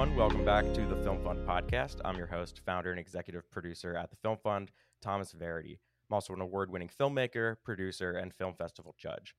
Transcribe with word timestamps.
everyone. 0.00 0.18
Welcome 0.18 0.46
back 0.46 0.64
to 0.72 0.86
the 0.86 0.96
Film 1.02 1.22
Fund 1.22 1.46
podcast. 1.46 1.96
I'm 2.06 2.16
your 2.16 2.26
host, 2.26 2.62
founder, 2.64 2.90
and 2.90 2.98
executive 2.98 3.50
producer 3.50 3.94
at 3.96 4.08
the 4.08 4.16
Film 4.16 4.38
Fund, 4.42 4.70
Thomas 5.02 5.32
Verity. 5.32 5.78
I'm 6.08 6.14
also 6.14 6.32
an 6.32 6.40
award 6.40 6.70
winning 6.70 6.88
filmmaker, 6.88 7.56
producer, 7.62 8.12
and 8.12 8.32
film 8.32 8.54
festival 8.54 8.94
judge. 8.98 9.34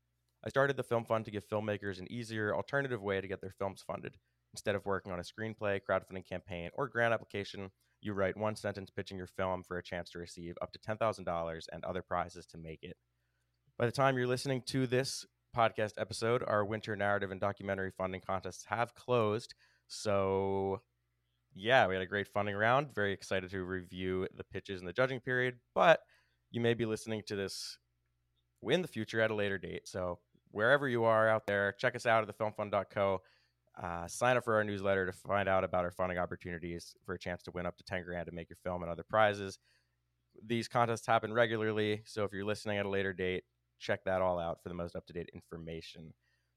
I 0.45 0.49
started 0.49 0.77
the 0.77 0.83
Film 0.83 1.03
Fund 1.03 1.25
to 1.25 1.31
give 1.31 1.49
filmmakers 1.49 1.99
an 1.99 2.11
easier, 2.11 2.55
alternative 2.55 3.01
way 3.01 3.19
to 3.21 3.27
get 3.27 3.41
their 3.41 3.55
films 3.57 3.83
funded. 3.85 4.17
Instead 4.53 4.75
of 4.75 4.85
working 4.85 5.11
on 5.11 5.19
a 5.19 5.23
screenplay, 5.23 5.79
crowdfunding 5.81 6.29
campaign, 6.29 6.69
or 6.75 6.87
grant 6.87 7.11
application, 7.13 7.71
you 7.99 8.13
write 8.13 8.37
one 8.37 8.55
sentence 8.55 8.91
pitching 8.91 9.17
your 9.17 9.25
film 9.25 9.63
for 9.63 9.79
a 9.79 9.83
chance 9.83 10.11
to 10.11 10.19
receive 10.19 10.53
up 10.61 10.71
to 10.73 10.79
$10,000 10.79 11.65
and 11.73 11.83
other 11.83 12.03
prizes 12.03 12.45
to 12.45 12.59
make 12.59 12.83
it. 12.83 12.97
By 13.79 13.87
the 13.87 13.91
time 13.91 14.15
you're 14.15 14.27
listening 14.27 14.61
to 14.67 14.85
this 14.85 15.25
podcast 15.57 15.93
episode, 15.97 16.43
our 16.45 16.63
winter 16.63 16.95
narrative 16.95 17.31
and 17.31 17.41
documentary 17.41 17.91
funding 17.97 18.21
contests 18.21 18.65
have 18.65 18.93
closed. 18.93 19.55
So, 19.93 20.81
yeah, 21.53 21.85
we 21.85 21.95
had 21.95 22.01
a 22.01 22.07
great 22.07 22.29
funding 22.29 22.55
round. 22.55 22.95
Very 22.95 23.11
excited 23.11 23.49
to 23.51 23.65
review 23.65 24.25
the 24.37 24.45
pitches 24.45 24.79
in 24.79 24.87
the 24.87 24.93
judging 24.93 25.19
period, 25.19 25.55
but 25.75 25.99
you 26.49 26.61
may 26.61 26.73
be 26.73 26.85
listening 26.85 27.23
to 27.27 27.35
this 27.35 27.77
in 28.63 28.81
the 28.81 28.87
future 28.87 29.19
at 29.19 29.31
a 29.31 29.35
later 29.35 29.57
date. 29.57 29.89
So, 29.89 30.19
wherever 30.51 30.87
you 30.87 31.03
are 31.03 31.27
out 31.27 31.45
there, 31.45 31.73
check 31.73 31.93
us 31.95 32.05
out 32.05 32.27
at 32.27 32.37
thefilmfund.co. 32.37 33.21
Uh, 33.83 34.07
sign 34.07 34.37
up 34.37 34.45
for 34.45 34.55
our 34.55 34.63
newsletter 34.63 35.05
to 35.05 35.11
find 35.11 35.49
out 35.49 35.65
about 35.65 35.83
our 35.83 35.91
funding 35.91 36.17
opportunities 36.17 36.95
for 37.05 37.15
a 37.15 37.19
chance 37.19 37.43
to 37.43 37.51
win 37.51 37.65
up 37.65 37.75
to 37.75 37.83
10 37.83 38.03
grand 38.05 38.27
to 38.27 38.31
make 38.31 38.49
your 38.49 38.57
film 38.63 38.83
and 38.83 38.91
other 38.91 39.03
prizes. 39.03 39.59
These 40.45 40.69
contests 40.69 41.05
happen 41.05 41.33
regularly, 41.33 42.03
so 42.05 42.23
if 42.23 42.31
you're 42.31 42.45
listening 42.45 42.77
at 42.77 42.85
a 42.85 42.89
later 42.89 43.11
date, 43.11 43.43
check 43.77 44.05
that 44.05 44.21
all 44.21 44.39
out 44.39 44.63
for 44.63 44.69
the 44.69 44.75
most 44.75 44.95
up 44.95 45.05
to 45.07 45.13
date 45.13 45.29
information. 45.33 46.13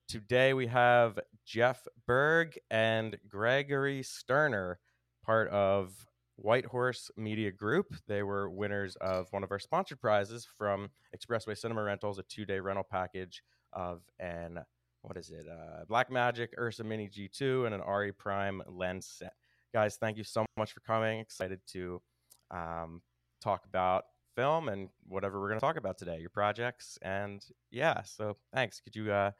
Today 0.06 0.52
we 0.52 0.66
have 0.66 1.18
Jeff 1.46 1.86
Bergh 2.06 2.56
and 2.70 3.16
Gregory 3.26 4.02
Sterner, 4.02 4.78
part 5.24 5.48
of 5.48 5.92
White 6.36 6.66
Horse 6.66 7.10
Media 7.16 7.50
Group. 7.50 7.94
They 8.06 8.22
were 8.22 8.50
winners 8.50 8.96
of 8.96 9.28
one 9.30 9.42
of 9.42 9.50
our 9.50 9.58
sponsored 9.58 10.00
prizes 10.00 10.46
from 10.58 10.90
Expressway 11.16 11.56
Cinema 11.56 11.82
Rentals, 11.82 12.18
a 12.18 12.22
two 12.24 12.44
day 12.44 12.60
rental 12.60 12.84
package 12.88 13.42
of 13.72 14.02
an, 14.20 14.58
what 15.00 15.16
is 15.16 15.30
it, 15.30 15.46
uh, 15.50 15.84
Blackmagic 15.90 16.48
Ursa 16.58 16.84
Mini 16.84 17.08
G2 17.08 17.64
and 17.64 17.74
an 17.74 17.80
Arri 17.80 18.16
Prime 18.16 18.62
lens 18.68 19.06
set. 19.06 19.32
Guys, 19.72 19.96
thank 19.96 20.18
you 20.18 20.24
so 20.24 20.44
much 20.58 20.72
for 20.72 20.80
coming. 20.80 21.18
Excited 21.18 21.60
to 21.68 22.02
um, 22.50 23.00
talk 23.42 23.64
about 23.64 24.04
film 24.36 24.68
and 24.68 24.90
whatever 25.06 25.40
we're 25.40 25.48
going 25.48 25.60
to 25.60 25.66
talk 25.66 25.78
about 25.78 25.96
today, 25.96 26.18
your 26.20 26.30
projects. 26.30 26.98
And 27.00 27.44
yeah, 27.70 28.02
so 28.02 28.36
thanks. 28.52 28.80
Could 28.80 28.96
you 28.96 29.10
uh, 29.10 29.30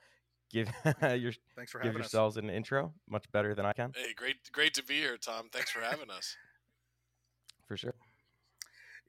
give 0.55 0.69
your 1.21 1.33
Thanks 1.57 1.73
for 1.73 1.79
give 1.79 1.89
having 1.89 2.01
us. 2.01 2.07
yourselves 2.07 2.37
an 2.37 2.49
intro 2.49 2.93
much 3.09 3.25
better 3.33 3.55
than 3.55 3.67
I 3.67 3.73
can? 3.73 3.93
Hey, 3.95 4.15
great, 4.15 4.37
great 4.53 4.73
to 4.75 4.85
be 4.85 4.95
here, 4.95 5.17
Tom. 5.17 5.49
Thanks 5.53 5.71
for 5.71 5.81
having 5.81 6.11
us. 6.11 6.37
For 7.67 7.77
sure. 7.77 7.95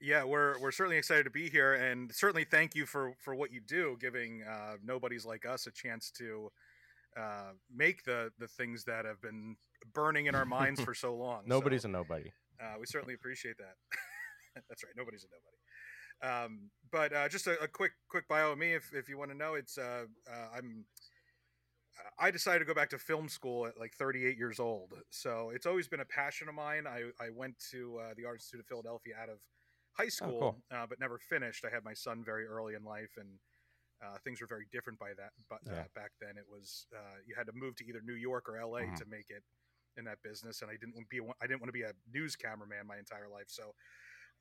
Yeah, 0.00 0.24
we're 0.24 0.58
we're 0.60 0.72
certainly 0.72 0.98
excited 0.98 1.24
to 1.24 1.30
be 1.30 1.48
here, 1.48 1.72
and 1.72 2.12
certainly 2.12 2.44
thank 2.44 2.74
you 2.74 2.84
for 2.84 3.14
for 3.24 3.34
what 3.34 3.50
you 3.52 3.60
do, 3.66 3.96
giving 3.98 4.42
uh, 4.42 4.74
nobodies 4.84 5.24
like 5.24 5.46
us 5.46 5.66
a 5.66 5.70
chance 5.70 6.10
to 6.18 6.50
uh, 7.18 7.52
make 7.74 8.04
the 8.04 8.30
the 8.38 8.48
things 8.48 8.84
that 8.84 9.06
have 9.06 9.22
been 9.22 9.56
burning 9.94 10.26
in 10.26 10.34
our 10.34 10.44
minds 10.44 10.82
for 10.82 10.94
so 11.04 11.14
long. 11.16 11.44
Nobody's 11.46 11.82
so, 11.82 11.88
a 11.88 11.92
nobody. 11.92 12.30
uh, 12.60 12.74
we 12.78 12.84
certainly 12.84 13.14
appreciate 13.14 13.56
that. 13.58 13.76
That's 14.68 14.84
right. 14.84 14.92
Nobody's 14.96 15.24
a 15.24 15.28
nobody. 15.28 16.44
Um, 16.44 16.70
but 16.92 17.14
uh, 17.14 17.28
just 17.28 17.46
a, 17.46 17.58
a 17.62 17.68
quick 17.68 17.92
quick 18.10 18.28
bio 18.28 18.52
of 18.52 18.58
me, 18.58 18.74
if 18.74 18.92
if 18.92 19.08
you 19.08 19.16
want 19.16 19.30
to 19.30 19.36
know, 19.36 19.54
it's 19.54 19.78
uh, 19.78 20.04
uh, 20.30 20.56
I'm. 20.56 20.84
I 22.18 22.30
decided 22.30 22.60
to 22.60 22.64
go 22.64 22.74
back 22.74 22.90
to 22.90 22.98
film 22.98 23.28
school 23.28 23.66
at 23.66 23.78
like 23.78 23.94
38 23.94 24.36
years 24.36 24.60
old. 24.60 24.94
So 25.10 25.50
it's 25.50 25.66
always 25.66 25.88
been 25.88 26.00
a 26.00 26.04
passion 26.04 26.48
of 26.48 26.54
mine. 26.54 26.86
I, 26.86 27.10
I 27.20 27.30
went 27.30 27.58
to 27.70 27.98
uh, 27.98 28.14
the 28.16 28.24
Art 28.24 28.36
Institute 28.36 28.60
of 28.60 28.66
Philadelphia 28.66 29.14
out 29.16 29.28
of 29.28 29.40
high 29.92 30.08
school, 30.08 30.50
cool. 30.50 30.62
uh, 30.70 30.86
but 30.86 31.00
never 31.00 31.18
finished. 31.18 31.64
I 31.64 31.70
had 31.70 31.84
my 31.84 31.94
son 31.94 32.22
very 32.24 32.46
early 32.46 32.74
in 32.74 32.84
life, 32.84 33.14
and 33.16 33.38
uh, 34.04 34.18
things 34.24 34.40
were 34.40 34.46
very 34.46 34.66
different 34.72 34.98
by 34.98 35.14
that. 35.14 35.32
But 35.48 35.62
uh, 35.70 35.84
Yeah. 35.84 35.86
back 35.94 36.12
then, 36.20 36.36
it 36.38 36.46
was 36.48 36.86
uh, 36.96 37.18
you 37.26 37.34
had 37.36 37.46
to 37.46 37.52
move 37.54 37.76
to 37.76 37.86
either 37.86 38.02
New 38.02 38.14
York 38.14 38.48
or 38.48 38.58
LA 38.58 38.90
Mhm. 38.90 38.96
to 38.96 39.06
make 39.06 39.30
it 39.30 39.44
in 39.96 40.04
that 40.06 40.22
business, 40.22 40.62
and 40.62 40.70
I 40.70 40.74
didn't 40.74 40.94
want 40.94 41.06
to 41.10 41.10
be 41.10 41.18
a, 41.26 41.30
I 41.42 41.46
didn't 41.46 41.60
want 41.62 41.68
to 41.68 41.72
be 41.72 41.82
a 41.82 41.92
news 42.12 42.36
cameraman 42.36 42.86
my 42.86 42.98
entire 42.98 43.28
life. 43.28 43.48
So 43.48 43.72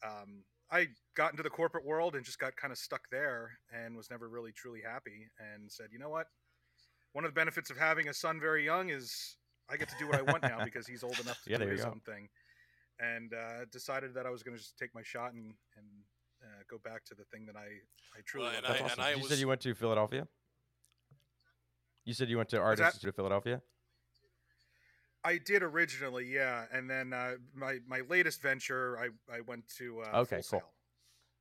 um, 0.03 0.45
I 0.71 0.89
got 1.15 1.31
into 1.31 1.43
the 1.43 1.49
corporate 1.49 1.85
world 1.85 2.15
and 2.15 2.25
just 2.25 2.39
got 2.39 2.55
kind 2.55 2.71
of 2.71 2.77
stuck 2.79 3.09
there, 3.11 3.59
and 3.71 3.95
was 3.95 4.09
never 4.09 4.29
really 4.29 4.51
truly 4.53 4.81
happy. 4.81 5.29
And 5.39 5.71
said, 5.71 5.89
you 5.91 5.99
know 5.99 6.09
what? 6.09 6.27
One 7.15 7.23
of 7.23 7.31
the 7.31 7.39
benefits 7.39 7.69
of 7.69 7.77
having 7.77 8.09
a 8.09 8.13
son 8.13 8.41
very 8.41 8.65
young 8.65 8.89
is 8.89 9.37
I 9.69 9.77
get 9.77 9.87
to 9.87 9.95
do 9.97 10.05
what 10.05 10.17
I 10.17 10.21
want 10.21 10.43
now 10.43 10.61
because 10.65 10.85
he's 10.85 11.01
old 11.01 11.17
enough 11.17 11.41
to 11.45 11.49
Yeah, 11.49 11.57
do 11.59 11.63
there 11.63 11.67
you 11.71 11.77
his 11.77 11.85
go. 11.85 11.91
own 11.91 12.01
thing. 12.01 12.27
And 12.99 13.33
uh, 13.33 13.63
decided 13.71 14.13
that 14.15 14.25
I 14.25 14.29
was 14.31 14.43
going 14.43 14.57
to 14.57 14.61
just 14.61 14.77
take 14.77 14.93
my 14.93 15.01
shot 15.01 15.31
and 15.31 15.53
and 15.77 15.87
uh, 16.43 16.63
go 16.69 16.77
back 16.83 17.05
to 17.05 17.15
the 17.15 17.23
thing 17.31 17.45
that 17.45 17.55
I 17.55 17.67
I 18.17 18.19
truly 18.25 18.47
Well, 18.47 18.55
love. 18.55 18.63
and 18.65 18.73
I- 18.73 18.85
awesome. 18.85 18.99
and 18.99 19.01
I 19.07 19.13
you 19.13 19.25
said 19.29 19.37
you 19.37 19.47
went 19.47 19.61
to 19.61 19.73
Philadelphia. 19.73 20.27
You 22.03 22.13
said 22.13 22.29
you 22.29 22.35
went 22.35 22.49
to 22.49 22.59
Art 22.59 22.79
that- 22.79 22.87
Institute 22.87 23.09
of 23.11 23.15
Philadelphia. 23.15 23.61
I 25.23 25.37
did 25.39 25.63
originally, 25.63 26.25
yeah, 26.31 26.65
and 26.71 26.89
then 26.89 27.13
uh, 27.13 27.35
my 27.55 27.79
my 27.87 28.01
latest 28.09 28.41
venture, 28.41 28.99
I 28.99 29.07
I 29.33 29.39
went 29.39 29.63
to 29.77 30.01
uh, 30.01 30.19
Okay, 30.23 30.41
Full 30.41 30.59
cool. 30.59 30.69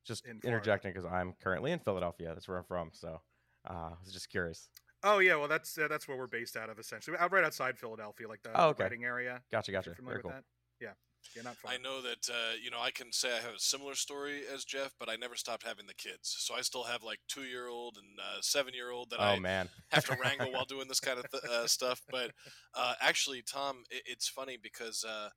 Just 0.07 0.25
in 0.25 0.41
interjecting 0.45 0.93
because 0.93 1.05
I'm 1.05 1.35
currently 1.43 1.73
in 1.73 1.81
Philadelphia. 1.81 2.29
That's 2.33 2.47
where 2.47 2.59
I'm 2.59 2.65
from. 2.65 2.91
So 2.93 3.21
uh, 3.69 3.73
I 3.73 3.93
was 4.05 4.13
just 4.13 4.31
curious. 4.31 4.69
Oh 5.05 5.19
yeah, 5.19 5.37
well 5.37 5.49
that's 5.49 5.77
uh, 5.77 5.87
that's 5.87 6.09
where 6.09 6.17
we're 6.17 6.27
based 6.27 6.57
out 6.57 6.71
of 6.71 6.79
essentially, 6.79 7.17
out 7.19 7.31
right 7.31 7.45
outside 7.45 7.79
Philadelphia, 7.79 8.27
like 8.27 8.43
the, 8.43 8.51
Oh, 8.55 8.69
the 8.69 8.75
okay. 8.75 8.85
Reading 8.85 9.05
area. 9.05 9.45
Gotcha, 9.53 9.71
gotcha. 9.71 9.95
You're 9.99 10.07
Very 10.07 10.21
cool. 10.21 10.31
with 10.31 10.37
that? 10.39 10.45
Yeah, 10.81 10.95
yeah, 11.37 11.43
not 11.43 11.57
far. 11.57 11.73
I 11.73 11.79
know 11.79 12.01
that 12.03 12.29
uh, 12.31 12.55
you 12.63 12.71
know 12.71 12.81
I 12.81 12.91
can 12.91 13.13
say 13.13 13.37
I 13.37 13.41
have 13.41 13.55
a 13.55 13.59
similar 13.59 13.95
story 13.95 14.43
as 14.47 14.65
Jeff, 14.65 14.95
but 14.99 15.09
I 15.11 15.17
never 15.17 15.37
stopped 15.37 15.63
having 15.65 15.87
the 15.87 15.95
kids. 15.95 16.35
So 16.39 16.55
I 16.55 16.63
still 16.63 16.85
have 16.85 17.03
like 17.03 17.21
two 17.29 17.45
year 17.45 17.69
old 17.69 17.99
and 17.99 18.19
uh, 18.19 18.41
seven 18.41 18.75
year 18.75 18.91
old 18.91 19.11
that 19.11 19.21
Oh 19.21 19.37
I 19.37 19.37
man. 19.37 19.71
have 19.91 20.05
to 20.07 20.15
wrangle 20.15 20.53
while 20.53 20.65
doing 20.65 20.89
this 20.89 21.01
kind 21.01 21.19
of 21.19 21.29
th- 21.31 21.45
uh, 21.45 21.67
stuff. 21.67 22.03
But 22.11 22.33
uh, 22.75 22.95
actually, 23.01 23.43
Tom, 23.43 23.85
it, 23.91 24.03
it's 24.07 24.29
funny 24.29 24.57
because 24.57 25.05
uh, 25.05 25.31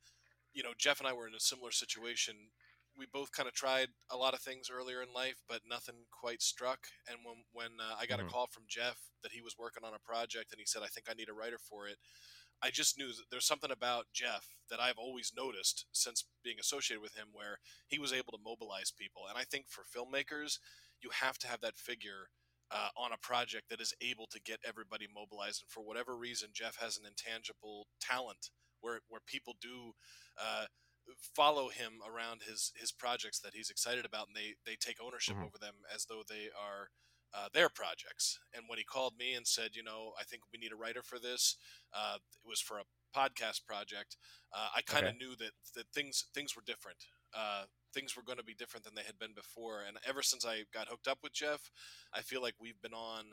you 0.53 0.63
know 0.63 0.73
Jeff 0.77 0.99
and 0.99 1.07
I 1.07 1.13
were 1.13 1.27
in 1.27 1.35
a 1.35 1.39
similar 1.39 1.71
situation. 1.71 2.35
We 2.97 3.05
both 3.05 3.31
kind 3.31 3.47
of 3.47 3.53
tried 3.53 3.89
a 4.09 4.17
lot 4.17 4.33
of 4.33 4.41
things 4.41 4.69
earlier 4.71 5.03
in 5.03 5.13
life, 5.13 5.43
but 5.47 5.61
nothing 5.69 6.05
quite 6.11 6.41
struck. 6.41 6.87
And 7.07 7.19
when 7.23 7.43
when 7.53 7.79
uh, 7.79 7.95
I 7.99 8.07
got 8.07 8.19
Mhm. 8.19 8.21
a 8.21 8.31
call 8.31 8.47
from 8.47 8.63
Jeff 8.67 8.97
that 9.23 9.31
he 9.33 9.41
was 9.41 9.57
working 9.57 9.83
on 9.83 9.93
a 9.93 9.99
project, 9.99 10.51
and 10.51 10.59
he 10.59 10.65
said, 10.65 10.81
"I 10.83 10.87
think 10.87 11.07
I 11.09 11.13
need 11.13 11.29
a 11.29 11.33
writer 11.33 11.59
for 11.59 11.87
it." 11.87 11.97
I 12.61 12.71
just 12.71 12.97
knew 12.97 13.09
that 13.09 13.29
there's 13.29 13.45
something 13.45 13.71
about 13.71 14.07
Jeff 14.13 14.55
that 14.69 14.79
I've 14.79 14.97
always 14.97 15.31
noticed 15.35 15.85
since 15.91 16.25
being 16.43 16.59
associated 16.59 17.01
with 17.01 17.15
him, 17.15 17.27
where 17.31 17.59
he 17.87 17.99
was 17.99 18.13
able 18.13 18.31
to 18.33 18.43
mobilize 18.43 18.91
people. 18.91 19.27
And 19.29 19.37
I 19.37 19.43
think 19.43 19.67
for 19.69 19.83
filmmakers, 19.85 20.59
you 21.01 21.09
have 21.11 21.37
to 21.39 21.47
have 21.47 21.61
that 21.61 21.77
figure 21.77 22.29
uh, 22.71 22.89
on 22.97 23.11
a 23.13 23.17
project 23.17 23.69
that 23.69 23.79
is 23.81 23.93
able 24.01 24.27
to 24.27 24.41
get 24.41 24.59
everybody 24.65 25.07
mobilized. 25.13 25.61
And 25.61 25.69
for 25.69 25.81
whatever 25.83 26.17
reason, 26.17 26.49
Jeff 26.53 26.77
has 26.77 26.97
an 26.97 27.05
intangible 27.05 27.87
talent 28.01 28.49
where 28.81 29.01
where 29.07 29.21
people 29.25 29.55
do. 29.61 29.93
Uh, 30.37 30.65
follow 31.35 31.69
him 31.69 32.01
around 32.07 32.41
his 32.43 32.71
his 32.75 32.91
projects 32.91 33.39
that 33.39 33.53
he's 33.53 33.69
excited 33.69 34.05
about 34.05 34.27
and 34.27 34.35
they 34.35 34.55
they 34.65 34.75
take 34.75 34.97
ownership 35.01 35.37
Mhm. 35.37 35.43
over 35.43 35.57
them 35.59 35.75
as 35.93 36.05
though 36.05 36.23
they 36.27 36.49
are 36.57 36.89
uh, 37.33 37.49
their 37.53 37.69
projects. 37.69 38.39
And 38.53 38.63
when 38.67 38.77
he 38.77 38.83
called 38.85 39.17
me 39.17 39.33
and 39.33 39.45
said 39.47 39.71
you 39.75 39.83
know 39.83 40.13
i 40.19 40.23
think 40.23 40.43
we 40.51 40.59
need 40.59 40.71
a 40.71 40.75
writer 40.75 41.01
for 41.03 41.19
this 41.19 41.55
uh, 41.93 42.17
it 42.43 42.47
was 42.47 42.61
for 42.61 42.79
a 42.79 42.83
podcast 43.15 43.65
project 43.65 44.17
uh, 44.53 44.69
i 44.75 44.81
kind 44.81 45.07
of 45.07 45.13
Okay. 45.13 45.15
knew 45.15 45.35
that 45.37 45.51
that 45.75 45.87
things 45.93 46.25
things 46.33 46.55
were 46.55 46.63
different. 46.65 47.05
Uh, 47.33 47.65
things 47.93 48.15
were 48.15 48.23
going 48.23 48.37
to 48.37 48.43
be 48.43 48.53
different 48.53 48.83
than 48.85 48.95
they 48.95 49.03
had 49.03 49.17
been 49.19 49.33
before. 49.33 49.81
And 49.85 49.97
ever 50.07 50.21
since 50.23 50.45
i 50.45 50.63
got 50.73 50.87
hooked 50.87 51.07
up 51.07 51.19
with 51.23 51.33
jeff 51.33 51.71
i 52.13 52.21
feel 52.21 52.41
like 52.41 52.55
we've 52.59 52.81
been 52.81 52.93
on 52.93 53.25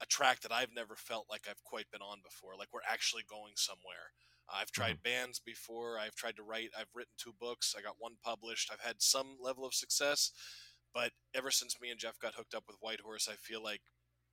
a 0.00 0.06
track 0.06 0.40
that 0.40 0.52
i've 0.52 0.72
never 0.74 0.94
felt 0.96 1.26
like 1.30 1.46
i've 1.48 1.62
quite 1.64 1.90
been 1.90 2.02
on 2.02 2.18
before. 2.22 2.56
Like 2.56 2.68
we're 2.72 2.86
actually 2.88 3.24
going 3.28 3.54
somewhere 3.56 4.12
I've 4.52 4.72
tried 4.72 5.02
bands 5.02 5.38
before. 5.38 5.98
I've 5.98 6.14
tried 6.14 6.36
to 6.36 6.42
write. 6.42 6.70
I've 6.78 6.94
written 6.94 7.12
two 7.16 7.34
books. 7.38 7.74
I 7.76 7.82
got 7.82 7.96
one 7.98 8.14
published. 8.22 8.70
I've 8.72 8.86
had 8.86 9.02
some 9.02 9.36
level 9.40 9.64
of 9.64 9.74
success, 9.74 10.32
but 10.92 11.12
ever 11.34 11.50
since 11.50 11.80
me 11.80 11.90
and 11.90 12.00
Jeff 12.00 12.18
got 12.18 12.34
hooked 12.34 12.54
up 12.54 12.64
with 12.66 12.76
White 12.80 13.00
Horse, 13.00 13.28
I 13.30 13.34
feel 13.34 13.62
like 13.62 13.80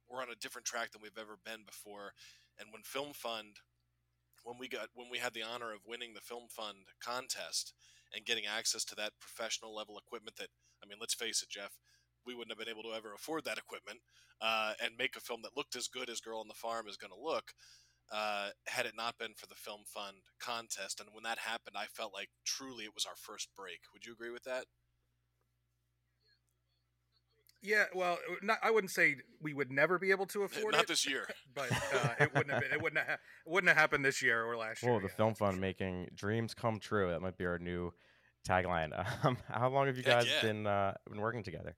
we're 0.10 0.22
on 0.22 0.32
a 0.32 0.40
different 0.40 0.66
track 0.66 0.92
than 0.92 1.02
we've 1.02 1.18
ever 1.20 1.38
been 1.44 1.66
before. 1.66 2.14
And 2.60 2.70
when 2.72 2.84
Film 2.84 3.14
Fund, 3.14 3.58
when 4.44 4.58
we 4.60 4.68
got 4.68 4.90
when 4.94 5.08
we 5.12 5.20
had 5.20 5.34
the 5.34 5.44
honor 5.44 5.74
of 5.74 5.82
winning 5.86 6.14
the 6.14 6.22
Film 6.22 6.48
Fund 6.50 6.90
contest 7.04 7.74
and 8.14 8.26
getting 8.26 8.46
access 8.46 8.84
to 8.86 8.96
that 8.96 9.20
professional 9.20 9.76
level 9.76 9.98
equipment, 9.98 10.38
that 10.38 10.50
I 10.84 10.88
mean, 10.88 10.98
let's 11.00 11.14
face 11.14 11.44
it, 11.44 11.50
Jeff, 11.50 11.78
we 12.26 12.34
wouldn't 12.34 12.52
have 12.52 12.60
been 12.60 12.74
able 12.74 12.90
to 12.90 12.96
ever 12.98 13.14
afford 13.14 13.46
that 13.46 13.58
equipment 13.58 14.00
uh, 14.42 14.74
and 14.82 14.94
make 14.98 15.16
a 15.16 15.22
film 15.22 15.42
that 15.44 15.56
looked 15.56 15.76
as 15.76 15.88
good 15.88 16.10
as 16.10 16.22
Girl 16.22 16.40
on 16.40 16.48
the 16.48 16.54
Farm 16.54 16.88
is 16.88 16.98
going 16.98 17.14
to 17.14 17.20
look 17.20 17.54
uh, 18.12 18.50
had 18.68 18.86
it 18.86 18.94
not 18.96 19.18
been 19.18 19.34
for 19.36 19.48
the 19.48 19.56
Film 19.56 19.82
Fund 19.86 20.18
contest. 20.40 21.00
And 21.00 21.10
when 21.14 21.24
that 21.24 21.40
happened, 21.40 21.76
I 21.78 21.86
felt 21.86 22.14
like 22.14 22.30
truly 22.46 22.86
it 22.86 22.94
was 22.96 23.06
our 23.06 23.16
first 23.16 23.50
break. 23.56 23.80
Would 23.94 24.06
you 24.06 24.14
agree 24.14 24.32
with 24.32 24.44
that? 24.44 24.66
Yeah, 27.62 27.86
well, 27.94 28.20
not, 28.44 28.60
I 28.62 28.70
wouldn't 28.70 28.92
say 28.92 29.16
we 29.42 29.54
would 29.54 29.72
never 29.72 29.98
be 29.98 30.12
able 30.12 30.28
to 30.28 30.44
afford 30.44 30.74
Not 30.74 30.74
it, 30.74 30.78
Not 30.78 30.88
this 30.88 31.10
year. 31.10 31.28
but 31.56 31.72
uh, 31.72 32.14
it 32.20 32.34
wouldn't 32.34 32.52
have 32.52 32.62
been, 32.62 32.72
it 32.72 32.82
wouldn't 32.82 33.06
have, 33.06 33.20
it 33.46 33.52
wouldn't 33.52 33.68
have 33.68 33.78
happened 33.78 34.06
this 34.06 34.22
year 34.22 34.46
or 34.46 34.56
last 34.56 34.84
year. 34.84 34.92
Well, 34.92 35.02
the 35.02 35.08
yeah, 35.08 35.16
film 35.16 35.34
fund 35.34 35.54
sure. 35.54 35.62
making 35.62 36.10
dreams 36.16 36.54
come 36.54 36.80
true. 36.80 37.10
That 37.10 37.22
might 37.22 37.38
be 37.38 37.46
our 37.46 37.60
new 37.60 37.94
tagline. 38.48 38.92
Um, 39.24 39.38
how 39.50 39.70
long 39.70 39.88
have 39.88 39.98
you 39.98 40.04
guys 40.04 40.28
yeah. 40.28 40.42
been 40.42 40.68
uh, 40.68 40.94
been 41.10 41.20
working 41.20 41.44
together? 41.44 41.76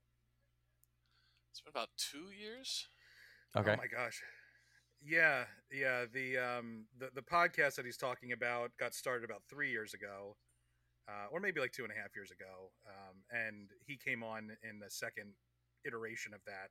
It's 1.50 1.60
been 1.60 1.70
about 1.70 1.88
two 1.96 2.30
years. 2.38 2.86
Okay. 3.56 3.72
Oh 3.72 3.76
my 3.76 3.86
gosh. 3.86 4.20
Yeah, 5.04 5.44
yeah. 5.72 6.04
The 6.12 6.38
um 6.38 6.84
the, 6.98 7.10
the 7.14 7.22
podcast 7.22 7.76
that 7.76 7.84
he's 7.84 7.96
talking 7.96 8.32
about 8.32 8.70
got 8.78 8.94
started 8.94 9.24
about 9.24 9.42
three 9.48 9.70
years 9.70 9.94
ago, 9.94 10.36
uh, 11.08 11.26
or 11.32 11.40
maybe 11.40 11.60
like 11.60 11.72
two 11.72 11.84
and 11.84 11.92
a 11.92 11.96
half 11.96 12.14
years 12.14 12.30
ago. 12.30 12.70
Um, 12.86 13.16
and 13.30 13.70
he 13.86 13.96
came 13.96 14.22
on 14.22 14.50
in 14.68 14.78
the 14.78 14.90
second 14.90 15.32
iteration 15.86 16.34
of 16.34 16.40
that. 16.46 16.68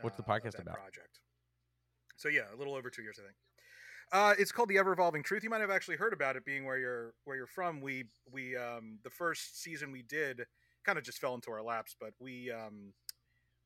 What's 0.00 0.16
the 0.16 0.22
uh, 0.22 0.26
podcast 0.26 0.60
about? 0.60 0.74
Project. 0.74 1.20
So 2.16 2.28
yeah, 2.28 2.54
a 2.54 2.56
little 2.56 2.74
over 2.74 2.88
two 2.88 3.02
years, 3.02 3.18
I 3.18 3.24
think. 3.24 3.36
Uh, 4.12 4.34
it's 4.38 4.52
called 4.52 4.68
the 4.68 4.78
Ever 4.78 4.92
Evolving 4.92 5.22
Truth. 5.22 5.42
You 5.42 5.50
might 5.50 5.62
have 5.62 5.70
actually 5.70 5.96
heard 5.96 6.12
about 6.12 6.36
it, 6.36 6.44
being 6.44 6.64
where 6.64 6.76
you're 6.76 7.14
where 7.24 7.36
you're 7.36 7.46
from. 7.46 7.80
We 7.80 8.04
we 8.30 8.56
um, 8.56 8.98
the 9.04 9.10
first 9.10 9.62
season 9.62 9.90
we 9.90 10.02
did 10.02 10.44
kind 10.84 10.98
of 10.98 11.04
just 11.04 11.18
fell 11.18 11.34
into 11.34 11.50
our 11.50 11.62
laps, 11.62 11.96
but 11.98 12.12
we 12.20 12.50
um, 12.50 12.92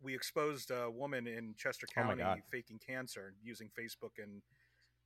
we 0.06 0.14
exposed 0.14 0.70
a 0.70 0.88
woman 0.88 1.26
in 1.26 1.54
Chester 1.58 1.86
Oh 1.90 2.00
County 2.00 2.22
God. 2.22 2.40
faking 2.50 2.78
cancer 2.78 3.34
using 3.42 3.68
Facebook 3.78 4.22
and 4.22 4.40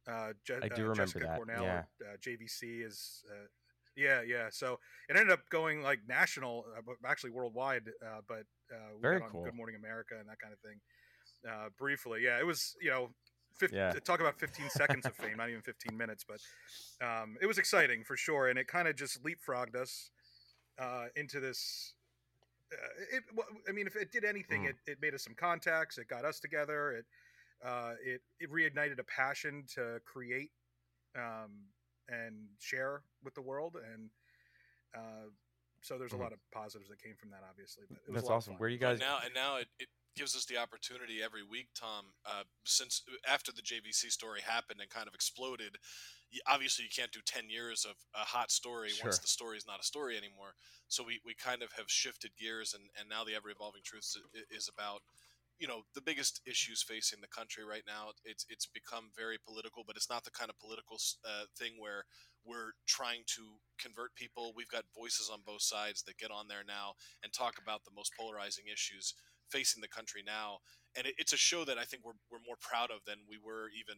uh, 0.06 0.32
Je- 0.44 0.55
I 0.62 0.69
do 0.69 0.82
uh, 0.87 0.88
remember 0.88 0.94
Jessica 1.06 1.25
that, 1.26 1.37
Cornell, 1.37 1.62
yeah. 1.62 1.82
uh, 2.02 2.17
JVC 2.19 2.87
is. 2.87 3.25
Uh, 3.31 3.47
yeah, 3.97 4.20
yeah. 4.23 4.49
So 4.50 4.79
it 5.08 5.17
ended 5.17 5.32
up 5.32 5.41
going 5.50 5.82
like 5.82 6.00
national, 6.08 6.64
uh, 6.76 6.93
actually 7.06 7.31
worldwide. 7.31 7.88
Uh, 8.05 8.20
but 8.29 8.44
uh, 8.73 8.97
Very 9.00 9.20
cool. 9.31 9.43
Good 9.44 9.55
Morning 9.55 9.76
America 9.76 10.14
and 10.19 10.29
that 10.29 10.38
kind 10.38 10.52
of 10.52 10.61
thing. 10.61 10.81
Uh, 11.49 11.69
briefly, 11.79 12.20
yeah, 12.23 12.38
it 12.38 12.47
was 12.47 12.76
you 12.81 12.91
know, 12.91 13.08
50, 13.58 13.75
Yeah. 13.76 13.93
talk 14.05 14.20
about 14.20 14.38
15 14.38 14.69
seconds 14.70 15.06
of 15.06 15.14
fame, 15.14 15.37
not 15.38 15.49
even 15.49 15.62
15 15.62 15.97
minutes, 15.97 16.25
but 16.29 16.41
um, 17.06 17.37
it 17.43 17.47
was 17.47 17.58
exciting 17.58 18.05
for 18.05 18.17
sure, 18.17 18.49
and 18.49 18.58
it 18.58 18.67
kind 18.69 18.87
of 18.88 18.97
just 18.97 19.23
leapfrogged 19.23 19.75
us 19.75 20.11
uh, 20.79 21.06
into 21.17 21.41
this. 21.41 21.94
Uh, 22.73 23.17
it, 23.17 23.25
well, 23.35 23.47
I 23.69 23.73
mean, 23.73 23.87
if 23.87 23.97
it 23.97 24.13
did 24.13 24.25
anything, 24.25 24.65
Mhm. 24.65 24.71
it, 24.71 24.77
it 24.87 24.99
made 25.03 25.15
us 25.15 25.25
some 25.25 25.35
contacts. 25.35 25.99
It 25.99 26.09
got 26.09 26.25
us 26.25 26.39
together. 26.41 26.93
It 26.93 27.07
uh, 27.63 27.95
it 28.03 28.23
it 28.39 28.51
reignited 28.51 28.99
a 28.99 29.05
passion 29.05 29.65
to 29.75 30.01
create 30.05 30.53
um, 31.17 31.69
and 32.09 32.49
share 32.59 33.03
with 33.23 33.35
the 33.35 33.43
world, 33.43 33.77
and 33.77 34.11
uh, 34.95 35.29
so 35.83 35.99
there's 35.99 36.13
Mhm. 36.13 36.21
a 36.21 36.23
lot 36.23 36.33
of 36.33 36.39
positives 36.53 36.89
that 36.91 37.03
came 37.03 37.17
from 37.17 37.31
that, 37.31 37.43
obviously. 37.49 37.85
But 37.89 37.99
it 38.07 38.11
was 38.11 38.23
That's 38.23 38.29
a 38.29 38.31
lot 38.31 38.33
of 38.33 38.37
awesome. 38.39 38.59
Where 38.59 38.69
do 38.69 38.75
you 38.75 38.81
And 38.81 38.99
guys? 38.99 39.01
now 39.01 39.19
and 39.25 39.35
now 39.35 39.57
it, 39.57 39.69
it 39.79 39.89
gives 40.17 40.35
us 40.37 40.45
the 40.45 40.57
opportunity 40.57 41.23
every 41.23 41.43
week, 41.43 41.69
Tom. 41.79 42.07
Uh, 42.27 42.43
since 42.65 43.03
after 43.29 43.53
the 43.53 43.62
JVC 43.62 44.11
story 44.11 44.41
happened 44.41 44.81
and 44.81 44.91
kind 44.91 45.09
of 45.09 45.15
exploded, 45.15 45.77
obviously 46.47 46.85
you 46.85 46.91
can't 46.95 47.12
do 47.12 47.21
ten 47.25 47.49
years 47.49 47.85
of 47.89 47.97
a 48.15 48.25
hot 48.25 48.51
story 48.51 48.91
once 49.03 49.19
the 49.19 49.29
story 49.29 49.57
is 49.57 49.67
not 49.67 49.81
a 49.81 49.85
story 49.85 50.17
anymore. 50.17 50.55
So 50.89 51.05
we, 51.05 51.21
we 51.25 51.35
kind 51.35 51.62
of 51.62 51.71
have 51.77 51.87
shifted 51.89 52.33
gears, 52.39 52.75
and, 52.75 52.85
and 52.99 53.09
now 53.09 53.25
the 53.25 53.35
ever 53.35 53.51
evolving 53.51 53.83
truth 53.85 54.11
is 54.51 54.69
about 54.69 55.03
you 55.61 55.69
know 55.69 55.83
the 55.95 56.01
biggest 56.01 56.41
issues 56.47 56.83
facing 56.83 57.21
the 57.21 57.29
country 57.29 57.65
right 57.65 57.85
now. 57.87 58.11
It's 58.25 58.47
it's 58.49 58.67
become 58.67 59.12
very 59.17 59.37
political, 59.47 59.85
but 59.87 59.97
it's 59.97 60.11
not 60.11 60.25
the 60.25 60.33
kind 60.33 60.51
of 60.51 60.59
political 60.59 60.97
uh, 61.25 61.45
thing 61.57 61.77
where 61.79 62.05
we're 62.45 62.73
trying 62.89 63.23
to 63.37 63.61
convert 63.79 64.15
people. 64.17 64.53
We've 64.57 64.73
got 64.73 64.85
voices 64.97 65.31
on 65.33 65.41
both 65.45 65.61
sides 65.61 66.03
that 66.05 66.17
get 66.17 66.31
on 66.33 66.49
there 66.49 66.65
now 66.67 66.95
and 67.23 67.33
talk 67.33 67.61
about 67.61 67.85
the 67.85 67.95
most 67.95 68.12
polarizing 68.19 68.65
issues 68.73 69.15
facing 69.50 69.81
the 69.81 69.88
country 69.88 70.23
now. 70.25 70.58
And 70.97 71.06
it, 71.06 71.14
it's 71.19 71.32
a 71.32 71.38
show 71.38 71.64
that 71.64 71.79
I 71.79 71.85
think 71.85 72.05
we're, 72.05 72.19
we're 72.31 72.47
more 72.47 72.56
proud 72.61 72.91
of 72.91 73.00
than 73.06 73.17
we 73.29 73.37
were 73.43 73.69
even 73.79 73.97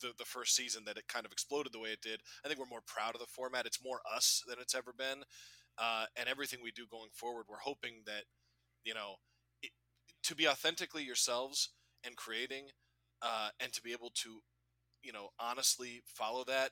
the, 0.00 0.12
the 0.18 0.24
first 0.24 0.54
season 0.56 0.82
that 0.86 0.96
it 0.96 1.08
kind 1.08 1.24
of 1.26 1.32
exploded 1.32 1.72
the 1.72 1.78
way 1.78 1.90
it 1.90 2.02
did. 2.02 2.20
I 2.44 2.48
think 2.48 2.58
we're 2.58 2.66
more 2.66 2.84
proud 2.86 3.14
of 3.14 3.20
the 3.20 3.26
format. 3.26 3.66
It's 3.66 3.84
more 3.84 4.00
us 4.14 4.42
than 4.48 4.56
it's 4.60 4.74
ever 4.74 4.92
been. 4.96 5.22
Uh, 5.78 6.06
and 6.16 6.28
everything 6.28 6.60
we 6.62 6.70
do 6.72 6.84
going 6.90 7.10
forward, 7.12 7.46
we're 7.48 7.58
hoping 7.58 8.02
that, 8.06 8.24
you 8.84 8.94
know, 8.94 9.16
it, 9.62 9.70
to 10.22 10.34
be 10.34 10.46
authentically 10.48 11.02
yourselves 11.02 11.70
and 12.04 12.16
creating 12.16 12.66
uh, 13.22 13.48
and 13.60 13.72
to 13.72 13.82
be 13.82 13.92
able 13.92 14.10
to, 14.14 14.40
you 15.02 15.12
know, 15.12 15.28
honestly 15.40 16.02
follow 16.06 16.44
that 16.44 16.70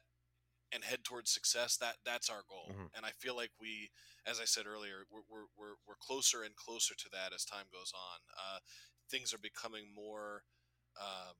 and 0.72 0.84
head 0.84 1.04
towards 1.04 1.30
success 1.32 1.76
that 1.76 1.96
that's 2.04 2.28
our 2.30 2.42
goal. 2.48 2.70
Mhm. 2.72 2.88
and 2.96 3.04
i 3.04 3.10
feel 3.18 3.36
like 3.36 3.50
we 3.60 3.90
as 4.26 4.40
i 4.40 4.44
said 4.44 4.66
earlier 4.66 5.04
we're, 5.10 5.22
we're, 5.28 5.46
we're, 5.56 5.76
we're 5.86 6.00
closer 6.00 6.42
and 6.42 6.56
closer 6.56 6.94
to 6.94 7.08
that 7.12 7.32
as 7.34 7.44
time 7.44 7.66
goes 7.72 7.92
on. 7.94 8.18
Uh, 8.36 8.58
things 9.10 9.34
are 9.34 9.38
becoming 9.38 9.92
more 9.94 10.44
um, 11.00 11.34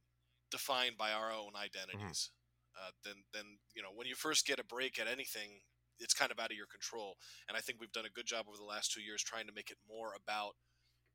defined 0.51 0.97
by 0.99 1.13
our 1.13 1.31
own 1.33 1.53
identities 1.57 2.31
uh, 2.79 2.91
than 3.05 3.25
than 3.33 3.59
you 3.75 3.83
know 3.83 3.91
when 3.95 4.07
you 4.07 4.15
first 4.15 4.47
get 4.47 4.59
a 4.61 4.65
break 4.65 4.99
at 4.99 5.07
anything 5.09 5.61
it's 5.99 6.15
kind 6.15 6.33
of 6.33 6.39
out 6.41 6.51
of 6.51 6.57
your 6.57 6.67
control. 6.67 7.17
And 7.49 7.57
i 7.57 7.61
think 7.61 7.79
we've 7.81 7.93
done 7.93 8.07
a 8.07 8.11
good 8.11 8.27
job 8.27 8.47
over 8.49 8.57
the 8.57 8.65
last 8.65 8.93
two 8.93 9.01
years 9.03 9.23
trying 9.23 9.47
to 9.47 9.53
make 9.55 9.71
it 9.71 9.79
more 9.89 10.13
about 10.17 10.55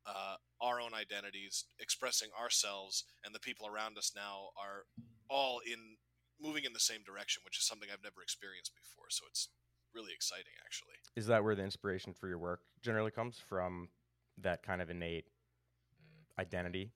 uh, 0.06 0.38
our 0.62 0.80
own 0.80 0.94
identities 0.94 1.66
expressing 1.80 2.30
ourselves 2.40 3.04
and 3.26 3.36
the 3.36 3.40
people 3.40 3.68
around 3.68 3.98
us 3.98 4.14
now 4.16 4.50
are 4.58 4.86
all 5.30 5.60
in 5.66 5.98
moving 6.42 6.64
in 6.66 6.74
the 6.74 6.80
same 6.80 7.02
direction 7.06 7.42
which 7.46 7.58
is 7.58 7.66
something 7.66 7.90
i've 7.92 8.04
never 8.04 8.22
experienced 8.22 8.74
before 8.76 9.10
so 9.10 9.26
it's 9.30 9.50
really 9.94 10.14
exciting 10.14 10.54
actually 10.64 10.94
Is 11.16 11.28
that 11.28 11.44
where 11.44 11.56
the 11.56 11.64
inspiration 11.64 12.14
for 12.14 12.28
your 12.28 12.38
work 12.38 12.62
generally 12.82 13.12
comes 13.12 13.40
from? 13.40 13.90
That 14.38 14.62
kind 14.62 14.82
of 14.82 14.90
innate 14.90 15.26
mm. 15.26 16.42
identity 16.42 16.92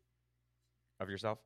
of 1.00 1.10
yourself. 1.10 1.40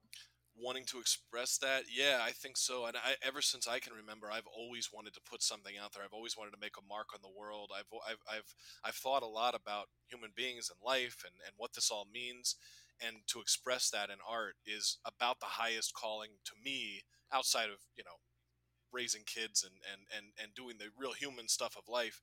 wanting 0.58 0.86
to 0.86 1.00
express 1.00 1.58
that 1.58 1.84
yeah 1.94 2.20
i 2.24 2.32
think 2.32 2.56
so 2.58 2.86
and 2.86 2.96
I, 2.96 3.16
ever 3.22 3.42
since 3.42 3.68
i 3.68 3.80
can 3.80 3.94
remember 3.94 4.32
i've 4.32 4.48
always 4.48 4.90
wanted 4.94 5.14
to 5.16 5.22
put 5.30 5.44
something 5.44 5.76
out 5.82 5.92
there 5.94 6.04
i've 6.04 6.14
always 6.14 6.38
wanted 6.38 6.52
to 6.52 6.60
make 6.62 6.78
a 6.78 6.88
mark 6.88 7.08
on 7.14 7.20
the 7.22 7.40
world 7.40 7.72
i've 7.78 7.92
i've 8.10 8.24
i've, 8.32 8.50
I've 8.84 8.96
thought 8.96 9.24
a 9.24 9.28
lot 9.28 9.54
about 9.54 9.88
human 10.08 10.32
beings 10.36 10.72
and 10.72 10.80
life 10.86 11.24
and, 11.28 11.36
and 11.46 11.54
what 11.58 11.74
this 11.74 11.92
all 11.92 12.08
means 12.12 12.56
and 13.02 13.18
to 13.28 13.40
express 13.42 13.90
that 13.90 14.10
in 14.10 14.18
art 14.28 14.56
is 14.66 14.98
about 15.06 15.40
the 15.40 15.58
highest 15.60 15.94
calling 15.94 16.40
to 16.46 16.54
me 16.64 17.04
outside 17.34 17.70
of 17.70 17.80
you 17.98 18.04
know 18.04 18.20
raising 18.92 19.24
kids 19.26 19.64
and 19.64 19.76
and 19.92 20.08
and, 20.16 20.32
and 20.42 20.56
doing 20.56 20.78
the 20.80 20.90
real 20.98 21.14
human 21.14 21.48
stuff 21.48 21.76
of 21.78 21.88
life 21.90 22.22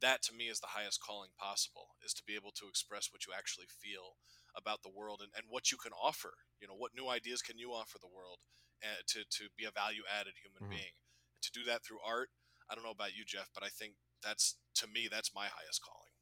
that 0.00 0.22
to 0.22 0.34
me 0.34 0.48
is 0.48 0.60
the 0.60 0.74
highest 0.76 1.00
calling 1.00 1.30
possible 1.38 1.96
is 2.04 2.12
to 2.14 2.22
be 2.26 2.34
able 2.34 2.50
to 2.52 2.68
express 2.68 3.08
what 3.12 3.26
you 3.26 3.32
actually 3.36 3.66
feel 3.68 4.16
about 4.56 4.82
the 4.82 4.92
world 4.92 5.20
and, 5.22 5.30
and 5.36 5.46
what 5.48 5.70
you 5.72 5.78
can 5.78 5.92
offer. 5.92 6.34
You 6.60 6.68
know 6.68 6.76
what 6.76 6.92
new 6.96 7.08
ideas 7.08 7.42
can 7.42 7.58
you 7.58 7.70
offer 7.72 7.98
the 8.00 8.10
world 8.10 8.38
uh, 8.82 9.02
to, 9.14 9.24
to 9.24 9.44
be 9.56 9.64
a 9.64 9.70
value 9.72 10.02
added 10.08 10.34
human 10.42 10.62
Mhm. 10.62 10.68
being? 10.68 10.94
To 11.42 11.52
do 11.52 11.64
that 11.64 11.84
through 11.84 12.00
art 12.04 12.30
i 12.70 12.74
don't 12.74 12.84
know 12.84 12.90
about 12.90 13.14
you 13.16 13.24
jeff 13.26 13.50
but 13.54 13.62
i 13.62 13.68
think 13.68 13.94
that's 14.22 14.56
to 14.74 14.86
me 14.86 15.08
that's 15.10 15.34
my 15.34 15.46
highest 15.46 15.82
calling 15.84 16.12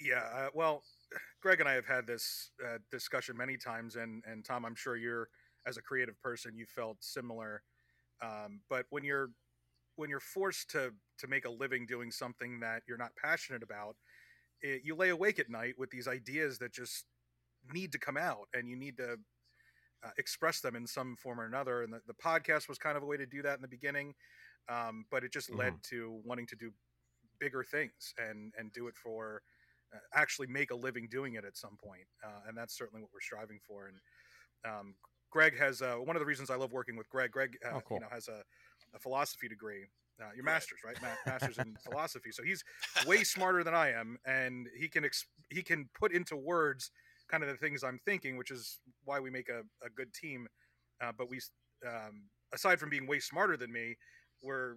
yeah 0.00 0.24
uh, 0.34 0.48
well 0.54 0.82
greg 1.42 1.60
and 1.60 1.68
i 1.68 1.72
have 1.72 1.86
had 1.86 2.06
this 2.06 2.50
uh, 2.66 2.78
discussion 2.90 3.36
many 3.36 3.56
times 3.56 3.96
and 3.96 4.22
and 4.26 4.44
tom 4.44 4.64
i'm 4.64 4.74
sure 4.74 4.96
you're 4.96 5.28
as 5.66 5.76
a 5.76 5.82
creative 5.82 6.20
person 6.20 6.56
you 6.56 6.66
felt 6.66 6.96
similar 7.00 7.62
um, 8.22 8.60
but 8.68 8.86
when 8.90 9.04
you're 9.04 9.30
when 9.96 10.08
you're 10.08 10.20
forced 10.20 10.70
to 10.70 10.92
to 11.18 11.26
make 11.26 11.44
a 11.44 11.50
living 11.50 11.86
doing 11.86 12.10
something 12.10 12.60
that 12.60 12.82
you're 12.88 12.98
not 12.98 13.10
passionate 13.22 13.62
about 13.62 13.96
it, 14.62 14.82
you 14.84 14.94
lay 14.94 15.10
awake 15.10 15.38
at 15.38 15.50
night 15.50 15.74
with 15.78 15.90
these 15.90 16.08
ideas 16.08 16.58
that 16.58 16.72
just 16.72 17.04
need 17.72 17.92
to 17.92 17.98
come 17.98 18.16
out 18.16 18.48
and 18.54 18.68
you 18.68 18.76
need 18.76 18.96
to 18.96 19.16
uh, 20.04 20.10
express 20.16 20.60
them 20.60 20.76
in 20.76 20.86
some 20.86 21.16
form 21.16 21.40
or 21.40 21.46
another 21.46 21.82
and 21.82 21.92
the, 21.92 22.00
the 22.06 22.14
podcast 22.14 22.68
was 22.68 22.78
kind 22.78 22.96
of 22.96 23.02
a 23.02 23.06
way 23.06 23.16
to 23.16 23.26
do 23.26 23.42
that 23.42 23.56
in 23.56 23.62
the 23.62 23.68
beginning 23.68 24.14
um, 24.68 25.04
but 25.10 25.24
it 25.24 25.32
just 25.32 25.50
led 25.52 25.74
to 25.82 26.20
wanting 26.24 26.46
to 26.46 26.56
do 26.56 26.70
bigger 27.40 27.64
things 27.64 28.14
and 28.18 28.52
and 28.56 28.72
do 28.72 28.86
it 28.86 28.94
for 28.96 29.42
actually 30.14 30.46
make 30.46 30.70
a 30.70 30.74
living 30.76 31.08
doing 31.10 31.34
it 31.34 31.44
at 31.44 31.56
some 31.56 31.76
point 31.82 32.06
uh, 32.24 32.40
and 32.48 32.56
that's 32.56 32.76
certainly 32.76 33.00
what 33.02 33.10
we're 33.12 33.20
striving 33.20 33.58
for 33.66 33.86
and 33.88 33.96
um, 34.64 34.94
greg 35.30 35.56
has 35.58 35.80
uh, 35.82 35.94
one 35.96 36.16
of 36.16 36.20
the 36.20 36.26
reasons 36.26 36.50
i 36.50 36.54
love 36.56 36.72
working 36.72 36.96
with 36.96 37.08
greg 37.08 37.30
greg 37.30 37.56
uh, 37.64 37.76
Oh, 37.76 37.80
cool. 37.86 37.96
you 37.96 38.00
know 38.00 38.08
has 38.10 38.28
a, 38.28 38.42
a 38.94 38.98
philosophy 38.98 39.48
degree 39.48 39.86
uh, 40.20 40.24
your 40.34 40.44
Right. 40.44 40.52
master's 40.54 40.80
right 40.84 40.96
Ma- 41.02 41.30
master's 41.32 41.58
in 41.58 41.74
philosophy 41.88 42.30
so 42.32 42.42
he's 42.42 42.62
way 43.06 43.22
smarter 43.24 43.62
than 43.64 43.74
i 43.74 43.90
am 43.90 44.18
and 44.26 44.66
he 44.78 44.88
can 44.88 45.04
ex- 45.04 45.26
he 45.50 45.62
can 45.62 45.88
put 45.98 46.12
into 46.12 46.36
words 46.36 46.90
kind 47.28 47.42
of 47.42 47.48
the 47.48 47.56
things 47.56 47.82
i'm 47.82 48.00
thinking 48.04 48.36
which 48.36 48.50
is 48.50 48.80
why 49.04 49.20
we 49.20 49.30
make 49.30 49.48
a, 49.48 49.60
a 49.84 49.90
good 49.96 50.12
team 50.12 50.46
uh, 51.02 51.12
but 51.16 51.30
we 51.30 51.38
um, 51.86 52.22
aside 52.52 52.80
from 52.80 52.90
being 52.90 53.06
way 53.06 53.20
smarter 53.20 53.56
than 53.56 53.70
me 53.72 53.96
we're 54.42 54.74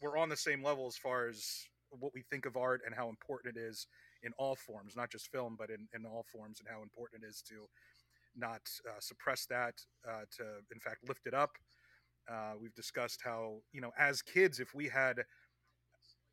we're 0.00 0.16
on 0.16 0.28
the 0.28 0.36
same 0.36 0.62
level 0.62 0.86
as 0.86 0.96
far 0.96 1.28
as 1.28 1.46
what 1.90 2.12
we 2.14 2.22
think 2.30 2.46
of 2.46 2.56
art 2.56 2.80
and 2.86 2.94
how 2.94 3.08
important 3.08 3.56
it 3.56 3.60
is 3.60 3.86
in 4.22 4.32
all 4.38 4.56
forms, 4.56 4.96
not 4.96 5.10
just 5.10 5.28
film, 5.28 5.56
but 5.56 5.70
in, 5.70 5.88
in 5.94 6.06
all 6.06 6.22
forms, 6.22 6.60
and 6.60 6.68
how 6.68 6.82
important 6.82 7.24
it 7.24 7.28
is 7.28 7.42
to 7.42 7.68
not 8.34 8.62
uh, 8.90 9.00
suppress 9.00 9.46
that, 9.46 9.80
uh, 10.08 10.24
to 10.32 10.60
in 10.72 10.80
fact 10.80 11.04
lift 11.08 11.26
it 11.26 11.34
up. 11.34 11.58
Uh, 12.28 12.54
we've 12.60 12.74
discussed 12.74 13.22
how 13.24 13.62
you 13.72 13.80
know 13.80 13.92
as 13.98 14.22
kids, 14.22 14.60
if 14.60 14.74
we 14.74 14.88
had 14.88 15.24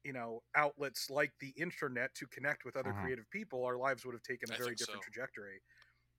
you 0.03 0.13
know 0.13 0.41
outlets 0.55 1.09
like 1.09 1.33
the 1.39 1.49
internet 1.57 2.13
to 2.15 2.27
connect 2.27 2.65
with 2.65 2.75
other 2.75 2.93
Mhm. 2.93 2.93
creative 2.93 3.29
people, 3.29 3.65
our 3.65 3.77
lives 3.77 4.05
would 4.05 4.13
have 4.13 4.23
taken 4.23 4.51
a 4.51 4.53
I 4.53 4.55
very 4.55 4.75
different 4.75 5.01
so. 5.01 5.03
trajectory. 5.03 5.61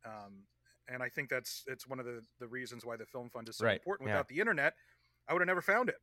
Um, 0.04 0.46
and 0.88 1.02
I 1.02 1.08
think 1.10 1.30
that's 1.30 1.64
it's 1.68 1.88
one 1.88 2.00
of 2.00 2.06
the 2.06 2.24
the 2.40 2.48
reasons 2.48 2.84
why 2.86 2.96
the 2.96 3.06
film 3.06 3.30
fund 3.30 3.48
is 3.48 3.58
so 3.58 3.68
Right, 3.68 3.82
important. 3.84 4.04
yeah. 4.04 4.06
Without 4.06 4.28
the 4.28 4.40
internet, 4.40 4.74
I 5.28 5.34
would 5.34 5.42
have 5.42 5.48
never 5.48 5.62
found 5.62 5.88
it. 5.90 5.98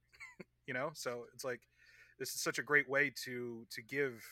you 0.68 0.74
know, 0.74 0.92
so 0.96 1.26
it's 1.34 1.46
like 1.46 1.62
this 2.20 2.36
is 2.36 2.42
such 2.42 2.60
a 2.60 2.64
great 2.64 2.90
way 2.90 3.12
to 3.26 3.68
to 3.72 3.82
give 3.84 4.26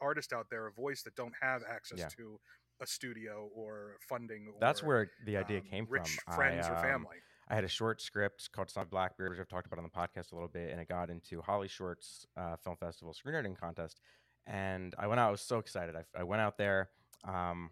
artists 0.00 0.32
out 0.32 0.46
there 0.50 0.66
a 0.66 0.72
voice 0.72 1.02
that 1.02 1.14
don't 1.14 1.34
have 1.40 1.62
access 1.68 1.98
Yeah. 1.98 2.08
to 2.16 2.40
a 2.80 2.86
studio 2.86 3.50
or 3.54 3.96
funding. 4.08 4.48
Or, 4.48 4.54
That's 4.60 4.82
where 4.82 5.10
the 5.24 5.36
idea 5.36 5.58
um, 5.58 5.64
came 5.64 5.86
from. 5.86 5.94
rich 5.94 6.18
friends 6.34 6.66
I, 6.66 6.70
or 6.70 6.76
um, 6.76 6.82
family. 6.82 7.16
I 7.48 7.54
had 7.54 7.64
a 7.64 7.68
short 7.68 8.00
script 8.02 8.50
called 8.52 8.70
of 8.76 8.90
Blackbeard, 8.90 9.30
which 9.30 9.40
I've 9.40 9.48
talked 9.48 9.66
about 9.66 9.78
on 9.78 9.84
the 9.84 9.90
podcast 9.90 10.32
a 10.32 10.34
little 10.34 10.48
bit, 10.48 10.70
and 10.70 10.80
it 10.80 10.88
got 10.88 11.08
into 11.08 11.40
Holly 11.40 11.68
Short's 11.68 12.26
uh, 12.36 12.56
Film 12.56 12.76
Festival 12.76 13.14
screenwriting 13.14 13.58
contest. 13.58 14.00
And 14.46 14.94
I 14.98 15.06
went 15.06 15.18
out, 15.20 15.28
I 15.28 15.30
was 15.30 15.40
so 15.40 15.58
excited. 15.58 15.96
I, 15.96 16.04
I 16.18 16.24
went 16.24 16.42
out 16.42 16.58
there. 16.58 16.90
Um, 17.24 17.70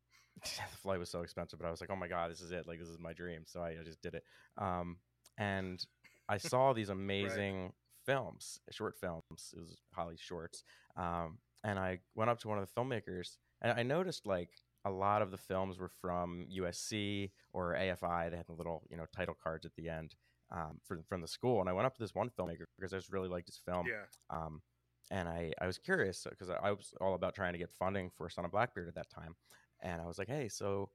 the 0.42 0.76
flight 0.82 0.98
was 0.98 1.10
so 1.10 1.20
expensive, 1.22 1.58
but 1.58 1.66
I 1.66 1.70
was 1.70 1.80
like, 1.80 1.90
oh 1.90 1.96
my 1.96 2.08
God, 2.08 2.30
this 2.30 2.40
is 2.40 2.52
it. 2.52 2.66
Like, 2.66 2.78
this 2.78 2.88
is 2.88 2.98
my 2.98 3.12
dream. 3.12 3.42
So 3.46 3.60
I, 3.60 3.70
I 3.70 3.84
just 3.84 4.00
did 4.00 4.14
it. 4.14 4.24
Um, 4.56 4.96
and 5.36 5.84
I 6.28 6.38
saw 6.38 6.72
these 6.72 6.88
amazing 6.88 7.72
films, 8.06 8.60
short 8.70 8.96
films. 8.98 9.52
It 9.54 9.60
was 9.60 9.76
Holly's 9.92 10.20
shorts. 10.20 10.64
Um, 10.96 11.38
and 11.64 11.78
I 11.78 12.00
went 12.14 12.30
up 12.30 12.38
to 12.40 12.48
one 12.48 12.58
of 12.58 12.66
the 12.66 12.80
filmmakers, 12.80 13.36
and 13.60 13.72
I 13.72 13.82
noticed 13.82 14.26
like 14.26 14.50
a 14.84 14.90
lot 14.90 15.22
of 15.22 15.30
the 15.30 15.38
films 15.38 15.78
were 15.78 15.88
from 15.88 16.46
USC 16.56 17.30
or 17.52 17.74
AFI. 17.74 18.30
They 18.30 18.36
had 18.36 18.46
the 18.46 18.52
little, 18.52 18.84
you 18.90 18.96
know, 18.96 19.06
title 19.14 19.36
cards 19.42 19.66
at 19.66 19.74
the 19.74 19.88
end 19.88 20.14
um, 20.50 20.78
from 20.86 21.02
from 21.02 21.20
the 21.20 21.28
school. 21.28 21.60
And 21.60 21.68
I 21.68 21.72
went 21.72 21.86
up 21.86 21.94
to 21.96 22.00
this 22.00 22.14
one 22.14 22.30
filmmaker 22.30 22.64
because 22.78 22.92
I 22.92 22.98
just 22.98 23.12
really 23.12 23.28
liked 23.28 23.48
his 23.48 23.60
film. 23.64 23.86
yeah, 23.86 24.04
Um, 24.30 24.62
and 25.10 25.28
I, 25.28 25.52
I 25.60 25.66
was 25.66 25.78
curious 25.78 26.26
because 26.28 26.50
I, 26.50 26.70
was 26.70 26.92
all 27.00 27.14
about 27.14 27.34
trying 27.34 27.54
to 27.54 27.58
get 27.58 27.70
funding 27.70 28.10
for 28.10 28.28
Son 28.28 28.44
of 28.44 28.50
Blackbeard 28.50 28.88
at 28.88 28.94
that 28.94 29.08
time. 29.10 29.36
And 29.80 30.02
I 30.02 30.06
was 30.06 30.18
like, 30.18 30.28
hey, 30.28 30.48
so 30.48 30.90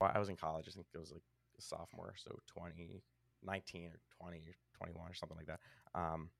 I 0.00 0.18
was 0.18 0.28
in 0.28 0.36
college. 0.36 0.66
I 0.68 0.70
think 0.72 0.86
it 0.94 0.98
was 0.98 1.12
like 1.12 1.22
a 1.58 1.62
sophomore, 1.62 2.14
so 2.16 2.30
2019 2.54 3.90
or 3.90 4.00
20 4.20 4.38
or 4.38 4.54
21 4.78 5.10
or 5.10 5.14
something 5.14 5.36
like 5.36 5.46
that. 5.46 5.60
Um, 5.94 6.30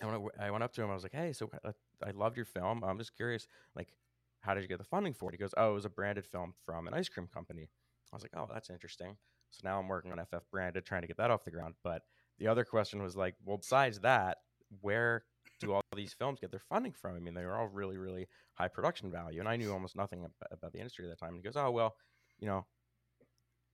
and 0.00 0.10
when 0.10 0.30
I, 0.40 0.46
I 0.46 0.50
went 0.50 0.64
up 0.64 0.72
to 0.74 0.82
him, 0.82 0.90
I 0.90 0.94
was 0.94 1.02
like, 1.04 1.12
hey, 1.14 1.32
so 1.32 1.50
uh, 1.64 1.72
I 2.04 2.10
loved 2.10 2.36
your 2.36 2.46
film. 2.46 2.82
I'm 2.84 2.98
just 2.98 3.16
curious, 3.16 3.46
like, 3.74 3.88
how 4.40 4.54
did 4.54 4.62
you 4.62 4.68
get 4.68 4.78
the 4.78 4.84
funding 4.84 5.14
for 5.14 5.30
it? 5.30 5.34
He 5.34 5.38
goes, 5.38 5.54
oh, 5.56 5.70
it 5.70 5.74
was 5.74 5.84
a 5.84 5.90
branded 5.90 6.26
film 6.26 6.54
from 6.64 6.86
an 6.86 6.94
ice 6.94 7.08
cream 7.08 7.28
company. 7.32 7.68
I 8.12 8.16
was 8.16 8.22
like, 8.22 8.32
oh, 8.36 8.48
that's 8.52 8.70
interesting. 8.70 9.16
So 9.50 9.60
now 9.64 9.78
I'm 9.78 9.88
working 9.88 10.12
on 10.12 10.18
FF 10.18 10.50
branded, 10.50 10.84
trying 10.84 11.02
to 11.02 11.08
get 11.08 11.16
that 11.18 11.30
off 11.30 11.44
the 11.44 11.50
ground. 11.50 11.74
But 11.82 12.02
the 12.38 12.48
other 12.48 12.64
question 12.64 13.02
was 13.02 13.16
like, 13.16 13.34
well, 13.44 13.58
besides 13.58 14.00
that, 14.00 14.38
where 14.80 15.24
do 15.60 15.72
all 15.72 15.82
these 15.94 16.12
films 16.12 16.40
get 16.40 16.50
their 16.50 16.60
funding 16.60 16.92
from? 16.92 17.16
I 17.16 17.20
mean, 17.20 17.34
they 17.34 17.44
were 17.44 17.56
all 17.56 17.68
really, 17.68 17.96
really 17.96 18.28
high 18.54 18.68
production 18.68 19.10
value, 19.10 19.40
and 19.40 19.48
I 19.48 19.56
knew 19.56 19.72
almost 19.72 19.96
nothing 19.96 20.26
about 20.50 20.72
the 20.72 20.78
industry 20.78 21.04
at 21.04 21.10
that 21.10 21.20
time. 21.20 21.34
And 21.34 21.38
he 21.38 21.42
goes, 21.42 21.56
"Oh 21.56 21.70
well, 21.70 21.94
you 22.38 22.46
know," 22.46 22.66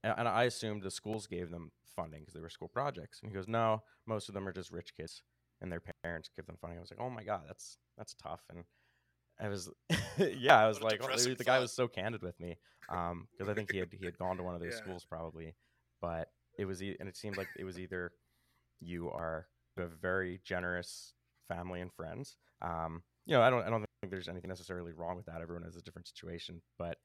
and, 0.02 0.14
and 0.18 0.28
I 0.28 0.44
assumed 0.44 0.82
the 0.82 0.90
schools 0.90 1.26
gave 1.26 1.50
them 1.50 1.70
funding 1.96 2.20
because 2.20 2.34
they 2.34 2.40
were 2.40 2.50
school 2.50 2.68
projects. 2.68 3.20
And 3.22 3.30
he 3.30 3.34
goes, 3.34 3.48
"No, 3.48 3.82
most 4.06 4.28
of 4.28 4.34
them 4.34 4.46
are 4.46 4.52
just 4.52 4.70
rich 4.70 4.94
kids, 4.96 5.22
and 5.60 5.70
their 5.72 5.82
parents 6.02 6.30
give 6.34 6.46
them 6.46 6.56
funding." 6.60 6.78
I 6.78 6.80
was 6.80 6.90
like, 6.90 7.00
"Oh 7.00 7.10
my 7.10 7.24
god, 7.24 7.42
that's 7.46 7.78
that's 7.96 8.14
tough." 8.14 8.42
And 8.50 8.64
I 9.40 9.48
was, 9.48 9.70
yeah, 10.18 10.58
I 10.58 10.66
was 10.68 10.82
like, 10.82 11.00
oh, 11.02 11.16
the 11.16 11.44
guy 11.44 11.58
was 11.58 11.72
so 11.72 11.88
candid 11.88 12.22
with 12.22 12.38
me 12.40 12.56
because 12.88 13.48
I 13.48 13.54
think 13.54 13.70
he 13.70 13.78
had 13.78 13.92
he 13.92 14.04
had 14.04 14.18
gone 14.18 14.36
to 14.36 14.42
one 14.42 14.54
of 14.54 14.60
those 14.60 14.70
Yeah. 14.74 14.78
schools 14.78 15.04
probably, 15.04 15.54
but 16.00 16.28
it 16.58 16.64
was 16.64 16.82
e- 16.82 16.96
and 16.98 17.08
it 17.08 17.16
seemed 17.16 17.36
like 17.36 17.48
it 17.56 17.64
was 17.64 17.78
either 17.78 18.12
you 18.80 19.10
are 19.10 19.48
a 19.76 19.86
very 19.86 20.40
generous 20.44 21.14
family 21.46 21.80
and 21.80 21.92
friends. 21.92 22.36
Um, 22.62 23.02
you 23.26 23.34
know, 23.34 23.42
I 23.42 23.50
don't 23.50 23.64
I 23.64 23.70
don't 23.70 23.84
think 24.02 24.10
there's 24.10 24.28
anything 24.28 24.48
necessarily 24.48 24.92
wrong 24.92 25.16
with 25.16 25.26
that. 25.26 25.40
Everyone 25.40 25.64
has 25.64 25.76
a 25.76 25.82
different 25.82 26.08
situation, 26.08 26.62
but 26.78 26.98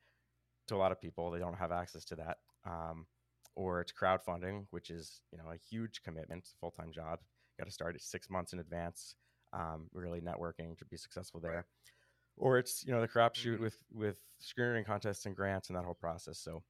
to 0.68 0.76
a 0.76 0.78
lot 0.78 0.92
of 0.92 1.02
people, 1.02 1.32
they 1.32 1.40
don't 1.40 1.56
have 1.58 1.72
access 1.72 2.06
to 2.06 2.16
that. 2.18 2.38
Um, 2.66 3.08
or 3.56 3.82
it's 3.82 3.92
crowdfunding, 3.92 4.66
which 4.72 4.90
is 4.90 5.22
you 5.32 5.38
know 5.38 5.52
a 5.52 5.58
huge 5.58 6.02
commitment, 6.04 6.50
full 6.60 6.72
time 6.72 6.92
job. 6.92 7.20
Got 7.58 7.66
to 7.66 7.72
start 7.72 7.96
it 7.96 8.02
six 8.02 8.30
months 8.30 8.54
in 8.54 8.60
advance. 8.60 9.16
Um, 9.54 9.88
really 9.94 10.20
networking 10.22 10.78
to 10.80 10.86
be 10.86 10.98
successful 10.98 11.40
there. 11.40 11.52
Right. 11.58 11.64
Or 12.38 12.58
it's 12.58 12.84
you 12.84 12.92
know 12.92 13.02
the 13.02 13.08
crapshoot 13.08 13.58
Mhm. 13.58 13.60
with 13.60 13.78
with 13.92 14.18
screening 14.40 14.84
contests 14.86 15.26
and 15.28 15.36
grants 15.36 15.70
and 15.70 15.78
that 15.78 15.86
whole 15.86 15.94
process. 15.94 16.40
So 16.40 16.64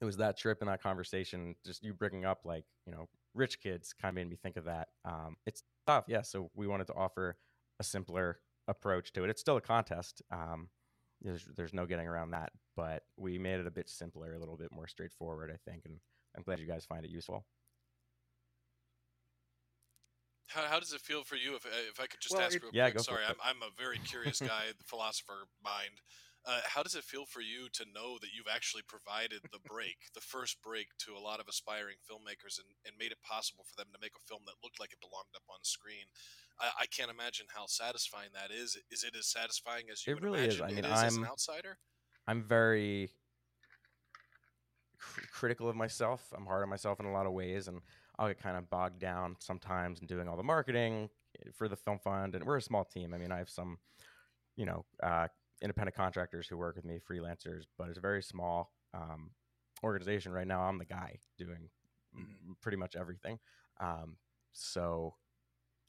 it 0.00 0.04
was 0.04 0.16
that 0.18 0.36
trip 0.36 0.58
and 0.60 0.68
that 0.70 0.80
conversation, 0.82 1.56
just 1.64 1.82
you 1.82 1.92
bringing 1.94 2.24
up 2.24 2.44
like 2.44 2.64
you 2.86 2.92
know 2.92 3.08
rich 3.34 3.60
kids, 3.60 3.92
kind 3.92 4.10
of 4.10 4.14
made 4.14 4.28
me 4.30 4.36
think 4.36 4.56
of 4.56 4.64
that. 4.64 4.88
Um, 5.04 5.36
it's 5.46 5.64
tough, 5.86 6.04
yeah. 6.06 6.22
So 6.22 6.50
we 6.54 6.66
wanted 6.68 6.86
to 6.88 6.94
offer 6.94 7.36
a 7.80 7.84
simpler 7.84 8.40
approach 8.68 9.12
to 9.12 9.24
it. 9.24 9.30
It's 9.30 9.40
still 9.40 9.56
a 9.56 9.60
contest. 9.60 10.22
Um, 10.30 10.70
there's 11.20 11.46
there's 11.46 11.74
no 11.74 11.86
getting 11.86 12.06
around 12.06 12.30
that, 12.30 12.52
but 12.76 13.04
we 13.16 13.38
made 13.38 13.58
it 13.58 13.66
a 13.66 13.70
bit 13.70 13.88
simpler, 13.88 14.34
a 14.34 14.38
little 14.38 14.56
bit 14.56 14.70
more 14.72 14.86
straightforward, 14.86 15.50
I 15.50 15.56
think, 15.68 15.84
and 15.86 15.98
I'm 16.36 16.42
glad 16.44 16.60
you 16.60 16.66
guys 16.66 16.86
find 16.86 17.04
it 17.04 17.10
useful. 17.10 17.44
How, 20.56 20.64
how 20.64 20.80
does 20.80 20.94
it 20.94 21.02
feel 21.02 21.22
for 21.22 21.36
you? 21.36 21.54
If 21.54 21.66
if 21.66 22.00
I 22.00 22.06
could 22.06 22.20
just 22.20 22.34
Well, 22.34 22.42
ask 22.42 22.56
it- 22.56 22.62
real 22.62 22.70
Yeah, 22.72 22.88
quick, 22.90 23.04
sorry. 23.04 23.24
I'm 23.28 23.36
I'm 23.44 23.62
a 23.62 23.70
very 23.76 23.98
curious 23.98 24.40
guy, 24.40 24.72
the 24.78 24.84
philosopher 24.84 25.48
mind. 25.62 26.00
Uh, 26.46 26.60
how 26.64 26.80
does 26.82 26.94
it 26.94 27.02
feel 27.02 27.26
for 27.26 27.40
you 27.40 27.68
to 27.70 27.84
know 27.92 28.18
that 28.22 28.30
you've 28.32 28.46
actually 28.48 28.82
provided 28.86 29.42
the 29.50 29.58
break, 29.68 29.96
the 30.14 30.20
first 30.20 30.62
break, 30.62 30.86
to 30.96 31.12
a 31.16 31.18
lot 31.18 31.40
of 31.40 31.48
aspiring 31.48 31.96
filmmakers, 32.08 32.60
and, 32.62 32.68
and 32.86 32.94
made 32.96 33.10
it 33.10 33.20
possible 33.20 33.64
for 33.68 33.74
them 33.76 33.90
to 33.92 33.98
make 34.00 34.12
a 34.14 34.22
film 34.28 34.42
that 34.46 34.54
looked 34.62 34.78
like 34.78 34.92
it 34.92 35.00
belonged 35.00 35.34
up 35.34 35.42
on 35.50 35.58
screen? 35.62 36.06
I, 36.60 36.70
I 36.82 36.86
can't 36.86 37.10
imagine 37.10 37.46
how 37.52 37.66
satisfying 37.66 38.30
that 38.34 38.54
is. 38.54 38.78
Is 38.92 39.02
it 39.02 39.16
as 39.18 39.26
satisfying 39.26 39.86
as 39.90 40.06
you 40.06 40.14
It 40.14 40.22
really 40.22 40.46
is. 40.46 40.60
I 40.60 40.68
mean, 40.68 40.78
it 40.78 40.84
is 40.86 40.92
as 41.02 41.16
an 41.16 41.24
outsider? 41.24 41.78
I'm 42.28 42.44
very 42.44 43.10
cr- 44.98 45.26
critical 45.32 45.68
of 45.68 45.74
myself. 45.74 46.32
I'm 46.34 46.46
hard 46.46 46.62
on 46.62 46.68
myself 46.70 47.00
in 47.00 47.06
a 47.06 47.12
lot 47.12 47.26
of 47.26 47.32
ways, 47.32 47.66
and 47.66 47.82
I'll 48.18 48.28
get 48.28 48.42
kind 48.42 48.56
of 48.56 48.70
bogged 48.70 48.98
down 48.98 49.36
sometimes 49.38 50.00
in 50.00 50.06
doing 50.06 50.28
all 50.28 50.36
the 50.36 50.42
marketing 50.42 51.10
eh, 51.40 51.50
for 51.54 51.68
the 51.68 51.76
film 51.76 51.98
fund. 51.98 52.34
And 52.34 52.44
we're 52.44 52.56
a 52.56 52.62
small 52.62 52.84
team. 52.84 53.14
I 53.14 53.18
mean, 53.18 53.32
I 53.32 53.38
have 53.38 53.50
some, 53.50 53.78
you 54.56 54.66
know, 54.66 54.84
uh, 55.02 55.28
independent 55.62 55.96
contractors 55.96 56.46
who 56.46 56.56
work 56.56 56.76
with 56.76 56.84
me, 56.84 56.98
freelancers, 56.98 57.64
but 57.78 57.88
it's 57.88 57.98
a 57.98 58.02
very 58.02 58.22
small 58.22 58.72
um, 58.94 59.30
organization 59.82 60.32
right 60.32 60.46
now. 60.46 60.62
I'm 60.62 60.78
the 60.78 60.84
guy 60.84 61.18
doing 61.38 61.68
pretty 62.62 62.76
much 62.76 62.96
everything. 62.96 63.38
Um, 63.80 64.16
so 64.52 65.14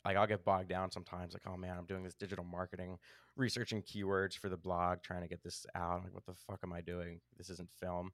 like 0.07 0.15
I'll 0.15 0.27
get 0.27 0.46
bogged 0.46 0.69
down 0.69 0.89
sometimes 0.89 1.34
like 1.34 1.43
oh 1.48 1.57
man 1.57 1.77
I'm 1.77 1.86
doing 1.86 2.03
this 2.03 2.15
digital 2.15 2.46
marketing 2.46 2.98
researching 3.36 3.81
keywords 3.81 4.38
for 4.38 4.50
the 4.50 4.57
blog 4.57 5.01
trying 5.03 5.22
to 5.22 5.27
get 5.27 5.43
this 5.43 5.65
out 5.75 6.03
like 6.03 6.13
what 6.13 6.25
the 6.25 6.34
fuck 6.34 6.60
am 6.63 6.74
I 6.74 6.81
doing 6.81 7.19
this 7.38 7.50
isn't 7.50 7.69
film 7.79 8.12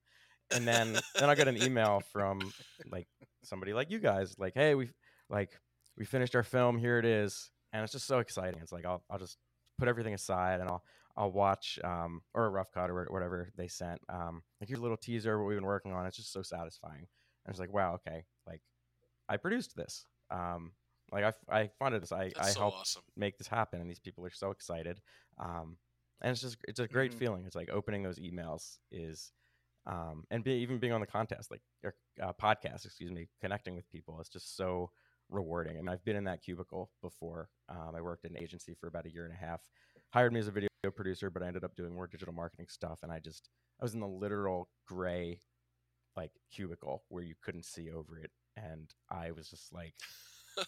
and 0.51 0.67
then 0.67 0.99
then 1.19 1.29
I 1.29 1.35
get 1.35 1.47
an 1.47 1.57
email 1.57 2.01
from 2.11 2.53
like 2.91 3.07
somebody 3.43 3.73
like 3.73 3.89
you 3.91 3.99
guys 3.99 4.35
like 4.37 4.53
hey 4.55 4.75
we 4.75 4.89
like 5.29 5.51
we 5.97 6.05
finished 6.05 6.35
our 6.35 6.43
film 6.43 6.77
here 6.77 6.97
it 6.99 7.05
is. 7.05 7.49
And 7.71 7.83
it's 7.83 7.91
just 7.93 8.05
so 8.07 8.19
exciting. 8.19 8.59
It's 8.61 8.71
like 8.71 8.85
I'll 8.85 9.03
I'll 9.09 9.19
just 9.19 9.37
put 9.77 9.87
everything 9.87 10.13
aside 10.13 10.59
and 10.59 10.69
I'll 10.69 10.83
I'll 11.15 11.31
watch 11.31 11.79
um 11.83 12.21
or 12.33 12.45
a 12.45 12.49
rough 12.49 12.71
cut 12.71 12.89
or 12.89 13.05
whatever 13.09 13.51
they 13.57 13.67
sent 13.67 13.99
um 14.09 14.43
like 14.59 14.67
here's 14.69 14.79
a 14.79 14.83
little 14.83 14.97
teaser 14.97 15.33
of 15.33 15.39
what 15.41 15.47
we've 15.47 15.57
been 15.57 15.65
working 15.65 15.91
on. 15.93 16.05
It's 16.05 16.17
just 16.17 16.31
so 16.33 16.41
satisfying. 16.41 17.07
And 17.45 17.51
it's 17.51 17.59
like 17.59 17.73
wow 17.73 17.95
okay 17.95 18.25
like 18.47 18.61
I 19.29 19.37
produced 19.37 19.75
this. 19.75 20.05
Um 20.31 20.71
like 21.11 21.23
I, 21.25 21.33
I 21.61 21.69
funded 21.79 22.01
this. 22.01 22.11
I, 22.11 22.31
That's 22.35 22.49
I 22.49 22.51
so 22.53 22.59
helped 22.59 22.79
awesome. 22.81 23.03
make 23.15 23.37
this 23.37 23.47
happen 23.47 23.81
and 23.81 23.89
these 23.89 23.99
people 23.99 24.25
are 24.25 24.31
so 24.31 24.51
excited. 24.51 24.99
Um 25.39 25.77
and 26.21 26.31
it's 26.31 26.41
just 26.41 26.57
it's 26.67 26.79
a 26.79 26.87
great 26.87 27.11
Mhm. 27.11 27.17
feeling. 27.19 27.45
It's 27.45 27.55
like 27.55 27.69
opening 27.69 28.03
those 28.03 28.19
emails 28.19 28.77
is 28.91 29.31
um 29.85 30.23
and 30.31 30.43
be, 30.43 30.51
even 30.51 30.79
being 30.79 30.93
on 30.93 31.01
the 31.01 31.07
contest 31.07 31.51
like 31.51 31.61
or 31.83 31.95
uh, 32.21 32.31
podcast 32.33 32.85
excuse 32.85 33.11
me 33.11 33.27
connecting 33.41 33.75
with 33.75 33.89
people 33.89 34.17
it's 34.19 34.29
just 34.29 34.55
so 34.55 34.89
rewarding 35.29 35.77
and 35.77 35.89
i've 35.89 36.03
been 36.05 36.15
in 36.15 36.23
that 36.25 36.41
cubicle 36.41 36.91
before. 37.01 37.49
Um, 37.69 37.95
i 37.95 38.01
worked 38.01 38.25
in 38.25 38.35
an 38.35 38.41
agency 38.41 38.73
for 38.79 38.87
about 38.87 39.05
a 39.05 39.11
year 39.11 39.25
and 39.25 39.33
a 39.33 39.37
half 39.37 39.61
hired 40.11 40.33
me 40.33 40.39
as 40.39 40.47
a 40.47 40.51
video 40.51 40.69
producer 40.95 41.29
but 41.29 41.43
i 41.43 41.47
ended 41.47 41.63
up 41.63 41.75
doing 41.75 41.93
more 41.93 42.07
digital 42.07 42.33
marketing 42.33 42.67
stuff 42.69 42.99
and 43.03 43.11
i 43.11 43.19
just 43.19 43.49
i 43.81 43.85
was 43.85 43.93
in 43.93 43.99
the 43.99 44.07
literal 44.07 44.69
gray 44.87 45.41
like 46.15 46.31
cubicle 46.51 47.03
where 47.09 47.23
you 47.23 47.35
couldn't 47.41 47.65
see 47.65 47.89
over 47.91 48.17
it 48.17 48.31
and 48.57 48.93
i 49.09 49.31
was 49.31 49.49
just 49.49 49.73
like 49.73 49.93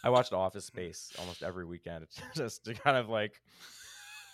I 0.03 0.09
watched 0.09 0.33
Office 0.33 0.65
Space 0.73 1.11
almost 1.19 1.43
every 1.43 1.65
weekend 1.65 2.07
just 2.35 2.65
to 2.65 2.73
kind 2.73 2.97
of 2.97 3.09
like 3.09 3.41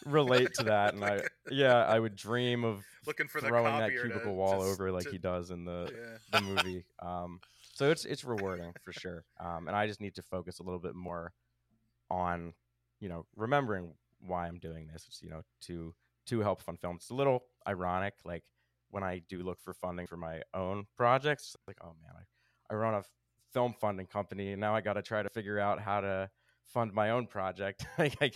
relate 0.05 0.53
to 0.55 0.63
that. 0.65 0.93
And 0.93 1.03
I, 1.03 1.22
yeah, 1.51 1.84
I 1.86 2.00
would 2.00 2.15
dream 2.15 2.63
of 2.63 2.84
Looking 3.05 3.27
for 3.27 3.41
the 3.41 3.48
throwing 3.48 3.77
that 3.79 3.91
cubicle 3.91 4.36
wall 4.36 4.60
just- 4.60 4.74
over 4.79 4.91
like 4.91 5.05
to- 5.05 5.12
he 5.12 5.17
does 5.17 5.51
in 5.51 5.65
the 5.65 5.91
yeah. 5.91 6.39
the 6.39 6.46
movie. 6.46 6.86
Um, 7.01 7.39
so 7.74 7.89
it's 7.89 8.05
it's 8.05 8.24
rewarding 8.24 8.74
for 8.84 8.93
sure. 9.00 9.24
Um, 9.39 9.67
and 9.67 9.75
I 9.75 9.88
just 9.88 10.01
need 10.01 10.15
to 10.15 10.22
focus 10.22 10.60
a 10.60 10.63
little 10.63 10.79
bit 10.79 10.96
more 10.96 11.34
on, 12.10 12.53
you 13.00 13.10
know, 13.10 13.25
remembering 13.36 13.93
why 14.20 14.48
I'm 14.48 14.60
doing 14.60 14.88
this. 14.91 15.05
It's 15.08 15.22
you 15.22 15.29
know 15.29 15.41
to 15.62 15.93
to 16.27 16.41
help 16.41 16.62
fund 16.62 16.79
films. 16.79 17.03
It's 17.03 17.10
a 17.12 17.15
little 17.15 17.43
ironic, 17.67 18.13
like 18.24 18.43
when 18.89 19.03
I 19.03 19.22
do 19.29 19.41
look 19.41 19.60
for 19.62 19.74
funding 19.74 20.05
for 20.05 20.17
my 20.17 20.41
own 20.53 20.86
projects, 20.98 21.55
like 21.67 21.77
oh 21.84 21.96
man, 22.03 22.13
I 22.15 22.74
I 22.74 22.77
run 22.77 22.93
a 22.93 23.03
film 23.51 23.74
funding 23.79 24.05
company, 24.05 24.51
and 24.51 24.62
now 24.62 24.75
I 24.75 24.81
got 24.81 24.93
to 24.93 25.01
try 25.01 25.24
to 25.24 25.29
figure 25.29 25.60
out 25.60 25.79
how 25.81 26.01
to 26.01 26.29
fund 26.65 26.93
my 26.93 27.10
own 27.10 27.27
project. 27.27 27.86
like, 27.98 28.15
I, 28.22 28.31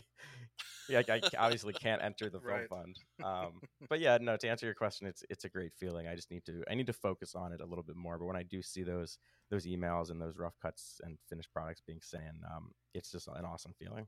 yeah, 0.87 1.01
I, 1.09 1.21
obviously 1.37 1.73
can't 1.73 2.01
enter 2.01 2.29
the 2.29 2.41
film 2.41 2.59
Right. 2.59 2.69
fund. 2.69 2.95
Um, 3.23 3.61
but 3.89 3.99
yeah, 3.99 4.17
no. 4.21 4.37
To 4.37 4.47
answer 4.47 4.65
your 4.65 4.75
question, 4.75 5.07
it's 5.07 5.23
it's 5.29 5.45
a 5.45 5.49
great 5.49 5.73
feeling. 5.73 6.07
I 6.07 6.15
just 6.15 6.31
need 6.31 6.45
to 6.45 6.63
I 6.69 6.75
need 6.75 6.87
to 6.87 6.93
focus 6.93 7.35
on 7.35 7.51
it 7.53 7.61
a 7.61 7.65
little 7.65 7.83
bit 7.83 7.95
more. 7.95 8.17
But 8.19 8.25
when 8.25 8.35
I 8.35 8.43
do 8.43 8.61
see 8.61 8.83
those 8.83 9.17
those 9.49 9.65
emails 9.65 10.11
and 10.11 10.21
those 10.21 10.37
rough 10.37 10.59
cuts 10.61 11.01
and 11.03 11.17
finished 11.29 11.51
products 11.53 11.81
being 11.85 12.01
sent, 12.01 12.23
in, 12.23 12.41
um, 12.45 12.71
it's 12.93 13.11
just 13.11 13.27
an 13.27 13.45
awesome 13.45 13.73
feeling. 13.79 14.07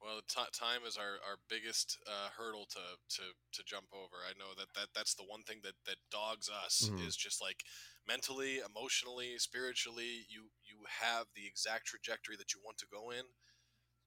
Well, 0.00 0.20
t- 0.28 0.52
time 0.52 0.84
is 0.86 0.96
our, 0.96 1.18
our 1.26 1.38
biggest 1.48 1.98
uh, 2.06 2.28
hurdle 2.36 2.66
to, 2.70 2.84
to, 3.16 3.22
to 3.52 3.64
jump 3.64 3.88
over. 3.92 4.22
I 4.28 4.38
know 4.38 4.54
that, 4.56 4.68
that 4.74 4.88
that's 4.94 5.14
the 5.14 5.24
one 5.24 5.42
thing 5.42 5.60
that, 5.64 5.74
that 5.86 5.96
dogs 6.10 6.48
us 6.48 6.90
Mhm. 6.90 6.96
is 7.08 7.16
just 7.16 7.40
like 7.40 7.64
mentally, 8.06 8.60
emotionally, 8.60 9.38
spiritually. 9.38 10.26
You 10.28 10.50
you 10.62 10.84
have 11.00 11.26
the 11.34 11.46
exact 11.46 11.86
trajectory 11.86 12.36
that 12.36 12.52
you 12.54 12.60
want 12.64 12.78
to 12.78 12.86
go 12.92 13.10
in, 13.10 13.24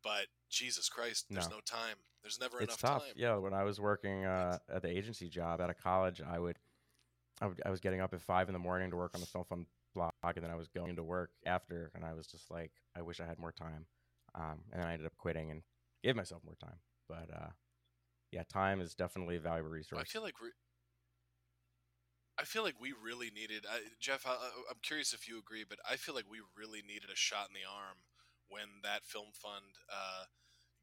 but 0.03 0.27
Jesus 0.49 0.89
Christ, 0.89 1.25
there's 1.29 1.49
No. 1.49 1.55
no, 1.57 1.61
time. 1.61 1.97
There's 2.21 2.39
never 2.39 2.57
it's 2.61 2.65
enough 2.73 2.81
tough. 2.81 3.05
time. 3.05 3.13
Yeah, 3.15 3.35
when 3.35 3.53
I 3.53 3.63
was 3.63 3.79
working 3.79 4.25
uh, 4.25 4.59
at 4.73 4.81
the 4.81 4.89
agency 4.89 5.29
job 5.29 5.61
out 5.61 5.69
of 5.69 5.77
college, 5.77 6.21
I 6.21 6.37
would, 6.39 6.57
I 7.41 7.47
would, 7.47 7.61
I 7.65 7.69
was 7.69 7.79
getting 7.79 8.01
up 8.01 8.13
at 8.13 8.21
five 8.21 8.49
in 8.49 8.53
the 8.53 8.59
morning 8.59 8.89
to 8.91 8.97
work 8.97 9.11
on 9.15 9.21
the 9.21 9.27
film 9.27 9.45
fund 9.45 9.65
blog, 9.95 10.11
and 10.23 10.43
then 10.43 10.51
I 10.51 10.55
was 10.55 10.67
going 10.67 10.95
to 10.97 11.03
work 11.03 11.31
after, 11.45 11.91
and 11.95 12.03
I 12.03 12.13
was 12.13 12.27
just 12.27 12.51
like, 12.51 12.71
I 12.95 13.01
wish 13.01 13.19
I 13.19 13.25
had 13.25 13.39
more 13.39 13.51
time. 13.53 13.85
Um, 14.35 14.59
and 14.71 14.81
then 14.81 14.87
I 14.87 14.93
ended 14.93 15.07
up 15.07 15.17
quitting 15.17 15.49
and 15.49 15.63
gave 16.03 16.15
myself 16.15 16.43
more 16.43 16.55
time. 16.55 16.79
But 17.07 17.29
uh, 17.33 17.49
yeah, 18.31 18.43
time 18.43 18.81
is 18.81 18.93
definitely 18.93 19.37
a 19.37 19.39
valuable 19.39 19.69
resource. 19.71 20.01
I 20.01 20.05
feel 20.05 20.21
like 20.21 20.39
we 20.41 20.49
I 22.37 22.43
feel 22.43 22.63
like 22.63 22.79
we 22.79 22.93
really 22.93 23.31
needed 23.31 23.65
I, 23.69 23.79
Jeff. 23.99 24.25
I- 24.27 24.35
I'm 24.69 24.77
curious 24.81 25.13
if 25.13 25.27
you 25.27 25.39
agree, 25.39 25.65
but 25.67 25.79
I 25.89 25.95
feel 25.95 26.15
like 26.15 26.29
we 26.29 26.39
really 26.57 26.81
needed 26.81 27.09
a 27.11 27.15
shot 27.15 27.47
in 27.49 27.53
the 27.53 27.67
arm 27.67 27.97
when 28.49 28.81
that 28.83 29.05
film 29.05 29.29
fund 29.33 29.77
uh, 29.89 30.25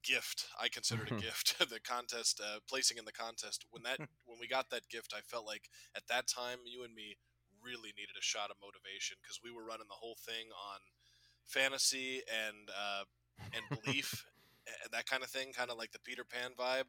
gift. 0.07 0.47
I 0.61 0.69
considered 0.69 1.11
a 1.11 1.21
gift. 1.21 1.59
the 1.71 1.81
contest, 1.81 2.41
uh, 2.41 2.61
placing 2.69 2.97
in 2.97 3.05
the 3.05 3.13
contest. 3.13 3.67
When 3.71 3.83
that 3.83 3.99
when 4.25 4.39
we 4.41 4.47
got 4.49 4.71
that 4.71 4.89
gift, 4.89 5.13
I 5.17 5.21
felt 5.21 5.47
like 5.47 5.69
at 5.97 6.07
that 6.09 6.27
time 6.27 6.59
you 6.65 6.85
and 6.85 6.95
me 6.95 7.17
really 7.63 7.91
needed 7.99 8.15
a 8.19 8.23
shot 8.23 8.51
of 8.51 8.57
motivation 8.63 9.19
because 9.21 9.41
we 9.43 9.51
were 9.51 9.67
running 9.67 9.91
the 9.91 9.99
whole 9.99 10.17
thing 10.23 10.55
on 10.55 10.79
fantasy 11.47 12.23
and 12.31 12.71
uh, 12.71 13.05
and 13.53 13.83
belief 13.83 14.25
and 14.67 14.93
that 14.93 15.07
kind 15.07 15.23
of 15.23 15.31
thing, 15.31 15.53
kind 15.53 15.71
of 15.71 15.79
like 15.79 15.93
the 15.93 16.01
Peter 16.01 16.25
Pan 16.25 16.53
vibe. 16.59 16.87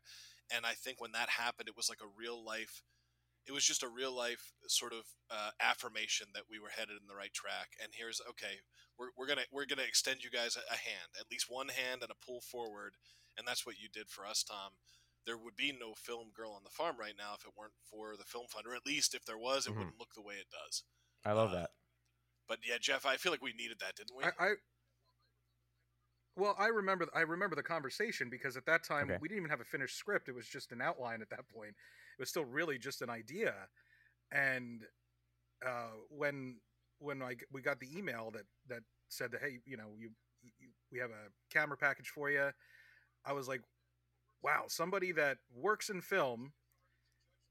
And 0.55 0.65
I 0.65 0.73
think 0.73 1.01
when 1.01 1.11
that 1.11 1.29
happened, 1.29 1.67
it 1.67 1.75
was 1.75 1.89
like 1.89 2.01
a 2.01 2.17
real 2.17 2.43
life. 2.43 2.83
It 3.47 3.53
was 3.53 3.63
just 3.63 3.83
a 3.83 3.87
real 3.87 4.15
life 4.15 4.51
sort 4.67 4.91
of 4.91 5.07
uh, 5.31 5.51
affirmation 5.61 6.27
that 6.33 6.43
we 6.51 6.59
were 6.59 6.69
headed 6.69 6.99
in 6.99 7.07
the 7.07 7.15
right 7.15 7.33
track. 7.33 7.79
And 7.81 7.91
here's 7.95 8.19
okay, 8.29 8.59
we're, 8.99 9.15
we're 9.17 9.27
gonna 9.27 9.47
we're 9.51 9.65
gonna 9.65 9.87
extend 9.87 10.23
you 10.23 10.29
guys 10.29 10.57
a, 10.57 10.63
a 10.67 10.75
hand, 10.77 11.15
at 11.19 11.31
least 11.31 11.47
one 11.47 11.69
hand 11.69 12.03
and 12.03 12.11
a 12.11 12.25
pull 12.25 12.41
forward, 12.41 12.93
and 13.37 13.47
that's 13.47 13.65
what 13.65 13.79
you 13.79 13.87
did 13.87 14.09
for 14.09 14.25
us, 14.25 14.43
Tom. 14.43 14.75
There 15.25 15.37
would 15.37 15.55
be 15.55 15.71
no 15.71 15.93
film 15.95 16.31
girl 16.35 16.51
on 16.51 16.63
the 16.63 16.69
farm 16.75 16.95
right 16.99 17.15
now 17.17 17.35
if 17.39 17.45
it 17.45 17.55
weren't 17.57 17.75
for 17.89 18.15
the 18.17 18.27
film 18.27 18.47
fund, 18.51 18.65
or 18.67 18.75
at 18.75 18.85
least 18.85 19.15
if 19.15 19.25
there 19.25 19.37
was, 19.37 19.65
it 19.67 19.71
Mhm. 19.71 19.77
wouldn't 19.79 19.99
look 19.99 20.13
the 20.13 20.21
way 20.21 20.35
it 20.35 20.47
does. 20.51 20.83
I 21.25 21.31
love 21.33 21.51
uh, 21.51 21.55
that. 21.55 21.71
But 22.47 22.59
yeah, 22.67 22.77
Jeff, 22.79 23.05
I 23.05 23.17
feel 23.17 23.31
like 23.31 23.41
we 23.41 23.53
needed 23.53 23.79
that, 23.79 23.95
didn't 23.95 24.15
we? 24.15 24.23
I, 24.23 24.31
I 24.39 24.53
well, 26.37 26.55
I 26.59 26.67
remember 26.67 27.07
I 27.15 27.21
remember 27.21 27.55
the 27.55 27.63
conversation 27.63 28.29
because 28.29 28.55
at 28.57 28.65
that 28.67 28.83
time 28.83 29.09
Okay. 29.09 29.17
we 29.19 29.27
didn't 29.27 29.39
even 29.39 29.49
have 29.49 29.61
a 29.61 29.65
finished 29.65 29.97
script. 29.97 30.29
It 30.29 30.35
was 30.35 30.47
just 30.47 30.71
an 30.71 30.81
outline 30.81 31.21
at 31.21 31.29
that 31.31 31.49
point. 31.49 31.75
It 32.17 32.21
was 32.21 32.29
still 32.29 32.45
really 32.45 32.77
just 32.77 33.01
an 33.01 33.09
idea. 33.09 33.69
And 34.31 34.83
uh, 35.65 35.91
when 36.09 36.59
when 36.99 37.21
I 37.21 37.35
we 37.51 37.61
got 37.61 37.79
the 37.79 37.95
email 37.97 38.31
that 38.31 38.45
that 38.67 38.83
said 39.09 39.31
that 39.31 39.41
hey, 39.41 39.59
you 39.65 39.77
know, 39.77 39.95
you, 39.97 40.09
you 40.41 40.69
we 40.91 40.99
have 40.99 41.11
a 41.11 41.29
camera 41.51 41.77
package 41.77 42.09
for 42.09 42.29
you, 42.29 42.51
I 43.25 43.33
was 43.33 43.47
like, 43.47 43.61
wow, 44.43 44.65
somebody 44.67 45.11
that 45.13 45.37
works 45.53 45.89
in 45.89 46.01
film 46.01 46.53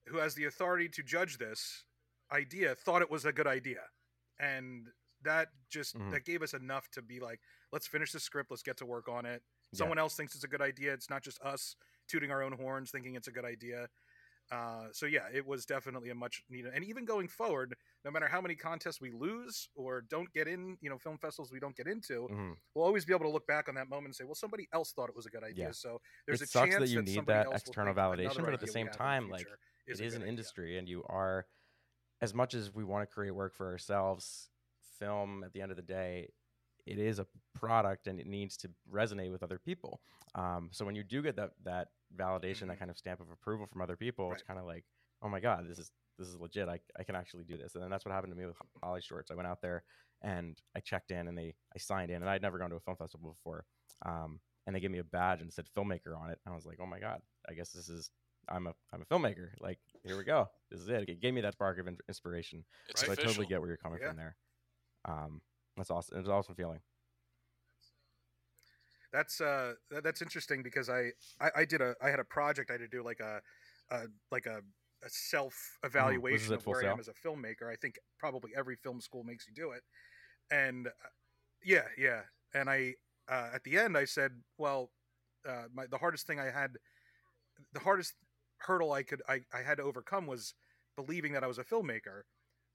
who 0.09 0.19
has 0.19 0.35
the 0.35 0.45
authority 0.45 0.88
to 0.88 1.03
judge 1.03 1.38
this 1.38 1.85
idea 2.33 2.75
thought 2.75 3.03
it 3.03 3.11
was 3.11 3.25
a 3.25 3.33
good 3.33 3.47
idea. 3.47 3.83
And 4.38 4.88
that 5.23 5.49
just 5.71 5.97
Mhm. 5.97 6.11
that 6.11 6.25
gave 6.25 6.43
us 6.43 6.55
enough 6.55 6.91
to 6.91 7.03
be 7.03 7.21
like, 7.21 7.41
let's 7.73 7.87
finish 7.87 8.12
the 8.12 8.21
script, 8.21 8.51
let's 8.51 8.62
get 8.62 8.77
to 8.79 8.87
work 8.87 9.09
on 9.09 9.27
it. 9.27 9.43
Yeah. 9.73 9.79
Someone 9.79 9.99
else 9.99 10.17
thinks 10.17 10.35
it's 10.35 10.45
a 10.45 10.49
good 10.49 10.62
idea. 10.62 10.93
It's 10.93 11.11
not 11.11 11.23
just 11.23 11.41
us 11.43 11.77
tooting 12.09 12.31
our 12.31 12.43
own 12.43 12.53
horns 12.53 12.91
thinking 12.91 13.17
it's 13.17 13.29
a 13.29 13.33
good 13.33 13.45
idea. 13.45 13.88
Uh, 14.51 14.89
so 14.93 15.07
yeah, 15.07 15.27
it 15.33 15.45
was 15.45 15.67
definitely 15.67 16.11
a 16.11 16.15
much 16.15 16.45
needed. 16.49 16.73
And 16.75 16.85
even 16.85 17.05
going 17.05 17.29
forward, 17.29 17.75
no 18.05 18.11
matter 18.11 18.29
how 18.29 18.41
many 18.41 18.55
contests 18.55 19.01
we 19.01 19.11
lose 19.11 19.69
or 19.75 20.03
don't 20.03 20.33
get 20.33 20.47
in, 20.47 20.77
you 20.81 20.89
know, 20.89 20.99
film 20.99 21.19
festivals 21.19 21.51
we 21.51 21.59
don't 21.59 21.77
get 21.77 21.87
into, 21.89 22.29
Mhm. 22.29 22.57
we'll 22.75 22.85
always 22.85 23.05
be 23.05 23.13
able 23.13 23.25
to 23.25 23.31
look 23.31 23.47
back 23.47 23.69
on 23.69 23.75
that 23.75 23.89
moment 23.89 24.07
and 24.07 24.17
say, 24.17 24.25
well, 24.25 24.35
somebody 24.37 24.69
else 24.73 24.93
thought 24.93 25.09
it 25.09 25.17
was 25.17 25.27
a 25.27 25.31
good 25.31 25.43
idea. 25.43 25.67
Yeah. 25.67 25.71
So 25.73 26.01
there's 26.27 26.43
it 26.43 26.45
a 26.45 26.49
sucks 26.49 26.71
chance 26.71 26.81
that 26.81 26.89
you 26.95 27.03
need 27.03 27.27
that 27.27 27.49
external 27.53 27.95
validation, 27.95 28.45
but 28.45 28.55
at 28.55 28.61
the 28.61 28.67
same 28.67 28.89
time, 28.89 29.29
like 29.29 29.41
future 29.47 29.59
it 29.87 30.01
is 30.01 30.15
an 30.15 30.23
idea. 30.23 30.29
industry, 30.31 30.79
and 30.79 30.89
you 30.89 31.03
are, 31.05 31.47
as 32.21 32.33
much 32.33 32.55
as 32.55 32.73
we 32.73 32.85
want 32.85 33.09
to 33.09 33.13
create 33.13 33.33
work 33.33 33.55
for 33.55 33.67
ourselves, 33.67 34.51
film 34.99 35.45
at 35.45 35.53
the 35.53 35.61
end 35.61 35.71
of 35.71 35.77
the 35.77 35.83
day, 35.83 36.33
it 36.87 36.99
is 36.99 37.19
a 37.19 37.27
product 37.53 38.07
and 38.07 38.21
it 38.21 38.27
needs 38.27 38.57
to 38.57 38.71
resonate 38.89 39.33
with 39.33 39.43
other 39.43 39.59
people. 39.59 40.01
Um, 40.35 40.71
so 40.73 40.85
when 40.85 40.95
you 40.95 41.03
do 41.03 41.21
get 41.21 41.35
that 41.37 41.53
that 41.65 41.89
validation, 42.14 42.69
that 42.69 42.77
Mhm. 42.77 42.79
kind 42.79 42.90
of 42.90 42.99
stamp 42.99 43.21
of 43.21 43.31
approval 43.31 43.66
from 43.66 43.81
other 43.83 43.97
people, 43.97 44.33
it's 44.33 44.42
kind 44.42 44.59
of 44.59 44.66
like, 44.66 44.85
oh 45.23 45.29
my 45.29 45.40
god, 45.40 45.66
this 45.69 45.79
is 45.79 45.90
this 46.19 46.29
is 46.29 46.37
legit. 46.37 46.66
I, 46.69 46.81
I 46.99 47.05
can 47.05 47.14
actually 47.14 47.45
do 47.45 47.59
this. 47.59 47.75
And 47.75 47.83
then 47.85 47.90
that's 47.90 48.05
what 48.07 48.12
happened 48.12 48.33
to 48.33 48.38
me 48.38 48.47
with 48.47 48.57
Holly 48.83 49.03
Shorts. 49.03 49.31
I 49.31 49.35
went 49.35 49.47
out 49.47 49.61
there 49.61 49.85
and 50.23 50.59
I 50.75 50.81
checked 50.81 51.11
in 51.11 51.29
and 51.29 51.37
they 51.37 51.55
I 51.75 51.79
signed 51.79 52.11
in 52.11 52.23
and 52.23 52.31
I'd 52.31 52.40
never 52.40 52.59
gone 52.59 52.71
to 52.71 52.77
a 52.77 52.81
film 52.81 52.97
festival 52.97 53.33
before. 53.35 53.66
Um, 54.07 54.40
and 54.66 54.75
they 54.75 54.81
gave 54.81 54.90
me 54.90 54.99
a 54.99 55.05
badge 55.05 55.42
and 55.42 55.53
said 55.53 55.66
filmmaker 55.77 56.19
on 56.19 56.31
it. 56.31 56.40
And 56.45 56.53
I 56.53 56.57
was 56.57 56.64
like, 56.64 56.79
oh 56.81 56.87
my 56.87 56.99
god, 57.01 57.21
I 57.49 57.53
guess 57.55 57.71
this 57.71 57.88
is 57.90 58.11
I'm 58.49 58.66
a 58.66 58.75
I'm 58.92 59.03
a 59.03 59.05
filmmaker. 59.07 59.51
Like 59.61 59.79
here 60.05 60.16
we 60.16 60.25
go. 60.25 60.49
This 60.71 60.81
is 60.81 60.88
it. 60.88 61.09
It 61.09 61.21
gave 61.21 61.35
me 61.35 61.42
that 61.42 61.53
spark 61.53 61.79
of 61.79 61.87
in- 61.87 61.99
inspiration. 62.09 62.64
it's 62.88 63.05
so 63.05 63.12
I 63.12 63.14
totally 63.14 63.47
get 63.47 63.61
where 63.61 63.69
you're 63.69 63.77
coming 63.77 63.99
Yeah. 64.01 64.09
from 64.09 64.16
there. 64.16 64.37
Um, 65.05 65.42
that's 65.77 65.90
awesome. 65.90 66.19
It's 66.19 66.29
an 66.29 66.33
awesome 66.35 66.55
feeling. 66.55 66.81
That's 69.12 69.40
uh 69.40 69.75
that, 69.90 70.05
that's 70.05 70.23
interesting 70.23 70.62
because 70.62 70.88
I, 70.88 71.12
I 71.40 71.51
I 71.57 71.64
did 71.64 71.81
a 71.81 71.95
I 72.03 72.11
had 72.11 72.21
a 72.21 72.25
project 72.25 72.71
I 72.71 72.75
had 72.75 72.81
to 72.81 72.88
do 72.88 73.03
like 73.03 73.21
a, 73.21 73.40
a 73.90 74.07
like 74.31 74.47
a, 74.47 74.62
a 75.03 75.09
self 75.09 75.79
evaluation 75.85 76.55
at 76.55 76.61
of 76.61 76.66
where 76.66 76.83
I 76.83 76.87
am 76.90 76.99
as 77.01 77.09
a 77.09 77.14
filmmaker. 77.14 77.71
I 77.71 77.77
think 77.77 77.99
probably 78.19 78.53
every 78.57 78.77
film 78.77 79.01
school 79.01 79.25
makes 79.25 79.47
you 79.47 79.55
do 79.55 79.73
it, 79.73 79.83
and 80.51 80.88
uh, 80.88 80.92
yeah 81.64 81.88
yeah. 81.99 82.25
And 82.55 82.71
I 82.71 82.97
uh, 83.29 83.51
at 83.55 83.64
the 83.64 83.79
end 83.79 83.97
I 83.99 84.07
said, 84.07 84.42
well, 84.59 84.92
uh, 85.47 85.69
my 85.73 85.87
the 85.87 85.99
hardest 85.99 86.27
thing 86.27 86.40
I 86.40 86.51
had, 86.51 86.79
the 87.73 87.81
hardest 87.81 88.14
hurdle 88.59 88.92
I 88.92 89.03
could 89.03 89.23
I, 89.29 89.42
I 89.53 89.62
had 89.62 89.77
to 89.79 89.85
overcome 89.85 90.27
was 90.27 90.55
believing 90.97 91.33
that 91.33 91.45
I 91.45 91.47
was 91.47 91.59
a 91.59 91.64
filmmaker. 91.64 92.23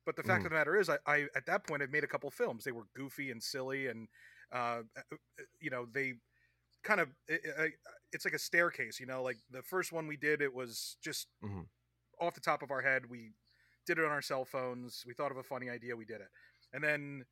But 0.06 0.18
the 0.18 0.24
fact 0.24 0.44
Mhm. 0.44 0.46
of 0.46 0.52
the 0.52 0.58
matter 0.58 0.78
is, 0.78 0.90
I, 0.90 1.00
I 1.08 1.28
at 1.36 1.48
that 1.48 1.66
point 1.66 1.84
I'd 1.84 1.92
made 1.92 2.04
a 2.04 2.08
couple 2.08 2.30
films. 2.32 2.66
They 2.66 2.74
were 2.74 2.88
goofy 2.96 3.32
and 3.32 3.42
silly, 3.44 3.88
and 3.88 4.10
uh, 4.52 4.84
you 5.60 5.70
know 5.70 5.86
they 5.86 6.16
kind 6.84 7.00
of 7.02 7.10
it, 7.28 7.42
it- 7.46 7.74
it's 8.14 8.26
like 8.26 8.34
a 8.34 8.40
staircase. 8.40 9.00
You 9.00 9.06
know, 9.08 9.24
like 9.24 9.40
the 9.50 9.64
first 9.64 9.92
one 9.92 10.08
we 10.08 10.18
did, 10.18 10.42
it 10.42 10.54
was 10.54 10.98
just 11.02 11.28
Mhm. 11.44 11.70
off 12.20 12.36
the 12.36 12.42
top 12.42 12.62
of 12.64 12.72
our 12.72 12.82
head. 12.82 13.06
We 13.08 13.34
did 13.86 14.00
it 14.00 14.06
on 14.06 14.12
our 14.12 14.22
cell 14.22 14.46
phones. 14.46 15.04
We 15.06 15.14
thought 15.14 15.32
of 15.32 15.38
a 15.38 15.44
funny 15.44 15.70
idea. 15.70 15.96
We 15.96 16.06
did 16.06 16.22
it, 16.22 16.30
and 16.74 16.84
then 16.84 17.26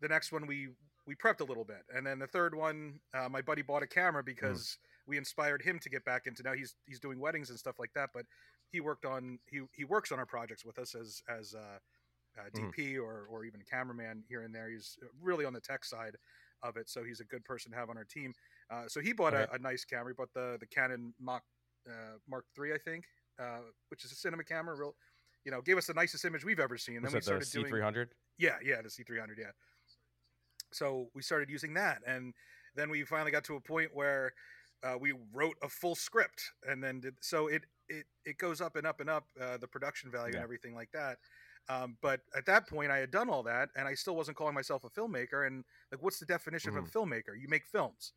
the 0.00 0.08
next 0.08 0.32
one 0.32 0.46
we 0.46 0.74
we 1.06 1.16
prepped 1.16 1.40
a 1.40 1.44
little 1.44 1.64
bit, 1.64 1.84
and 1.94 2.06
then 2.06 2.18
the 2.18 2.26
third 2.28 2.54
one, 2.54 3.00
uh, 3.12 3.28
my 3.28 3.42
buddy 3.42 3.62
bought 3.62 3.82
a 3.82 3.86
camera 3.88 4.22
because 4.22 4.78
we 5.06 5.18
inspired 5.18 5.62
him 5.62 5.78
to 5.80 5.90
get 5.90 6.04
back 6.04 6.26
into. 6.26 6.42
Now 6.42 6.54
he's 6.54 6.76
he's 6.86 7.00
doing 7.00 7.18
weddings 7.20 7.50
and 7.50 7.58
stuff 7.58 7.78
like 7.78 7.92
that, 7.94 8.10
but 8.14 8.26
he 8.70 8.80
worked 8.80 9.04
on 9.04 9.40
he 9.48 9.62
he 9.74 9.84
works 9.84 10.12
on 10.12 10.18
our 10.18 10.26
projects 10.26 10.64
with 10.64 10.78
us 10.78 10.94
as 10.94 11.22
as 11.28 11.54
uh, 11.54 11.78
uh, 12.38 12.50
Mhm. 12.54 12.72
DP 12.72 12.98
or 12.98 13.26
or 13.26 13.44
even 13.44 13.60
a 13.60 13.64
cameraman 13.64 14.24
here 14.28 14.42
and 14.42 14.54
there. 14.54 14.70
He's 14.70 14.98
really 15.20 15.44
on 15.44 15.52
the 15.52 15.60
tech 15.60 15.84
side 15.84 16.16
of 16.62 16.76
it, 16.76 16.88
so 16.88 17.02
he's 17.04 17.20
a 17.20 17.24
good 17.24 17.44
person 17.44 17.70
to 17.72 17.76
have 17.78 17.90
on 17.90 17.96
our 17.96 18.04
team. 18.04 18.32
Uh, 18.70 18.84
so 18.88 19.00
he 19.00 19.12
bought 19.12 19.34
Okay. 19.34 19.46
a, 19.52 19.56
a 19.56 19.58
nice 19.58 19.84
camera. 19.84 20.12
He 20.12 20.14
bought 20.14 20.32
the 20.34 20.56
the 20.60 20.66
Canon 20.66 21.14
Mach 21.20 21.42
uh, 21.88 22.18
Mark 22.28 22.44
III, 22.58 22.74
I 22.74 22.78
think, 22.78 23.04
uh, 23.40 23.60
which 23.88 24.04
is 24.04 24.12
a 24.12 24.14
cinema 24.14 24.44
camera. 24.44 24.76
Real, 24.76 24.94
you 25.44 25.50
know, 25.50 25.60
gave 25.60 25.76
us 25.78 25.86
the 25.86 25.94
nicest 25.94 26.24
image 26.24 26.44
we've 26.44 26.60
ever 26.60 26.78
seen. 26.78 26.96
And 26.96 27.04
Was 27.04 27.12
then 27.12 27.16
we 27.18 27.20
the 27.20 27.44
started 27.44 27.50
doing 27.70 27.72
C300? 27.82 28.08
yeah, 28.38 28.56
yeah, 28.64 28.80
the 28.82 28.88
C300, 28.88 29.38
yeah. 29.38 29.50
So 30.72 31.08
we 31.14 31.22
started 31.22 31.50
using 31.50 31.74
that, 31.74 32.00
and 32.06 32.32
then 32.74 32.88
we 32.88 33.04
finally 33.04 33.30
got 33.30 33.44
to 33.44 33.56
a 33.56 33.60
point 33.60 33.90
where 33.92 34.32
uh, 34.82 34.96
we 34.98 35.12
wrote 35.32 35.56
a 35.62 35.68
full 35.68 35.94
script, 35.94 36.42
and 36.68 36.82
then 36.82 37.00
did 37.00 37.14
so 37.20 37.48
it 37.48 37.64
it 37.88 38.06
it 38.24 38.38
goes 38.38 38.60
up 38.60 38.76
and 38.76 38.86
up 38.86 39.00
and 39.00 39.10
up 39.10 39.26
uh, 39.40 39.58
the 39.58 39.66
production 39.68 40.10
value 40.10 40.32
Yeah. 40.32 40.38
and 40.38 40.44
everything 40.44 40.74
like 40.74 40.90
that. 40.92 41.18
Um, 41.68 41.96
but 42.02 42.20
at 42.36 42.46
that 42.46 42.68
point, 42.68 42.90
I 42.90 42.98
had 42.98 43.10
done 43.10 43.30
all 43.30 43.42
that, 43.44 43.70
and 43.76 43.86
I 43.88 43.94
still 43.94 44.16
wasn't 44.16 44.36
calling 44.36 44.54
myself 44.54 44.84
a 44.84 44.90
filmmaker. 44.90 45.46
And 45.46 45.64
like, 45.90 46.02
what's 46.02 46.18
the 46.18 46.26
definition 46.26 46.76
of 46.76 46.84
a 46.84 46.88
filmmaker? 46.88 47.38
You 47.38 47.48
make 47.48 47.66
films. 47.66 48.12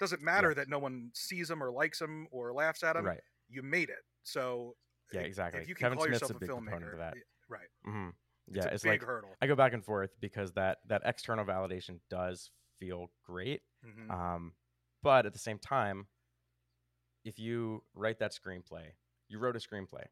Doesn't 0.00 0.22
matter 0.22 0.54
that 0.54 0.68
no 0.68 0.78
one 0.78 1.10
sees 1.14 1.48
them 1.48 1.62
or 1.62 1.70
likes 1.72 1.98
them 1.98 2.28
or 2.30 2.52
laughs 2.52 2.82
at 2.82 2.94
them. 2.94 3.04
Right. 3.04 3.20
You 3.48 3.62
made 3.62 3.90
it. 3.90 4.04
So 4.22 4.76
Yeah, 5.12 5.20
exactly. 5.20 5.62
If 5.62 5.68
you 5.68 5.74
can 5.74 5.86
Kevin 5.86 5.98
call 5.98 6.06
Smith's 6.06 6.12
yourself 6.14 6.30
a 6.30 6.34
a, 6.34 6.38
big 6.38 6.52
component 6.52 6.84
filmmaker, 6.84 6.92
of 6.92 6.98
that. 6.98 7.18
right? 7.48 7.68
hmm 7.84 8.10
It's 8.54 8.64
Yeah, 8.64 8.66
a 8.66 8.70
it's 8.72 8.84
big 8.84 9.00
like 9.00 9.02
hurdle. 9.02 9.36
I 9.40 9.46
go 9.46 9.56
back 9.56 9.72
and 9.72 9.84
forth 9.84 10.10
because 10.20 10.52
that 10.54 10.78
that 10.86 11.02
external 11.04 11.44
validation 11.44 12.00
does 12.10 12.50
feel 12.78 13.12
great. 13.24 13.62
Mhm. 13.82 14.10
Um, 14.10 14.54
but 15.02 15.26
at 15.26 15.32
the 15.32 15.38
same 15.38 15.58
time, 15.58 16.08
if 17.24 17.38
you 17.38 17.84
write 17.94 18.18
that 18.18 18.32
screenplay, 18.32 18.92
you 19.28 19.38
wrote 19.38 19.56
a 19.56 19.58
screenplay, 19.58 20.06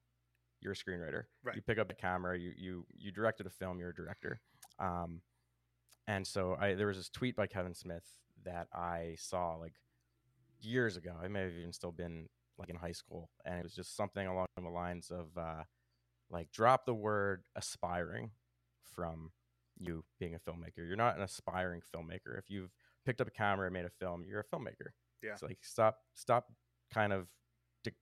you're 0.66 0.72
a 0.72 0.76
screenwriter. 0.76 1.22
Right. 1.44 1.55
You 1.55 1.62
pick 1.62 1.79
up 1.79 1.90
a 1.90 1.94
camera, 1.94 2.37
you 2.37 2.52
you 2.57 2.85
you 2.98 3.12
directed 3.12 3.46
a 3.46 3.50
film, 3.50 3.79
you're 3.79 3.90
a 3.90 3.94
director. 3.94 4.40
Um, 4.81 5.20
and 6.09 6.26
so 6.26 6.57
I 6.61 6.74
there 6.74 6.88
was 6.88 6.96
this 6.96 7.09
tweet 7.09 7.37
by 7.37 7.46
Kevin 7.46 7.72
Smith 7.72 8.05
that 8.44 8.66
I 8.74 9.14
saw 9.16 9.55
like 9.55 9.74
years 10.61 10.96
ago. 10.96 11.14
I 11.22 11.29
may 11.29 11.42
have 11.42 11.52
even 11.52 11.72
still 11.72 11.92
been 11.92 12.29
like 12.59 12.68
in 12.68 12.76
high 12.76 12.92
school, 12.92 13.31
and 13.44 13.59
it 13.59 13.62
was 13.62 13.74
just 13.74 13.96
something 13.96 14.26
along 14.26 14.46
the 14.61 14.68
lines 14.68 15.12
of 15.12 15.26
uh, 15.38 15.62
like 16.31 16.50
drop 16.50 16.85
the 16.85 16.94
word 16.94 17.44
aspiring 17.55 18.33
from 18.83 19.31
you 19.79 20.05
being 20.18 20.35
a 20.35 20.50
filmmaker. 20.50 20.79
You're 20.79 20.96
not 20.96 21.16
an 21.16 21.22
aspiring 21.22 21.81
filmmaker. 21.94 22.37
If 22.38 22.50
you've 22.50 22.72
picked 23.05 23.20
up 23.20 23.29
a 23.29 23.31
camera 23.31 23.66
and 23.66 23.74
made 23.74 23.85
a 23.85 23.90
film, 24.00 24.24
you're 24.26 24.40
a 24.40 24.57
filmmaker. 24.57 24.90
Yeah. 25.22 25.37
So 25.37 25.46
like 25.46 25.59
stop 25.62 25.98
stop 26.14 26.52
kind 26.92 27.12
of 27.12 27.29
de- 27.85 27.92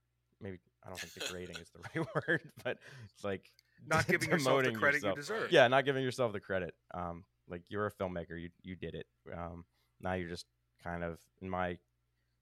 maybe 0.40 0.60
I 0.84 0.90
don't 0.90 1.00
think 1.00 1.14
degrading 1.14 1.56
is 1.56 1.70
the 1.70 1.80
right 2.00 2.06
word, 2.28 2.40
but 2.62 2.78
it's 3.14 3.24
like 3.24 3.50
Not 3.86 4.06
giving 4.08 4.30
yourself 4.30 4.62
the 4.64 4.72
credit 4.72 5.02
you 5.02 5.08
yourself. 5.08 5.16
deserve. 5.16 5.52
Yeah, 5.52 5.68
not 5.68 5.84
giving 5.84 6.02
yourself 6.02 6.32
the 6.32 6.40
credit. 6.40 6.74
Um, 6.94 7.24
like 7.48 7.62
you're 7.68 7.86
a 7.86 7.92
filmmaker, 7.92 8.40
you 8.40 8.50
you 8.62 8.76
did 8.76 8.94
it. 8.94 9.06
Um, 9.36 9.64
now 10.00 10.14
you're 10.14 10.28
just 10.28 10.46
kind 10.82 11.02
of 11.04 11.18
in 11.42 11.48
my 11.50 11.78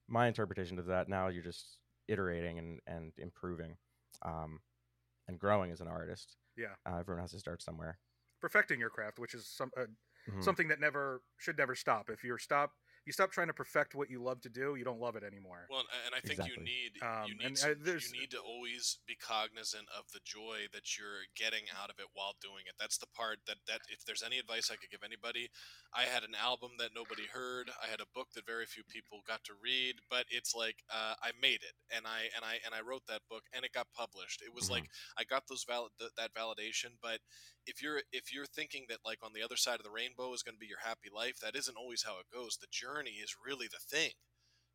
my 0.08 0.26
interpretation 0.28 0.78
of 0.78 0.86
that. 0.86 1.08
Now 1.08 1.28
you're 1.28 1.42
just 1.42 1.78
iterating 2.08 2.58
and 2.58 2.80
and 2.86 3.12
improving, 3.18 3.76
um, 4.22 4.60
and 5.28 5.38
growing 5.38 5.70
as 5.72 5.80
an 5.80 5.88
artist. 5.88 6.36
Yeah. 6.56 6.74
uh, 6.86 6.98
everyone 6.98 7.22
has 7.22 7.30
to 7.32 7.38
start 7.38 7.62
somewhere. 7.62 7.98
Perfecting 8.40 8.78
your 8.78 8.90
craft, 8.90 9.18
which 9.18 9.34
is 9.34 9.46
some 9.46 9.70
uh, 9.76 9.86
Mhm. 10.30 10.44
something 10.44 10.68
that 10.68 10.78
never 10.78 11.22
should 11.38 11.58
never 11.58 11.74
stop. 11.74 12.08
If 12.10 12.22
you're 12.22 12.38
stop, 12.38 12.74
you 13.04 13.12
stop 13.12 13.32
trying 13.32 13.48
to 13.48 13.52
perfect 13.54 13.94
what 13.94 14.08
you 14.10 14.22
love 14.22 14.40
to 14.42 14.48
do, 14.48 14.76
you 14.76 14.84
don't 14.84 15.00
love 15.00 15.16
it 15.16 15.24
anymore. 15.24 15.66
Well, 15.68 15.84
and 16.06 16.14
I 16.14 16.20
think 16.20 16.38
Exactly. 16.38 16.54
you 16.56 16.62
need 16.62 17.02
Um, 17.02 17.26
you 17.28 17.34
need 17.34 17.46
and, 17.46 17.56
s- 17.58 17.64
uh, 17.64 17.74
there's- 17.78 18.12
you 18.12 18.20
need 18.20 18.30
to 18.30 18.38
always 18.40 18.98
be 19.06 19.16
cognizant 19.16 19.88
of 19.90 20.10
the 20.12 20.20
joy 20.20 20.68
that 20.72 20.96
you're 20.96 21.26
getting 21.34 21.68
out 21.70 21.90
of 21.90 21.98
it 21.98 22.06
while 22.12 22.34
doing 22.40 22.64
it. 22.66 22.74
That's 22.78 22.98
the 22.98 23.08
part 23.08 23.44
that 23.46 23.58
that 23.66 23.80
if 23.88 24.04
there's 24.04 24.22
any 24.22 24.38
advice 24.38 24.70
I 24.70 24.76
could 24.76 24.90
give 24.90 25.02
anybody, 25.02 25.50
I 25.92 26.02
had 26.04 26.22
an 26.24 26.34
album 26.34 26.76
that 26.78 26.94
nobody 26.94 27.26
heard. 27.26 27.70
I 27.82 27.86
had 27.88 28.00
a 28.00 28.06
book 28.06 28.30
that 28.34 28.46
very 28.46 28.66
few 28.66 28.84
people 28.84 29.22
got 29.26 29.42
to 29.44 29.54
read, 29.54 30.00
but 30.08 30.26
it's 30.30 30.54
like 30.54 30.84
uh, 30.88 31.14
I 31.22 31.32
made 31.40 31.62
it, 31.64 31.74
and 31.90 32.06
I 32.06 32.30
and 32.36 32.44
I 32.44 32.60
and 32.64 32.74
I 32.74 32.80
wrote 32.82 33.06
that 33.06 33.22
book, 33.28 33.44
and 33.52 33.64
it 33.64 33.72
got 33.72 33.92
published. 33.92 34.42
It 34.42 34.52
was 34.54 34.68
Mhm. 34.68 34.70
like 34.70 34.90
I 35.16 35.24
got 35.24 35.46
those 35.48 35.64
valid 35.64 35.92
th- 35.98 36.12
that 36.16 36.32
validation, 36.34 36.98
but 37.00 37.20
if 37.66 37.82
you're 37.82 38.02
if 38.12 38.32
you're 38.32 38.46
thinking 38.46 38.86
that 38.88 38.98
like 39.04 39.18
on 39.22 39.32
the 39.34 39.42
other 39.42 39.56
side 39.56 39.78
of 39.78 39.84
the 39.84 39.90
rainbow 39.90 40.32
is 40.34 40.42
going 40.42 40.54
to 40.56 40.60
be 40.60 40.66
your 40.66 40.82
happy 40.84 41.10
life, 41.14 41.38
that 41.40 41.56
isn't 41.56 41.76
always 41.76 42.02
how 42.04 42.18
it 42.20 42.26
goes. 42.32 42.56
The 42.60 42.66
journey 42.70 43.20
is 43.22 43.36
really 43.44 43.68
the 43.68 43.78
thing, 43.78 44.12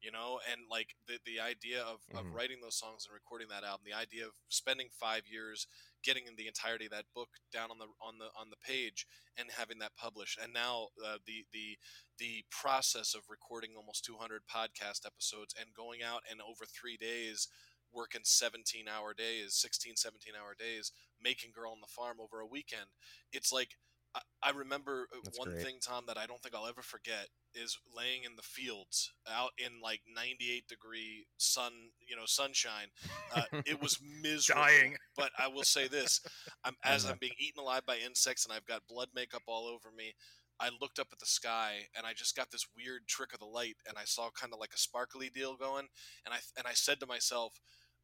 you 0.02 0.12
know. 0.12 0.40
And 0.52 0.62
like 0.70 0.96
the 1.08 1.20
the 1.26 1.40
idea 1.40 1.82
of, 1.82 2.00
of 2.16 2.28
Mhm. 2.28 2.34
writing 2.34 2.62
those 2.62 2.78
songs 2.78 3.06
and 3.06 3.14
recording 3.14 3.48
that 3.50 3.64
album, 3.64 3.84
the 3.86 3.94
idea 3.98 4.26
of 4.26 4.34
spending 4.50 4.90
five 4.90 5.24
years 5.28 5.68
getting 6.04 6.24
the 6.38 6.48
entirety 6.48 6.86
of 6.86 6.92
that 6.92 7.12
book 7.14 7.30
down 7.52 7.72
on 7.72 7.78
the 7.80 7.88
on 8.02 8.18
the 8.20 8.30
on 8.40 8.50
the 8.50 8.58
page 8.58 9.06
and 9.38 9.52
having 9.52 9.80
that 9.80 9.96
published, 9.96 10.38
and 10.42 10.54
now 10.54 10.90
uh, 11.06 11.18
the 11.26 11.46
the 11.52 11.78
the 12.20 12.44
process 12.50 13.14
of 13.14 13.30
recording 13.30 13.72
almost 13.76 14.06
200 14.06 14.44
podcast 14.48 15.06
episodes 15.06 15.54
and 15.60 15.74
going 15.76 16.02
out 16.04 16.22
and 16.30 16.42
over 16.42 16.66
three 16.66 16.98
days 16.98 17.48
working 17.94 18.22
17 18.24 18.88
hour 18.88 19.14
days 19.14 19.56
16 19.56 19.96
17 19.96 20.34
hour 20.36 20.54
days 20.58 20.92
making 21.28 21.52
girl 21.54 21.72
on 21.72 21.82
the 21.82 21.88
farm 21.88 22.18
over 22.22 22.40
a 22.40 22.46
weekend 22.48 22.88
it's 23.34 23.52
like 23.52 23.72
i, 24.16 24.22
I 24.42 24.52
remember 24.52 25.08
uh, 25.14 25.18
That's 25.24 25.38
one 25.38 25.50
great. 25.50 25.62
thing 25.62 25.76
tom 25.86 26.06
that 26.08 26.18
i 26.18 26.26
don't 26.26 26.42
think 26.42 26.56
i'll 26.56 26.68
ever 26.68 26.82
forget 26.82 27.28
is 27.54 27.78
laying 27.96 28.24
in 28.24 28.36
the 28.38 28.44
fields 28.44 29.12
out 29.30 29.52
in 29.58 29.82
like 29.84 30.02
98 30.14 30.68
degree 30.68 31.26
sun 31.38 31.72
you 32.08 32.16
know 32.16 32.24
sunshine 32.26 32.88
uh, 33.36 33.44
it 33.66 33.82
was 33.82 34.00
miserable 34.22 34.64
Dying. 34.64 34.96
but 35.18 35.32
i 35.38 35.48
will 35.48 35.64
say 35.64 35.88
this 35.88 36.22
i'm 36.64 36.76
as 36.84 37.06
i'm 37.06 37.18
being 37.20 37.34
eaten 37.38 37.60
alive 37.62 37.86
by 37.86 37.98
insects 37.98 38.46
and 38.46 38.54
i've 38.56 38.66
got 38.66 38.88
blood 38.88 39.10
makeup 39.14 39.44
all 39.48 39.68
over 39.68 39.90
me 39.96 40.14
I 40.60 40.70
looked 40.82 40.98
up 40.98 41.10
at 41.12 41.20
the 41.20 41.26
sky 41.28 41.86
and 41.96 42.08
I 42.08 42.14
just 42.14 42.36
got 42.36 42.50
this 42.50 42.66
weird 42.76 43.08
trick 43.08 43.32
of 43.32 43.40
the 43.40 43.46
light 43.46 43.76
and 43.88 43.96
I 43.96 44.06
saw 44.06 44.30
kind 44.32 44.52
of 44.54 44.60
like 44.60 44.74
a 44.74 44.80
sparkly 44.80 45.30
deal 45.30 45.56
going 45.56 45.86
and 46.26 46.34
I 46.34 46.40
and 46.58 46.66
I 46.66 46.74
said 46.74 47.00
to 47.02 47.06
myself, 47.06 47.54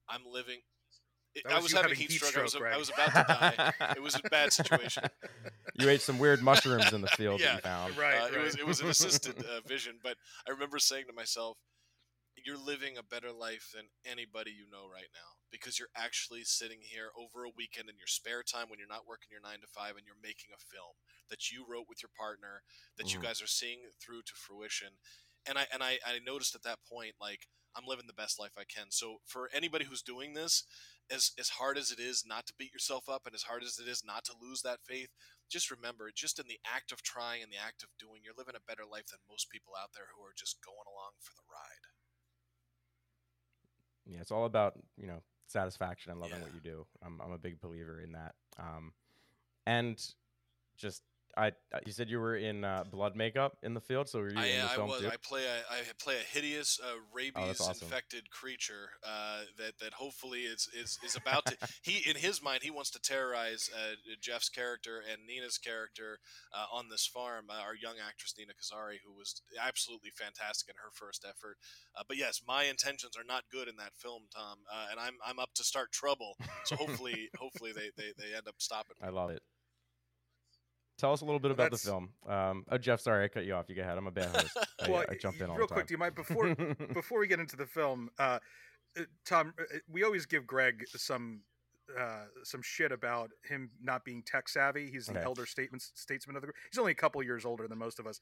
I'm 0.08 0.22
living. 0.32 0.60
It, 1.36 1.44
I 1.50 1.56
was 1.56 1.64
was 1.64 1.72
having 1.74 1.90
having 1.90 1.98
heat 1.98 2.12
heat 2.12 2.22
stroke. 2.22 2.38
I 2.38 2.44
was, 2.44 2.52
stroke, 2.52 2.74
I 2.74 2.78
was 2.78 2.90
about 2.90 3.14
to 3.14 3.24
die. 3.28 3.74
It 3.96 4.02
was 4.02 4.16
a 4.16 4.22
bad 4.30 4.54
situation. 4.54 5.04
you 5.76 5.90
ate 5.90 6.02
some 6.02 6.20
weird 6.20 6.42
mushrooms 6.42 6.94
in 6.94 7.02
the 7.02 7.08
field 7.10 7.40
that 7.42 7.46
Yeah, 7.46 7.56
you 7.56 7.62
found. 7.62 7.98
Right, 7.98 8.22
Uh, 8.22 8.38
It 8.38 8.44
was 8.44 8.56
it 8.56 8.66
was 8.68 8.80
an 8.82 8.90
assisted 8.90 9.36
uh, 9.46 9.62
vision, 9.68 10.00
but 10.04 10.18
I 10.48 10.52
remember 10.52 10.78
saying 10.80 11.06
to 11.08 11.14
myself, 11.14 11.58
"You're 12.46 12.58
living 12.58 12.98
a 12.98 13.04
better 13.04 13.32
life 13.32 13.72
than 13.74 13.86
anybody 14.06 14.52
you 14.52 14.66
know 14.72 14.86
right 14.88 15.10
now 15.14 15.38
because 15.52 15.78
you're 15.80 15.94
actually 15.96 16.44
sitting 16.44 16.80
here 16.82 17.10
over 17.18 17.46
a 17.46 17.52
weekend 17.56 17.90
in 17.90 17.98
your 17.98 18.08
spare 18.08 18.44
time 18.44 18.70
when 18.70 18.80
you're 18.80 18.88
not 18.88 19.08
working 19.08 19.30
your 19.32 19.42
nine 19.42 19.62
to 19.62 19.68
five 19.68 19.96
and 19.98 20.06
you're 20.06 20.22
making 20.22 20.50
a 20.54 20.58
film 20.60 20.98
that 21.30 21.50
you 21.52 21.66
wrote 21.68 21.86
with 21.90 22.02
your 22.02 22.10
partner 22.18 22.62
that 22.98 23.14
you 23.14 23.20
Mhm. 23.20 23.24
guys 23.24 23.42
are 23.42 23.48
seeing 23.48 23.80
through 24.02 24.22
to 24.24 24.34
fruition." 24.36 24.98
And 25.46 25.58
I 25.58 25.68
and 25.74 25.84
I, 25.84 26.00
I 26.06 26.20
noticed 26.20 26.56
at 26.56 26.64
that 26.64 26.80
point 26.88 27.16
like 27.20 27.48
I'm 27.76 27.86
living 27.88 28.06
the 28.08 28.14
best 28.14 28.40
life 28.40 28.54
I 28.58 28.66
can. 28.66 28.92
So 28.92 29.18
for 29.26 29.50
anybody 29.54 29.86
who's 29.86 30.04
doing 30.04 30.34
this, 30.34 30.64
as 31.12 31.32
as 31.40 31.50
hard 31.50 31.78
as 31.78 31.92
it 31.92 32.00
is 32.00 32.24
not 32.26 32.46
to 32.48 32.54
beat 32.58 32.74
yourself 32.74 33.10
up 33.10 33.26
and 33.26 33.36
as 33.36 33.44
hard 33.44 33.64
as 33.64 33.80
it 33.80 33.88
is 33.88 34.04
not 34.06 34.24
to 34.26 34.34
lose 34.42 34.62
that 34.62 34.80
faith, 34.88 35.10
just 35.50 35.70
remember, 35.72 36.12
just 36.16 36.40
in 36.40 36.48
the 36.48 36.60
act 36.66 36.92
of 36.92 37.02
trying 37.04 37.44
and 37.44 37.52
the 37.52 37.58
act 37.58 37.84
of 37.84 37.90
doing, 38.00 38.22
you're 38.24 38.38
living 38.38 38.56
a 38.56 38.64
better 38.70 38.84
life 38.90 39.08
than 39.12 39.20
most 39.30 39.50
people 39.50 39.74
out 39.80 39.90
there 39.94 40.08
who 40.16 40.24
are 40.24 40.34
just 40.36 40.64
going 40.64 40.88
along 40.88 41.14
for 41.20 41.34
the 41.36 41.44
ride. 41.52 41.86
yeah, 44.06 44.20
it's 44.20 44.32
all 44.32 44.46
about 44.46 44.74
you 44.98 45.08
know 45.08 45.22
satisfaction 45.48 46.12
and 46.12 46.20
loving 46.22 46.38
Yeah. 46.38 46.44
what 46.44 46.54
you 46.54 46.62
do. 46.62 46.86
I'm 47.06 47.20
I'm 47.22 47.32
a 47.32 47.38
big 47.38 47.60
believer 47.62 48.02
in 48.02 48.12
that. 48.14 48.36
Um, 48.60 48.94
and 49.66 49.98
just 50.78 51.04
I 51.36 51.52
you 51.86 51.92
said 51.92 52.10
you 52.10 52.20
were 52.20 52.36
in 52.36 52.64
uh, 52.64 52.84
blood 52.92 53.16
makeup 53.16 53.58
in 53.64 53.74
the 53.74 53.82
field, 53.82 54.08
so 54.08 54.20
were 54.20 54.30
you 54.30 54.38
I, 54.40 54.46
in 54.46 54.62
the 54.62 54.68
I 54.68 54.76
film 54.76 54.90
was. 54.90 55.02
too? 55.02 55.08
I 55.08 55.16
play 55.22 55.46
a 55.46 55.74
I 55.74 55.82
play 56.00 56.16
a 56.18 56.24
hideous 56.38 56.80
uh, 56.84 56.98
rabies 57.14 57.34
Oh, 57.60 57.70
awesome. 57.70 57.88
infected 57.88 58.30
creature 58.30 58.90
uh, 59.06 59.42
that 59.58 59.74
that 59.80 59.94
hopefully 59.94 60.42
is 60.42 60.70
is, 60.80 61.00
is 61.04 61.16
about 61.16 61.46
to. 61.48 61.58
he 61.82 62.08
in 62.10 62.18
his 62.18 62.42
mind 62.44 62.60
he 62.62 62.70
wants 62.70 62.92
to 62.92 63.02
terrorize 63.02 63.70
uh, 63.74 63.96
Jeff's 64.22 64.50
character 64.50 65.02
and 65.12 65.26
Nina's 65.26 65.58
character 65.58 66.20
uh, 66.54 66.66
on 66.72 66.90
this 66.90 67.08
farm. 67.08 67.46
Uh, 67.50 67.62
our 67.62 67.76
young 67.76 67.96
actress 68.06 68.36
Nina 68.38 68.54
Kazari, 68.54 68.98
who 69.06 69.14
was 69.14 69.42
absolutely 69.60 70.12
fantastic 70.12 70.70
in 70.70 70.76
her 70.84 70.92
first 70.94 71.26
effort. 71.28 71.58
Uh, 71.98 72.04
but 72.08 72.18
yes, 72.18 72.42
my 72.48 72.64
intentions 72.66 73.18
are 73.18 73.26
not 73.28 73.44
good 73.52 73.68
in 73.68 73.78
that 73.78 73.94
film, 73.96 74.24
Tom, 74.36 74.60
uh, 74.72 74.88
and 74.92 75.00
I'm 75.00 75.16
I'm 75.26 75.40
up 75.40 75.54
to 75.56 75.64
start 75.64 75.92
trouble. 75.92 76.36
So 76.66 76.76
hopefully 76.76 77.30
hopefully 77.40 77.72
they, 77.74 77.90
they, 77.98 78.14
they 78.18 78.36
end 78.36 78.48
up 78.48 78.56
stopping. 78.60 78.96
me. 79.02 79.08
I 79.08 79.12
love 79.12 79.32
it. 79.32 79.42
Tell 80.98 81.12
us 81.12 81.22
a 81.22 81.26
little 81.26 81.40
bit 81.40 81.50
Well, 81.50 81.68
about 81.68 81.72
the 81.72 81.78
film. 81.78 82.10
Um, 82.28 82.66
oh, 82.70 82.78
Jeff, 82.78 83.00
sorry 83.02 83.26
I 83.26 83.28
cut 83.28 83.46
you 83.46 83.54
off. 83.56 83.68
You 83.68 83.76
go 83.76 83.82
ahead. 83.82 83.98
I'm 83.98 84.08
a 84.08 84.12
bad 84.12 84.30
host. 84.30 84.58
I, 84.82 84.90
well, 84.90 85.06
I 85.10 85.16
jump 85.16 85.42
in 85.42 85.50
all 85.50 85.58
real 85.58 85.68
quick, 85.68 85.88
do 85.88 85.94
you 85.94 85.98
mind 85.98 86.16
before 86.16 86.54
before 86.94 87.20
we 87.20 87.28
get 87.28 87.40
into 87.40 87.56
the 87.56 87.66
film, 87.66 88.10
uh, 88.20 88.40
uh, 88.98 89.02
Tom? 89.26 89.54
uh, 89.60 89.64
We 89.92 90.04
always 90.04 90.26
give 90.26 90.46
Greg 90.46 90.86
some 90.96 91.42
uh, 91.98 92.26
some 92.44 92.62
shit 92.62 92.92
about 92.92 93.32
him 93.44 93.72
not 93.82 94.06
being 94.06 94.22
tech 94.24 94.48
savvy. 94.48 94.90
He's 94.92 95.08
the 95.08 95.14
Okay. 95.14 95.24
elder 95.24 95.46
statesman 95.46 95.80
statesman 95.80 96.36
of 96.36 96.42
the 96.42 96.48
group. 96.48 96.56
He's 96.72 96.80
only 96.80 96.92
a 96.92 96.96
couple 96.96 97.22
years 97.24 97.44
older 97.44 97.68
than 97.68 97.78
most 97.78 98.00
of 98.00 98.08
us. 98.08 98.20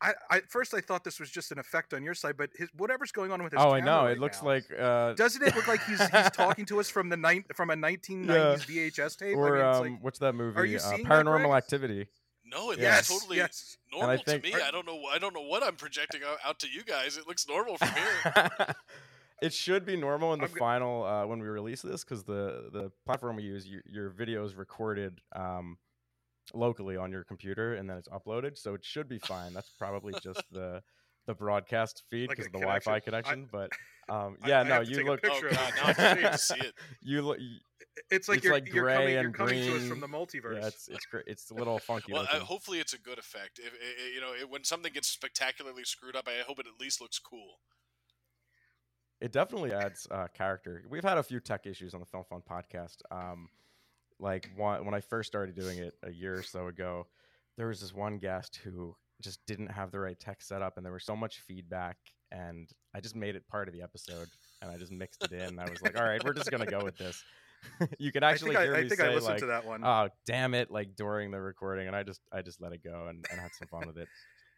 I, 0.00 0.12
I 0.30 0.40
first 0.48 0.74
I 0.74 0.80
thought 0.80 1.04
this 1.04 1.18
was 1.18 1.30
just 1.30 1.52
an 1.52 1.58
effect 1.58 1.94
on 1.94 2.02
your 2.02 2.14
side, 2.14 2.36
but 2.36 2.50
his 2.54 2.68
whatever's 2.76 3.12
going 3.12 3.32
on 3.32 3.42
with 3.42 3.52
his 3.52 3.62
oh, 3.62 3.70
I 3.70 3.80
know. 3.80 4.02
right 4.02 4.12
it 4.12 4.18
looks 4.18 4.42
now, 4.42 4.48
like 4.48 4.64
uh, 4.78 5.14
Doesn't 5.14 5.42
it 5.42 5.56
look 5.56 5.66
like 5.66 5.82
he's 5.84 6.00
he's 6.00 6.30
talking 6.30 6.66
to 6.66 6.80
us 6.80 6.90
from 6.90 7.08
the 7.08 7.16
nine 7.16 7.44
from 7.54 7.70
a 7.70 7.74
1990s 7.76 8.66
VHS 8.66 9.18
tape? 9.18 9.36
or 9.36 9.56
I 9.56 9.58
mean, 9.58 9.74
um, 9.74 9.92
like, 9.92 10.04
what's 10.04 10.18
that 10.18 10.34
movie? 10.34 10.70
you 10.70 10.76
uh, 10.76 10.80
seeing 10.80 11.04
that, 11.04 11.24
Paranormal 11.24 11.56
Activity. 11.56 12.08
No, 12.44 12.70
it 12.70 12.78
yes, 12.78 13.10
looks 13.10 13.22
totally 13.22 13.38
yes. 13.38 13.78
normal 13.92 14.18
think- 14.18 14.44
to 14.44 14.50
me. 14.50 14.62
I 14.62 14.70
don't 14.70 14.86
know. 14.86 15.00
I 15.12 15.18
don't 15.18 15.34
know 15.34 15.42
what 15.42 15.62
I'm 15.62 15.76
projecting 15.76 16.20
out, 16.22 16.38
out 16.44 16.58
to 16.60 16.68
you 16.70 16.84
guys. 16.84 17.16
It 17.16 17.26
looks 17.26 17.48
normal 17.48 17.76
from 17.78 17.88
here. 17.88 18.74
it 19.42 19.52
should 19.52 19.84
be 19.84 19.96
normal 19.96 20.32
in 20.32 20.40
the 20.40 20.46
I'm 20.46 20.52
final 20.52 21.04
uh, 21.04 21.26
when 21.26 21.40
we 21.40 21.48
release 21.48 21.82
this 21.82 22.04
because 22.04 22.22
the 22.24 22.68
the 22.72 22.92
platform 23.04 23.36
we 23.36 23.42
use, 23.42 23.66
your, 23.66 23.82
your 23.86 24.10
video 24.10 24.44
is 24.44 24.54
recorded 24.54 25.20
um, 25.34 25.78
locally 26.54 26.96
on 26.96 27.10
your 27.12 27.24
computer 27.24 27.74
and 27.74 27.88
then 27.88 27.96
it's 27.96 28.08
uploaded, 28.08 28.56
so 28.58 28.74
it 28.74 28.84
should 28.84 29.08
be 29.08 29.18
fine. 29.18 29.52
That's 29.52 29.70
probably 29.78 30.14
just 30.22 30.42
the 30.52 30.82
the 31.26 31.34
broadcast 31.34 32.04
feed 32.08 32.28
because 32.28 32.44
a 32.44 32.48
of 32.48 32.52
the 32.52 32.58
Wi-Fi 32.60 33.00
connection. 33.00 33.48
connection. 33.48 33.68
but 34.08 34.14
um, 34.14 34.36
yeah, 34.46 34.60
I 34.60 34.62
no, 34.62 34.74
have 34.74 34.84
to 34.84 34.90
you 34.90 34.96
take 34.96 35.06
a 35.06 35.10
look 35.10 35.20
oh 35.28 35.36
of 35.36 35.42
god, 35.42 35.52
it. 35.52 35.74
now 35.76 35.88
I 35.88 35.92
can't 36.14 36.32
to 36.32 36.38
see 36.38 36.54
it. 36.60 36.74
you 37.02 37.22
look. 37.22 37.38
It's 38.10 38.28
like 38.28 38.36
it's 38.38 38.44
you're, 38.44 38.52
like 38.54 38.72
you're 38.72 38.84
gray 38.84 38.94
coming, 38.94 39.10
you're 39.14 39.20
and 39.24 39.34
coming 39.34 39.54
to 39.64 39.70
us 39.72 39.78
green. 39.78 39.88
from 39.88 40.00
the 40.00 40.06
multiverse. 40.06 40.60
Yeah, 40.60 40.66
it's 40.68 40.86
it's 40.88 41.06
great. 41.06 41.24
It's 41.26 41.50
a 41.50 41.54
little 41.54 41.78
funky. 41.80 42.12
Well, 42.12 42.26
uh, 42.30 42.38
hopefully 42.40 42.78
it's 42.78 42.92
a 42.92 42.98
good 42.98 43.18
effect. 43.18 43.58
If, 43.58 43.72
i- 43.72 44.02
i- 44.04 44.14
you 44.14 44.20
know, 44.20 44.32
it, 44.40 44.48
when 44.50 44.62
something 44.64 44.92
gets 44.92 45.08
spectacularly 45.08 45.82
screwed 45.84 46.14
up, 46.14 46.28
I 46.28 46.42
hope 46.46 46.58
it 46.60 46.66
at 46.66 46.78
least 46.80 47.00
looks 47.00 47.18
cool. 47.18 47.58
it 49.20 49.32
definitely 49.32 49.72
adds 49.72 50.06
uh, 50.10 50.26
character. 50.34 50.84
We've 50.88 51.02
had 51.02 51.18
a 51.18 51.22
few 51.22 51.40
tech 51.40 51.66
issues 51.66 51.94
on 51.94 52.00
the 52.00 52.06
Film 52.06 52.24
Fund 52.28 52.42
podcast. 52.48 52.96
Um, 53.10 53.48
like 54.18 54.50
one, 54.56 54.84
when 54.84 54.94
I 54.94 55.00
first 55.00 55.28
started 55.28 55.54
doing 55.54 55.78
it 55.78 55.94
a 56.02 56.10
year 56.10 56.38
or 56.38 56.42
so 56.42 56.68
ago, 56.68 57.06
there 57.56 57.68
was 57.68 57.80
this 57.80 57.94
one 57.94 58.18
guest 58.18 58.60
who 58.62 58.94
just 59.22 59.40
didn't 59.46 59.68
have 59.68 59.90
the 59.90 59.98
right 59.98 60.18
tech 60.18 60.42
set 60.42 60.62
up 60.62 60.76
and 60.76 60.84
there 60.84 60.92
was 60.92 61.04
so 61.04 61.16
much 61.16 61.40
feedback 61.40 61.96
and 62.32 62.68
I 62.94 63.00
just 63.00 63.16
made 63.16 63.36
it 63.36 63.46
part 63.48 63.68
of 63.68 63.74
the 63.74 63.82
episode 63.82 64.28
and 64.60 64.70
I 64.70 64.76
just 64.76 64.92
mixed 64.92 65.24
it 65.24 65.32
in. 65.32 65.58
I 65.58 65.68
was 65.68 65.80
like, 65.82 65.98
all 65.98 66.04
right, 66.04 66.22
we're 66.22 66.34
just 66.34 66.50
gonna 66.50 66.66
go 66.66 66.84
with 66.84 66.96
this. 66.96 67.22
you 67.98 68.12
can 68.12 68.22
actually 68.22 68.56
I 68.56 68.64
hear 68.64 68.74
think 68.74 68.76
I, 68.76 68.80
me 68.80 68.86
I 68.86 68.88
think 68.88 69.00
say 69.00 69.06
I 69.06 69.14
listened 69.14 69.30
like, 69.30 69.38
to 69.40 69.46
that 69.46 69.64
one. 69.64 69.84
"Oh, 69.84 70.08
damn 70.26 70.54
it!" 70.54 70.70
like 70.70 70.94
during 70.94 71.30
the 71.30 71.40
recording, 71.40 71.86
and 71.86 71.96
I 71.96 72.02
just 72.02 72.20
I 72.32 72.42
just 72.42 72.60
let 72.60 72.72
it 72.72 72.82
go 72.84 73.06
and, 73.08 73.24
and 73.30 73.40
had 73.40 73.50
some 73.58 73.68
fun 73.68 73.86
with 73.86 73.98
it. 73.98 74.08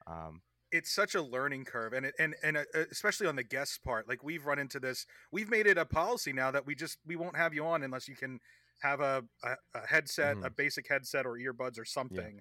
Um, 0.06 0.42
it's 0.70 0.90
such 0.90 1.14
a 1.14 1.22
learning 1.22 1.64
curve 1.64 1.92
and 1.92 2.06
it, 2.06 2.14
and 2.18 2.34
and 2.42 2.58
uh, 2.58 2.62
especially 2.90 3.26
on 3.26 3.36
the 3.36 3.42
guest 3.42 3.82
part 3.82 4.06
like 4.08 4.22
we've 4.22 4.44
run 4.44 4.58
into 4.58 4.78
this 4.78 5.06
we've 5.32 5.50
made 5.50 5.66
it 5.66 5.78
a 5.78 5.84
policy 5.84 6.32
now 6.32 6.50
that 6.50 6.66
we 6.66 6.74
just 6.74 6.98
we 7.06 7.16
won't 7.16 7.36
have 7.36 7.54
you 7.54 7.64
on 7.64 7.82
unless 7.82 8.06
you 8.06 8.14
can 8.14 8.38
have 8.80 9.00
a 9.00 9.24
a, 9.44 9.56
a 9.74 9.86
headset 9.86 10.38
Mhm. 10.38 10.42
a 10.42 10.50
basic 10.50 10.88
headset 10.88 11.26
or 11.26 11.36
earbuds 11.38 11.78
or 11.78 11.84
something 11.84 12.40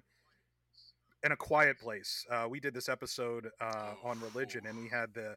in 1.22 1.32
a 1.32 1.36
quiet 1.36 1.78
place. 1.78 2.24
Uh, 2.30 2.46
we 2.48 2.60
did 2.60 2.74
this 2.74 2.88
episode 2.88 3.48
uh, 3.60 3.94
on 4.02 4.20
religion 4.20 4.66
and 4.66 4.78
we 4.78 4.88
had 4.88 5.12
the 5.14 5.36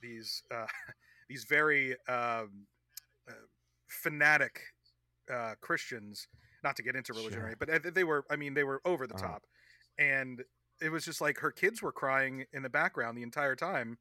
these 0.00 0.42
uh, 0.50 0.66
these 1.28 1.44
very 1.44 1.92
um, 2.08 2.66
uh, 3.28 3.34
fanatic 3.88 4.60
uh, 5.32 5.54
christians 5.60 6.28
not 6.64 6.76
to 6.76 6.82
get 6.82 6.96
into 6.96 7.14
religion 7.14 7.42
Sure. 7.42 7.42
right 7.42 7.58
but 7.58 7.70
uh, 7.70 7.78
they 7.94 8.04
were 8.04 8.24
i 8.30 8.36
mean 8.36 8.54
they 8.54 8.64
were 8.64 8.80
over 8.84 9.06
the 9.06 9.14
Uh-huh. 9.14 9.32
top. 9.32 9.44
And 9.98 10.44
it 10.82 10.90
was 10.90 11.04
just 11.04 11.20
like 11.20 11.38
her 11.38 11.52
kids 11.52 11.82
were 11.82 11.92
crying 11.92 12.46
in 12.52 12.62
the 12.62 12.70
background 12.70 13.16
the 13.18 13.22
entire 13.22 13.56
time. 13.56 13.98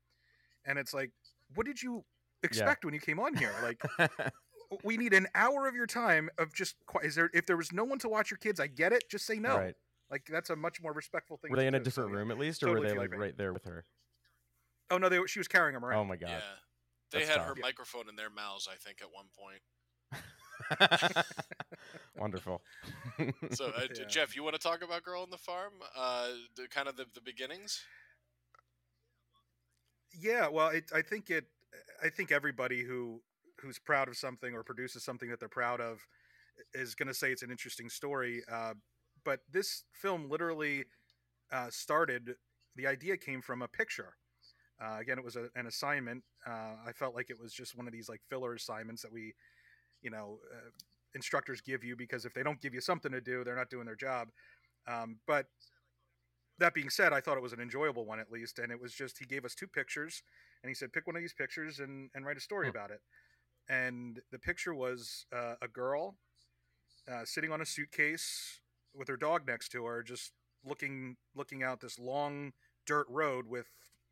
And 0.65 0.79
it's 0.79 0.93
like 0.93 1.12
what 1.55 1.65
did 1.67 1.81
you 1.81 2.05
expect 2.43 2.86
when 2.86 2.93
you 2.93 2.99
came 3.01 3.19
on 3.19 3.36
here? 3.36 3.58
Like 3.60 3.79
we 4.84 4.97
need 4.97 5.13
an 5.13 5.28
hour 5.36 5.67
of 5.67 5.75
your 5.75 5.86
time 5.88 6.30
of 6.38 6.54
just 6.54 6.75
qui- 6.88 7.06
is 7.08 7.15
there 7.15 7.30
if 7.34 7.45
there 7.45 7.58
was 7.58 7.71
no 7.71 7.84
one 7.84 7.99
to 7.99 8.10
watch 8.10 8.30
your 8.32 8.38
kids 8.38 8.60
i 8.60 8.67
get 8.67 8.91
it 8.93 9.04
just 9.10 9.25
say 9.25 9.38
no 9.39 9.58
right. 9.58 9.75
like 10.12 10.25
that's 10.30 10.49
a 10.49 10.56
much 10.56 10.82
more 10.82 10.93
respectful 10.93 11.38
thing 11.38 11.51
Were 11.51 11.58
to 11.58 11.62
they 11.62 11.67
in 11.67 11.75
a 11.75 11.80
do, 11.80 11.86
so, 11.89 12.01
different 12.04 12.12
yeah. 12.12 12.17
room 12.19 12.32
at 12.32 12.38
least, 12.39 12.63
or 12.63 12.67
Totally 12.67 12.82
were 12.88 12.93
they 12.93 12.97
like 12.99 13.12
your 13.12 13.19
right 13.19 13.38
there 13.38 13.54
with 13.54 13.65
her? 13.65 13.86
oh 14.91 14.97
no 14.97 15.10
they 15.10 15.19
were- 15.19 15.28
she 15.28 15.39
was 15.39 15.47
carrying 15.47 15.73
them 15.73 15.84
around 15.86 15.99
Oh 15.99 16.06
my 16.06 16.15
god. 16.17 16.30
Yeah. 16.30 16.39
They 17.12 17.19
That's 17.19 17.30
had 17.30 17.38
tough. 17.38 17.47
her 17.47 17.54
Yeah. 17.58 17.62
microphone 17.62 18.10
in 18.10 18.15
their 18.15 18.30
mouths, 18.32 18.67
I 18.69 18.75
think, 18.75 18.97
at 19.01 19.10
one 19.12 19.28
point. 19.38 21.25
Wonderful. 22.17 22.62
So, 23.51 23.65
uh, 23.67 23.82
Yeah. 23.95 24.06
Jeff, 24.10 24.36
you 24.36 24.43
want 24.43 24.56
to 24.56 24.62
talk 24.62 24.84
about 24.84 25.04
Girl 25.04 25.21
on 25.21 25.30
the 25.30 25.38
Farm? 25.38 25.73
Uh, 25.95 26.30
the, 26.56 26.67
kind 26.67 26.88
of 26.88 26.97
the, 26.97 27.06
the 27.13 27.21
beginnings? 27.21 27.84
yeah 30.17 30.47
well 30.47 30.69
it, 30.69 30.86
i 30.95 31.01
think 31.01 31.30
it 31.30 31.43
i 32.01 32.08
think 32.08 32.32
everybody 32.32 32.82
who 32.84 33.21
who's 33.61 33.79
proud 33.79 34.07
of 34.07 34.17
something 34.17 34.53
or 34.53 34.63
produces 34.63 35.03
something 35.03 35.29
that 35.29 35.39
they're 35.39 35.49
proud 35.49 35.81
of 35.81 35.99
is 36.73 36.95
going 36.95 37.07
to 37.07 37.13
say 37.13 37.31
it's 37.31 37.43
an 37.43 37.51
interesting 37.51 37.89
story 37.89 38.43
uh, 38.51 38.73
but 39.23 39.41
this 39.51 39.83
film 39.93 40.29
literally 40.29 40.85
uh, 41.51 41.67
started 41.69 42.35
the 42.75 42.87
idea 42.87 43.17
came 43.17 43.41
from 43.41 43.61
a 43.61 43.67
picture. 43.67 44.15
Uh, 44.81 44.97
again 44.99 45.17
it 45.17 45.23
was 45.23 45.35
a, 45.37 45.49
an 45.55 45.67
assignment 45.67 46.23
uh, 46.47 46.75
i 46.85 46.91
felt 46.93 47.15
like 47.15 47.29
it 47.29 47.39
was 47.41 47.53
just 47.53 47.77
one 47.77 47.87
of 47.87 47.93
these 47.93 48.09
like 48.09 48.21
filler 48.29 48.53
assignments 48.55 49.01
that 49.01 49.11
we 49.11 49.33
you 50.01 50.09
know 50.11 50.39
uh, 50.53 50.69
instructors 51.15 51.61
give 51.61 51.83
you 51.83 51.95
because 51.95 52.25
if 52.25 52.33
they 52.33 52.43
don't 52.43 52.61
give 52.61 52.73
you 52.73 52.81
something 52.81 53.11
to 53.11 53.21
do 53.21 53.43
they're 53.43 53.55
not 53.55 53.69
doing 53.69 53.85
their 53.85 53.95
job. 53.95 54.29
Um, 54.87 55.17
but 55.27 55.47
that 56.59 56.73
being 56.73 56.89
said 56.89 57.13
i 57.13 57.19
thought 57.21 57.37
it 57.37 57.43
was 57.43 57.53
an 57.53 57.59
enjoyable 57.59 58.05
one 58.05 58.19
at 58.19 58.31
least 58.31 58.59
and 58.59 58.71
it 58.71 58.79
was 58.79 58.93
just 58.93 59.17
he 59.19 59.25
gave 59.25 59.45
us 59.45 59.55
two 59.55 59.67
pictures 59.67 60.23
and 60.63 60.69
he 60.69 60.75
said 60.75 60.91
pick 60.93 61.07
one 61.07 61.15
of 61.15 61.21
these 61.21 61.33
pictures 61.33 61.79
and, 61.79 62.09
and 62.15 62.25
write 62.25 62.37
a 62.37 62.41
story 62.41 62.67
Hmm. 62.67 62.69
about 62.69 62.91
it 62.91 63.01
and 63.69 64.21
the 64.32 64.39
picture 64.39 64.73
was 64.73 65.25
uh, 65.34 65.56
a 65.62 65.67
girl 65.67 66.15
uh, 67.12 67.25
sitting 67.25 67.51
on 67.51 67.62
a 67.62 67.65
suitcase 67.65 68.62
with 68.93 69.08
her 69.08 69.17
dog 69.17 69.47
next 69.47 69.69
to 69.69 69.86
her 69.86 70.04
just 70.04 70.32
looking 70.65 71.17
looking 71.36 71.63
out 71.63 71.82
this 71.82 71.99
long 71.99 72.54
dirt 72.86 73.06
road 73.10 73.47
with 73.47 73.67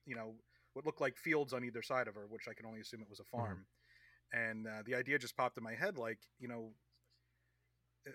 you 0.05 0.15
know 0.15 0.35
what 0.73 0.85
looked 0.85 1.01
like 1.01 1.17
fields 1.17 1.53
on 1.53 1.63
either 1.63 1.81
side 1.81 2.07
of 2.07 2.15
her 2.15 2.25
which 2.27 2.47
i 2.49 2.53
can 2.53 2.65
only 2.65 2.81
assume 2.81 3.01
it 3.01 3.09
was 3.09 3.19
a 3.19 3.23
farm. 3.23 3.65
And 4.35 4.65
uh, 4.65 4.81
the 4.83 4.95
idea 4.95 5.19
just 5.19 5.37
popped 5.37 5.57
in 5.57 5.63
my 5.63 5.75
head 5.75 5.97
like 5.97 6.17
you 6.39 6.47
know 6.47 6.71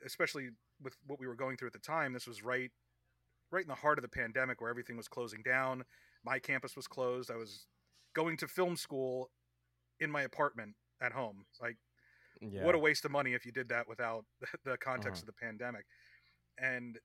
especially 0.04 0.50
with 0.82 0.96
what 1.06 1.20
we 1.20 1.26
were 1.26 1.36
going 1.36 1.56
through 1.56 1.68
at 1.68 1.72
the 1.72 1.78
time 1.78 2.12
this 2.12 2.26
was 2.26 2.42
right 2.42 2.72
right 3.50 3.62
in 3.62 3.68
the 3.68 3.74
heart 3.74 3.98
of 3.98 4.02
the 4.02 4.08
pandemic 4.08 4.60
where 4.60 4.70
everything 4.70 4.96
was 4.96 5.08
closing 5.08 5.42
down. 5.42 5.84
My 6.24 6.38
campus 6.38 6.76
was 6.76 6.86
closed. 6.86 7.30
I 7.30 7.36
was 7.36 7.66
going 8.14 8.36
to 8.38 8.48
film 8.48 8.76
school 8.76 9.30
in 10.00 10.10
my 10.10 10.22
apartment 10.22 10.74
at 11.02 11.12
home 11.12 11.44
like 11.60 11.76
yeah. 12.40 12.60
what 12.60 12.74
a 12.74 12.78
waste 12.78 13.04
of 13.04 13.10
money 13.10 13.34
if 13.34 13.44
you 13.46 13.52
did 13.52 13.68
that 13.68 13.88
without 13.88 14.24
the 14.64 14.76
context 14.78 15.22
Uh-huh. 15.22 15.22
of 15.22 15.26
the 15.26 15.32
pandemic 15.32 15.84
and 16.58 16.98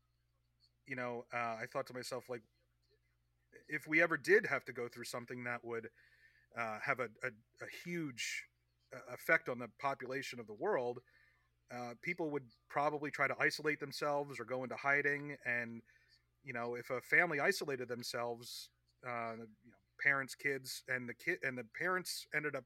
you 0.87 0.95
know 0.95 1.25
uh, 1.33 1.57
i 1.61 1.65
thought 1.71 1.87
to 1.87 1.93
myself 1.93 2.25
like 2.29 2.41
if 3.67 3.87
we 3.87 4.01
ever 4.01 4.17
did 4.17 4.45
have 4.45 4.65
to 4.65 4.73
go 4.73 4.87
through 4.87 5.05
something 5.05 5.43
that 5.43 5.63
would 5.63 5.89
uh, 6.57 6.77
have 6.83 6.99
a, 6.99 7.05
a, 7.23 7.27
a 7.61 7.67
huge 7.83 8.43
uh, 8.95 9.13
effect 9.13 9.49
on 9.49 9.59
the 9.59 9.67
population 9.79 10.39
of 10.39 10.47
the 10.47 10.53
world 10.53 10.99
uh, 11.73 11.93
people 12.01 12.29
would 12.31 12.43
probably 12.69 13.11
try 13.11 13.27
to 13.27 13.35
isolate 13.39 13.79
themselves 13.79 14.39
or 14.39 14.45
go 14.45 14.63
into 14.63 14.75
hiding 14.75 15.35
and 15.45 15.81
you 16.43 16.53
know 16.53 16.75
if 16.75 16.89
a 16.89 17.01
family 17.01 17.39
isolated 17.39 17.87
themselves 17.87 18.69
uh, 19.07 19.33
you 19.33 19.71
know 19.71 19.77
parents 20.01 20.35
kids 20.35 20.83
and 20.87 21.07
the 21.09 21.13
kid 21.13 21.37
and 21.43 21.57
the 21.57 21.65
parents 21.77 22.27
ended 22.35 22.55
up 22.55 22.65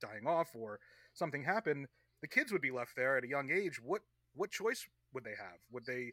dying 0.00 0.26
off 0.26 0.48
or 0.54 0.78
something 1.14 1.42
happened 1.44 1.86
the 2.20 2.28
kids 2.28 2.50
would 2.52 2.62
be 2.62 2.70
left 2.70 2.96
there 2.96 3.16
at 3.16 3.24
a 3.24 3.28
young 3.28 3.50
age. 3.50 3.80
What 3.82 4.02
what 4.34 4.50
choice 4.50 4.86
would 5.12 5.24
they 5.24 5.34
have? 5.38 5.58
Would 5.70 5.86
they 5.86 6.12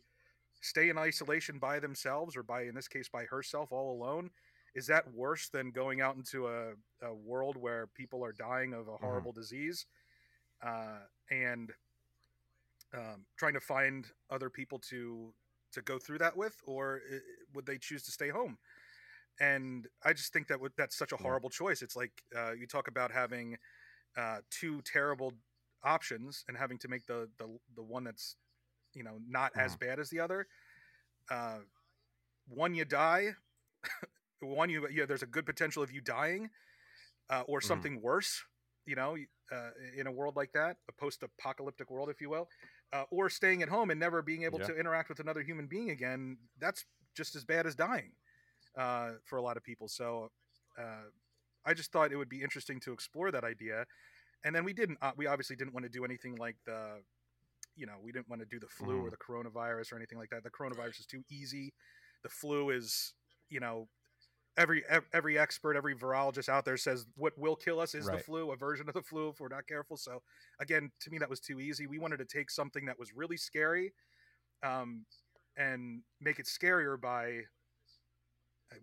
stay 0.62 0.90
in 0.90 0.98
isolation 0.98 1.60
by 1.60 1.80
themselves 1.80 2.36
or 2.36 2.44
by 2.44 2.64
in 2.64 2.76
this 2.76 2.88
case 2.88 3.10
by 3.10 3.26
herself 3.26 3.72
all 3.72 3.92
alone? 3.94 4.30
Is 4.76 4.88
that 4.88 5.12
worse 5.14 5.50
than 5.50 5.72
going 5.72 6.02
out 6.02 6.16
into 6.16 6.48
a, 6.48 6.74
a 7.02 7.14
world 7.14 7.58
where 7.58 7.88
people 7.88 8.24
are 8.24 8.34
dying 8.34 8.74
of 8.74 8.88
a 8.88 8.98
horrible 8.98 9.32
disease 9.32 9.86
uh, 10.66 11.00
and 11.32 11.72
um, 12.94 13.26
trying 13.38 13.54
to 13.54 13.60
find 13.60 14.08
other 14.30 14.50
people 14.50 14.80
to 14.90 15.34
to 15.74 15.82
go 15.82 15.98
through 16.00 16.20
that 16.20 16.36
with? 16.36 16.56
Or 16.66 17.02
i- 17.12 17.20
would 17.54 17.66
they 17.66 17.78
choose 17.78 18.04
to 18.04 18.12
stay 18.12 18.30
home? 18.30 18.58
And 19.40 19.88
i 20.04 20.14
just 20.14 20.32
think 20.34 20.48
that 20.48 20.60
would, 20.62 20.72
that's 20.78 20.98
such 20.98 21.12
a 21.12 21.18
horrible 21.18 21.50
choice. 21.50 21.82
It's 21.82 21.96
like 21.96 22.12
uh, 22.36 22.54
you 22.54 22.68
talk 22.68 22.88
about 22.88 23.12
having 23.12 23.58
uh, 24.18 24.38
two 24.50 24.82
terrible 24.82 25.34
options 25.84 26.44
and 26.48 26.58
having 26.58 26.78
to 26.80 26.88
make 26.88 27.06
the 27.06 27.30
the, 27.38 27.48
the 27.76 27.84
one 27.84 28.04
that's 28.04 28.36
you 28.94 29.04
know 29.04 29.18
not 29.28 29.52
as 29.58 29.76
bad 29.76 30.00
as 30.00 30.10
the 30.10 30.20
other 30.20 30.48
uh, 31.30 31.60
one 32.48 32.74
you 32.76 32.86
die 32.86 33.36
one 34.42 34.70
you 34.70 34.88
yeah 34.90 35.06
there's 35.06 35.24
a 35.24 35.28
good 35.28 35.46
potential 35.46 35.84
of 35.84 35.92
you 35.92 36.02
dying 36.02 36.50
uh, 37.30 37.44
or 37.48 37.62
Mhm. 37.62 37.68
something 37.68 38.02
worse 38.02 38.44
you 38.86 38.96
know 38.96 39.16
uh, 39.52 39.70
in 39.96 40.08
a 40.08 40.12
world 40.12 40.36
like 40.36 40.52
that 40.54 40.78
a 40.90 40.92
post-apocalyptic 40.94 41.90
world 41.90 42.10
if 42.10 42.22
you 42.22 42.30
will 42.30 42.48
uh, 42.94 43.04
or 43.12 43.30
staying 43.30 43.62
at 43.62 43.70
home 43.70 43.90
and 43.92 44.00
never 44.00 44.22
being 44.22 44.44
able 44.44 44.60
Yeah. 44.60 44.68
to 44.68 44.76
interact 44.76 45.10
with 45.10 45.20
another 45.20 45.42
human 45.42 45.68
being 45.68 45.90
again 45.92 46.38
that's 46.60 46.86
just 47.16 47.36
as 47.36 47.44
bad 47.46 47.66
as 47.66 47.76
dying 47.76 48.12
uh, 48.78 49.12
for 49.26 49.38
a 49.38 49.42
lot 49.42 49.58
of 49.58 49.64
people 49.64 49.88
so 49.88 50.30
uh, 50.80 51.10
i 51.66 51.74
just 51.74 51.92
thought 51.92 52.12
it 52.12 52.18
would 52.18 52.30
be 52.30 52.42
interesting 52.42 52.80
to 52.80 52.94
explore 52.94 53.32
that 53.32 53.44
idea 53.44 53.86
and 54.44 54.56
then 54.56 54.64
we 54.64 54.74
didn't 54.74 54.98
uh, 55.02 55.12
we 55.18 55.28
obviously 55.28 55.56
didn't 55.56 55.74
want 55.74 55.84
to 55.84 55.90
do 55.90 56.06
anything 56.06 56.36
like 56.36 56.56
the 56.66 57.02
you 57.76 57.86
know 57.86 57.96
we 58.02 58.12
didn't 58.12 58.30
want 58.30 58.42
to 58.42 58.46
do 58.48 58.60
the 58.60 58.68
flu 58.68 59.02
or 59.02 59.10
Mhm. 59.10 59.12
the 59.12 59.18
coronavirus 59.18 59.92
or 59.92 59.96
anything 59.98 60.18
like 60.18 60.30
that. 60.30 60.44
The 60.44 60.50
coronavirus 60.52 61.00
is 61.02 61.06
too 61.06 61.24
easy. 61.30 61.74
The 62.24 62.30
flu 62.30 62.70
is 62.70 63.14
you 63.50 63.60
know 63.60 63.90
every 64.58 64.84
every 65.14 65.38
expert 65.38 65.76
every 65.76 65.96
virologist 65.96 66.48
out 66.50 66.66
there 66.66 66.78
says 66.78 67.06
what 67.16 67.38
will 67.38 67.56
kill 67.56 67.80
us 67.80 67.94
is 67.96 68.06
the 68.18 68.24
flu 68.24 68.52
a 68.52 68.56
version 68.56 68.88
of 68.88 68.94
the 68.94 69.02
flu 69.02 69.30
if 69.30 69.40
we're 69.40 69.50
not 69.50 69.68
careful. 69.68 69.98
So 69.98 70.22
again 70.60 70.92
to 71.02 71.10
me 71.12 71.18
that 71.20 71.30
was 71.30 71.40
too 71.40 71.60
easy. 71.60 71.88
We 71.88 72.00
wanted 72.00 72.18
to 72.18 72.26
take 72.26 72.50
something 72.52 72.86
that 72.86 73.00
was 73.00 73.14
really 73.14 73.38
scary 73.38 73.94
um, 74.64 75.06
and 75.58 76.04
make 76.22 76.40
it 76.40 76.46
scarier 76.46 77.00
by 77.00 77.42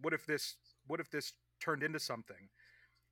what 0.01 0.13
if 0.13 0.27
this 0.27 0.57
what 0.87 1.01
if 1.01 1.11
this 1.11 1.35
turned 1.61 1.83
into 1.83 2.01
something 2.01 2.49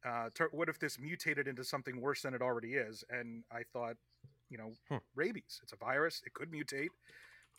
uh, 0.06 0.28
tur- 0.34 0.48
what 0.52 0.68
if 0.68 0.78
this 0.78 0.98
mutated 0.98 1.46
into 1.48 1.62
something 1.64 2.00
worse 2.00 2.22
than 2.22 2.34
it 2.34 2.40
already 2.42 2.74
is 2.74 3.04
and 3.10 3.44
i 3.52 3.62
thought 3.72 3.96
you 4.48 4.56
know 4.58 4.72
Hmm. 4.88 4.96
rabies 5.14 5.60
it's 5.62 5.72
a 5.72 5.76
virus 5.76 6.22
it 6.26 6.32
could 6.34 6.50
mutate 6.50 6.88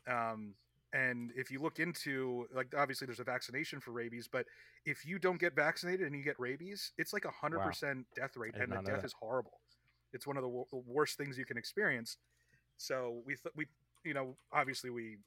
um, 0.08 0.56
and 0.93 1.32
if 1.36 1.49
you 1.51 1.60
look 1.62 1.80
into 1.80 2.47
like 2.54 2.73
obviously 2.77 3.06
there's 3.06 3.19
a 3.19 3.23
vaccination 3.23 3.80
for 3.80 3.91
rabies 3.91 4.27
but 4.32 4.45
if 4.86 5.06
you 5.06 5.19
don't 5.19 5.39
get 5.39 5.56
vaccinated 5.56 6.06
and 6.08 6.15
you 6.15 6.23
get 6.23 6.39
rabies 6.39 6.91
it's 6.97 7.13
like 7.13 7.25
a 7.25 7.32
hundred 7.32 7.60
Wow. 7.60 7.67
percent 7.67 8.06
death 8.15 8.36
rate 8.36 8.56
and 8.56 8.71
the 8.71 8.77
death 8.77 9.01
that. 9.01 9.06
is 9.06 9.13
horrible 9.19 9.62
it's 10.13 10.25
one 10.27 10.36
of 10.38 10.43
the 10.43 10.49
wor- 10.49 10.65
worst 10.86 11.17
things 11.17 11.38
you 11.38 11.45
can 11.45 11.58
experience 11.58 12.17
so 12.77 13.21
we 13.25 13.36
th- 13.36 13.54
we 13.56 13.65
you 14.04 14.13
know 14.13 14.36
obviously 14.51 14.89
we 14.89 15.17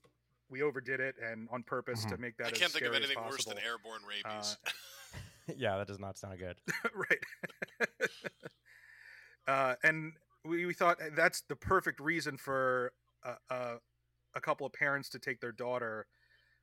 we 0.50 0.60
overdid 0.62 1.00
it 1.00 1.14
and 1.24 1.48
on 1.50 1.62
purpose 1.62 2.04
to 2.04 2.18
make 2.18 2.36
that 2.36 2.48
I 2.48 2.50
can't 2.50 2.70
think 2.70 2.84
of 2.84 2.92
scary 2.92 2.96
as 2.96 3.04
anything 3.10 3.24
worse 3.24 3.44
than 3.46 3.56
airborne 3.58 4.02
rabies. 4.06 4.58
yeah, 5.56 5.76
that 5.78 5.86
does 5.86 5.98
not 5.98 6.18
sound 6.18 6.38
good. 6.38 6.56
right. 6.94 7.88
uh, 9.46 9.74
and 9.82 10.12
we, 10.44 10.66
we 10.66 10.74
thought 10.74 10.98
that's 11.14 11.42
the 11.48 11.56
perfect 11.56 12.00
reason 12.00 12.36
for 12.36 12.92
a, 13.24 13.54
a, 13.54 13.74
a 14.34 14.40
couple 14.40 14.66
of 14.66 14.72
parents 14.72 15.08
to 15.10 15.18
take 15.18 15.40
their 15.40 15.52
daughter 15.52 16.06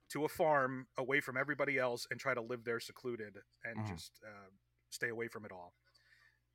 to 0.10 0.26
a 0.26 0.30
farm 0.30 0.88
away 0.98 1.22
from 1.22 1.38
everybody 1.38 1.78
else 1.78 2.06
and 2.12 2.20
try 2.20 2.34
to 2.34 2.42
live 2.42 2.64
there 2.64 2.80
secluded 2.80 3.38
and 3.64 3.78
Mhm. 3.78 3.88
just 3.88 4.20
uh, 4.26 4.50
stay 4.90 5.10
away 5.10 5.28
from 5.28 5.46
it 5.46 5.52
all. 5.52 5.74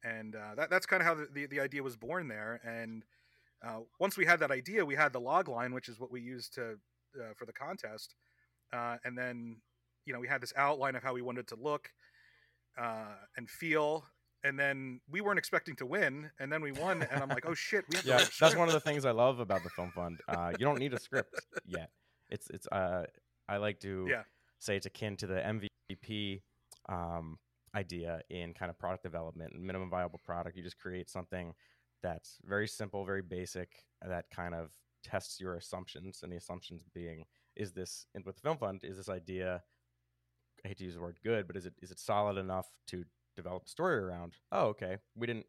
And 0.05 0.37
uh, 0.37 0.55
that, 0.57 0.71
that's 0.71 0.87
kind 0.87 1.01
of 1.01 1.07
how 1.07 1.15
the, 1.15 1.27
the, 1.33 1.47
the 1.47 1.61
idea 1.61 1.83
was 1.83 1.97
born 1.97 2.29
there. 2.29 2.61
And 2.65 3.05
uh, 3.67 3.81
once 3.99 4.17
we 4.17 4.27
had 4.27 4.41
that 4.41 4.51
idea, 4.51 4.85
we 4.85 4.95
had 4.95 5.13
the 5.13 5.21
log 5.21 5.49
line, 5.49 5.73
which 5.73 5.89
is 5.89 5.99
what 5.99 6.13
we 6.13 6.21
used 6.21 6.53
to 6.55 6.79
uh, 7.19 7.33
for 7.37 7.47
the 7.47 7.53
contest. 7.53 8.15
Uh, 8.73 8.99
and 9.05 9.17
then, 9.17 9.57
you 10.05 10.13
know, 10.13 10.21
we 10.21 10.29
had 10.29 10.41
this 10.43 10.53
outline 10.57 10.95
of 10.97 11.03
how 11.03 11.15
we 11.15 11.23
wanted 11.23 11.49
to 11.49 11.57
look 11.57 11.91
uh, 12.79 13.15
and 13.37 13.49
feel. 13.49 14.05
And 14.45 14.59
then 14.59 15.01
we 15.11 15.21
weren't 15.21 15.39
expecting 15.39 15.75
to 15.77 15.87
win, 15.87 16.31
and 16.39 16.53
then 16.53 16.63
we 16.63 16.71
won. 16.71 17.03
And 17.11 17.21
I'm 17.23 17.29
like, 17.29 17.47
oh 17.47 17.55
shit, 17.55 17.85
we 17.89 17.97
have 17.97 18.05
to 18.05 18.11
yeah, 18.11 18.25
that's 18.39 18.55
one 18.55 18.69
of 18.69 18.75
the 18.75 18.81
things 18.81 19.05
I 19.05 19.11
love 19.11 19.41
about 19.41 19.65
the 19.65 19.71
film 19.71 19.91
fund. 19.93 20.21
Uh, 20.29 20.53
you 20.57 20.65
don't 20.65 20.79
need 20.79 20.95
a 20.95 21.01
script 21.01 21.35
yet. 21.67 21.91
It's 22.31 22.49
it's 22.51 22.67
uh 22.69 23.07
I 23.49 23.57
like 23.57 23.81
to 23.81 24.07
Yeah. 24.09 24.23
say 24.59 24.77
it's 24.77 24.87
akin 24.87 25.17
to 25.17 25.27
the 25.27 25.41
MVP 25.41 26.43
um, 26.89 27.39
idea 27.75 28.21
in 28.31 28.55
kind 28.55 28.71
of 28.71 28.79
product 28.79 29.03
development 29.03 29.53
and 29.55 29.63
minimum 29.65 29.91
viable 29.91 30.21
product. 30.25 30.57
You 30.57 30.63
just 30.63 30.79
create 30.79 31.11
something 31.11 31.55
that's 32.03 32.39
very 32.45 32.69
simple, 32.69 33.05
very 33.05 33.23
basic, 33.23 33.85
that 34.07 34.31
kind 34.31 34.55
of 34.55 34.71
tests 35.03 35.41
your 35.41 35.57
assumptions, 35.57 36.21
and 36.23 36.31
the 36.33 36.37
assumptions 36.37 36.85
being 36.95 37.25
is 37.57 37.73
this 37.73 38.07
and 38.15 38.25
with 38.25 38.37
the 38.37 38.43
film 38.43 38.59
fund 38.59 38.83
is 38.85 38.97
this 38.97 39.09
idea. 39.09 39.63
I 40.65 40.69
hate 40.69 40.79
to 40.79 40.85
use 40.85 40.95
the 40.95 41.01
word 41.01 41.19
good, 41.23 41.47
but 41.47 41.57
is 41.57 41.67
it 41.67 41.75
is 41.83 41.91
it 41.91 41.99
solid 41.99 42.37
enough 42.39 42.67
to 42.89 43.05
develop 43.37 43.65
a 43.67 43.69
story 43.69 43.97
around? 43.97 44.35
Oh, 44.53 44.67
okay, 44.69 44.99
we 45.15 45.27
didn't. 45.27 45.47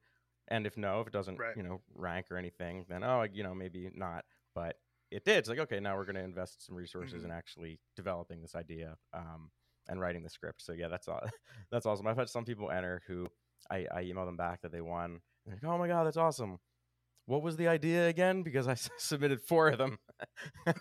And 0.50 0.66
if 0.66 0.78
no, 0.78 1.02
if 1.02 1.08
it 1.08 1.14
doesn't, 1.14 1.38
Right. 1.38 1.56
you 1.58 1.64
know, 1.64 1.82
rank 1.94 2.28
or 2.32 2.38
anything, 2.38 2.86
then 2.90 3.04
oh, 3.04 3.24
you 3.24 3.44
know, 3.44 3.54
maybe 3.54 3.90
not. 3.94 4.24
But 4.56 4.76
it 5.12 5.24
did. 5.26 5.38
It's 5.38 5.50
like 5.50 5.60
okay, 5.60 5.80
now 5.80 5.96
we're 5.96 6.06
going 6.06 6.16
to 6.16 6.24
invest 6.24 6.66
some 6.66 6.76
resources 6.76 7.22
Mhm. 7.24 7.26
in 7.26 7.32
actually 7.32 7.80
developing 7.96 8.42
this 8.42 8.56
idea 8.56 8.98
um, 9.14 9.52
and 9.88 10.00
writing 10.02 10.24
the 10.24 10.30
script. 10.30 10.62
So 10.62 10.74
yeah, 10.74 10.88
that's 10.90 11.08
all. 11.08 11.22
that's 11.72 11.86
awesome. 11.86 12.08
I've 12.08 12.18
had 12.18 12.30
some 12.30 12.46
people 12.46 12.70
enter 12.72 13.02
who 13.08 13.28
I, 13.72 13.88
I 13.94 14.02
email 14.04 14.26
them 14.26 14.38
back 14.38 14.62
that 14.62 14.72
they 14.72 14.82
won. 14.82 15.22
They're 15.46 15.56
like, 15.56 15.64
oh 15.64 15.78
my 15.78 15.88
god, 15.88 16.06
that's 16.06 16.18
awesome. 16.18 16.60
What 17.28 17.42
was 17.44 17.56
the 17.58 17.68
idea 17.68 18.08
again? 18.08 18.42
Because 18.42 18.68
I 18.68 18.74
submitted 18.98 19.42
four 19.42 19.68
of 19.68 19.78
them. 19.78 20.00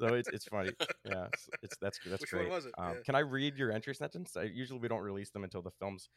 so 0.00 0.06
it's 0.14 0.28
it's 0.30 0.44
funny. 0.46 0.70
Yeah, 1.04 1.26
it's, 1.32 1.48
it's 1.62 1.76
that's 1.80 1.98
that's 2.06 2.20
Which 2.22 2.32
one 2.32 2.42
great. 2.44 2.50
was 2.52 2.66
it? 2.66 2.72
Um, 2.78 2.94
Yeah. 2.94 3.00
Can 3.04 3.14
I 3.14 3.20
read 3.20 3.56
your 3.58 3.72
entry 3.72 3.94
sentence? 3.94 4.36
I, 4.36 4.44
usually 4.44 4.78
we 4.80 4.88
don't 4.88 5.02
release 5.02 5.30
them 5.30 5.44
until 5.44 5.62
the 5.62 5.70
film's 5.78 6.08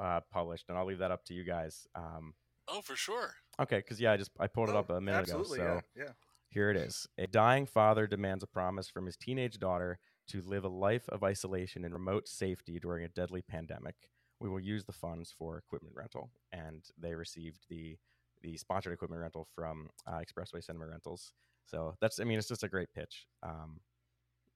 uh, 0.00 0.20
published, 0.32 0.66
and 0.68 0.78
I'll 0.78 0.86
leave 0.86 0.98
that 0.98 1.10
up 1.10 1.24
to 1.26 1.34
you 1.34 1.44
guys. 1.44 1.86
Um, 1.94 2.34
Oh, 2.66 2.80
for 2.80 2.96
sure. 2.96 3.34
okay, 3.60 3.76
because 3.78 4.00
yeah, 4.00 4.12
I 4.12 4.16
just 4.16 4.30
I 4.40 4.46
pulled 4.46 4.70
it 4.70 4.74
Oh, 4.74 4.78
up 4.78 4.90
a 4.90 5.00
minute 5.00 5.28
ago. 5.28 5.42
So 5.42 5.54
yeah, 5.56 5.80
yeah. 5.94 6.12
here 6.48 6.70
it 6.70 6.76
is. 6.78 7.06
A 7.18 7.26
dying 7.26 7.66
father 7.66 8.06
demands 8.06 8.42
a 8.42 8.46
promise 8.46 8.88
from 8.88 9.04
his 9.04 9.16
teenage 9.18 9.58
daughter 9.58 9.98
to 10.28 10.40
live 10.40 10.64
a 10.64 10.68
life 10.68 11.06
of 11.10 11.22
isolation 11.22 11.84
and 11.84 11.92
remote 11.92 12.26
safety 12.26 12.78
during 12.80 13.04
a 13.04 13.08
deadly 13.08 13.42
pandemic. 13.42 13.96
We 14.40 14.48
will 14.48 14.60
use 14.60 14.84
the 14.86 14.92
funds 14.92 15.34
for 15.38 15.58
equipment 15.58 15.94
rental, 15.94 16.30
and 16.52 16.82
they 16.98 17.14
received 17.14 17.66
the 17.68 17.98
the 18.44 18.56
sponsored 18.56 18.92
equipment 18.92 19.20
rental 19.20 19.48
from 19.56 19.88
uh, 20.06 20.20
Expressway 20.20 20.62
Cinema 20.62 20.86
Rentals. 20.86 21.32
So 21.66 21.96
that's 22.00 22.20
I 22.20 22.24
mean 22.24 22.38
it's 22.38 22.46
just 22.48 22.62
a 22.62 22.68
great 22.68 22.92
pitch. 22.94 23.26
Um, 23.42 23.80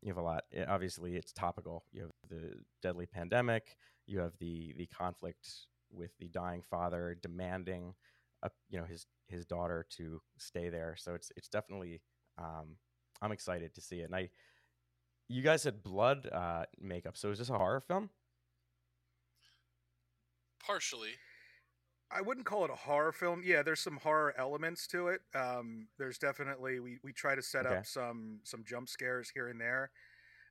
you 0.02 0.10
have 0.10 0.18
a 0.18 0.22
lot. 0.22 0.44
eh, 0.54 0.64
obviously, 0.68 1.16
it's 1.16 1.32
topical. 1.32 1.84
You 1.90 2.02
have 2.02 2.10
the 2.28 2.52
deadly 2.82 3.06
pandemic. 3.06 3.76
You 4.06 4.20
have 4.20 4.34
the 4.38 4.74
the 4.76 4.86
conflict 4.86 5.48
with 5.90 6.10
the 6.18 6.28
dying 6.28 6.62
father 6.62 7.16
demanding, 7.20 7.94
a, 8.42 8.50
you 8.68 8.78
know, 8.78 8.84
his 8.84 9.06
his 9.26 9.46
daughter 9.46 9.86
to 9.96 10.20
stay 10.36 10.68
there. 10.68 10.94
So 10.96 11.14
it's 11.14 11.32
it's 11.36 11.48
definitely. 11.48 12.02
Um, 12.36 12.76
I'm 13.20 13.32
excited 13.32 13.74
to 13.74 13.80
see 13.80 14.00
it. 14.00 14.04
And 14.04 14.14
I, 14.14 14.30
you 15.26 15.42
guys 15.42 15.64
had 15.64 15.82
blood 15.82 16.28
uh, 16.32 16.66
makeup. 16.80 17.16
So 17.16 17.32
is 17.32 17.38
this 17.40 17.50
a 17.50 17.58
horror 17.58 17.80
film? 17.80 18.10
Partially. 20.64 21.14
I 22.10 22.22
wouldn't 22.22 22.46
call 22.46 22.64
it 22.64 22.70
a 22.70 22.74
horror 22.74 23.12
film. 23.12 23.42
Yeah, 23.44 23.62
there's 23.62 23.80
some 23.80 23.98
horror 23.98 24.34
elements 24.38 24.86
to 24.88 25.08
it. 25.08 25.20
Um, 25.34 25.88
there's 25.98 26.18
definitely 26.18 26.80
we, 26.80 26.98
we 27.02 27.12
try 27.12 27.34
to 27.34 27.42
set 27.42 27.66
Okay. 27.66 27.76
up 27.76 27.86
some 27.86 28.40
some 28.44 28.64
jump 28.66 28.88
scares 28.88 29.30
here 29.30 29.48
and 29.48 29.60
there. 29.60 29.90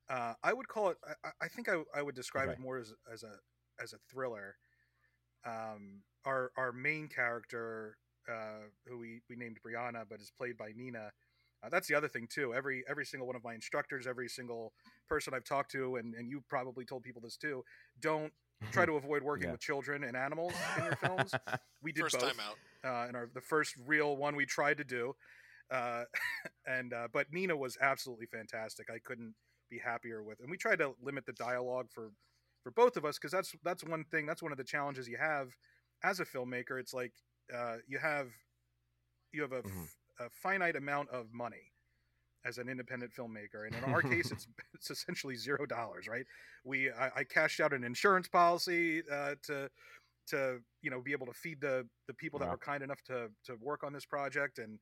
Uh, 0.10 0.34
I 0.44 0.54
would 0.54 0.68
call 0.68 0.90
it. 0.90 0.98
I, 1.24 1.30
I- 1.42 1.48
think 1.48 1.68
I, 1.68 1.82
I 1.96 2.02
would 2.02 2.16
describe 2.16 2.50
it 2.50 2.60
more 2.60 2.78
as 2.78 2.94
as 3.12 3.24
a 3.24 3.36
as 3.84 3.94
a 3.94 3.98
thriller. 4.10 4.56
Um, 5.46 6.02
our 6.26 6.52
our 6.58 6.72
main 6.72 7.08
character, 7.08 7.98
uh, 8.30 8.68
who 8.88 8.98
we, 9.00 9.22
we 9.30 9.36
named 9.36 9.58
Brianna, 9.66 10.04
but 10.10 10.20
is 10.22 10.32
played 10.38 10.58
by 10.58 10.72
Nina. 10.76 11.12
Uh, 11.64 11.70
that's 11.70 11.88
the 11.88 11.96
other 11.96 12.08
thing 12.08 12.28
too. 12.30 12.54
Every 12.54 12.84
every 12.88 13.06
single 13.06 13.26
one 13.28 13.36
of 13.36 13.44
my 13.44 13.56
instructors, 13.56 14.06
every 14.06 14.28
single 14.28 14.74
person 15.08 15.34
I've 15.34 15.44
talked 15.46 15.72
to, 15.72 15.96
and, 15.96 16.14
and 16.14 16.30
you 16.30 16.44
probably 16.48 16.86
told 16.86 17.04
people 17.04 17.22
this 17.22 17.38
too. 17.38 17.64
Don't 18.00 18.32
try 18.72 18.86
to 18.86 18.94
avoid 18.94 19.24
working 19.24 19.48
Yeah. 19.48 19.52
with 19.54 19.62
children 19.62 20.04
and 20.04 20.16
animals 20.16 20.54
in 20.78 20.86
your 20.86 20.96
films. 20.96 21.34
We 21.84 21.92
did 21.92 22.02
First 22.04 22.20
both 22.20 22.38
time 22.38 22.40
out. 22.40 22.58
uh, 22.84 23.08
in 23.10 23.16
our 23.16 23.30
the 23.34 23.42
first 23.42 23.76
real 23.86 24.18
one 24.18 24.36
we 24.36 24.46
tried 24.46 24.78
to 24.78 24.84
do, 24.84 25.16
uh, 25.72 26.06
and 26.68 26.92
uh, 26.94 27.08
but 27.14 27.28
Nina 27.32 27.56
was 27.56 27.78
absolutely 27.82 28.26
fantastic. 28.26 28.88
I 28.90 28.98
couldn't 29.00 29.36
be 29.70 29.78
happier 29.78 30.24
with, 30.24 30.40
and 30.40 30.50
we 30.50 30.58
tried 30.58 30.80
to 30.80 30.96
limit 31.02 31.26
the 31.26 31.34
dialogue 31.34 31.88
for 31.94 32.12
for 32.64 32.72
both 32.72 32.98
of 32.98 33.06
us 33.06 33.18
because 33.18 33.32
that's 33.32 33.54
that's 33.64 33.84
one 33.84 34.06
thing. 34.12 34.26
That's 34.26 34.42
one 34.42 34.52
of 34.52 34.58
the 34.58 34.64
challenges 34.64 35.08
you 35.08 35.18
have 35.18 35.50
as 36.04 36.20
a 36.20 36.26
filmmaker. 36.26 36.80
It's 36.80 36.94
like 36.94 37.14
uh, 37.56 37.78
you 37.88 38.00
have 38.00 38.30
you 39.32 39.42
have 39.44 39.52
a, 39.54 39.58
f- 39.60 39.64
Mhm. 39.66 39.88
a 40.20 40.30
finite 40.32 40.76
amount 40.76 41.10
of 41.10 41.34
money 41.34 41.72
as 42.48 42.58
an 42.58 42.70
independent 42.70 43.12
filmmaker, 43.14 43.66
and 43.66 43.76
in 43.76 43.84
our 43.84 44.02
case, 44.14 44.32
it's 44.32 44.48
it's 44.74 44.90
essentially 44.90 45.36
zero 45.36 45.66
dollars. 45.66 46.08
Right? 46.08 46.26
We 46.64 46.90
I, 46.92 47.12
I 47.18 47.24
cashed 47.24 47.60
out 47.60 47.74
an 47.74 47.84
insurance 47.84 48.28
policy 48.28 49.04
uh, 49.12 49.36
to 49.44 49.70
to 50.28 50.60
you 50.82 50.90
know 50.92 51.02
be 51.02 51.12
able 51.12 51.26
to 51.28 51.34
feed 51.34 51.60
the 51.62 51.88
the 52.08 52.14
people 52.14 52.40
that 52.40 52.50
were 52.50 52.58
kind 52.58 52.84
enough 52.84 53.02
to 53.04 53.30
to 53.46 53.56
work 53.62 53.84
on 53.84 53.94
this 53.94 54.06
project 54.06 54.60
and 54.60 54.80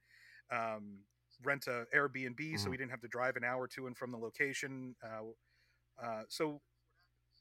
um, 0.51 0.99
rent 1.43 1.67
a 1.67 1.85
Airbnb 1.95 2.57
so 2.59 2.67
Mhm. 2.67 2.71
we 2.71 2.77
didn't 2.77 2.91
have 2.91 3.01
to 3.01 3.07
drive 3.07 3.35
an 3.35 3.43
hour 3.43 3.67
to 3.67 3.87
and 3.87 3.97
from 3.97 4.11
the 4.11 4.17
location. 4.17 4.95
Uh, 5.03 5.23
uh, 6.03 6.23
so 6.27 6.61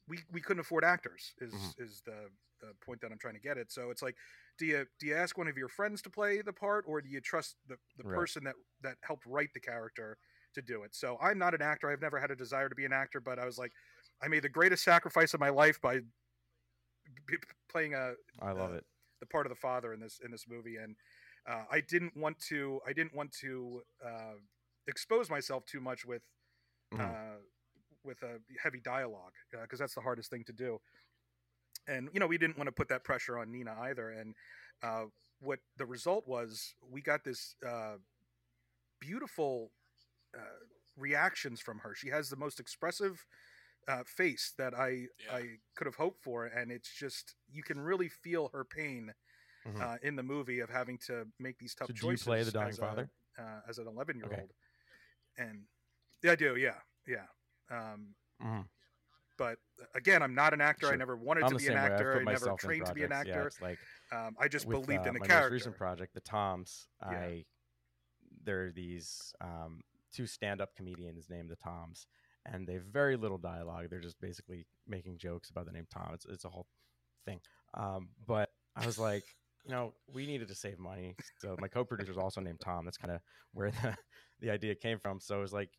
we 0.07 0.19
we 0.31 0.41
couldn't 0.41 0.61
afford 0.61 0.83
actors 0.83 1.33
is 1.39 1.55
Mhm. 1.55 1.75
is 1.77 2.01
the 2.05 2.29
the 2.61 2.73
point 2.85 3.01
that 3.01 3.11
I'm 3.11 3.17
trying 3.19 3.33
to 3.33 3.39
get 3.39 3.57
at. 3.57 3.71
So 3.71 3.89
it's 3.91 4.01
like, 4.01 4.15
do 4.57 4.65
you 4.65 4.85
do 4.99 5.07
you 5.07 5.15
ask 5.15 5.37
one 5.37 5.47
of 5.47 5.57
your 5.57 5.67
friends 5.69 6.01
to 6.03 6.09
play 6.09 6.41
the 6.41 6.53
part, 6.53 6.85
or 6.87 7.01
do 7.01 7.09
you 7.09 7.21
trust 7.21 7.57
the 7.67 7.77
the 7.97 8.03
Right. 8.03 8.29
person 8.29 8.43
that 8.45 8.55
that 8.81 8.97
helped 9.03 9.25
write 9.25 9.53
the 9.53 9.59
character 9.59 10.17
to 10.53 10.61
do 10.61 10.83
it? 10.83 10.95
So 10.95 11.17
I'm 11.21 11.37
not 11.37 11.53
an 11.53 11.61
actor. 11.61 11.89
I've 11.89 12.01
never 12.01 12.19
had 12.19 12.31
a 12.31 12.35
desire 12.35 12.69
to 12.69 12.75
be 12.75 12.85
an 12.85 12.93
actor, 12.93 13.19
but 13.19 13.39
I 13.39 13.45
was 13.45 13.57
like, 13.57 13.73
I 14.21 14.27
made 14.27 14.43
the 14.43 14.49
greatest 14.49 14.83
sacrifice 14.83 15.33
of 15.33 15.39
my 15.39 15.49
life 15.49 15.81
by 15.81 16.01
b- 17.27 17.37
playing 17.69 17.93
a 17.93 18.15
I 18.39 18.51
love 18.53 18.73
it. 18.73 18.85
the 19.19 19.25
part 19.25 19.45
of 19.45 19.49
the 19.49 19.55
father 19.55 19.93
in 19.93 19.99
this 19.99 20.19
in 20.23 20.31
this 20.31 20.47
movie, 20.47 20.77
and 20.77 20.95
uh, 21.47 21.65
I 21.69 21.81
didn't 21.81 22.15
want 22.17 22.39
to 22.49 22.81
I 22.85 22.93
didn't 22.93 23.13
want 23.15 23.31
to 23.41 23.83
uh, 24.03 24.35
expose 24.87 25.29
myself 25.29 25.65
too 25.65 25.79
much 25.79 26.05
with 26.05 26.23
Mhm. 26.91 27.15
uh, 27.15 27.37
with 28.05 28.21
a 28.23 28.39
heavy 28.61 28.79
dialogue 28.79 29.33
because 29.51 29.79
that's 29.79 29.95
the 29.95 30.01
hardest 30.01 30.29
thing 30.29 30.43
to 30.45 30.53
do. 30.53 30.79
And 31.87 32.09
you 32.13 32.19
know 32.19 32.27
we 32.27 32.37
didn't 32.37 32.57
want 32.57 32.67
to 32.67 32.71
put 32.71 32.87
that 32.89 33.03
pressure 33.03 33.37
on 33.37 33.51
Nina 33.51 33.75
either. 33.81 34.09
And 34.11 34.35
uh, 34.83 35.05
what 35.39 35.59
the 35.77 35.85
result 35.85 36.27
was, 36.27 36.75
we 36.89 37.01
got 37.01 37.23
this 37.23 37.55
uh, 37.65 37.95
beautiful 38.99 39.71
uh, 40.35 40.39
reactions 40.97 41.59
from 41.61 41.79
her. 41.79 41.93
She 41.95 42.09
has 42.09 42.29
the 42.29 42.35
most 42.35 42.59
expressive 42.59 43.25
uh, 43.87 44.03
face 44.05 44.53
that 44.57 44.73
I 44.73 45.07
Yeah. 45.19 45.35
I 45.35 45.41
could 45.75 45.85
have 45.85 45.95
hoped 45.95 46.23
for, 46.23 46.45
and 46.45 46.71
it's 46.71 46.91
just 46.93 47.35
you 47.51 47.61
can 47.63 47.79
really 47.79 48.09
feel 48.09 48.49
her 48.53 48.63
pain 48.63 49.13
Mhm. 49.67 49.81
uh, 49.81 49.97
in 50.01 50.15
the 50.15 50.23
movie 50.23 50.59
of 50.59 50.69
having 50.69 50.97
to 51.07 51.27
make 51.39 51.57
these 51.59 51.73
tough 51.75 51.87
So 51.89 51.93
do 51.93 52.05
you 52.07 52.11
choices. 52.13 52.25
play 52.25 52.43
the 52.43 52.51
dying 52.51 52.69
as 52.69 52.77
a- 52.79 52.81
father? 52.81 53.09
uh, 53.37 53.61
as 53.67 53.77
an 53.79 53.87
11 53.87 54.15
year 54.17 54.25
Okay. 54.27 54.41
old, 54.41 54.53
and 55.37 55.67
yeah, 56.23 56.31
I 56.31 56.35
do. 56.35 56.55
Yeah, 56.55 56.79
yeah. 57.05 57.27
Um, 57.69 58.15
Mhm. 58.41 58.67
but 59.37 59.59
again, 59.93 60.21
I'm 60.23 60.33
not 60.35 60.53
an 60.53 60.61
actor. 60.61 60.87
I 60.87 60.95
never 60.95 61.15
wanted 61.17 61.43
I'm 61.43 61.51
to 61.51 61.57
be 61.57 61.67
an 61.67 61.77
actor. 61.77 62.19
I 62.19 62.23
never 62.23 62.53
trained 62.57 62.85
to 62.85 62.93
be 62.93 63.03
an 63.03 63.09
projects. 63.09 63.29
Yeah, 63.29 63.43
actor. 63.43 63.51
like 63.61 63.79
um, 64.11 64.35
I 64.39 64.47
just 64.47 64.65
with, 64.65 64.85
believed 64.85 65.05
uh, 65.05 65.09
in 65.09 65.13
the 65.13 65.19
my 65.19 65.27
character. 65.27 65.49
most 65.49 65.53
recent 65.53 65.77
project, 65.77 66.13
the 66.13 66.21
Toms. 66.21 66.87
Yeah. 67.01 67.19
I 67.19 67.45
there 68.43 68.67
are 68.67 68.71
these 68.71 69.33
um, 69.41 69.81
two 70.13 70.27
stand-up 70.27 70.75
comedians 70.75 71.29
named 71.29 71.49
the 71.49 71.55
Toms, 71.55 72.07
and 72.45 72.67
they 72.67 72.73
have 72.73 72.83
very 72.85 73.17
little 73.17 73.37
dialogue. 73.39 73.87
They're 73.89 73.99
just 73.99 74.19
basically 74.21 74.67
making 74.87 75.17
jokes 75.17 75.49
about 75.49 75.65
the 75.65 75.71
name 75.71 75.87
Tom. 75.91 76.11
It's 76.13 76.25
it's 76.25 76.45
a 76.45 76.49
whole 76.49 76.67
thing. 77.25 77.41
Um, 77.73 78.09
but 78.25 78.49
I 78.75 78.85
was 78.85 78.99
like, 78.99 79.23
you 79.63 79.71
know, 79.71 79.93
we 80.13 80.25
needed 80.27 80.47
to 80.49 80.55
save 80.55 80.79
money, 80.79 81.15
so 81.39 81.55
my 81.59 81.67
co-producer 81.67 82.11
is 82.11 82.17
also 82.17 82.39
named 82.39 82.59
Tom. 82.61 82.85
That's 82.85 82.97
kind 82.97 83.13
of 83.13 83.21
where 83.53 83.71
the 83.71 83.97
the 84.39 84.49
idea 84.51 84.75
came 84.75 84.99
from. 84.99 85.19
So 85.19 85.37
it 85.39 85.41
was 85.41 85.53
like, 85.53 85.71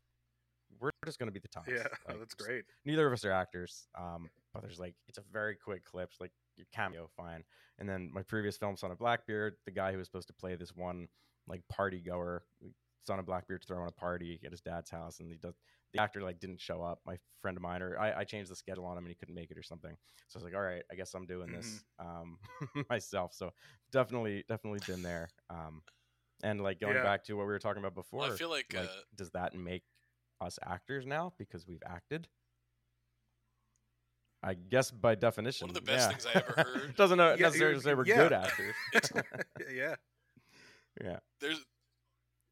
we're 0.79 0.91
just 1.05 1.19
gonna 1.19 1.31
be 1.31 1.39
the 1.39 1.47
Toms. 1.47 1.67
yeah, 1.69 1.83
Like, 2.07 2.19
that's 2.19 2.33
great. 2.35 2.63
neither 2.85 3.07
of 3.07 3.13
us 3.13 3.25
are 3.25 3.31
actors 3.31 3.87
um 3.97 4.29
but 4.53 4.61
there's 4.61 4.79
like 4.79 4.95
it's 5.07 5.17
a 5.17 5.23
very 5.31 5.55
quick 5.55 5.83
clip 5.83 6.11
like 6.19 6.31
your 6.55 6.65
cameo 6.73 7.07
fine 7.15 7.43
and 7.79 7.87
then 7.87 8.09
my 8.13 8.23
previous 8.23 8.57
film 8.57 8.75
son 8.77 8.91
of 8.91 8.97
blackbeard 8.97 9.55
the 9.65 9.71
guy 9.71 9.91
who 9.91 9.97
was 9.97 10.07
supposed 10.07 10.27
to 10.27 10.33
play 10.33 10.55
this 10.55 10.73
one 10.75 11.07
like 11.47 11.61
party 11.69 12.01
goer 12.01 12.43
son 13.05 13.19
of 13.19 13.25
Blackbeard's 13.25 13.65
throwing 13.65 13.87
a 13.87 13.91
party 13.91 14.37
at 14.45 14.51
his 14.51 14.59
dad's 14.59 14.89
house, 14.89 15.19
and 15.21 15.29
he 15.29 15.37
does. 15.37 15.55
The 15.93 16.01
actor 16.01 16.21
like 16.21 16.41
didn't 16.41 16.59
show 16.59 16.81
up. 16.83 16.99
My 17.05 17.17
friend 17.41 17.55
of 17.55 17.63
mine, 17.63 17.81
or 17.81 17.97
I, 17.97 18.19
I 18.19 18.23
changed 18.25 18.51
the 18.51 18.55
schedule 18.55 18.83
on 18.85 18.97
him, 18.97 19.05
and 19.05 19.09
he 19.09 19.15
couldn't 19.15 19.33
make 19.33 19.49
it 19.49 19.57
or 19.57 19.63
something. 19.63 19.95
So 20.27 20.37
I 20.37 20.39
was 20.39 20.43
like, 20.43 20.53
all 20.53 20.61
right, 20.61 20.83
I 20.91 20.95
guess 20.95 21.13
I'm 21.13 21.25
doing 21.25 21.49
this 21.49 21.85
um, 21.99 22.37
myself. 22.89 23.31
So 23.33 23.51
definitely, 23.93 24.43
definitely 24.49 24.81
been 24.85 25.01
there. 25.03 25.29
Um, 25.49 25.81
and 26.43 26.61
like 26.61 26.81
going 26.81 26.95
Yeah. 26.95 27.03
back 27.03 27.23
to 27.25 27.33
what 27.35 27.43
we 27.47 27.53
were 27.53 27.59
talking 27.59 27.81
about 27.81 27.95
before, 27.95 28.19
Well, 28.23 28.33
I 28.33 28.35
feel 28.35 28.49
like, 28.49 28.75
uh, 28.77 28.87
does 29.15 29.31
that 29.31 29.55
make 29.55 29.83
us 30.41 30.59
actors 30.63 31.05
now 31.05 31.33
because 31.37 31.67
we've 31.67 31.83
acted? 31.85 32.27
I 34.43 34.53
guess 34.53 34.91
by 34.91 35.15
definition, 35.15 35.73
the 35.73 35.81
best 35.81 36.09
yeah. 36.09 36.15
things 36.15 36.25
I 36.27 36.31
ever 36.39 36.53
heard- 36.79 36.95
Doesn't 36.97 37.19
uh, 37.19 37.35
Yeah, 37.39 37.47
necessarily 37.47 37.79
say 37.81 37.93
we're 37.95 38.05
yeah. 38.05 38.15
good 38.17 38.33
actors. 38.33 38.75
yeah. 39.73 39.95
yeah. 41.03 41.17
there's 41.41 41.65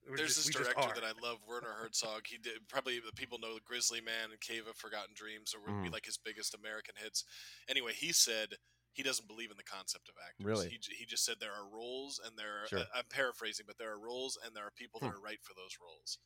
We're 0.10 0.18
There's 0.18 0.36
just- 0.36 0.48
this 0.48 0.56
director 0.56 1.00
that 1.00 1.04
I 1.04 1.14
love, 1.26 1.38
Werner 1.48 1.74
Herzog. 1.80 2.26
He 2.28 2.38
did 2.38 2.68
probably 2.68 3.00
the 3.00 3.14
people 3.16 3.38
know 3.40 3.58
Grizzly 3.66 4.02
Man 4.02 4.32
and 4.32 4.40
Cave 4.42 4.64
of 4.68 4.76
Forgotten 4.76 5.14
Dreams, 5.16 5.54
or 5.56 5.62
would 5.62 5.84
be 5.84 5.90
Mhm. 5.90 5.94
like 5.94 6.06
his 6.06 6.18
biggest 6.18 6.56
American 6.56 6.96
hits. 6.98 7.24
Anyway, 7.70 7.94
he 7.94 8.12
said 8.12 8.56
he 8.94 9.04
doesn't 9.04 9.28
believe 9.28 9.52
in 9.52 9.58
the 9.58 9.64
concept 9.64 10.10
of 10.10 10.16
actors. 10.26 10.46
Really? 10.46 10.70
He, 10.70 10.80
he 10.98 11.06
just 11.06 11.24
said 11.24 11.36
there 11.40 11.54
are 11.54 11.70
roles, 11.72 12.20
and 12.26 12.38
there 12.38 12.64
are. 12.64 12.68
Sure. 12.68 12.80
I- 12.80 13.00
I'm 13.00 13.06
paraphrasing, 13.10 13.66
but 13.68 13.78
there 13.78 13.92
are 13.92 14.00
roles, 14.00 14.38
and 14.44 14.56
there 14.56 14.66
are 14.66 14.72
people 14.72 15.00
that 15.02 15.10
Hmm. 15.10 15.16
are 15.18 15.22
right 15.22 15.42
for 15.44 15.54
those 15.54 15.78
roles. 15.82 16.18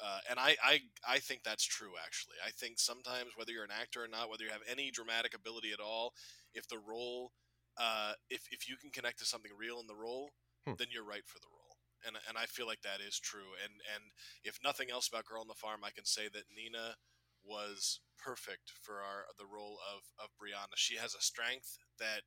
Uh, 0.00 0.18
and 0.30 0.38
I, 0.38 0.56
I, 0.62 0.80
I 1.08 1.18
think 1.18 1.42
that's 1.42 1.64
true. 1.64 1.92
Actually, 2.04 2.36
I 2.46 2.50
think 2.50 2.78
sometimes 2.78 3.32
whether 3.36 3.52
you're 3.52 3.64
an 3.64 3.70
actor 3.70 4.04
or 4.04 4.08
not, 4.08 4.28
whether 4.28 4.44
you 4.44 4.50
have 4.50 4.62
any 4.68 4.90
dramatic 4.90 5.34
ability 5.34 5.72
at 5.72 5.80
all, 5.80 6.12
if 6.54 6.68
the 6.68 6.78
role, 6.78 7.32
uh, 7.78 8.12
if 8.30 8.42
if 8.50 8.68
you 8.68 8.76
can 8.76 8.90
connect 8.90 9.18
to 9.20 9.24
something 9.24 9.52
real 9.56 9.80
in 9.80 9.86
the 9.86 9.96
role, 9.96 10.30
Hmm. 10.66 10.74
then 10.78 10.88
you're 10.90 11.04
right 11.04 11.26
for 11.26 11.38
the 11.40 11.48
role. 11.48 11.76
And 12.06 12.16
and 12.28 12.36
I 12.38 12.46
feel 12.46 12.66
like 12.66 12.82
that 12.82 13.00
is 13.00 13.18
true. 13.18 13.52
And 13.62 13.72
and 13.94 14.04
if 14.44 14.58
nothing 14.62 14.90
else 14.90 15.08
about 15.08 15.24
Girl 15.24 15.40
on 15.40 15.48
the 15.48 15.54
Farm, 15.54 15.82
I 15.84 15.90
can 15.90 16.04
say 16.04 16.28
that 16.28 16.44
Nina 16.54 16.96
was 17.42 18.00
perfect 18.18 18.70
for 18.82 19.02
our 19.02 19.24
the 19.38 19.46
role 19.46 19.78
of 19.94 20.02
of 20.22 20.30
Brianna. 20.40 20.76
She 20.76 20.96
has 20.96 21.14
a 21.14 21.20
strength 21.22 21.78
that 21.98 22.22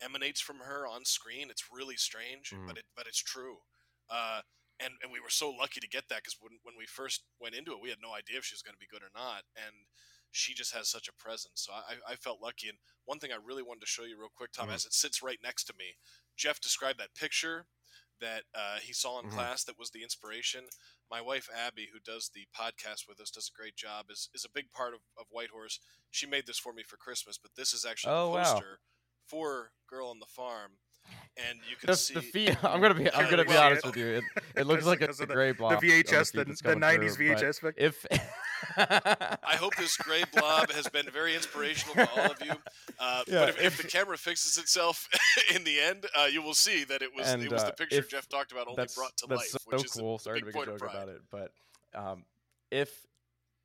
emanates 0.00 0.40
from 0.40 0.58
her 0.60 0.86
on 0.86 1.04
screen. 1.04 1.50
It's 1.50 1.70
really 1.70 1.96
strange, 1.96 2.54
Mhm. 2.54 2.66
but 2.66 2.76
it 2.78 2.84
but 2.96 3.06
it's 3.06 3.22
true. 3.22 3.58
Uh, 4.08 4.42
and 4.84 4.94
and 5.02 5.12
we 5.12 5.20
were 5.20 5.30
so 5.30 5.50
lucky 5.50 5.80
to 5.80 5.88
get 5.88 6.08
that 6.08 6.22
because 6.22 6.36
when 6.40 6.58
when 6.62 6.74
we 6.78 6.86
first 6.86 7.24
went 7.40 7.54
into 7.54 7.72
it, 7.72 7.82
we 7.82 7.90
had 7.90 8.02
no 8.02 8.12
idea 8.12 8.38
if 8.38 8.44
she 8.44 8.54
was 8.54 8.62
going 8.62 8.74
to 8.74 8.78
be 8.80 8.90
good 8.90 9.02
or 9.02 9.12
not, 9.14 9.42
and 9.56 9.74
she 10.30 10.54
just 10.54 10.72
has 10.74 10.88
such 10.88 11.08
a 11.08 11.12
presence. 11.22 11.62
So 11.66 11.72
I, 11.72 12.12
I 12.12 12.16
felt 12.16 12.40
lucky. 12.40 12.68
And 12.68 12.78
one 13.04 13.18
thing 13.18 13.32
I 13.32 13.36
really 13.44 13.62
wanted 13.62 13.80
to 13.82 13.86
show 13.86 14.04
you 14.04 14.18
real 14.18 14.32
quick, 14.34 14.52
Tom, 14.52 14.68
Mhm. 14.68 14.74
as 14.74 14.86
it 14.86 14.94
sits 14.94 15.22
right 15.22 15.38
next 15.42 15.64
to 15.64 15.74
me, 15.78 15.96
Jeff 16.36 16.60
described 16.60 16.98
that 17.00 17.14
picture 17.14 17.66
that 18.20 18.44
uh, 18.54 18.78
he 18.78 18.92
saw 18.92 19.18
in 19.18 19.26
Mhm. 19.26 19.30
class 19.34 19.64
that 19.64 19.78
was 19.78 19.90
the 19.90 20.02
inspiration. 20.02 20.64
My 21.10 21.20
wife 21.20 21.48
Abby, 21.54 21.88
who 21.92 21.98
does 22.00 22.30
the 22.30 22.46
podcast 22.56 23.06
with 23.08 23.20
us, 23.20 23.30
does 23.30 23.50
a 23.52 23.56
great 23.56 23.76
job. 23.76 24.10
is 24.10 24.28
is 24.32 24.44
a 24.44 24.48
big 24.50 24.70
part 24.72 24.94
of, 24.94 25.00
of 25.18 25.26
White 25.30 25.50
Horse. 25.50 25.80
She 26.10 26.26
made 26.26 26.46
this 26.46 26.58
for 26.58 26.72
me 26.72 26.82
for 26.82 26.96
Christmas, 26.96 27.36
but 27.38 27.54
this 27.56 27.74
is 27.74 27.84
actually 27.84 28.12
Oh, 28.14 28.28
the 28.30 28.36
wow. 28.36 28.44
poster 28.44 28.80
for 29.26 29.72
Girl 29.86 30.08
on 30.08 30.18
the 30.20 30.26
Farm, 30.26 30.78
and 31.48 31.58
you 31.68 31.76
can 31.76 31.88
The, 31.88 31.96
see 31.96 32.14
the 32.14 32.20
feet. 32.34 32.56
I'm 32.64 32.80
gonna 32.80 32.94
be. 32.94 33.12
I'm 33.12 33.30
gonna 33.30 33.44
be 33.44 33.56
honest 33.56 33.84
it. 33.84 33.88
with 33.88 33.96
you. 33.96 34.06
It, 34.06 34.24
it 34.56 34.66
looks 34.66 34.84
like 34.84 34.98
a, 34.98 35.06
because 35.06 35.20
of 35.20 35.28
the- 35.28 35.34
gray 35.34 35.52
blob. 35.52 35.80
The 35.80 36.02
VHS, 36.02 36.32
the, 36.32 36.44
the 36.44 36.76
90s 36.76 37.14
through, 37.16 37.34
VHS. 37.34 37.72
If 37.76 38.06
I 38.76 39.56
hope 39.56 39.74
this 39.76 39.96
gray 39.96 40.22
blob 40.34 40.70
has 40.70 40.88
been 40.88 41.06
very 41.12 41.34
inspirational 41.34 41.94
to 41.94 42.10
all 42.12 42.30
of 42.32 42.42
you. 42.44 42.52
Uh, 42.98 43.22
Yeah, 43.26 43.40
but 43.40 43.48
if, 43.50 43.56
if 43.58 43.64
if- 43.64 43.82
the 43.82 43.88
camera 43.88 44.16
fixes 44.16 44.56
itself 44.58 45.08
in 45.54 45.64
the 45.64 45.80
end, 45.80 46.06
uh, 46.18 46.26
you 46.26 46.42
will 46.42 46.54
see 46.54 46.84
that 46.84 47.02
it 47.02 47.10
was 47.16 47.26
And, 47.28 47.42
it 47.42 47.50
was 47.50 47.62
uh, 47.62 47.66
the 47.66 47.72
picture 47.72 48.02
Jeff 48.02 48.28
talked 48.28 48.52
about 48.52 48.68
only 48.68 48.86
brought 48.94 49.16
to 49.18 49.26
that's 49.26 49.40
life, 49.40 49.48
so 49.48 49.58
which 49.66 49.84
is 49.84 49.92
cool. 49.92 50.16
a 50.16 50.20
Sorry 50.20 50.40
to 50.40 50.46
make 50.46 50.54
a 50.54 50.66
joke 50.66 50.82
about 50.82 51.08
it, 51.08 51.20
but 51.30 51.52
um, 51.94 52.24
if 52.70 52.90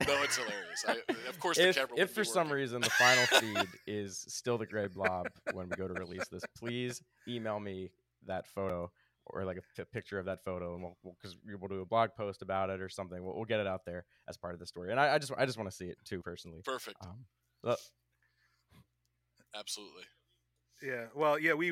No, 0.05 0.21
it's 0.21 0.37
hilarious. 0.37 0.85
I, 0.87 0.97
of 1.27 1.39
course, 1.39 1.57
the 1.57 1.69
if, 1.69 1.75
camera. 1.75 1.93
if 1.97 2.11
for 2.11 2.21
be 2.21 2.27
some 2.27 2.51
reason 2.51 2.81
the 2.81 2.89
final 2.91 3.25
feed 3.25 3.67
is 3.87 4.23
still 4.27 4.57
the 4.57 4.65
gray 4.67 4.87
blob 4.87 5.27
when 5.53 5.69
we 5.69 5.75
go 5.75 5.87
to 5.87 5.93
release 5.95 6.27
this, 6.27 6.43
please 6.57 7.01
email 7.27 7.59
me 7.59 7.89
that 8.27 8.45
photo 8.45 8.91
or 9.25 9.43
like 9.43 9.57
a 9.57 9.61
p- 9.75 9.83
picture 9.91 10.19
of 10.19 10.25
that 10.25 10.43
photo, 10.43 10.75
and 10.75 10.83
we'll 10.83 11.15
because 11.19 11.35
we'll, 11.45 11.57
we'll 11.57 11.67
do 11.69 11.81
a 11.81 11.85
blog 11.85 12.11
post 12.15 12.41
about 12.43 12.69
it 12.69 12.79
or 12.79 12.89
something. 12.89 13.23
We'll, 13.23 13.35
we'll 13.35 13.45
get 13.45 13.59
it 13.59 13.67
out 13.67 13.85
there 13.85 14.05
as 14.29 14.37
part 14.37 14.53
of 14.53 14.59
the 14.59 14.67
story. 14.67 14.91
And 14.91 14.99
I, 14.99 15.15
I 15.15 15.17
just 15.17 15.31
I 15.37 15.45
just 15.45 15.57
want 15.57 15.69
to 15.69 15.75
see 15.75 15.85
it 15.85 15.97
too 16.05 16.21
personally. 16.21 16.61
perfect, 16.63 16.97
Um, 17.01 17.25
but- 17.63 17.79
absolutely. 19.57 20.03
yeah, 20.81 21.05
well, 21.15 21.39
yeah, 21.39 21.53
we 21.53 21.71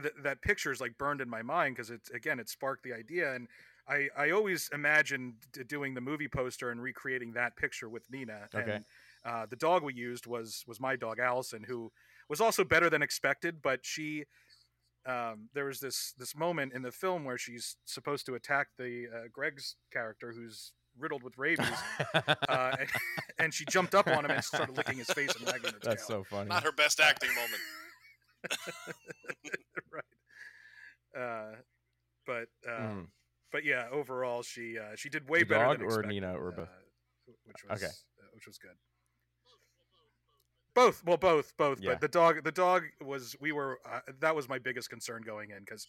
th- 0.00 0.14
that 0.22 0.40
picture 0.42 0.72
is 0.72 0.80
like 0.80 0.96
burned 0.98 1.20
in 1.20 1.28
my 1.28 1.42
mind 1.42 1.76
because 1.76 1.90
it's 1.90 2.10
again 2.10 2.40
it 2.40 2.48
sparked 2.48 2.82
the 2.84 2.92
idea, 2.94 3.34
and 3.34 3.48
I 3.88 4.08
I 4.16 4.30
always 4.30 4.68
imagined 4.72 5.34
doing 5.66 5.94
the 5.94 6.00
movie 6.00 6.28
poster 6.28 6.70
and 6.70 6.82
recreating 6.82 7.32
that 7.32 7.56
picture 7.56 7.88
with 7.88 8.04
Nina. 8.10 8.48
Okay. 8.54 8.72
And, 8.72 8.84
uh, 9.24 9.46
the 9.46 9.56
dog 9.56 9.82
we 9.82 9.94
used 9.94 10.26
was 10.26 10.64
was 10.66 10.80
my 10.80 10.96
dog 10.96 11.18
Allison, 11.18 11.62
who 11.64 11.90
was 12.28 12.40
also 12.40 12.64
better 12.64 12.90
than 12.90 13.02
expected, 13.02 13.62
but 13.62 13.80
she. 13.84 14.24
Um, 15.06 15.48
there 15.54 15.66
was 15.66 15.78
this 15.78 16.14
this 16.18 16.34
moment 16.34 16.72
in 16.72 16.82
the 16.82 16.90
film 16.90 17.24
where 17.24 17.38
she's 17.38 17.76
supposed 17.84 18.26
to 18.26 18.34
attack 18.34 18.68
the 18.76 19.06
uh, 19.14 19.18
Greg's 19.32 19.76
character 19.92 20.32
who's 20.32 20.72
riddled 20.98 21.22
with 21.22 21.38
rabies, 21.38 21.68
uh, 22.12 22.74
and, 22.80 22.88
and 23.38 23.54
she 23.54 23.64
jumped 23.66 23.94
up 23.94 24.08
on 24.08 24.24
him 24.24 24.32
and 24.32 24.42
started 24.42 24.76
licking 24.76 24.98
his 24.98 25.06
face 25.08 25.32
and 25.36 25.46
wagging 25.46 25.72
her 25.74 25.78
tail. 25.78 25.90
That's 25.90 26.06
so 26.08 26.24
funny. 26.24 26.48
Not 26.48 26.64
her 26.64 26.72
best 26.72 26.98
acting 26.98 27.30
moment. 27.36 27.62
right. 29.92 30.02
Uh, 31.16 31.54
but 32.26 32.48
uh, 32.68 32.80
Mhm. 32.80 33.06
But 33.52 33.64
yeah, 33.64 33.86
overall 33.92 34.42
she 34.42 34.78
uh, 34.78 34.94
she 34.96 35.08
did 35.08 35.28
way 35.28 35.40
The 35.40 35.46
better 35.46 35.64
dog 35.64 35.78
than 35.78 35.86
or 35.86 35.88
expected, 35.88 36.08
Nina 36.08 36.34
or 36.36 36.52
both? 36.52 36.68
uh, 36.68 37.32
which 37.44 37.64
was 37.68 37.82
Okay. 37.82 37.90
uh, 37.92 38.26
which 38.34 38.46
was 38.46 38.58
good. 38.58 38.76
Both, 40.74 41.02
well, 41.04 41.16
both, 41.16 41.56
both. 41.56 41.80
Yeah. 41.80 41.92
But 41.92 42.00
the 42.02 42.08
dog, 42.08 42.44
the 42.44 42.52
dog 42.52 42.82
was. 43.00 43.34
We 43.40 43.50
were. 43.52 43.78
Uh, 43.90 44.00
that 44.20 44.36
was 44.36 44.46
my 44.48 44.58
biggest 44.58 44.90
concern 44.90 45.22
going 45.24 45.50
in 45.50 45.60
because 45.60 45.86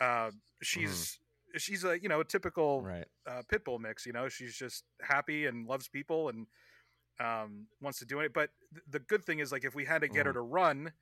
uh, 0.00 0.30
she's 0.62 1.18
she's 1.58 1.84
a 1.84 2.00
you 2.00 2.08
know 2.08 2.20
a 2.20 2.24
typical 2.24 2.78
Mm-hmm. 2.80 2.86
right. 2.86 3.06
uh, 3.28 3.42
pit 3.50 3.64
bull 3.66 3.78
mix. 3.78 4.06
You 4.06 4.12
know, 4.14 4.28
she's 4.30 4.54
just 4.56 4.84
happy 5.02 5.44
and 5.44 5.66
loves 5.66 5.88
people 5.88 6.30
and 6.30 6.46
um, 7.20 7.66
wants 7.82 7.98
to 7.98 8.06
do 8.06 8.20
it. 8.20 8.32
But 8.32 8.48
th- 8.72 8.84
the 8.88 8.98
good 9.00 9.22
thing 9.24 9.40
is, 9.40 9.52
like, 9.52 9.64
if 9.64 9.74
we 9.74 9.84
had 9.84 10.00
to 10.00 10.08
get 10.08 10.24
her 10.24 10.32
Mhm. 10.32 10.36
to 10.36 10.40
run, 10.40 10.92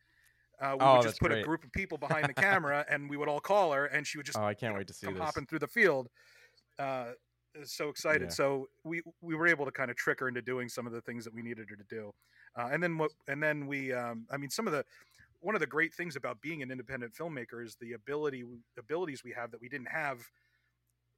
uh, 0.62 0.76
we 0.78 0.88
Oh, 0.88 1.02
would 1.02 1.02
just 1.02 1.18
put 1.18 1.30
great. 1.30 1.32
a 1.32 1.38
group 1.38 1.64
of 1.64 1.72
people 1.72 1.98
behind 1.98 2.28
the 2.28 2.34
camera, 2.34 2.86
and 2.88 3.10
we 3.10 3.16
would 3.16 3.28
all 3.28 3.40
call 3.40 3.72
her, 3.72 3.86
and 3.86 4.06
she 4.06 4.18
would 4.18 4.26
just 4.26 4.40
Oh, 4.40 4.44
I 4.44 4.54
can't 4.54 4.74
know, 4.74 4.76
wait 4.76 4.88
to 4.88 4.94
see 4.94 5.10
come 5.10 5.14
this. 5.14 5.42
hopping 5.42 5.46
through 5.46 5.60
the 5.60 5.68
field. 5.68 6.08
Uh, 6.78 7.12
so 7.64 7.90
excited. 7.90 8.30
Yeah. 8.30 8.34
So 8.34 8.68
we 8.84 9.02
we 9.20 9.34
were 9.34 9.46
able 9.48 9.66
to 9.66 9.72
kind 9.72 9.90
of 9.90 9.96
trick 9.96 10.20
her 10.20 10.28
into 10.28 10.42
doing 10.42 10.68
some 10.68 10.86
of 10.86 10.92
the 10.92 11.02
things 11.02 11.24
that 11.24 11.34
we 11.34 11.42
needed 11.42 11.68
her 11.70 11.76
to 11.76 11.84
do. 11.84 12.12
Uh, 12.58 12.70
and 12.72 12.82
then 12.82 12.98
what? 12.98 13.12
And 13.28 13.42
then 13.42 13.66
we. 13.66 13.92
Um, 13.92 14.26
I 14.30 14.38
mean, 14.38 14.50
some 14.50 14.66
of 14.66 14.72
the 14.72 14.84
one 15.40 15.54
of 15.56 15.60
the 15.60 15.66
great 15.68 15.94
things 15.94 16.16
about 16.16 16.40
being 16.42 16.62
an 16.62 16.70
independent 16.70 17.14
filmmaker 17.14 17.64
is 17.64 17.76
the 17.80 17.92
ability 17.94 18.44
abilities 18.78 19.24
we 19.24 19.32
have 19.32 19.50
that 19.52 19.60
we 19.60 19.68
didn't 19.68 19.88
have, 19.90 20.22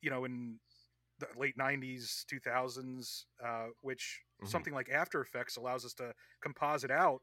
you 0.01 0.11
know, 0.11 0.25
in 0.25 0.61
the 1.19 1.29
late 1.37 1.57
'90s, 1.57 2.25
2000s, 2.29 3.27
uh, 3.45 3.69
which 3.81 4.23
Mhm. 4.41 4.65
something 4.65 4.75
like 4.75 4.91
After 4.91 5.21
Effects 5.23 5.57
allows 5.57 5.85
us 5.85 5.95
to 5.95 6.15
composite 6.43 6.91
out 6.91 7.23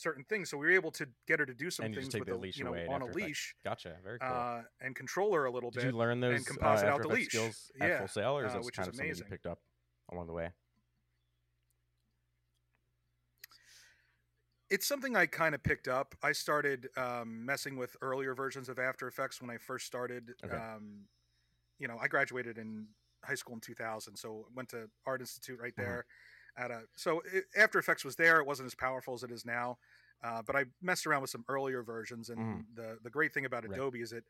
certain 0.00 0.24
things. 0.24 0.48
So 0.50 0.56
we 0.56 0.66
were 0.66 0.72
able 0.72 0.90
to 0.92 1.06
get 1.28 1.38
her 1.38 1.46
to 1.46 1.54
do 1.54 1.70
some 1.70 1.86
And 1.86 1.94
things 1.94 2.14
with 2.14 2.26
the 2.26 2.34
leash 2.36 2.56
you 2.56 2.64
know 2.64 2.74
on 2.88 3.02
a 3.02 3.06
leash 3.06 3.54
Gotcha. 3.64 3.96
Very 4.02 4.18
cool. 4.18 4.28
uh, 4.28 4.62
and 4.80 4.96
control 4.96 5.34
her 5.34 5.44
a 5.44 5.50
little 5.50 5.70
Did 5.70 5.76
bit. 5.80 5.84
Did 5.86 5.92
you 5.92 5.98
learn 5.98 6.20
those 6.20 6.36
and 6.38 6.46
composite 6.46 6.88
out 6.88 7.02
the 7.02 7.08
leash. 7.08 7.26
skills 7.28 7.70
Yeah, 7.78 7.98
Full 7.98 8.08
Sail, 8.08 8.38
or 8.38 8.46
is 8.46 8.52
uh, 8.52 8.54
that 8.54 8.64
which 8.64 8.76
kind 8.76 8.84
is 8.84 8.88
of 8.88 8.94
something 8.96 9.06
you 9.06 9.12
amazing. 9.12 9.26
picked 9.28 9.46
up 9.46 9.60
along 10.10 10.26
the 10.26 10.32
way? 10.32 10.50
it's 14.70 14.86
something 14.86 15.16
I 15.16 15.26
kind 15.26 15.52
of 15.54 15.62
picked 15.64 15.88
up. 15.88 16.14
I 16.22 16.30
started 16.30 16.88
um, 16.96 17.44
messing 17.44 17.76
with 17.76 17.96
earlier 18.02 18.34
versions 18.36 18.68
of 18.68 18.78
After 18.78 19.08
Effects 19.08 19.40
when 19.40 19.50
I 19.50 19.56
first 19.58 19.84
started. 19.84 20.34
Okay. 20.44 20.54
Um, 20.56 21.06
you 21.80 21.88
know, 21.88 21.96
I 22.00 22.06
graduated 22.06 22.56
in 22.56 22.86
high 23.24 23.34
school 23.34 23.54
in 23.54 23.60
2000, 23.60 24.14
so 24.16 24.46
went 24.54 24.68
to 24.68 24.88
Art 25.06 25.20
Institute 25.20 25.58
right 25.60 25.74
Mhm. 25.74 25.82
there. 25.82 26.06
At 26.56 26.70
a 26.70 26.82
so 26.96 27.22
it, 27.32 27.44
After 27.56 27.78
Effects 27.78 28.04
was 28.04 28.16
there. 28.16 28.38
It 28.40 28.46
wasn't 28.46 28.66
as 28.66 28.74
powerful 28.74 29.14
as 29.14 29.22
it 29.22 29.30
is 29.30 29.44
now, 29.44 29.78
uh, 30.22 30.42
but 30.42 30.56
I 30.56 30.64
messed 30.82 31.06
around 31.06 31.22
with 31.22 31.30
some 31.30 31.44
earlier 31.48 31.82
versions. 31.82 32.28
And 32.30 32.38
Mhm. 32.38 32.74
the 32.74 32.98
the 33.02 33.10
great 33.10 33.32
thing 33.32 33.44
about 33.46 33.64
Right. 33.64 33.72
Adobe 33.72 34.00
is 34.00 34.10
that 34.10 34.24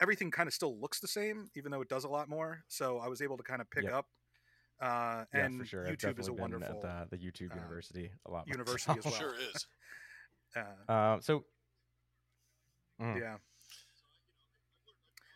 everything 0.00 0.30
kind 0.30 0.46
of 0.48 0.54
still 0.54 0.78
looks 0.78 1.00
the 1.00 1.08
same, 1.08 1.50
even 1.54 1.70
though 1.70 1.80
it 1.80 1.88
does 1.88 2.04
a 2.04 2.08
lot 2.08 2.28
more. 2.28 2.64
So 2.68 2.98
I 2.98 3.08
was 3.08 3.22
able 3.22 3.36
to 3.36 3.42
kind 3.42 3.60
of 3.60 3.70
pick 3.70 3.84
Yep. 3.84 3.92
up. 3.92 4.06
Uh, 4.80 5.24
Yeah, 5.32 5.44
and 5.44 5.60
for 5.60 5.64
sure. 5.66 5.86
I've 5.86 5.96
YouTube 5.96 6.18
is 6.18 6.28
a 6.28 6.32
wonderful. 6.32 6.84
at 6.84 7.08
the, 7.10 7.16
the 7.16 7.24
YouTube 7.30 7.52
uh, 7.52 7.54
University 7.54 8.10
a 8.26 8.30
lot. 8.30 8.48
university 8.48 8.98
as 8.98 9.04
well. 9.04 9.14
Sure 9.14 9.34
is. 9.34 9.66
Uh, 10.54 10.92
Uh, 10.92 11.18
so, 11.20 11.46
Mm. 13.00 13.18
Yeah. 13.18 13.38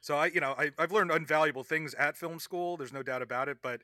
So 0.03 0.17
I, 0.17 0.27
you 0.27 0.41
know, 0.41 0.55
I, 0.59 0.71
I've 0.79 0.93
learned 0.93 1.11
invaluable 1.11 1.65
things 1.65 1.95
at 1.95 2.17
film 2.17 2.39
school. 2.39 2.77
There's 2.77 2.93
no 2.93 3.03
doubt 3.03 3.23
about 3.23 3.49
it. 3.49 3.59
But 3.63 3.83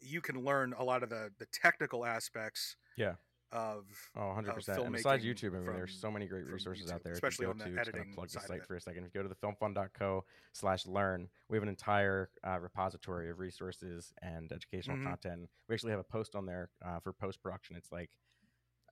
you 0.00 0.20
can 0.20 0.42
learn 0.44 0.74
a 0.78 0.84
lot 0.84 1.02
of 1.02 1.10
the 1.10 1.30
the 1.38 1.46
technical 1.46 2.04
aspects. 2.04 2.76
Yeah. 2.96 3.14
of 3.52 3.84
Oh, 4.16 4.26
100 4.28 4.54
percent. 4.54 4.82
And 4.82 4.92
besides 4.92 5.24
YouTube, 5.24 5.54
I 5.54 5.60
mean, 5.60 5.66
there's 5.72 5.96
so 5.98 6.10
many 6.10 6.26
great 6.26 6.46
resources 6.46 6.90
out 6.90 7.04
there. 7.04 7.12
especially 7.12 7.44
if 7.46 7.50
on 7.50 7.58
you 7.58 7.64
the 7.64 7.70
go 7.70 7.74
to, 7.76 7.80
editing 7.80 8.12
plug 8.14 8.28
the 8.30 8.40
site 8.40 8.66
for 8.66 8.74
a 8.74 8.80
second. 8.80 9.04
If 9.04 9.14
you 9.14 9.20
go 9.22 9.28
to 9.28 9.28
the 9.28 9.36
filmfund.co 9.36 10.24
slash 10.52 10.86
learn, 10.86 11.28
we 11.48 11.56
have 11.56 11.62
an 11.62 11.68
entire 11.68 12.30
uh, 12.44 12.58
repository 12.58 13.30
of 13.30 13.38
resources 13.38 14.12
and 14.22 14.50
educational 14.52 14.96
Mhm. 14.96 15.04
content. 15.04 15.48
We 15.68 15.74
actually 15.74 15.92
have 15.92 16.00
a 16.00 16.04
post 16.04 16.34
on 16.34 16.44
there 16.46 16.70
uh, 16.84 16.98
for 17.00 17.12
post 17.12 17.40
production. 17.42 17.76
It's 17.76 17.92
like 17.92 18.10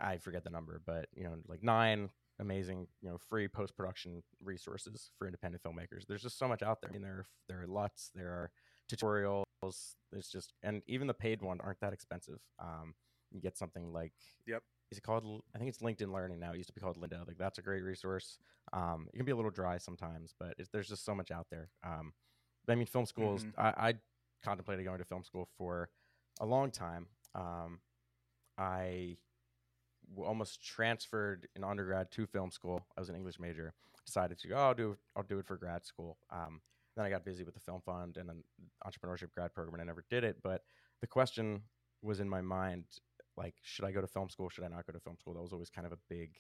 I 0.01 0.19
forget 0.19 0.45
the 0.45 0.51
number, 0.51 0.81
but 0.87 1.09
you 1.15 1.25
know, 1.25 1.37
like 1.49 1.63
nine 1.63 2.11
amazing, 2.41 2.87
you 3.01 3.09
know, 3.11 3.17
free 3.19 3.47
post 3.49 3.77
production 3.77 4.23
resources 4.43 5.11
for 5.19 5.27
independent 5.27 5.63
filmmakers. 5.63 6.05
There's 6.09 6.23
just 6.23 6.39
so 6.39 6.49
much 6.49 6.63
out 6.63 6.81
there. 6.81 6.91
I 6.91 6.93
mean, 6.93 7.03
there 7.03 7.13
are, 7.13 7.27
there 7.49 7.63
are 7.63 7.67
LUTs, 7.67 8.11
there 8.15 8.29
are 8.31 8.51
tutorials. 8.91 9.44
There's 10.13 10.29
just, 10.29 10.53
and 10.63 10.83
even 10.87 11.07
the 11.07 11.15
paid 11.15 11.43
ones 11.43 11.61
aren't 11.63 11.81
that 11.81 11.93
expensive. 11.93 12.39
Um, 12.61 12.95
you 13.31 13.41
get 13.41 13.57
something 13.59 13.93
like, 13.93 14.13
Yep. 14.47 14.63
Is 14.91 14.99
it 14.99 15.03
called? 15.03 15.25
I 15.55 15.59
think 15.59 15.71
it's 15.71 15.79
LinkedIn 15.79 16.13
Learning 16.13 16.39
now. 16.39 16.53
It 16.53 16.59
used 16.59 16.69
to 16.69 16.73
be 16.75 16.81
called 16.81 16.99
Lynda. 16.99 17.27
Like 17.27 17.39
that's 17.39 17.59
a 17.59 17.63
great 17.63 17.83
resource. 17.83 18.39
Um, 18.73 19.09
it 19.13 19.17
can 19.17 19.25
be 19.27 19.33
a 19.33 19.37
little 19.37 19.51
dry 19.51 19.79
sometimes, 19.79 20.35
but 20.39 20.55
it's, 20.59 20.69
there's 20.69 20.89
just 20.89 21.05
so 21.05 21.15
much 21.15 21.31
out 21.31 21.47
there. 21.51 21.71
Um, 21.85 22.13
but 22.67 22.75
I 22.75 22.77
mean, 22.77 22.87
film 22.87 23.07
schools. 23.07 23.45
Mhm. 23.45 23.53
I, 23.59 23.89
I 23.89 23.95
contemplated 24.45 24.85
going 24.85 24.99
to 24.99 25.05
film 25.05 25.25
school 25.25 25.49
for 25.57 25.89
a 26.39 26.47
long 26.47 26.71
time. 26.71 27.07
Um, 27.35 27.81
I 28.59 29.17
almost 30.19 30.63
transferred 30.63 31.49
in 31.57 31.65
undergrad 31.65 32.11
to 32.13 32.27
film 32.27 32.51
school. 32.51 32.87
I 32.97 33.01
was 33.01 33.09
an 33.09 33.17
English 33.17 33.41
major. 33.41 33.73
Decided 34.07 34.39
to 34.41 34.49
go. 34.49 34.57
Oh, 34.57 34.61
I'll 34.67 34.75
do. 34.75 34.97
I'll 35.17 35.23
do 35.23 35.39
it 35.39 35.47
for 35.47 35.57
grad 35.57 35.87
school. 35.87 36.19
Um, 36.31 36.61
then 36.97 37.05
I 37.05 37.11
got 37.11 37.25
busy 37.25 37.45
with 37.45 37.55
the 37.55 37.61
film 37.61 37.81
fund 37.85 38.17
and 38.17 38.31
an 38.31 38.45
entrepreneurship 38.87 39.31
grad 39.33 39.53
program, 39.55 39.75
and 39.75 39.83
I 39.83 39.87
never 39.87 40.05
did 40.11 40.25
it. 40.25 40.37
But 40.43 40.63
the 41.01 41.07
question 41.07 41.63
was 42.03 42.21
in 42.21 42.29
my 42.29 42.41
mind, 42.41 42.85
like, 43.37 43.55
should 43.63 43.85
I 43.85 43.91
go 43.93 44.01
to 44.01 44.07
film 44.07 44.29
school? 44.29 44.49
Should 44.49 44.65
I 44.65 44.69
not 44.69 44.87
go 44.87 44.93
to 44.93 45.01
film 45.01 45.17
school? 45.19 45.35
That 45.35 45.43
was 45.43 45.53
always 45.53 45.71
kind 45.71 45.87
of 45.87 45.93
a 45.93 45.99
big 46.09 46.37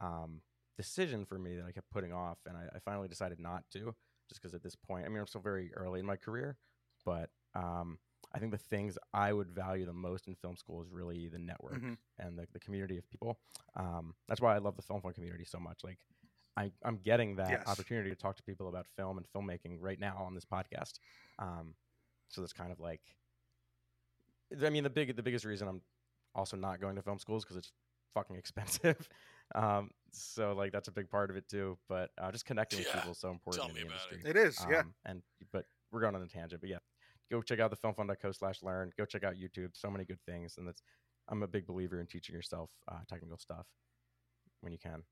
um, 0.00 0.42
decision 0.76 1.24
for 1.24 1.38
me 1.38 1.56
that 1.56 1.64
I 1.66 1.72
kept 1.72 1.90
putting 1.90 2.12
off, 2.12 2.38
and 2.46 2.56
I, 2.56 2.76
I 2.76 2.78
finally 2.80 3.08
decided 3.08 3.38
not 3.38 3.64
to, 3.72 3.94
just 4.28 4.42
because 4.42 4.54
at 4.54 4.62
this 4.62 4.74
point, 4.74 5.06
I 5.06 5.08
mean, 5.08 5.18
I'm 5.20 5.26
still 5.26 5.40
very 5.40 5.72
early 5.74 6.00
in 6.00 6.06
my 6.06 6.16
career, 6.16 6.56
but 7.04 7.30
um, 7.54 7.98
I 8.34 8.38
think 8.40 8.50
the 8.52 8.58
things 8.58 8.98
I 9.12 9.32
would 9.32 9.50
value 9.50 9.86
the 9.86 9.92
most 9.92 10.26
in 10.26 10.34
film 10.34 10.56
school 10.56 10.82
is 10.82 10.88
really 10.90 11.28
the 11.28 11.38
network 11.38 11.80
Mhm. 11.80 11.96
and 12.18 12.36
the, 12.38 12.46
the 12.52 12.58
community 12.58 12.98
of 12.98 13.08
people. 13.08 13.38
Um, 13.76 14.14
that's 14.28 14.40
why 14.40 14.54
I 14.54 14.58
love 14.58 14.76
the 14.76 14.82
film 14.82 15.00
fund 15.00 15.14
community 15.14 15.44
so 15.44 15.60
much. 15.60 15.84
Like, 15.84 15.98
I, 16.56 16.70
I'm 16.84 16.98
getting 16.98 17.36
that 17.36 17.50
Yes. 17.50 17.66
opportunity 17.66 18.10
to 18.10 18.16
talk 18.16 18.36
to 18.36 18.42
people 18.42 18.68
about 18.68 18.86
film 18.96 19.18
and 19.18 19.26
filmmaking 19.34 19.78
right 19.80 19.98
now 19.98 20.16
on 20.18 20.34
this 20.34 20.44
podcast. 20.44 20.98
Um, 21.38 21.74
so 22.28 22.40
that's 22.40 22.52
kind 22.52 22.70
of 22.72 22.80
like, 22.80 23.00
I 24.64 24.70
mean, 24.70 24.84
the 24.84 24.90
big, 24.90 25.16
the 25.16 25.22
biggest 25.22 25.44
reason 25.44 25.66
I'm 25.68 25.82
also 26.34 26.56
not 26.56 26.80
going 26.80 26.96
to 26.96 27.02
film 27.02 27.18
school 27.18 27.36
is 27.36 27.44
because 27.44 27.56
it's 27.56 27.72
fucking 28.14 28.36
expensive. 28.36 29.08
um, 29.54 29.90
so 30.12 30.54
like 30.54 30.72
that's 30.72 30.88
a 30.88 30.92
big 30.92 31.10
part 31.10 31.30
of 31.30 31.36
it 31.36 31.48
too. 31.48 31.76
But 31.88 32.10
uh, 32.18 32.30
just 32.30 32.44
connecting 32.46 32.78
with 32.78 32.88
people 32.92 33.10
is 33.10 33.18
so 33.18 33.30
important 33.30 33.66
tell 33.66 33.68
in 33.68 33.74
me 33.74 33.80
the 33.82 33.88
about 33.88 34.12
industry. 34.12 34.30
It 34.30 34.36
is, 34.36 34.64
yeah. 34.68 34.80
Um, 34.80 34.94
and 35.04 35.22
but 35.52 35.64
we're 35.90 36.00
going 36.00 36.14
on 36.14 36.22
a 36.22 36.26
tangent, 36.26 36.60
but 36.60 36.70
yeah, 36.70 36.78
go 37.30 37.42
check 37.42 37.60
out 37.60 37.70
the 37.70 37.76
filmfund.co 37.76 38.32
slash 38.32 38.62
learn. 38.62 38.92
Go 38.96 39.04
check 39.04 39.24
out 39.24 39.34
YouTube. 39.34 39.70
So 39.74 39.90
many 39.90 40.04
good 40.04 40.20
things, 40.26 40.56
and 40.58 40.66
that's 40.66 40.82
I'm 41.28 41.42
a 41.42 41.48
big 41.48 41.66
believer 41.66 42.00
in 42.00 42.06
teaching 42.06 42.34
yourself 42.34 42.70
uh, 42.90 42.98
technical 43.08 43.38
stuff 43.38 43.66
when 44.60 44.72
you 44.72 44.78
can. 44.78 45.02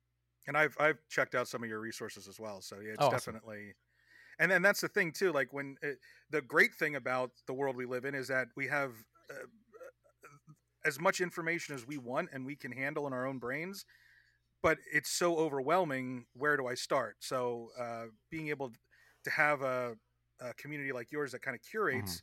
And 0.47 0.57
I've 0.57 0.77
I've 0.81 0.99
checked 1.09 1.35
out 1.35 1.49
some 1.49 1.63
of 1.63 1.69
your 1.69 1.81
resources 1.81 2.29
as 2.29 2.41
well. 2.41 2.61
So 2.61 2.81
yeah, 2.81 2.93
it's 2.93 3.07
Oh, 3.07 3.09
awesome. 3.09 3.41
definitely. 3.41 3.75
And 4.39 4.51
then 4.51 4.63
that's 4.63 4.83
the 4.83 4.89
thing 4.89 5.13
too. 5.13 5.33
Like 5.33 5.53
when 5.53 5.77
it, 5.83 5.99
the 6.31 6.43
great 6.43 6.75
thing 6.75 6.97
about 6.97 7.33
the 7.47 7.55
world 7.55 7.77
we 7.77 7.87
live 7.87 8.05
in 8.05 8.15
is 8.15 8.29
that 8.29 8.49
we 8.57 8.69
have 8.69 8.95
uh, 9.31 9.47
as 10.85 10.99
much 10.99 11.21
information 11.21 11.75
as 11.75 11.87
we 11.87 11.97
want 11.99 12.31
and 12.33 12.45
we 12.45 12.57
can 12.57 12.73
handle 12.73 13.07
in 13.07 13.13
our 13.13 13.27
own 13.27 13.39
brains, 13.39 13.85
but 14.63 14.79
it's 14.93 15.11
so 15.11 15.37
overwhelming. 15.39 16.27
Where 16.35 16.57
do 16.57 16.67
I 16.67 16.75
start? 16.75 17.19
So 17.21 17.71
uh, 17.79 18.07
being 18.31 18.49
able 18.49 18.73
to 19.25 19.31
have 19.31 19.63
a, 19.63 19.97
a 20.41 20.55
community 20.55 20.93
like 20.93 21.13
yours 21.13 21.33
that 21.33 21.43
kind 21.43 21.57
of 21.57 21.63
curates. 21.63 22.23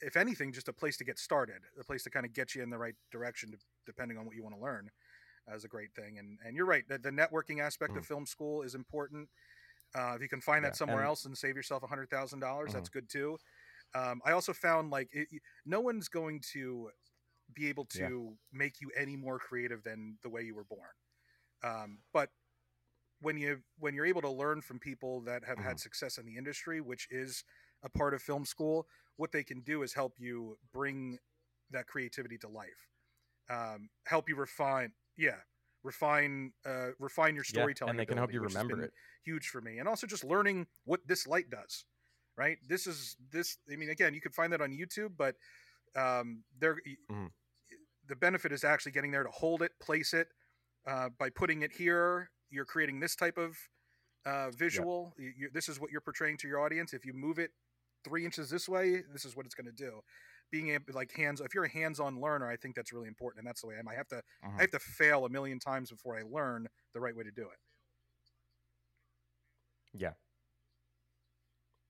If 0.00 0.16
anything, 0.16 0.52
just 0.52 0.68
a 0.68 0.72
place 0.74 0.96
to 0.98 1.04
get 1.04 1.18
started, 1.18 1.62
a 1.80 1.84
place 1.84 2.04
to 2.04 2.10
kind 2.10 2.26
of 2.26 2.32
get 2.34 2.54
you 2.54 2.62
in 2.62 2.70
the 2.70 2.78
right 2.78 2.96
direction, 3.10 3.52
depending 3.86 4.18
on 4.18 4.26
what 4.26 4.36
you 4.36 4.42
want 4.44 4.56
to 4.56 4.60
learn 4.62 4.90
is 5.56 5.64
a 5.64 5.68
great 5.68 5.92
thing. 5.94 6.18
And 6.18 6.38
and 6.44 6.56
you're 6.56 6.66
right, 6.66 6.84
the, 6.88 6.98
the 6.98 7.10
networking 7.10 7.60
aspect 7.60 7.96
of 7.96 8.06
film 8.06 8.26
school 8.26 8.62
is 8.62 8.74
important. 8.74 9.28
Uh, 9.94 10.12
if 10.14 10.22
you 10.22 10.28
can 10.28 10.40
find 10.40 10.62
Yeah, 10.62 10.70
that 10.70 10.76
somewhere 10.76 10.98
and- 11.00 11.06
else 11.08 11.24
and 11.24 11.36
save 11.36 11.56
yourself 11.56 11.82
a 11.82 11.86
hundred 11.86 12.10
thousand 12.10 12.40
dollars, 12.40 12.72
that's 12.72 12.88
good 12.88 13.08
too. 13.08 13.38
Um, 13.94 14.20
I 14.24 14.32
also 14.32 14.52
found 14.52 14.90
like 14.90 15.08
it, 15.12 15.28
no 15.66 15.80
one's 15.80 16.08
going 16.08 16.40
to 16.52 16.90
be 17.52 17.68
able 17.68 17.86
to 17.86 17.98
Yeah. 17.98 18.36
make 18.52 18.80
you 18.80 18.90
any 18.96 19.16
more 19.16 19.38
creative 19.40 19.82
than 19.82 20.16
the 20.22 20.28
way 20.28 20.42
you 20.42 20.54
were 20.54 20.64
born. 20.64 20.90
Um, 21.64 21.98
but 22.12 22.30
when 23.20 23.36
you 23.36 23.62
when 23.78 23.94
you're 23.94 24.06
able 24.06 24.22
to 24.22 24.30
learn 24.30 24.62
from 24.62 24.78
people 24.78 25.20
that 25.22 25.44
have 25.44 25.58
had 25.58 25.80
success 25.80 26.18
in 26.18 26.24
the 26.24 26.36
industry, 26.36 26.80
which 26.80 27.08
is 27.10 27.44
a 27.82 27.88
part 27.88 28.14
of 28.14 28.22
film 28.22 28.44
school, 28.44 28.86
what 29.16 29.32
they 29.32 29.42
can 29.42 29.60
do 29.62 29.82
is 29.82 29.92
help 29.92 30.14
you 30.18 30.56
bring 30.72 31.18
that 31.70 31.86
creativity 31.86 32.38
to 32.38 32.48
life, 32.48 32.88
um, 33.50 33.90
help 34.06 34.28
you 34.28 34.36
refine, 34.36 34.92
yeah, 35.20 35.36
refine 35.84 36.52
uh, 36.66 36.88
refine 36.98 37.34
your 37.34 37.44
storytelling 37.44 37.88
Yeah, 37.88 37.90
and 37.90 38.00
they 38.00 38.06
can 38.06 38.16
help 38.16 38.32
you 38.32 38.40
remember 38.40 38.82
it. 38.82 38.92
Huge 39.24 39.48
for 39.48 39.60
me, 39.60 39.78
and 39.78 39.86
also 39.86 40.06
just 40.06 40.24
learning 40.24 40.66
what 40.84 41.00
this 41.06 41.26
light 41.26 41.50
does. 41.50 41.84
Right, 42.36 42.56
this 42.66 42.86
is 42.86 43.16
this. 43.30 43.58
I 43.70 43.76
mean, 43.76 43.90
again, 43.90 44.14
you 44.14 44.20
could 44.20 44.34
find 44.34 44.50
that 44.52 44.62
on 44.62 44.70
YouTube, 44.70 45.10
but 45.18 45.36
um, 45.94 46.42
there, 46.58 46.76
Mhm. 47.10 47.30
the 48.06 48.16
benefit 48.16 48.50
is 48.50 48.64
actually 48.64 48.92
getting 48.92 49.10
there 49.10 49.24
to 49.24 49.30
hold 49.30 49.60
it, 49.62 49.72
place 49.78 50.14
it. 50.14 50.28
Uh, 50.86 51.10
by 51.10 51.28
putting 51.28 51.60
it 51.62 51.72
here, 51.72 52.30
you're 52.48 52.64
creating 52.64 52.98
this 53.00 53.14
type 53.14 53.36
of 53.36 53.58
uh, 54.24 54.50
visual. 54.52 55.14
You, 55.18 55.32
you, 55.36 55.50
this 55.52 55.68
is 55.68 55.78
what 55.80 55.90
you're 55.90 56.00
portraying 56.00 56.38
to 56.38 56.48
your 56.48 56.60
audience. 56.60 56.94
If 56.94 57.04
you 57.04 57.12
move 57.12 57.38
it 57.38 57.50
three 58.04 58.24
inches 58.24 58.48
this 58.48 58.68
way, 58.68 59.02
this 59.12 59.24
is 59.24 59.36
what 59.36 59.44
it's 59.44 59.54
going 59.54 59.66
to 59.66 59.72
do. 59.72 60.00
Being 60.50 60.70
able, 60.70 60.92
like 60.94 61.12
hands, 61.12 61.40
if 61.40 61.54
you're 61.54 61.64
a 61.64 61.68
hands-on 61.70 62.20
learner, 62.20 62.48
I 62.48 62.56
think 62.56 62.74
that's 62.74 62.92
really 62.92 63.08
important, 63.08 63.40
and 63.40 63.48
that's 63.48 63.60
the 63.60 63.68
way 63.68 63.76
I 63.76 63.78
am. 63.78 63.88
I 63.88 63.94
have 63.94 64.08
to, 64.08 64.22
Mhm. 64.42 64.58
I 64.58 64.62
have 64.62 64.70
to 64.72 64.78
fail 64.80 65.24
a 65.24 65.28
million 65.28 65.58
times 65.60 65.90
before 65.90 66.18
I 66.18 66.22
learn 66.22 66.66
the 66.92 67.00
right 67.00 67.14
way 67.14 67.22
to 67.24 67.30
do 67.30 67.42
it. 67.50 67.58
Yeah. 69.92 70.14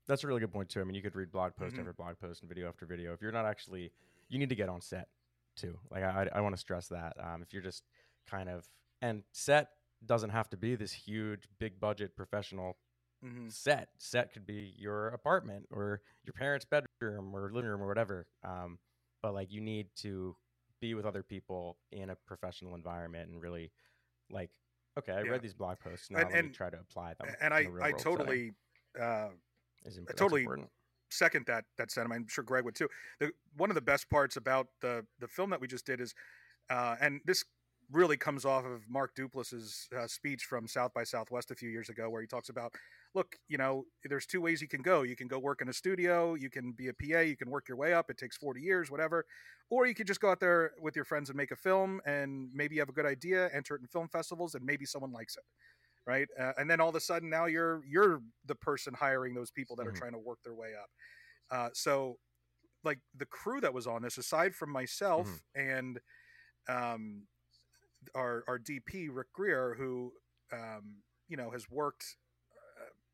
That's 0.06 0.24
a 0.24 0.26
really 0.26 0.40
good 0.40 0.52
point 0.52 0.68
too. 0.68 0.80
I 0.80 0.84
mean, 0.84 0.94
you 0.94 1.02
could 1.02 1.14
read 1.14 1.30
blog 1.30 1.54
post 1.56 1.74
Mhm. 1.74 1.78
after 1.78 1.92
blog 1.92 2.18
post 2.18 2.42
and 2.42 2.48
video 2.48 2.68
after 2.68 2.86
video. 2.86 3.12
If 3.12 3.22
you're 3.22 3.32
not 3.32 3.46
actually, 3.46 3.92
you 4.28 4.38
need 4.38 4.48
to 4.48 4.54
get 4.54 4.68
on 4.68 4.80
set 4.80 5.08
too. 5.56 5.78
Like 5.90 6.02
I, 6.02 6.28
I 6.32 6.40
want 6.40 6.54
to 6.54 6.60
stress 6.60 6.88
that. 6.88 7.14
Um, 7.22 7.42
if 7.42 7.52
you're 7.52 7.62
just 7.62 7.84
kind 8.26 8.48
of, 8.48 8.68
and 9.00 9.22
set 9.32 9.68
doesn't 10.04 10.30
have 10.30 10.48
to 10.50 10.56
be 10.56 10.74
this 10.74 10.92
huge, 10.92 11.48
big 11.58 11.78
budget 11.78 12.16
professional 12.16 12.78
hmm 13.22 13.48
set. 13.48 13.88
Set 13.98 14.32
could 14.32 14.46
be 14.46 14.74
your 14.76 15.08
apartment 15.08 15.66
or 15.70 16.00
your 16.24 16.32
parents' 16.32 16.64
bedroom 16.64 17.34
or 17.34 17.50
living 17.52 17.70
room 17.70 17.82
or 17.82 17.86
whatever. 17.88 18.26
Um, 18.44 18.78
but 19.22 19.34
like 19.34 19.52
you 19.52 19.60
need 19.60 19.88
to 19.96 20.36
be 20.80 20.94
with 20.94 21.04
other 21.04 21.22
people 21.22 21.76
in 21.92 22.10
a 22.10 22.16
professional 22.26 22.74
environment 22.74 23.30
and 23.30 23.40
really 23.40 23.70
like, 24.30 24.50
okay, 24.98 25.12
I 25.12 25.22
Yeah. 25.22 25.30
read 25.30 25.42
these 25.42 25.54
blog 25.54 25.78
posts. 25.78 26.10
Now 26.10 26.20
And- 26.20 26.34
and- 26.34 26.54
try 26.54 26.70
to 26.70 26.78
apply 26.80 27.14
them. 27.14 27.34
And 27.40 27.52
I, 27.52 27.64
real 27.64 27.84
I 27.84 27.92
totally, 27.92 28.52
uh, 28.98 29.30
I 29.86 30.12
totally 30.16 30.42
important. 30.42 30.70
second 31.10 31.44
that 31.46 31.64
that 31.76 31.90
sentiment. 31.90 32.22
I'm 32.22 32.28
sure 32.28 32.44
Greg 32.44 32.64
would 32.64 32.74
too. 32.76 32.88
The 33.18 33.32
one 33.56 33.70
of 33.70 33.74
the 33.74 33.80
best 33.82 34.08
parts 34.08 34.36
about 34.36 34.68
the 34.80 35.06
the 35.18 35.28
film 35.28 35.50
that 35.50 35.60
we 35.60 35.66
just 35.66 35.84
did 35.84 36.00
is, 36.00 36.14
uh, 36.70 36.96
and 37.00 37.20
this 37.24 37.44
really 37.90 38.16
comes 38.16 38.44
off 38.44 38.64
of 38.64 38.88
Mark 38.88 39.14
Duplass's 39.16 39.88
uh, 39.96 40.06
speech 40.06 40.44
from 40.44 40.68
South 40.68 40.94
by 40.94 41.02
Southwest 41.02 41.50
a 41.50 41.56
few 41.56 41.68
years 41.68 41.88
ago, 41.88 42.08
where 42.08 42.20
he 42.20 42.26
talks 42.28 42.48
about, 42.48 42.72
look, 43.14 43.36
you 43.48 43.58
know, 43.58 43.84
there's 44.04 44.26
two 44.26 44.40
ways 44.40 44.62
you 44.62 44.68
can 44.68 44.82
go. 44.82 45.02
You 45.02 45.16
can 45.16 45.28
go 45.28 45.38
work 45.38 45.60
in 45.62 45.68
a 45.68 45.72
studio, 45.72 46.34
you 46.34 46.50
can 46.50 46.72
be 46.72 46.88
a 46.88 46.94
PA, 46.94 47.20
you 47.20 47.36
can 47.36 47.50
work 47.50 47.68
your 47.68 47.76
way 47.76 47.92
up. 47.94 48.10
It 48.10 48.18
takes 48.18 48.36
40 48.36 48.60
years, 48.62 48.90
whatever, 48.90 49.26
or 49.70 49.86
you 49.86 49.94
could 49.94 50.06
just 50.06 50.20
go 50.20 50.30
out 50.30 50.40
there 50.40 50.72
with 50.80 50.96
your 50.96 51.04
friends 51.04 51.30
and 51.30 51.36
make 51.36 51.50
a 51.50 51.56
film, 51.56 52.00
and 52.06 52.50
maybe 52.54 52.76
you 52.76 52.80
have 52.80 52.88
a 52.88 52.92
good 52.92 53.06
idea, 53.06 53.48
enter 53.52 53.74
it 53.76 53.80
in 53.82 53.88
film 53.88 54.08
festivals, 54.08 54.54
and 54.54 54.64
maybe 54.64 54.84
someone 54.86 55.12
likes 55.12 55.36
it. 55.36 55.44
Right, 56.06 56.28
uh, 56.38 56.52
and 56.58 56.68
then 56.70 56.80
all 56.80 56.88
of 56.88 56.96
a 56.96 57.00
sudden, 57.00 57.30
now 57.30 57.46
you're 57.46 57.84
you're 57.86 58.22
the 58.46 58.54
person 58.56 58.94
hiring 58.94 59.34
those 59.34 59.50
people 59.50 59.76
that 59.76 59.86
Mhm. 59.86 59.88
are 59.88 59.92
trying 59.92 60.12
to 60.12 60.18
work 60.18 60.38
their 60.42 60.54
way 60.54 60.74
up. 60.74 60.90
Uh, 61.50 61.70
so, 61.74 62.18
like 62.84 63.00
the 63.14 63.26
crew 63.26 63.60
that 63.60 63.74
was 63.74 63.86
on 63.86 64.02
this, 64.02 64.18
aside 64.18 64.54
from 64.54 64.70
myself 64.70 65.42
and 65.54 66.00
um, 66.68 67.26
our 68.14 68.44
our 68.48 68.58
DP 68.58 69.08
Rick 69.08 69.32
Greer, 69.32 69.74
who 69.74 70.12
um, 70.52 71.02
you 71.28 71.36
know 71.36 71.50
has 71.50 71.68
worked 71.70 72.16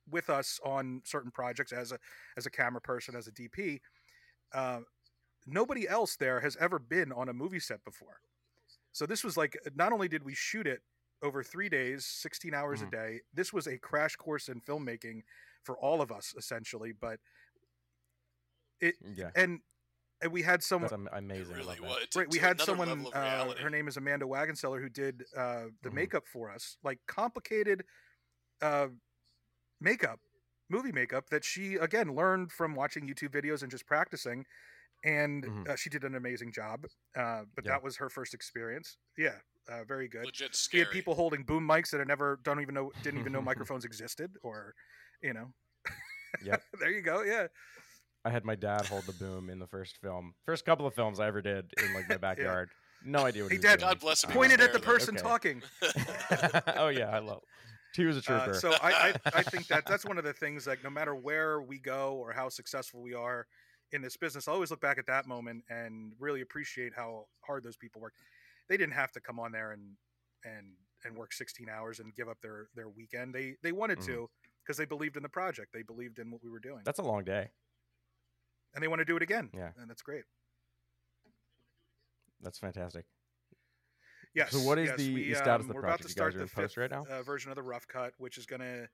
with 0.09 0.31
us 0.31 0.61
on 0.65 1.03
certain 1.05 1.31
projects 1.31 1.73
as 1.73 1.93
a 1.93 1.99
as 2.37 2.47
a 2.47 2.51
camera 2.51 2.81
person, 2.81 3.15
as 3.17 3.27
a 3.29 3.33
DP. 3.33 3.81
Uh, 4.53 4.81
nobody 5.47 5.89
else 5.89 6.17
there 6.17 6.41
has 6.41 6.57
ever 6.59 6.79
been 6.79 7.13
on 7.13 7.29
a 7.29 7.33
movie 7.33 7.61
set 7.61 7.85
before. 7.85 8.21
So 8.93 9.07
this 9.07 9.23
was 9.25 9.37
like 9.37 9.57
not 9.75 9.93
only 9.93 10.09
did 10.09 10.25
we 10.25 10.35
shoot 10.35 10.67
it 10.67 10.83
over 11.23 11.43
three 11.43 11.69
days, 11.69 12.05
sixteen 12.07 12.55
hours 12.55 12.83
Mhm. 12.83 12.89
a 12.89 12.91
day. 12.91 13.21
This 13.35 13.53
was 13.53 13.67
a 13.67 13.79
crash 13.79 14.17
course 14.17 14.49
in 14.49 14.61
filmmaking 14.61 15.23
for 15.65 15.77
all 15.79 16.01
of 16.01 16.13
us, 16.13 16.35
essentially. 16.37 16.93
But 16.93 17.21
it 18.81 18.97
Yeah. 19.03 19.31
and 19.35 19.61
and 20.23 20.33
we 20.33 20.41
had 20.43 20.63
someone 20.63 20.89
That's 20.89 20.93
am- 20.95 21.09
amazing. 21.13 21.55
Really 21.57 21.77
love 21.79 21.81
was. 21.81 22.07
right 22.17 22.29
we 22.31 22.39
had 22.39 22.59
someone 22.61 23.07
uh, 23.13 23.55
her 23.57 23.69
name 23.71 23.87
is 23.89 23.97
amanda 23.99 24.25
wagenseller 24.25 24.81
who 24.81 24.89
did 24.89 25.27
uh, 25.37 25.67
the 25.83 25.91
Mhm. 25.91 25.95
makeup 25.95 26.27
for 26.27 26.51
us 26.51 26.79
like 26.83 26.99
complicated 27.07 27.85
uh, 28.63 28.89
makeup 29.81 30.21
movie 30.69 30.93
makeup 30.93 31.29
that 31.31 31.45
she 31.45 31.75
again 31.77 32.15
learned 32.15 32.51
from 32.51 32.75
watching 32.75 33.07
youtube 33.07 33.31
videos 33.31 33.63
and 33.63 33.71
just 33.71 33.87
practicing 33.87 34.45
and 35.05 35.45
Mhm. 35.45 35.69
uh, 35.69 35.77
she 35.77 35.91
did 35.91 36.03
an 36.05 36.15
amazing 36.15 36.51
job 36.53 36.87
uh, 37.17 37.43
but 37.55 37.65
Yeah. 37.65 37.73
that 37.73 37.83
was 37.83 37.97
her 37.99 38.09
first 38.09 38.35
experience 38.35 38.99
yeah 39.17 39.39
uh, 39.69 39.85
very 39.85 40.09
good 40.09 40.25
legit 40.25 40.55
she 40.55 40.59
scary. 40.79 40.85
had 40.85 40.91
people 40.91 41.15
holding 41.15 41.43
boom 41.45 41.67
mics 41.67 41.91
that 41.91 41.99
had 41.99 42.09
never 42.09 42.41
don't 42.43 42.61
even 42.61 42.75
know 42.75 42.93
didn't 43.03 43.21
even 43.21 43.33
know 43.33 43.43
microphones 43.53 43.85
existed 43.85 44.31
or 44.43 44.75
you 45.23 45.33
know 45.33 45.53
yeah. 46.43 46.57
there 46.81 46.91
you 46.91 47.03
go 47.03 47.23
yeah 47.23 47.47
I 48.25 48.31
had 48.31 48.45
my 48.45 48.57
dad 48.57 48.87
hold 48.87 49.07
the 49.07 49.13
boom 49.13 49.49
in 49.51 49.61
the 49.61 49.69
first 49.69 49.99
film, 49.99 50.35
first 50.45 50.65
couple 50.65 50.85
of 50.85 50.95
films 50.95 51.21
I 51.21 51.29
ever 51.29 51.41
did 51.41 51.73
in 51.81 51.95
like 51.95 52.09
my 52.09 52.17
backyard. 52.21 52.71
No 53.05 53.25
idea 53.25 53.45
what 53.45 53.53
Hey, 53.53 53.55
he 53.55 53.59
was 53.59 53.65
Dad, 53.67 53.79
doing. 53.79 53.89
God 53.91 54.01
bless 54.01 54.25
him, 54.25 54.31
pointed 54.31 54.59
was 54.59 54.67
at 54.67 54.73
the 54.73 54.81
though. 54.81 54.85
person 54.85 55.15
Okay. 55.15 55.23
talking 55.23 55.63
oh 56.77 56.89
yeah, 56.89 57.09
I 57.11 57.21
love. 57.21 57.43
He 57.97 58.05
was 58.05 58.17
a 58.17 58.23
trooper. 58.23 58.51
Uh, 58.51 58.55
so 58.55 58.73
I, 58.83 58.93
I, 58.93 59.15
I 59.41 59.43
think 59.43 59.67
that 59.69 59.87
that's 59.87 60.05
one 60.05 60.19
of 60.19 60.25
the 60.25 60.33
things 60.33 60.67
like 60.67 60.85
no 60.85 60.91
matter 60.91 61.15
where 61.15 61.61
we 61.63 61.79
go 61.79 62.15
or 62.15 62.33
how 62.33 62.49
successful 62.49 63.03
we 63.03 63.15
are 63.15 63.47
in 63.93 64.03
this 64.03 64.17
business, 64.17 64.49
I 64.49 64.53
always 64.53 64.71
look 64.71 64.81
back 64.81 64.99
at 64.99 65.07
that 65.07 65.27
moment 65.27 65.65
and 65.71 66.13
really 66.19 66.41
appreciate 66.41 66.93
how 66.95 67.27
hard 67.47 67.63
those 67.65 67.77
people 67.77 68.01
worked. 68.01 68.19
They 68.69 68.77
didn't 68.77 68.95
have 68.95 69.13
to 69.13 69.21
come 69.21 69.39
on 69.41 69.53
there 69.53 69.73
and 69.73 69.97
and 70.45 70.67
and 71.05 71.17
work 71.17 71.33
16 71.33 71.69
hours 71.69 72.01
and 72.01 72.15
give 72.15 72.29
up 72.29 72.39
their 72.43 72.69
their 72.75 72.89
weekend. 72.89 73.35
They 73.35 73.57
they 73.63 73.73
wanted 73.73 73.99
Mhm. 74.01 74.07
to 74.07 74.31
because 74.65 74.77
they 74.77 74.85
believed 74.85 75.17
in 75.17 75.23
the 75.23 75.29
project. 75.29 75.73
They 75.73 75.83
believed 75.83 76.19
in 76.19 76.31
what 76.31 76.43
we 76.43 76.51
were 76.51 76.59
doing, 76.59 76.83
That's 76.85 76.99
a 76.99 77.03
long 77.03 77.23
day. 77.25 77.51
and 78.75 78.83
they 78.83 78.89
want 78.89 78.99
to 79.01 79.05
do 79.05 79.17
it 79.17 79.23
again. 79.23 79.51
Yeah. 79.55 79.71
and 79.79 79.89
that's 79.89 80.03
great. 80.03 80.25
That's 82.41 82.59
fantastic. 82.59 83.07
Yes. 84.37 84.53
So 84.53 84.61
what 84.61 84.79
is 84.79 84.89
yes, 84.91 84.99
the- 84.99 85.15
we, 85.15 85.29
the 85.31 85.35
status 85.35 85.63
of 85.63 85.69
the 85.69 85.73
um, 85.73 85.75
we're 85.83 85.89
about 85.89 86.03
to 86.03 86.09
start 86.11 86.35
the 86.35 86.47
fifth 86.47 86.77
right 86.77 86.91
now? 86.91 87.07
uh, 87.11 87.23
version 87.23 87.51
of 87.51 87.57
the 87.57 87.63
rough 87.63 87.89
cut, 87.89 88.13
which 88.19 88.37
is 88.37 88.45
gonna, 88.45 88.87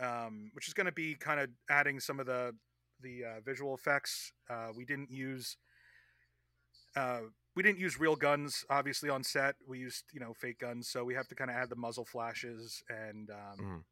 um, 0.00 0.50
which 0.52 0.66
is 0.66 0.74
gonna 0.74 0.90
be 0.92 1.14
kind 1.14 1.38
of 1.38 1.48
adding 1.70 2.00
some 2.00 2.18
of 2.18 2.26
the 2.26 2.54
the 3.00 3.24
uh, 3.24 3.40
visual 3.40 3.74
effects. 3.74 4.32
Uh, 4.50 4.70
we 4.76 4.84
didn't 4.84 5.10
use. 5.10 5.56
Uh, 6.96 7.20
we 7.54 7.62
didn't 7.62 7.78
use 7.78 8.00
real 8.00 8.16
guns, 8.16 8.64
obviously, 8.68 9.08
on 9.08 9.22
set. 9.22 9.54
We 9.66 9.78
used, 9.78 10.04
you 10.12 10.18
know, 10.18 10.34
fake 10.34 10.58
guns, 10.58 10.88
so 10.88 11.04
we 11.04 11.14
have 11.14 11.28
to 11.28 11.36
kind 11.36 11.50
of 11.50 11.56
add 11.56 11.70
the 11.70 11.76
muzzle 11.76 12.04
flashes 12.04 12.82
and, 12.88 13.30
um, 13.30 13.58
Mhm. 13.58 13.84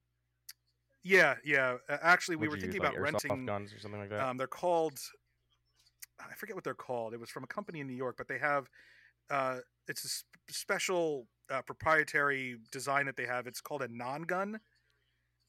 yeah, 1.04 1.36
yeah. 1.44 1.78
Uh, 1.88 1.98
actually, 2.02 2.36
we 2.36 2.48
Would 2.48 2.56
were 2.56 2.60
thinking 2.60 2.80
use, 2.80 2.82
like, 2.82 2.92
about 2.94 3.00
renting 3.02 3.46
guns 3.46 3.72
or 3.72 3.78
something 3.78 4.00
like 4.00 4.10
that. 4.10 4.20
um, 4.20 4.36
they're 4.36 4.48
called. 4.48 4.98
I 6.18 6.34
forget 6.34 6.54
what 6.56 6.64
they're 6.64 6.74
called. 6.74 7.14
It 7.14 7.20
was 7.20 7.30
from 7.30 7.44
a 7.44 7.48
company 7.48 7.80
in 7.80 7.86
New 7.86 7.94
York, 7.96 8.16
but 8.16 8.26
they 8.28 8.38
have. 8.38 8.68
Uh, 9.30 9.58
it's 9.88 10.04
a 10.04 10.08
sp- 10.08 10.26
special 10.50 11.26
uh, 11.50 11.62
proprietary 11.62 12.56
design 12.70 13.06
that 13.06 13.16
they 13.16 13.26
have. 13.26 13.46
It's 13.46 13.60
called 13.60 13.82
a 13.82 13.88
non-gun, 13.88 14.60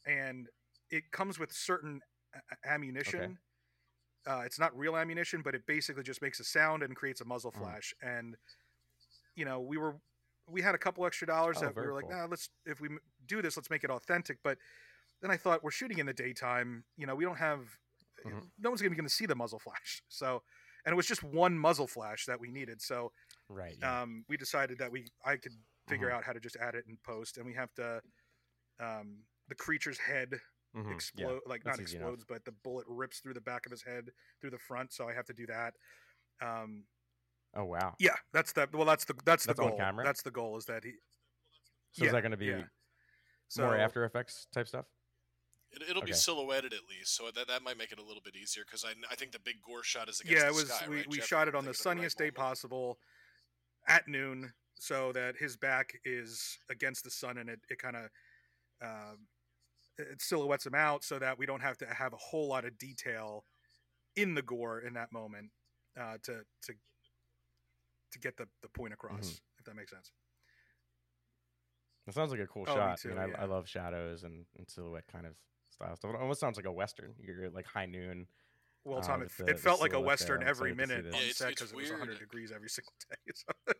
and 0.05 0.47
it 0.89 1.11
comes 1.11 1.39
with 1.39 1.51
certain 1.51 2.01
a- 2.35 2.67
ammunition. 2.69 3.37
Uh, 4.25 4.43
it's 4.45 4.57
not 4.59 4.75
real 4.77 4.95
ammunition, 4.95 5.41
but 5.43 5.53
it 5.53 5.65
basically 5.67 6.03
just 6.03 6.21
makes 6.21 6.39
a 6.39 6.43
sound 6.43 6.81
and 6.83 6.95
creates 6.95 7.21
a 7.21 7.25
muzzle 7.25 7.51
Mm. 7.51 7.57
flash. 7.59 7.93
And 8.01 8.37
you 9.35 9.45
know, 9.45 9.59
we 9.59 9.77
were 9.77 9.95
we 10.47 10.61
had 10.61 10.75
a 10.75 10.77
couple 10.77 11.05
extra 11.05 11.25
dollars 11.25 11.57
Oh, 11.57 11.61
that 11.61 11.75
we 11.75 11.81
were 11.81 11.93
like, 11.93 12.03
cool. 12.07 12.11
nah, 12.17 12.25
let's 12.25 12.49
if 12.65 12.79
we 12.81 12.89
do 13.27 13.41
this, 13.41 13.55
let's 13.57 13.69
make 13.69 13.83
it 13.83 13.89
authentic. 13.89 14.37
But 14.43 14.57
then 15.21 15.31
I 15.31 15.37
thought 15.37 15.63
we're 15.63 15.71
shooting 15.71 15.99
in 15.99 16.05
the 16.05 16.13
daytime. 16.13 16.83
You 16.97 17.07
know, 17.07 17.15
we 17.15 17.23
don't 17.23 17.37
have 17.37 17.79
Mhm. 18.25 18.51
no 18.59 18.69
one's 18.69 18.81
going 18.81 18.89
to 18.91 18.95
be 18.95 18.95
going 18.97 19.07
to 19.07 19.13
see 19.13 19.25
the 19.25 19.35
muzzle 19.35 19.59
flash. 19.59 20.01
So, 20.09 20.43
and 20.85 20.93
it 20.93 20.95
was 20.95 21.07
just 21.07 21.23
one 21.23 21.57
muzzle 21.57 21.87
flash 21.87 22.25
that 22.25 22.39
we 22.39 22.51
needed. 22.51 22.81
So, 22.81 23.11
right. 23.49 23.77
Yeah. 23.79 23.97
um, 24.01 24.25
we 24.27 24.37
decided 24.37 24.77
that 24.79 24.91
we 24.91 25.07
I 25.25 25.37
could 25.37 25.53
figure 25.87 26.09
Mhm. 26.09 26.15
out 26.15 26.23
how 26.23 26.33
to 26.33 26.39
just 26.39 26.55
add 26.57 26.75
it 26.75 26.85
in 26.87 26.97
post, 27.05 27.37
and 27.37 27.45
we 27.45 27.53
have 27.55 27.73
to 27.75 28.01
um, 28.79 29.25
the 29.49 29.55
creature's 29.55 29.99
head 29.99 30.35
Mhm, 30.73 31.03
yeah. 31.15 31.27
explode 31.27 31.41
like 31.47 31.65
that's 31.65 31.77
not 31.77 31.79
easy 31.79 31.97
enough. 31.97 32.15
explodes, 32.15 32.25
but 32.25 32.45
the 32.45 32.51
bullet 32.51 32.85
rips 32.89 33.19
through 33.19 33.35
the 33.35 33.41
back 33.41 33.65
of 33.65 33.71
his 33.71 33.83
head 33.83 34.11
through 34.41 34.51
the 34.51 34.59
front. 34.59 34.93
So 34.93 35.09
I 35.09 35.13
have 35.13 35.25
to 35.27 35.33
do 35.33 35.47
that. 35.47 35.75
Um, 36.41 36.85
Oh 37.53 37.65
wow. 37.65 37.97
yeah, 37.99 38.15
that's 38.31 38.53
the 38.53 38.67
well, 38.73 38.85
that's 38.85 39.05
the 39.05 39.15
that's 39.25 39.45
the 39.45 39.53
That's 39.53 39.59
on 39.59 39.65
goal. 39.65 39.77
camera? 39.77 40.03
That's 40.03 40.21
the 40.23 40.31
goal 40.31 40.57
is 40.57 40.65
that 40.65 40.83
he 40.83 40.93
So 41.91 42.05
is 42.05 42.11
that 42.11 42.21
going 42.21 42.31
to 42.31 42.37
be 42.37 42.47
yeah. 42.47 42.65
more 43.55 43.75
so 43.75 43.75
After 43.75 44.05
Effects 44.05 44.47
type 44.51 44.67
stuff? 44.67 44.85
It, 45.71 45.81
it'll 45.89 46.03
be 46.03 46.13
silhouetted 46.13 46.73
at 46.73 46.85
least, 46.89 47.15
so 47.15 47.31
that, 47.31 47.47
that 47.47 47.63
might 47.63 47.77
make 47.77 47.91
it 47.91 47.99
a 47.99 48.03
little 48.03 48.21
bit 48.21 48.35
easier 48.35 48.63
because 48.65 48.85
I, 48.85 48.93
I 49.09 49.15
think 49.15 49.31
the 49.31 49.39
big 49.39 49.61
gore 49.61 49.83
shot 49.83 50.07
is 50.09 50.19
against 50.21 50.41
yeah, 50.41 50.47
it 50.47 50.51
the 50.51 50.53
was. 50.53 50.65
sky, 50.65 50.87
we 50.87 50.97
right, 50.97 51.07
we 51.07 51.17
Jeff? 51.17 51.27
shot 51.27 51.47
it 51.47 51.55
on 51.55 51.65
the 51.65 51.73
thinking 51.73 51.87
of 51.89 51.95
right 51.95 52.11
sunniest 52.11 52.17
day 52.17 52.25
moment. 52.25 52.35
possible 52.35 52.99
at 53.87 54.07
noon, 54.07 54.53
so 54.75 55.11
that 55.13 55.37
his 55.37 55.57
back 55.57 55.93
is 56.05 56.57
against 56.69 57.03
the 57.03 57.11
sun, 57.11 57.37
and 57.37 57.49
it 57.49 57.61
it 57.69 57.79
kind 57.79 57.95
of 57.95 58.09
uh, 58.81 59.15
it 59.97 60.21
silhouettes 60.21 60.65
him 60.65 60.75
out, 60.75 61.03
so 61.03 61.19
that 61.19 61.37
we 61.37 61.45
don't 61.45 61.61
have 61.61 61.77
to 61.79 61.87
have 61.93 62.13
a 62.13 62.17
whole 62.17 62.47
lot 62.49 62.65
of 62.65 62.77
detail 62.77 63.45
in 64.15 64.35
the 64.35 64.43
gore 64.43 64.81
in 64.81 64.93
that 64.95 65.11
moment 65.11 65.51
uh, 65.99 66.17
to 66.23 66.43
to 66.63 66.75
to 68.11 68.19
get 68.19 68.37
the 68.37 68.47
the 68.61 68.69
point 68.69 68.93
across. 68.93 69.29
Mhm. 69.29 69.41
If 69.57 69.65
that 69.65 69.75
makes 69.75 69.91
sense. 69.91 70.11
that 72.05 72.13
sounds 72.13 72.31
like 72.31 72.39
a 72.39 72.47
cool 72.47 72.65
Oh, 72.65 72.91
shot. 72.91 73.01
too, 73.01 73.11
I 73.11 73.15
mean, 73.15 73.35
I. 73.35 73.43
I 73.43 73.45
love 73.45 73.67
shadows 73.67 74.23
and, 74.23 74.45
and 74.57 74.69
silhouette 74.69 75.07
kind 75.07 75.25
of 75.25 75.35
style 75.69 75.95
stuff. 75.95 76.13
It 76.13 76.19
almost 76.19 76.39
sounds 76.39 76.57
like 76.57 76.65
a 76.65 76.71
western. 76.71 77.15
You're 77.19 77.49
like 77.49 77.65
high 77.65 77.85
noon. 77.85 78.27
Well, 78.85 78.99
Uh, 78.99 79.01
Tom, 79.03 79.21
it, 79.21 79.23
with 79.25 79.37
the- 79.37 79.45
it 79.47 79.59
felt 79.59 79.79
like 79.81 79.93
a 79.93 79.99
western 79.99 80.41
there. 80.41 80.49
Every 80.49 80.71
excited 80.71 80.87
to 80.89 80.93
see 80.95 81.01
minute 81.01 81.15
on 81.15 81.21
Yeah, 81.25 81.33
set 81.33 81.49
because 81.49 81.71
it 81.71 81.75
was 81.77 81.89
100 81.91 82.19
degrees 82.19 82.51
every 82.51 82.69
single 82.69 82.93
day. 83.09 83.15
So. 83.33 83.53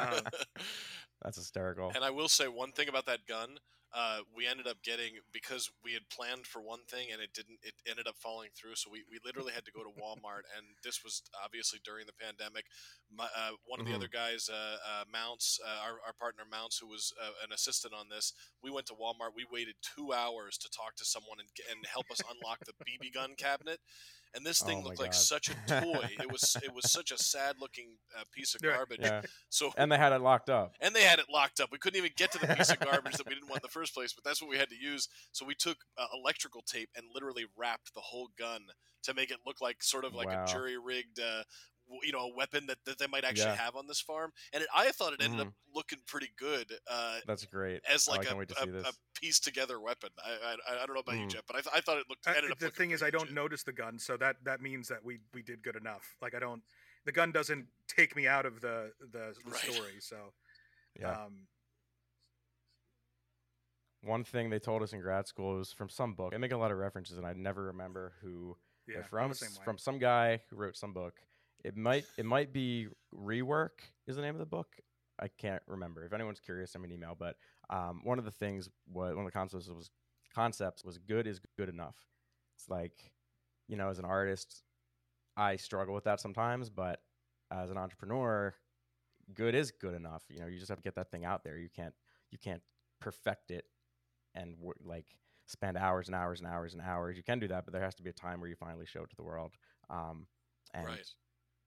Um, 0.00 0.24
That's 1.22 1.36
hysterical. 1.36 1.92
And 1.94 2.02
I 2.02 2.10
will 2.10 2.28
say 2.28 2.48
one 2.48 2.72
thing 2.72 2.88
about 2.88 3.04
that 3.06 3.26
gun. 3.26 3.58
Uh, 3.92 4.18
we 4.36 4.46
ended 4.46 4.66
up 4.68 4.82
getting 4.84 5.18
because 5.32 5.70
we 5.84 5.92
had 5.92 6.02
planned 6.10 6.46
for 6.46 6.62
one 6.62 6.80
thing 6.88 7.08
and 7.12 7.20
it 7.20 7.32
didn't. 7.34 7.58
It 7.62 7.74
ended 7.88 8.06
up 8.06 8.16
falling 8.18 8.50
through. 8.54 8.76
So 8.76 8.90
we, 8.90 9.02
we 9.10 9.18
literally 9.24 9.52
had 9.52 9.64
to 9.64 9.72
go 9.72 9.82
to 9.82 9.90
Walmart, 10.00 10.46
and 10.56 10.66
this 10.84 11.02
was 11.02 11.22
obviously 11.44 11.80
during 11.84 12.06
the 12.06 12.12
pandemic. 12.14 12.66
My, 13.10 13.26
uh, 13.36 13.58
one 13.66 13.80
of 13.80 13.86
the 13.86 13.92
Mhm. 13.92 13.96
other 13.96 14.08
guys, 14.08 14.48
uh, 14.48 14.76
uh, 14.86 15.04
Mounts, 15.10 15.58
uh, 15.66 15.82
our, 15.82 15.98
our 16.06 16.12
partner 16.12 16.44
Mounts, 16.48 16.78
who 16.78 16.86
was 16.86 17.12
uh, 17.20 17.32
an 17.44 17.52
assistant 17.52 17.92
on 17.92 18.08
this, 18.08 18.32
we 18.62 18.70
went 18.70 18.86
to 18.86 18.94
Walmart. 18.94 19.34
We 19.34 19.46
waited 19.50 19.74
two 19.82 20.12
hours 20.12 20.56
to 20.58 20.70
talk 20.70 20.94
to 20.96 21.04
someone 21.04 21.40
and, 21.40 21.48
and 21.70 21.84
help 21.86 22.06
us 22.10 22.20
unlock 22.30 22.60
the 22.64 22.72
BB 22.86 23.12
gun 23.12 23.34
cabinet. 23.36 23.80
And 24.34 24.46
this 24.46 24.62
thing 24.62 24.78
Oh 24.78 24.88
looked 24.88 25.00
like 25.00 25.10
God. 25.10 25.14
such 25.16 25.48
a 25.50 25.54
toy. 25.80 26.08
It 26.20 26.30
was 26.30 26.56
it 26.62 26.72
was 26.74 26.90
such 26.90 27.10
a 27.10 27.18
sad 27.22 27.56
looking 27.60 27.96
uh, 28.18 28.22
piece 28.32 28.54
of 28.54 28.62
garbage. 28.62 29.00
yeah. 29.02 29.22
So 29.48 29.72
And 29.76 29.90
they 29.90 29.96
had 29.98 30.12
it 30.12 30.20
locked 30.20 30.48
up. 30.50 30.74
and 30.80 30.94
they 30.94 31.02
had 31.02 31.18
it 31.18 31.26
locked 31.28 31.58
up. 31.60 31.70
We 31.72 31.78
couldn't 31.78 31.98
even 31.98 32.12
get 32.16 32.30
to 32.32 32.38
the 32.38 32.46
piece 32.54 32.70
of 32.70 32.78
garbage 32.90 33.14
that 33.16 33.26
we 33.26 33.34
didn't 33.34 33.48
want 33.48 33.62
in 33.62 33.66
the 33.66 33.72
first 33.72 33.92
place, 33.94 34.12
but 34.12 34.22
that's 34.22 34.40
what 34.40 34.50
we 34.50 34.56
had 34.58 34.68
to 34.70 34.76
use. 34.76 35.08
So 35.32 35.44
we 35.44 35.54
took 35.54 35.78
uh, 35.98 36.06
electrical 36.14 36.62
tape 36.62 36.90
and 36.96 37.06
literally 37.12 37.46
wrapped 37.56 37.92
the 37.94 38.00
whole 38.00 38.28
gun 38.38 38.62
to 39.02 39.14
make 39.14 39.30
it 39.30 39.38
look 39.46 39.60
like 39.60 39.82
sort 39.82 40.04
of 40.04 40.14
like 40.14 40.28
Wow. 40.28 40.44
a 40.44 40.46
jury 40.46 40.76
rigged, 40.78 41.18
uh, 41.18 41.22
w- 41.22 41.44
you 42.02 42.12
know, 42.12 42.20
a 42.30 42.34
weapon 42.34 42.66
that, 42.66 42.78
that 42.84 42.98
they 42.98 43.06
might 43.06 43.24
actually 43.24 43.46
Yeah. 43.50 43.56
have 43.56 43.76
on 43.76 43.86
this 43.86 44.00
farm. 44.00 44.32
And 44.52 44.62
it, 44.62 44.68
I 44.74 44.90
thought 44.92 45.12
it 45.12 45.22
ended 45.22 45.40
Mhm. 45.40 45.48
up 45.48 45.54
looking 45.74 45.98
pretty 46.06 46.30
good 46.36 46.72
uh, 46.88 47.20
That's 47.26 47.44
great. 47.44 47.82
as 47.84 48.08
Oh, 48.08 48.12
like 48.12 48.26
can't 48.26 48.40
a, 48.40 48.46
to 48.46 48.78
a, 48.78 48.88
a 48.88 48.92
piece 49.14 49.40
together 49.40 49.80
weapon. 49.80 50.10
I, 50.24 50.56
I, 50.68 50.82
I 50.82 50.86
don't 50.86 50.94
know 50.94 51.00
about 51.00 51.16
you, 51.16 51.26
Mm. 51.26 51.30
Jeff, 51.30 51.46
but 51.46 51.56
I, 51.56 51.60
th- 51.60 51.74
I 51.74 51.80
thought 51.80 51.98
it 51.98 52.06
looked. 52.08 52.26
Ended 52.26 52.50
up 52.50 52.58
the 52.58 52.70
thing 52.70 52.90
is, 52.92 53.02
I 53.02 53.10
don't 53.10 53.22
legit. 53.22 53.34
notice 53.34 53.62
the 53.62 53.72
gun, 53.72 53.98
so 53.98 54.16
that 54.16 54.36
that 54.44 54.60
means 54.60 54.88
that 54.88 55.04
we 55.04 55.18
we 55.34 55.42
did 55.42 55.62
good 55.62 55.76
enough. 55.76 56.16
Like 56.22 56.34
I 56.34 56.38
don't, 56.38 56.62
the 57.04 57.12
gun 57.12 57.32
doesn't 57.32 57.66
take 57.88 58.14
me 58.16 58.26
out 58.26 58.46
of 58.46 58.60
the 58.60 58.92
the, 59.00 59.34
the 59.44 59.50
Right. 59.50 59.60
story. 59.60 60.00
So, 60.00 60.32
Yeah. 60.98 61.24
um, 61.24 61.46
One 64.02 64.24
thing 64.24 64.48
they 64.48 64.58
told 64.58 64.82
us 64.82 64.92
in 64.94 65.00
grad 65.00 65.26
school 65.26 65.58
was 65.58 65.72
from 65.72 65.90
some 65.90 66.14
book. 66.14 66.30
They 66.30 66.38
make 66.38 66.52
a 66.52 66.56
lot 66.56 66.70
of 66.70 66.78
references, 66.78 67.18
and 67.18 67.26
I 67.26 67.34
never 67.34 67.64
remember 67.64 68.14
who 68.22 68.56
yeah, 68.86 68.94
they're 68.94 69.04
from. 69.04 69.30
the 69.30 69.44
way. 69.44 69.64
From 69.64 69.76
some 69.76 69.98
guy 69.98 70.40
who 70.48 70.56
wrote 70.56 70.76
some 70.76 70.92
book. 70.94 71.20
It 71.64 71.76
might 71.76 72.04
it 72.16 72.24
might 72.24 72.52
be 72.52 72.88
rework 73.14 73.80
is 74.06 74.16
the 74.16 74.22
name 74.22 74.34
of 74.34 74.38
the 74.40 74.46
book. 74.46 74.68
I 75.20 75.28
can't 75.28 75.62
remember. 75.66 76.04
If 76.04 76.12
anyone's 76.12 76.40
curious, 76.40 76.72
send 76.72 76.82
me 76.82 76.88
an 76.88 76.94
email. 76.94 77.14
But 77.18 77.36
um, 77.68 78.00
one 78.04 78.18
of 78.18 78.24
the 78.24 78.30
things, 78.30 78.68
what 78.86 79.08
one 79.14 79.26
of 79.26 79.32
the 79.32 79.38
concepts 79.38 79.68
was 79.68 79.90
concepts 80.34 80.84
was 80.84 80.98
good 80.98 81.26
is 81.26 81.40
good 81.58 81.68
enough. 81.68 81.96
It's 82.56 82.68
like, 82.68 83.12
you 83.68 83.76
know, 83.76 83.90
as 83.90 83.98
an 83.98 84.04
artist, 84.04 84.62
I 85.36 85.56
struggle 85.56 85.94
with 85.94 86.04
that 86.04 86.20
sometimes, 86.20 86.70
but 86.70 87.00
as 87.50 87.70
an 87.70 87.76
entrepreneur, 87.76 88.54
good 89.34 89.54
is 89.54 89.70
good 89.70 89.94
enough. 89.94 90.22
You 90.30 90.40
know, 90.40 90.46
you 90.46 90.58
just 90.58 90.68
have 90.68 90.78
to 90.78 90.82
get 90.82 90.94
that 90.96 91.10
thing 91.10 91.24
out 91.24 91.44
there. 91.44 91.58
You 91.58 91.68
can't 91.74 91.94
you 92.30 92.38
can't 92.38 92.62
perfect 93.00 93.50
it 93.50 93.64
and 94.34 94.56
like 94.84 95.06
spend 95.46 95.76
hours 95.76 96.08
and 96.08 96.14
hours 96.14 96.40
and 96.40 96.48
hours 96.48 96.74
and 96.74 96.82
hours. 96.82 97.16
You 97.16 97.22
can 97.22 97.38
do 97.38 97.48
that, 97.48 97.64
but 97.64 97.72
there 97.72 97.82
has 97.82 97.94
to 97.96 98.02
be 98.02 98.10
a 98.10 98.14
time 98.14 98.40
where 98.40 98.48
you 98.48 98.56
finally 98.56 98.86
show 98.86 99.02
it 99.02 99.10
to 99.10 99.16
the 99.16 99.22
world. 99.22 99.52
Um, 99.90 100.26
and 100.74 100.86
Right. 100.86 101.06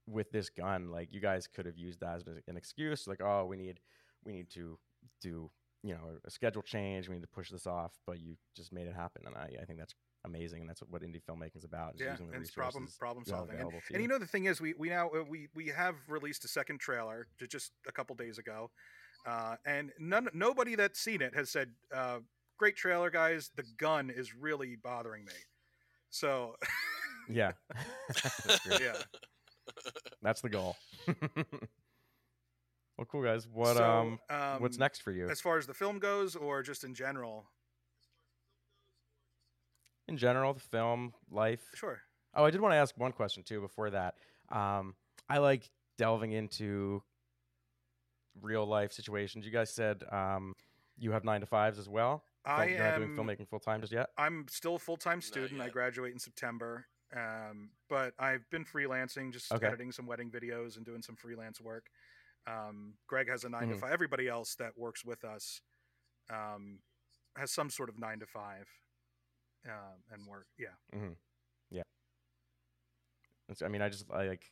With 0.07 0.31
this 0.31 0.49
gun, 0.49 0.91
like 0.91 1.09
you 1.11 1.19
guys 1.19 1.47
could 1.47 1.65
have 1.65 1.77
used 1.77 1.99
that 2.01 2.15
as 2.15 2.23
an 2.47 2.57
excuse, 2.57 3.07
like, 3.07 3.21
oh, 3.21 3.45
we 3.45 3.57
need 3.57 3.79
we 4.25 4.33
need 4.33 4.49
to 4.51 4.77
do 5.21 5.49
you 5.83 5.93
know 5.93 6.17
a 6.25 6.31
schedule 6.31 6.61
change. 6.61 7.09
We 7.09 7.15
need 7.15 7.21
to 7.21 7.27
push 7.27 7.49
this 7.49 7.67
off, 7.67 7.93
but 8.07 8.19
you 8.19 8.35
just 8.55 8.73
made 8.73 8.87
it 8.87 8.95
happen, 8.95 9.23
and 9.25 9.35
I, 9.35 9.49
I 9.61 9.65
think 9.65 9.79
that's 9.79 9.93
amazing, 10.25 10.61
and 10.61 10.69
that's 10.69 10.81
what 10.81 11.01
indie 11.01 11.21
filmmaking 11.29 11.57
is 11.57 11.63
about. 11.63 11.95
Yeah, 11.99 12.15
and 12.19 12.41
it's 12.41 12.51
problem 12.51 12.87
problem 12.97 13.25
solving. 13.25 13.51
And, 13.51 13.59
available 13.59 13.79
and 13.93 14.01
you 14.01 14.07
know 14.07 14.19
the 14.19 14.27
thing 14.27 14.45
is, 14.45 14.61
we 14.61 14.73
we 14.77 14.89
now 14.89 15.09
uh, 15.09 15.23
we 15.27 15.47
we 15.53 15.67
have 15.67 15.95
released 16.07 16.45
a 16.45 16.47
second 16.47 16.79
trailer 16.79 17.27
ju- 17.39 17.47
just 17.47 17.71
a 17.87 17.91
couple 17.91 18.15
days 18.15 18.37
ago, 18.37 18.71
uh, 19.25 19.55
and 19.65 19.91
none 19.99 20.29
nobody 20.33 20.75
that's 20.75 20.99
seen 20.99 21.21
it 21.21 21.35
has 21.35 21.49
said, 21.49 21.71
uh, 21.93 22.19
"Great 22.57 22.75
trailer, 22.75 23.09
guys. 23.09 23.51
The 23.55 23.65
gun 23.77 24.09
is 24.09 24.33
really 24.33 24.75
bothering 24.75 25.25
me." 25.25 25.33
So 26.09 26.55
yeah, 27.29 27.51
yeah, 28.79 28.95
that's 30.21 30.41
the 30.41 30.49
goal. 30.49 30.75
well, 31.35 33.05
cool 33.09 33.23
guys. 33.23 33.47
What 33.47 33.77
So, 33.77 33.83
um, 33.83 34.19
what's 34.59 34.77
um, 34.77 34.79
next 34.79 35.01
for 35.01 35.11
you? 35.11 35.29
as 35.29 35.41
far 35.41 35.57
as 35.57 35.65
the 35.67 35.73
film 35.73 35.99
goes, 35.99 36.35
or 36.35 36.61
just 36.63 36.83
in 36.83 36.93
general? 36.93 37.45
In 40.07 40.17
general, 40.17 40.53
the 40.53 40.59
film, 40.59 41.13
life. 41.31 41.61
Sure. 41.75 41.99
Oh, 42.35 42.43
I 42.43 42.51
did 42.51 42.61
want 42.61 42.73
to 42.73 42.77
ask 42.77 42.97
one 42.97 43.11
question 43.11 43.43
too 43.43 43.61
before 43.61 43.91
that. 43.91 44.15
Um, 44.49 44.95
I 45.29 45.37
like 45.37 45.69
delving 45.97 46.31
into 46.31 47.01
real 48.41 48.65
life 48.65 48.91
situations. 48.91 49.45
You 49.45 49.51
guys 49.51 49.69
said 49.69 50.03
um, 50.11 50.53
you 50.97 51.11
have 51.11 51.23
nine 51.23 51.41
to 51.41 51.45
fives 51.45 51.79
as 51.79 51.87
well. 51.87 52.23
I 52.45 52.65
You're 52.65 52.79
not 52.79 52.97
doing 52.97 53.09
am. 53.11 53.17
filmmaking 53.17 53.47
full 53.47 53.59
time 53.59 53.81
just 53.81 53.93
yet. 53.93 54.09
I'm 54.17 54.45
still 54.49 54.75
a 54.75 54.79
full 54.79 54.97
time 54.97 55.21
student. 55.21 55.61
I 55.61 55.69
graduate 55.69 56.11
in 56.13 56.19
September. 56.19 56.87
Um, 57.15 57.69
but 57.89 58.13
I've 58.17 58.49
been 58.49 58.65
freelancing, 58.65 59.31
just 59.31 59.51
Okay. 59.51 59.67
editing 59.67 59.91
some 59.91 60.07
wedding 60.07 60.31
videos 60.31 60.77
and 60.77 60.85
doing 60.85 61.01
some 61.01 61.15
freelance 61.15 61.61
work. 61.61 61.89
Um, 62.47 62.97
Greg 63.07 63.29
has 63.29 63.43
a 63.43 63.49
9 63.49 63.69
to 63.69 63.75
Mhm. 63.75 63.79
five. 63.79 63.91
Everybody 63.91 64.27
else 64.27 64.55
that 64.55 64.77
works 64.77 65.05
with 65.05 65.23
us 65.23 65.61
um, 66.29 66.81
has 67.35 67.51
some 67.51 67.69
sort 67.69 67.89
of 67.89 67.99
nine 67.99 68.19
to 68.19 68.25
five 68.25 68.67
um, 69.65 70.03
and 70.11 70.25
work. 70.25 70.47
Yeah. 70.57 70.75
And 73.49 73.57
so, 73.57 73.65
I 73.65 73.69
mean, 73.69 73.81
I 73.81 73.89
just 73.89 74.09
I 74.09 74.27
like 74.27 74.51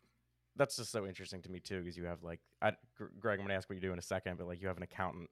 that's 0.58 0.76
just 0.76 0.92
so 0.92 1.08
interesting 1.08 1.42
to 1.44 1.50
me 1.50 1.62
too 1.62 1.80
because 1.80 1.96
you 1.98 2.04
have 2.06 2.24
like 2.24 2.42
I, 2.62 2.76
Greg. 3.20 3.40
I'm 3.40 3.46
gonna 3.46 3.54
ask 3.56 3.70
what 3.70 3.76
you 3.76 3.82
do 3.82 3.94
in 3.94 4.00
a 4.00 4.02
second, 4.04 4.38
but 4.38 4.48
like 4.48 4.62
you 4.62 4.68
have 4.68 4.76
an 4.78 4.84
accountant 4.84 5.30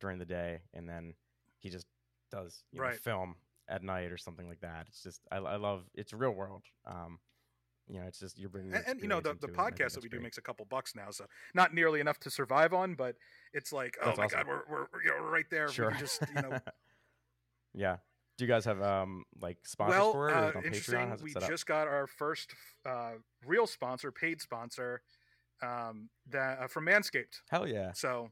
during 0.00 0.18
the 0.18 0.24
day, 0.24 0.62
and 0.72 0.88
then 0.88 1.14
he 1.58 1.68
just 1.68 1.86
does 2.30 2.64
you 2.72 2.80
know, 2.80 2.90
film 2.92 3.36
at 3.72 3.82
night 3.82 4.12
or 4.12 4.18
something 4.18 4.46
like 4.46 4.60
that. 4.60 4.86
It's 4.88 5.02
just 5.02 5.20
I, 5.32 5.36
I 5.36 5.56
love 5.56 5.84
it's 5.94 6.12
real 6.12 6.32
world. 6.32 6.62
Um, 6.86 7.18
you 7.88 7.98
know, 7.98 8.06
it's 8.06 8.20
just 8.20 8.38
you're 8.38 8.50
bringing 8.50 8.74
And, 8.74 8.84
and 8.86 9.00
you 9.00 9.08
know 9.08 9.16
the, 9.16 9.22
the 9.22 9.30
into 9.30 9.46
it, 9.46 9.50
and 9.50 9.60
I 9.60 9.64
think 9.64 9.74
podcast 9.74 9.78
that 9.78 9.94
that's 9.94 10.04
we 10.04 10.08
do 10.10 10.20
makes 10.20 10.38
a 10.38 10.42
couple 10.42 10.66
bucks 10.66 10.94
now, 10.94 11.10
so 11.10 11.24
not 11.54 11.74
nearly 11.74 12.00
enough 12.00 12.18
to 12.20 12.30
survive 12.30 12.72
on, 12.72 12.94
but 12.94 13.16
it's 13.52 13.72
like, 13.72 13.96
oh 14.02 14.06
That's 14.06 14.18
my 14.18 14.24
awesome. 14.26 14.38
god, 14.38 14.46
we're, 14.46 14.62
we're, 14.70 14.86
we're, 14.92 15.02
you 15.02 15.10
know, 15.10 15.24
right 15.24 15.46
there. 15.50 15.68
sure. 15.68 15.90
We 15.90 15.98
just 15.98 16.22
you 16.34 16.42
know 16.42 16.58
yeah. 17.74 17.96
Do 18.38 18.44
you 18.44 18.48
guys 18.48 18.64
have 18.66 18.80
um 18.82 19.24
like 19.40 19.58
sponsors 19.64 19.98
well, 19.98 20.12
for 20.12 20.28
it? 20.28 20.32
Or 20.32 20.36
uh, 20.36 20.46
on 20.46 20.52
Patreon? 20.52 20.64
interesting. 20.66 21.08
How's 21.08 21.20
it 21.20 21.24
We 21.24 21.30
set 21.32 21.42
up? 21.42 21.48
just 21.50 21.66
got 21.66 21.88
our 21.88 22.06
first 22.06 22.54
uh, 22.86 23.12
real 23.46 23.66
sponsor, 23.66 24.12
paid 24.12 24.40
sponsor, 24.40 25.02
um, 25.62 26.08
that 26.30 26.60
uh, 26.60 26.66
from 26.66 26.86
Manscaped. 26.86 27.40
Hell 27.50 27.66
yeah! 27.66 27.92
So 27.94 28.30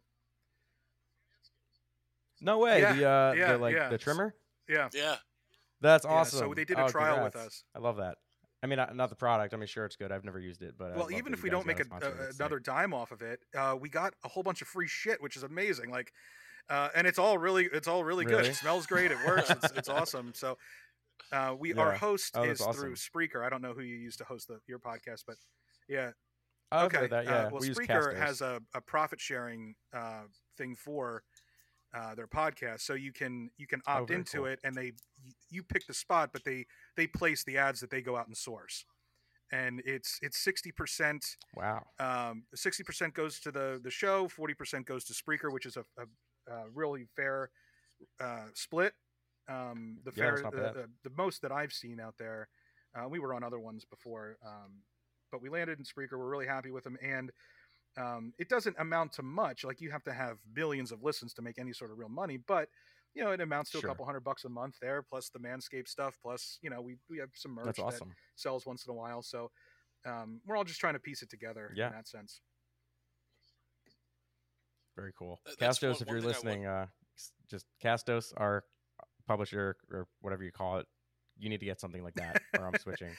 No 2.40 2.58
way. 2.58 2.80
Yeah, 2.80 2.92
the 2.94 3.08
uh, 3.08 3.32
yeah, 3.36 3.52
the 3.52 3.58
like 3.58 3.74
yeah. 3.74 3.88
the 3.88 3.98
trimmer. 3.98 4.34
yeah, 4.68 4.88
yeah. 4.94 5.16
That's 5.80 6.04
Yeah, 6.04 6.12
awesome. 6.12 6.38
so 6.38 6.54
they 6.54 6.64
did 6.64 6.78
a 6.78 6.84
Oh, 6.84 6.88
trial 6.88 7.24
with 7.24 7.36
us. 7.36 7.64
I 7.74 7.78
love 7.78 7.96
that. 7.96 8.18
I 8.62 8.66
mean, 8.66 8.76
not, 8.76 9.08
the 9.08 9.16
product. 9.16 9.54
I 9.54 9.56
mean, 9.56 9.66
sure, 9.66 9.86
it's 9.86 9.96
good. 9.96 10.12
I've 10.12 10.24
never 10.24 10.38
used 10.38 10.60
it, 10.60 10.74
but 10.78 10.94
well, 10.94 11.10
even 11.10 11.32
if 11.32 11.42
we 11.42 11.48
don't 11.48 11.66
make 11.66 11.80
a, 11.80 11.84
a, 11.90 11.94
with 11.94 12.04
it. 12.04 12.14
It's 12.28 12.38
another 12.38 12.58
dime 12.58 12.92
off 12.92 13.10
of 13.10 13.22
it, 13.22 13.40
uh, 13.56 13.74
we 13.80 13.88
got 13.88 14.12
a 14.22 14.28
whole 14.28 14.42
bunch 14.42 14.60
of 14.60 14.68
free 14.68 14.86
shit, 14.86 15.22
which 15.22 15.36
is 15.36 15.44
amazing. 15.44 15.90
Like, 15.90 16.12
uh, 16.68 16.90
and 16.94 17.06
it's 17.06 17.18
all 17.18 17.38
really, 17.38 17.70
it's 17.72 17.88
all 17.88 18.04
really, 18.04 18.26
good. 18.26 18.44
It 18.44 18.54
smells 18.54 18.86
great. 18.86 19.10
It 19.10 19.18
works. 19.26 19.48
It's, 19.50 19.72
it's 19.74 19.88
awesome. 19.88 20.32
So, 20.34 20.58
uh, 21.32 21.54
we 21.58 21.72
our 21.74 21.92
host 21.92 22.36
Oh, 22.36 22.42
is 22.42 22.58
that's 22.58 22.76
through 22.76 22.96
Spreaker. 22.96 23.44
I 23.44 23.48
don't 23.48 23.62
know 23.62 23.72
who 23.72 23.82
you 23.82 23.96
use 23.96 24.16
to 24.16 24.24
host 24.24 24.48
the, 24.48 24.58
your 24.66 24.78
podcast, 24.78 25.24
but 25.26 25.36
yeah, 25.88 26.10
okay. 26.72 27.06
That, 27.06 27.26
uh, 27.26 27.30
yeah. 27.30 27.48
well, 27.50 27.60
we 27.60 27.70
Spreaker 27.70 28.14
has 28.16 28.42
a, 28.42 28.60
a 28.74 28.80
profit 28.82 29.20
sharing 29.20 29.74
uh, 29.94 30.24
thing 30.58 30.76
for 30.76 31.22
uh, 31.94 32.14
their 32.14 32.26
podcast, 32.28 32.80
so 32.80 32.94
you 32.94 33.12
can 33.12 33.50
you 33.56 33.66
can 33.66 33.80
Oh, 33.86 33.92
opt 33.92 34.08
very 34.08 34.20
into 34.20 34.38
cool. 34.38 34.46
it, 34.46 34.60
and 34.64 34.74
they 34.74 34.92
you, 35.22 35.32
you 35.50 35.62
pick 35.62 35.86
the 35.86 35.94
spot, 35.94 36.30
but 36.32 36.44
they 36.44 36.66
they 36.96 37.06
place 37.06 37.44
the 37.44 37.58
ads 37.58 37.80
that 37.80 37.90
they 37.90 38.00
go 38.02 38.16
out 38.16 38.26
and 38.26 38.36
source, 38.36 38.84
and 39.52 39.82
it's 39.84 40.18
it's 40.22 40.38
sixty 40.38 40.72
percent. 40.72 41.24
wow. 41.56 41.82
Um, 41.98 42.44
sixty 42.54 42.82
percent 42.84 43.14
goes 43.14 43.40
to 43.40 43.50
the 43.50 43.80
the 43.82 43.90
show, 43.90 44.28
forty 44.28 44.54
percent 44.54 44.86
goes 44.86 45.04
to 45.04 45.12
Spreaker, 45.14 45.52
which 45.52 45.66
is 45.66 45.76
a, 45.76 45.84
a, 45.98 46.52
a 46.52 46.64
really 46.72 47.06
fair 47.16 47.50
uh, 48.20 48.46
split. 48.54 48.94
Um, 49.48 49.98
the 50.04 50.12
Yeah, 50.16 50.36
fair, 50.36 50.36
the, 50.50 50.50
the, 50.50 50.90
the 51.08 51.16
most 51.16 51.42
that 51.42 51.50
I've 51.52 51.72
seen 51.72 51.98
out 52.00 52.14
there. 52.18 52.48
Uh, 52.94 53.08
we 53.08 53.18
were 53.18 53.34
on 53.34 53.42
other 53.44 53.58
ones 53.58 53.84
before, 53.84 54.36
um, 54.46 54.82
but 55.32 55.42
we 55.42 55.48
landed 55.48 55.78
in 55.78 55.84
Spreaker. 55.84 56.18
We're 56.18 56.28
really 56.30 56.46
happy 56.46 56.70
with 56.70 56.84
them, 56.84 56.96
and 57.02 57.30
um, 58.00 58.32
it 58.38 58.48
doesn't 58.48 58.76
amount 58.78 59.12
to 59.14 59.22
much. 59.22 59.64
Like 59.64 59.80
you 59.80 59.90
have 59.90 60.02
to 60.04 60.12
have 60.12 60.38
billions 60.54 60.90
of 60.92 61.02
listens 61.02 61.34
to 61.34 61.42
make 61.42 61.58
any 61.58 61.72
sort 61.72 61.90
of 61.90 61.98
real 61.98 62.08
money, 62.08 62.36
but 62.38 62.68
you 63.14 63.22
know 63.24 63.30
it 63.32 63.40
amounts 63.40 63.70
to 63.72 63.78
Sure. 63.78 63.88
a 63.88 63.90
couple 63.90 64.04
hundred 64.06 64.20
bucks 64.24 64.44
a 64.44 64.48
month 64.48 64.76
there, 64.80 65.02
plus 65.02 65.28
the 65.30 65.38
Manscaped 65.38 65.88
stuff, 65.88 66.16
plus 66.22 66.58
you 66.62 66.70
know 66.70 66.80
we 66.80 66.96
we 67.08 67.18
have 67.18 67.30
some 67.34 67.52
merch 67.52 67.66
That's 67.66 67.78
that 67.98 68.06
sells 68.36 68.66
once 68.66 68.86
in 68.86 68.90
a 68.92 68.94
while. 68.94 69.22
So 69.22 69.50
um, 70.06 70.40
we're 70.46 70.56
all 70.56 70.64
just 70.64 70.80
trying 70.80 70.94
to 70.94 71.00
piece 71.00 71.22
it 71.22 71.28
together 71.30 71.72
Yeah. 71.76 71.88
in 71.88 71.92
that 71.94 72.08
sense. 72.08 72.40
Very 74.96 75.12
cool. 75.18 75.40
Th- 75.46 75.56
that's 75.58 75.78
Castos, 75.78 75.92
one- 75.94 76.02
if 76.02 76.08
you're 76.08 76.20
thing 76.20 76.24
I 76.24 76.26
would- 76.26 76.26
listening, 76.26 76.66
uh, 76.66 76.86
just 77.48 77.66
Castos, 77.82 78.32
our 78.36 78.64
publisher 79.26 79.76
or 79.90 80.08
whatever 80.20 80.42
you 80.44 80.52
call 80.52 80.78
it, 80.78 80.86
you 81.40 81.48
need 81.48 81.60
to 81.60 81.66
get 81.66 81.80
something 81.80 82.04
like 82.04 82.14
that, 82.14 82.42
or 82.56 82.66
I'm 82.66 82.78
switching. 82.78 83.16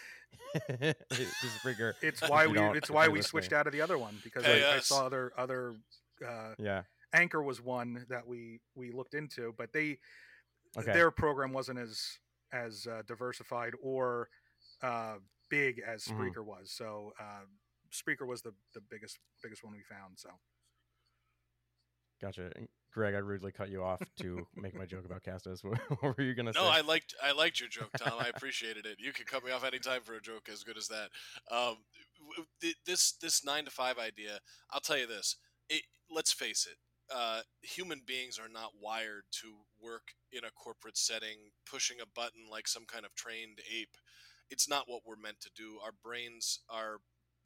Just 0.81 1.63
Spreaker. 1.63 1.93
It's 2.01 2.21
why 2.27 2.47
we 2.47 2.59
it's 2.77 2.89
why 2.89 3.05
you're 3.05 3.13
we 3.13 3.21
switched 3.21 3.53
out 3.53 3.67
of 3.67 3.73
the 3.73 3.81
other 3.81 3.97
one 3.97 4.19
because 4.23 4.45
Pay 4.45 4.63
I, 4.63 4.75
I 4.75 4.79
saw 4.79 5.05
other 5.05 5.31
other 5.37 5.75
uh, 6.25 6.53
Yeah. 6.57 6.83
Anchor 7.13 7.41
was 7.43 7.61
one 7.61 8.05
that 8.09 8.25
we 8.25 8.61
we 8.75 8.91
looked 8.91 9.13
into, 9.13 9.53
but 9.57 9.73
they 9.73 9.97
Okay. 10.77 10.93
their 10.93 11.11
program 11.11 11.51
wasn't 11.51 11.79
as 11.79 12.19
as 12.53 12.87
uh, 12.87 13.01
diversified 13.05 13.73
or 13.81 14.29
uh, 14.81 15.15
big 15.49 15.79
as 15.85 16.05
Mhm. 16.05 16.15
Spreaker 16.15 16.45
was. 16.45 16.71
So 16.71 17.13
uh, 17.19 17.45
Spreaker 17.91 18.25
was 18.25 18.41
the 18.41 18.53
the 18.73 18.81
biggest 18.81 19.19
biggest 19.43 19.63
one 19.63 19.73
we 19.73 19.81
found. 19.81 20.17
So 20.17 20.29
Gotcha. 22.21 22.51
Greg, 22.91 23.15
I 23.15 23.19
rudely 23.19 23.51
cut 23.51 23.69
you 23.69 23.83
off 23.83 24.01
to 24.19 24.45
make 24.55 24.75
my 24.75 24.85
joke 24.85 25.05
about 25.05 25.23
Castos. 25.23 25.63
What, 25.63 25.79
what 26.01 26.17
were 26.17 26.23
you 26.23 26.33
gonna 26.33 26.51
No, 26.53 26.63
say? 26.63 26.67
I 26.67 26.81
liked 26.81 27.15
I 27.23 27.31
liked 27.31 27.59
your 27.59 27.69
joke, 27.69 27.91
Tom. 27.97 28.13
I 28.19 28.27
appreciated 28.27 28.85
it. 28.85 28.97
You 28.99 29.13
can 29.13 29.25
cut 29.25 29.43
me 29.43 29.51
off 29.51 29.63
anytime 29.63 30.01
for 30.01 30.15
a 30.15 30.21
joke 30.21 30.49
as 30.51 30.63
good 30.63 30.77
as 30.77 30.87
that. 30.89 31.09
Um, 31.49 31.77
this 32.85 33.13
this 33.13 33.45
nine 33.45 33.65
to 33.65 33.71
five 33.71 33.97
idea, 33.97 34.39
I'll 34.71 34.81
tell 34.81 34.97
you 34.97 35.07
this. 35.07 35.37
It, 35.69 35.83
let's 36.09 36.33
face 36.33 36.67
it. 36.69 36.77
Uh, 37.13 37.41
human 37.61 38.01
beings 38.05 38.39
are 38.39 38.49
not 38.51 38.71
wired 38.81 39.23
to 39.41 39.47
work 39.81 40.13
in 40.31 40.45
a 40.45 40.51
corporate 40.51 40.97
setting, 40.97 41.51
pushing 41.69 41.97
a 42.01 42.05
button 42.05 42.43
like 42.49 42.67
some 42.67 42.85
kind 42.85 43.05
of 43.05 43.13
trained 43.15 43.59
ape. 43.69 43.97
It's 44.49 44.69
not 44.69 44.83
what 44.87 45.01
we're 45.05 45.17
meant 45.21 45.39
to 45.41 45.49
do. 45.55 45.79
Our 45.83 45.91
brains 46.03 46.59
are 46.69 46.97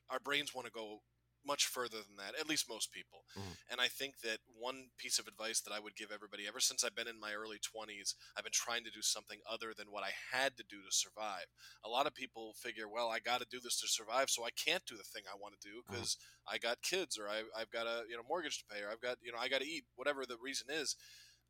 our 0.09 0.19
brains 0.19 0.53
want 0.53 0.65
to 0.67 0.71
go 0.71 0.99
much 1.45 1.65
further 1.65 1.97
than 2.01 2.15
that. 2.17 2.35
At 2.39 2.49
least 2.49 2.67
most 2.69 2.91
people. 2.91 3.25
Mhm. 3.35 3.57
And 3.69 3.81
I 3.81 3.87
think 3.87 4.19
that 4.21 4.39
one 4.47 4.91
piece 4.97 5.19
of 5.19 5.27
advice 5.27 5.61
that 5.61 5.73
I 5.73 5.79
would 5.79 5.95
give 5.95 6.11
everybody, 6.11 6.47
ever 6.47 6.59
since 6.59 6.83
I've 6.83 6.95
been 6.95 7.07
in 7.07 7.19
my 7.19 7.33
early 7.33 7.59
20s, 7.59 8.15
I've 8.35 8.43
been 8.43 8.53
trying 8.53 8.83
to 8.83 8.91
do 8.91 9.01
something 9.01 9.41
other 9.45 9.73
than 9.73 9.91
what 9.91 10.03
I 10.03 10.11
had 10.31 10.57
to 10.57 10.63
do 10.63 10.81
to 10.81 10.91
survive. 10.91 11.45
A 11.83 11.89
lot 11.89 12.07
of 12.07 12.13
people 12.13 12.53
figure, 12.53 12.87
well, 12.87 13.09
I 13.09 13.19
got 13.19 13.39
to 13.41 13.47
do 13.49 13.59
this 13.59 13.79
to 13.81 13.87
survive, 13.87 14.29
so 14.29 14.45
I 14.45 14.51
can't 14.51 14.85
do 14.85 14.97
the 14.97 15.03
thing 15.03 15.23
I 15.31 15.35
want 15.35 15.59
to 15.59 15.67
do 15.69 15.83
because 15.87 16.17
I 16.47 16.57
got 16.57 16.81
kids 16.81 17.17
or 17.17 17.27
I, 17.27 17.43
I've 17.55 17.71
got 17.71 17.87
a 17.87 18.03
you 18.07 18.15
know 18.15 18.23
mortgage 18.27 18.59
to 18.59 18.65
pay 18.65 18.81
or 18.81 18.89
I've 18.89 19.01
got 19.01 19.17
you 19.21 19.31
know 19.31 19.39
I 19.39 19.47
got 19.47 19.61
to 19.61 19.67
eat, 19.67 19.85
whatever 19.95 20.25
the 20.25 20.37
reason 20.37 20.67
is. 20.69 20.95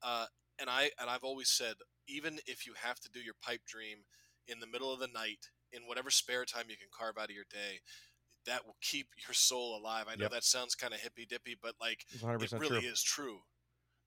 Uh, 0.02 0.28
and 0.60 0.70
I 0.70 0.92
and 1.00 1.10
I've 1.10 1.24
always 1.24 1.50
said, 1.50 1.76
even 2.08 2.40
if 2.46 2.66
you 2.66 2.74
have 2.82 3.00
to 3.02 3.10
do 3.10 3.20
your 3.20 3.36
pipe 3.42 3.66
dream 3.66 4.06
in 4.48 4.60
the 4.60 4.68
middle 4.68 4.92
of 4.94 5.00
the 5.00 5.08
night, 5.08 5.50
in 5.72 5.84
whatever 5.88 6.10
spare 6.10 6.46
time 6.46 6.66
you 6.70 6.78
can 6.78 6.88
carve 6.92 7.18
out 7.18 7.30
of 7.30 7.36
your 7.36 7.46
day, 7.52 7.82
that 8.46 8.66
will 8.66 8.78
keep 8.82 9.08
your 9.28 9.34
soul 9.34 9.78
alive. 9.78 10.06
I 10.10 10.16
know 10.16 10.24
Yep. 10.24 10.32
that 10.32 10.44
sounds 10.44 10.76
kind 10.76 10.94
of 10.94 11.00
hippy 11.00 11.26
dippy, 11.26 11.56
but 11.62 11.76
like 11.82 12.06
it 12.12 12.52
really 12.60 12.82
true. 12.82 12.90
is 12.90 13.02
true 13.02 13.40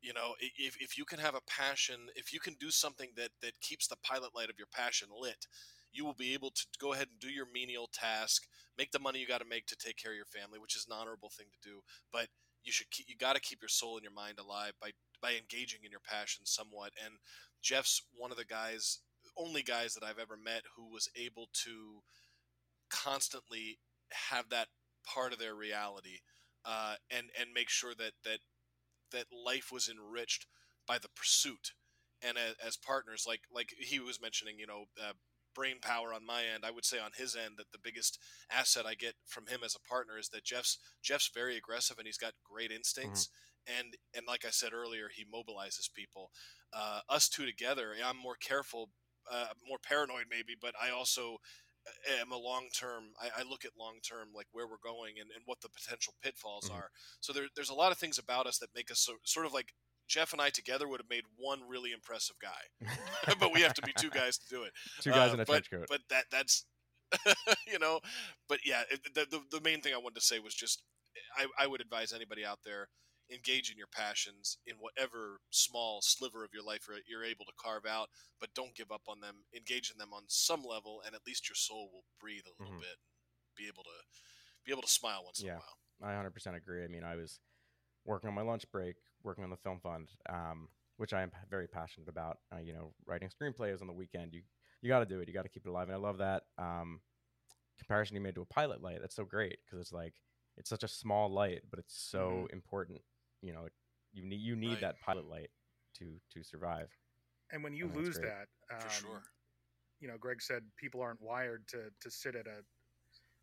you 0.01 0.13
know 0.13 0.35
if, 0.41 0.77
if 0.81 0.97
you 0.97 1.05
can 1.05 1.19
have 1.19 1.35
a 1.35 1.41
passion 1.47 2.09
if 2.15 2.33
you 2.33 2.41
can 2.41 2.55
do 2.61 2.71
something 2.71 3.11
that 3.17 3.31
that 3.43 3.61
keeps 3.61 3.87
the 3.87 3.97
pilot 4.03 4.35
light 4.35 4.51
of 4.51 4.59
your 4.59 4.69
passion 4.73 5.09
lit 5.19 5.47
you 5.93 6.05
will 6.05 6.15
be 6.15 6.35
able 6.35 6.51
to 6.51 6.67
go 6.79 6.93
ahead 6.93 7.09
and 7.11 7.19
do 7.19 7.29
your 7.29 7.47
menial 7.53 7.89
task 7.93 8.45
make 8.77 8.91
the 8.93 8.99
money 8.99 9.19
you 9.19 9.27
got 9.27 9.41
to 9.41 9.49
make 9.49 9.67
to 9.67 9.77
take 9.77 9.97
care 9.97 10.13
of 10.13 10.17
your 10.17 10.27
family 10.27 10.59
which 10.59 10.77
is 10.77 10.87
an 10.89 10.97
honorable 10.99 11.31
thing 11.31 11.47
to 11.51 11.69
do 11.69 11.81
but 12.13 12.29
you 12.65 12.73
should 12.73 12.91
keep, 12.91 13.07
you 13.09 13.17
got 13.17 13.35
to 13.35 13.41
keep 13.41 13.63
your 13.63 13.69
soul 13.69 13.97
and 13.97 14.03
your 14.03 14.13
mind 14.13 14.39
alive 14.39 14.73
by 14.81 14.91
by 15.21 15.33
engaging 15.33 15.81
in 15.85 15.91
your 15.91 16.01
passion 16.01 16.45
somewhat 16.45 16.93
and 17.05 17.15
jeff's 17.63 18.03
one 18.17 18.31
of 18.31 18.37
the 18.37 18.45
guys 18.45 19.01
only 19.37 19.63
guys 19.63 19.95
that 19.95 20.05
i've 20.05 20.19
ever 20.19 20.37
met 20.37 20.63
who 20.77 20.91
was 20.91 21.09
able 21.17 21.49
to 21.53 22.03
constantly 22.91 23.79
have 24.31 24.51
that 24.51 24.69
part 25.07 25.33
of 25.33 25.39
their 25.39 25.55
reality 25.55 26.21
uh, 26.65 26.95
and 27.11 27.29
and 27.39 27.51
make 27.55 27.69
sure 27.69 27.95
that 27.95 28.13
that 28.25 28.41
that 29.13 29.27
life 29.33 29.71
was 29.73 29.89
enriched 29.89 30.47
by 30.87 30.99
the 30.99 31.09
pursuit. 31.15 31.73
And 32.21 32.37
as, 32.37 32.55
as 32.65 32.77
partners 32.77 33.25
like 33.27 33.43
like 33.55 33.73
he 33.79 34.01
was 34.01 34.21
mentioning 34.21 34.59
you 34.59 34.67
know 34.67 34.85
uh, 35.01 35.13
brain 35.55 35.77
power 35.81 36.13
on 36.13 36.25
my 36.25 36.43
end 36.43 36.65
i 36.65 36.71
would 36.71 36.85
say 36.85 36.99
on 36.99 37.11
his 37.17 37.35
end 37.35 37.55
that 37.57 37.73
the 37.73 37.79
biggest 37.83 38.19
asset 38.51 38.87
i 38.87 38.95
get 38.95 39.15
from 39.27 39.47
him 39.47 39.61
as 39.65 39.75
a 39.75 39.89
partner 39.89 40.19
is 40.19 40.29
that 40.29 40.45
jeff's 40.45 40.79
jeff's 41.03 41.31
very 41.35 41.57
aggressive 41.57 41.99
and 41.99 42.07
he's 42.07 42.19
got 42.19 42.33
great 42.45 42.71
instincts. 42.71 43.29
Mm-hmm. 43.29 43.81
and 43.81 43.95
and 44.15 44.27
like 44.27 44.45
i 44.45 44.51
said 44.51 44.73
earlier 44.73 45.09
he 45.15 45.25
mobilizes 45.25 45.93
people. 45.93 46.31
Uh, 46.73 47.01
us 47.09 47.29
two 47.29 47.47
together 47.47 47.95
i'm 48.07 48.17
more 48.17 48.37
careful 48.37 48.91
uh, 49.31 49.47
more 49.67 49.79
paranoid 49.83 50.27
maybe 50.31 50.55
but 50.61 50.75
i 50.81 50.91
also 50.91 51.39
am 52.21 52.33
a 52.33 52.37
long 52.37 52.69
term 52.79 53.05
I, 53.21 53.41
I, 53.41 53.43
look 53.49 53.65
at 53.65 53.73
long 53.79 53.99
term 54.03 54.29
like 54.35 54.47
where 54.53 54.67
we're 54.67 54.83
going 54.83 55.15
and, 55.21 55.31
and 55.35 55.43
what 55.47 55.61
the 55.61 55.69
potential 55.69 56.15
pitfalls 56.23 56.65
mm-hmm. 56.67 56.79
are 56.79 56.91
so 57.21 57.33
there, 57.33 57.45
there's 57.55 57.71
a 57.71 57.75
lot 57.75 57.93
of 57.93 57.99
things 57.99 58.19
about 58.19 58.47
us 58.47 58.59
that 58.59 58.69
make 58.75 58.91
us 58.91 59.01
so, 59.01 59.15
sort 59.25 59.47
of 59.47 59.53
like 59.53 59.73
Jeff 60.09 60.33
and 60.33 60.41
I 60.41 60.49
together 60.49 60.89
would 60.89 61.01
have 61.01 61.11
made 61.11 61.25
one 61.37 61.61
really 61.69 61.93
impressive 61.93 62.37
guy, 62.41 62.89
but 63.39 63.53
we 63.53 63.61
have 63.61 63.75
to 63.75 63.83
be 63.83 63.93
two 63.97 64.09
guys 64.11 64.39
to 64.39 64.49
do 64.49 64.63
it. 64.63 64.73
Two 65.03 65.11
guys 65.11 65.31
uh, 65.31 65.35
in 65.35 65.41
a 65.41 65.45
but, 65.45 65.65
trench 65.65 65.71
coat. 65.71 65.87
But 65.89 66.01
that 66.09 66.25
that's 66.33 66.65
you 67.67 67.79
know, 67.79 68.01
but 68.49 68.61
yeah, 68.65 68.83
it, 68.91 69.01
the, 69.15 69.27
the, 69.31 69.59
the 69.59 69.61
main 69.63 69.81
thing 69.81 69.95
I 69.95 69.99
wanted 69.99 70.17
to 70.17 70.21
say 70.23 70.39
was 70.39 70.55
just 70.55 70.83
I, 71.37 71.47
I 71.63 71.67
would 71.67 71.81
advise 71.81 72.13
anybody 72.13 72.45
out 72.45 72.61
there 72.65 72.89
engage 73.33 73.71
in 73.71 73.77
your 73.77 73.89
passions 73.89 74.59
in 74.67 74.77
whatever 74.79 75.41
small 75.51 76.01
sliver 76.03 76.45
of 76.45 76.51
your 76.53 76.65
life 76.65 76.89
you're 77.07 77.25
able 77.25 77.45
to 77.45 77.53
carve 77.59 77.85
out, 77.87 78.09
but 78.41 78.55
don't 78.55 78.75
give 78.75 78.91
up 78.91 79.03
on 79.09 79.21
them. 79.21 79.45
Engage 79.55 79.91
in 79.91 79.99
them 79.99 80.13
on 80.13 80.23
some 80.29 80.63
level, 80.63 81.03
and 81.05 81.15
at 81.15 81.27
least 81.27 81.49
your 81.49 81.57
soul 81.57 81.91
will 81.93 82.05
breathe 82.21 82.45
a 82.47 82.63
little 82.63 82.75
mm-hmm. 82.75 82.81
bit, 82.81 82.97
be 83.57 83.67
able 83.67 83.83
to 83.85 83.99
be 84.65 84.73
able 84.73 84.83
to 84.83 84.89
smile 84.89 85.23
once 85.25 85.43
yeah, 85.43 85.53
in 85.53 85.57
a 85.57 86.09
while. 86.09 86.21
I 86.21 86.29
100% 86.29 86.57
agree. 86.57 86.85
I 86.85 86.89
mean, 86.89 87.05
I 87.05 87.17
was 87.17 87.41
working 88.05 88.29
on 88.29 88.35
my 88.35 88.43
lunch 88.43 88.65
break, 88.71 88.97
working 89.23 89.45
on 89.45 89.51
the 89.51 89.57
film 89.57 89.81
fund, 89.81 90.09
um, 90.29 90.69
which 90.97 91.13
I 91.13 91.23
am 91.23 91.31
very 91.51 91.69
passionate 91.69 92.09
about. 92.09 92.39
Uh, 92.53 92.61
you 92.61 92.73
know, 92.73 92.93
writing 93.07 93.29
screenplays 93.29 93.81
on 93.81 93.87
the 93.87 93.93
weekend. 93.93 94.33
You 94.33 94.43
you 94.81 94.89
got 94.89 95.01
to 95.01 95.07
do 95.07 95.21
it. 95.21 95.29
You 95.29 95.35
got 95.35 95.43
to 95.43 95.49
keep 95.49 95.67
it 95.67 95.69
alive, 95.69 95.89
and 95.89 95.97
I 95.97 95.99
love 95.99 96.19
that 96.19 96.43
um, 96.59 97.01
comparison 97.79 98.17
you 98.17 98.21
made 98.21 98.35
to 98.37 98.43
a 98.43 98.47
pilot 98.47 98.83
light. 98.83 98.99
That's 99.01 99.17
so 99.17 99.25
great 99.25 99.59
because 99.65 99.81
it's 99.81 99.93
like 99.93 100.15
it's 100.57 100.71
such 100.71 100.83
a 100.83 100.89
small 100.89 101.31
light, 101.31 101.63
but 101.71 101.79
it's 101.79 101.95
so 101.97 102.19
mm-hmm. 102.19 102.53
important. 102.53 103.01
You 103.43 103.53
know, 103.53 103.69
you 104.13 104.25
need 104.25 104.41
you 104.41 104.57
need 104.57 104.71
right. 104.71 104.81
that 104.81 105.01
pilot 105.01 105.29
light 105.29 105.51
to 105.99 106.15
to 106.33 106.43
survive. 106.43 106.89
And 107.51 107.65
when 107.65 107.75
you 107.75 107.87
and 107.87 107.97
lose 107.97 108.17
that, 108.19 108.47
um, 108.73 108.81
for 108.81 108.91
sure, 108.91 109.23
you 110.01 110.09
know, 110.09 110.17
Greg 110.19 110.43
said 110.43 110.63
people 110.77 111.01
aren't 111.01 111.23
wired 111.23 111.67
to 111.69 111.91
to 112.01 112.11
sit 112.11 112.35
at 112.35 112.47
a 112.47 112.63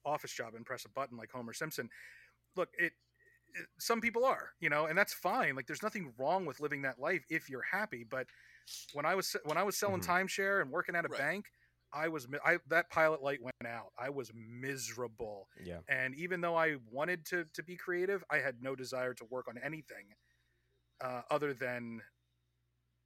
office 0.07 0.31
job 0.31 0.53
and 0.55 0.65
press 0.65 0.85
a 0.85 0.89
button 0.89 1.17
like 1.17 1.31
Homer 1.31 1.53
Simpson. 1.53 1.89
Look, 2.55 2.69
it 2.77 2.93
some 3.79 4.01
people 4.01 4.25
are, 4.25 4.49
you 4.59 4.69
know, 4.69 4.85
and 4.85 4.97
that's 4.97 5.13
fine. 5.13 5.55
Like 5.55 5.67
there's 5.67 5.83
nothing 5.83 6.13
wrong 6.17 6.45
with 6.45 6.59
living 6.59 6.81
that 6.83 6.99
life 6.99 7.23
if 7.29 7.49
you're 7.49 7.63
happy. 7.69 8.05
But 8.09 8.27
when 8.93 9.05
I 9.05 9.15
was 9.15 9.35
when 9.43 9.57
I 9.57 9.63
was 9.63 9.77
selling 9.77 10.01
mm-hmm. 10.01 10.11
timeshare 10.11 10.61
and 10.61 10.71
working 10.71 10.95
at 10.95 11.05
a 11.05 11.09
right. 11.09 11.19
bank, 11.19 11.45
I 11.95 12.09
was 12.09 12.27
I 12.45 12.57
that 12.69 12.89
pilot 12.89 13.23
light 13.23 13.41
went 13.41 13.55
out. 13.65 13.91
I 13.97 14.09
was 14.09 14.31
miserable. 14.35 15.47
Yeah. 15.63 15.79
And 15.87 16.13
even 16.15 16.41
though 16.41 16.55
I 16.55 16.75
wanted 16.91 17.25
to 17.27 17.45
to 17.53 17.63
be 17.63 17.75
creative, 17.75 18.23
I 18.29 18.37
had 18.37 18.55
no 18.61 18.75
desire 18.75 19.13
to 19.15 19.25
work 19.29 19.47
on 19.47 19.55
anything 19.63 20.13
uh, 21.03 21.21
other 21.31 21.53
than 21.53 22.01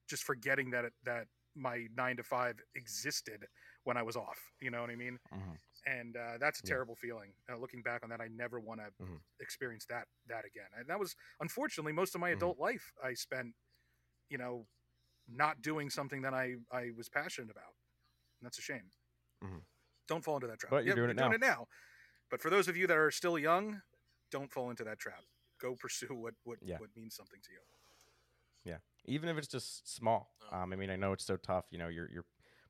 just 0.09 0.23
forgetting 0.23 0.71
that 0.71 0.85
it, 0.85 0.93
that 1.05 1.27
my 1.55 1.85
nine 1.95 2.17
to 2.17 2.23
five 2.23 2.55
existed 2.75 3.45
when 3.83 3.95
I 3.95 4.03
was 4.03 4.15
off. 4.15 4.39
You 4.59 4.71
know 4.71 4.81
what 4.81 4.89
I 4.89 4.95
mean? 4.95 5.19
Mm-hmm 5.33 5.53
and 5.85 6.15
uh, 6.15 6.37
that's 6.39 6.59
a 6.59 6.63
terrible 6.63 6.95
yeah. 7.01 7.09
feeling. 7.09 7.31
Uh, 7.51 7.57
looking 7.57 7.81
back 7.81 8.01
on 8.03 8.09
that, 8.09 8.21
I 8.21 8.27
never 8.27 8.59
want 8.59 8.79
to 8.79 9.03
mm-hmm. 9.03 9.15
experience 9.39 9.85
that 9.89 10.05
that 10.27 10.45
again. 10.45 10.67
And 10.77 10.87
that 10.87 10.99
was 10.99 11.15
unfortunately 11.39 11.93
most 11.93 12.15
of 12.15 12.21
my 12.21 12.29
mm-hmm. 12.29 12.37
adult 12.37 12.59
life 12.59 12.91
I 13.03 13.13
spent, 13.13 13.53
you 14.29 14.37
know, 14.37 14.65
not 15.27 15.61
doing 15.61 15.89
something 15.89 16.21
that 16.23 16.33
I 16.33 16.55
I 16.71 16.89
was 16.97 17.09
passionate 17.09 17.51
about. 17.51 17.73
And 18.39 18.45
that's 18.45 18.59
a 18.59 18.61
shame. 18.61 18.89
Mm-hmm. 19.43 19.57
Don't 20.07 20.23
fall 20.23 20.35
into 20.35 20.47
that 20.47 20.59
trap. 20.59 20.71
But 20.71 20.85
you're, 20.85 20.95
doing, 20.95 21.09
you're 21.09 21.11
it 21.11 21.17
doing, 21.17 21.33
it 21.33 21.41
now. 21.41 21.67
But 22.31 22.41
for 22.41 22.49
those 22.49 22.67
of 22.67 22.77
you 22.77 22.87
that 22.87 22.97
are 22.97 23.11
still 23.11 23.37
young, 23.37 23.81
don't 24.31 24.51
fall 24.51 24.69
into 24.69 24.83
that 24.83 24.99
trap. 24.99 25.23
Go 25.61 25.75
pursue 25.75 26.13
what 26.15 26.33
what 26.43 26.57
yeah. 26.61 26.77
what 26.77 26.89
means 26.95 27.15
something 27.15 27.39
to 27.43 27.51
you. 27.51 27.59
Yeah, 28.65 28.77
even 29.05 29.29
if 29.29 29.37
it's 29.37 29.47
just 29.47 29.93
small. 29.93 30.31
Oh. 30.51 30.57
Um, 30.57 30.73
I 30.73 30.75
mean, 30.75 30.89
I 30.89 30.95
know 30.95 31.11
it's 31.11 31.25
so 31.25 31.37
tough. 31.37 31.65
You 31.71 31.79
know, 31.79 31.89
you're 31.89 32.09
you're 32.09 32.25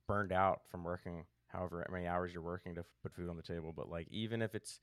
burned 0.07 0.31
out 0.31 0.61
from 0.69 0.83
working 0.83 1.25
however 1.47 1.85
many 1.91 2.07
hours 2.07 2.33
you're 2.33 2.43
working 2.43 2.75
to 2.75 2.85
put 3.03 3.13
food 3.13 3.29
on 3.29 3.37
the 3.37 3.43
table. 3.43 3.73
But 3.75 3.89
like, 3.89 4.07
even 4.09 4.41
if 4.41 4.55
it's 4.55 4.79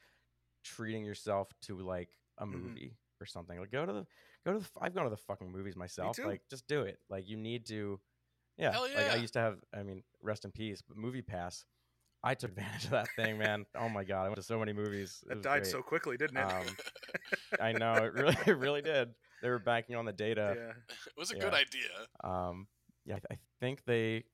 treating 0.64 1.04
yourself 1.04 1.48
to 1.62 1.78
like 1.78 2.10
a 2.38 2.46
mm-hmm. 2.46 2.58
movie 2.58 2.80
mm-hmm. 2.80 3.22
or 3.22 3.26
something, 3.26 3.58
like 3.58 3.72
go 3.72 3.84
to 3.86 3.92
the 3.92 4.06
go 4.44 4.52
to 4.52 4.58
the. 4.60 4.68
I've 4.80 4.94
gone 4.94 5.04
to 5.04 5.10
the 5.10 5.16
fucking 5.16 5.50
movies 5.50 5.76
myself. 5.76 6.18
Like, 6.18 6.42
just 6.48 6.68
do 6.68 6.82
it. 6.82 6.98
Like, 7.10 7.28
you 7.28 7.36
need 7.36 7.66
to. 7.66 7.98
Yeah, 8.58 8.72
yeah, 8.72 8.96
like 8.96 9.12
I 9.12 9.16
used 9.16 9.34
to 9.34 9.40
have. 9.40 9.56
I 9.74 9.82
mean, 9.82 10.02
rest 10.22 10.44
in 10.44 10.50
peace. 10.50 10.82
But 10.86 10.96
Movie 10.96 11.22
Pass, 11.22 11.64
I 12.24 12.34
took 12.34 12.50
advantage 12.56 12.84
of 12.84 12.90
that 12.90 13.08
thing, 13.16 13.38
man. 13.38 13.66
oh 13.78 13.88
my 13.88 14.04
god, 14.04 14.22
I 14.22 14.28
went 14.28 14.36
to 14.36 14.42
so 14.42 14.58
many 14.58 14.72
movies. 14.72 15.22
It, 15.30 15.38
it 15.38 15.42
died 15.42 15.62
great. 15.62 15.72
so 15.72 15.82
quickly, 15.82 16.16
didn't 16.16 16.38
it? 16.38 16.52
Um, 16.52 16.66
I 17.60 17.72
know 17.72 17.94
it 17.94 18.12
really, 18.14 18.36
it 18.46 18.58
really 18.58 18.82
did. 18.82 19.10
They 19.42 19.50
were 19.50 19.58
banking 19.58 19.96
on 19.96 20.04
the 20.04 20.12
data. 20.12 20.54
Yeah, 20.56 20.72
it 21.06 21.18
was 21.18 21.30
a 21.30 21.36
yeah. 21.36 21.42
good 21.42 21.54
idea. 21.54 21.90
Um, 22.24 22.66
yeah, 23.04 23.18
I 23.30 23.36
think 23.60 23.84
they 23.84 24.24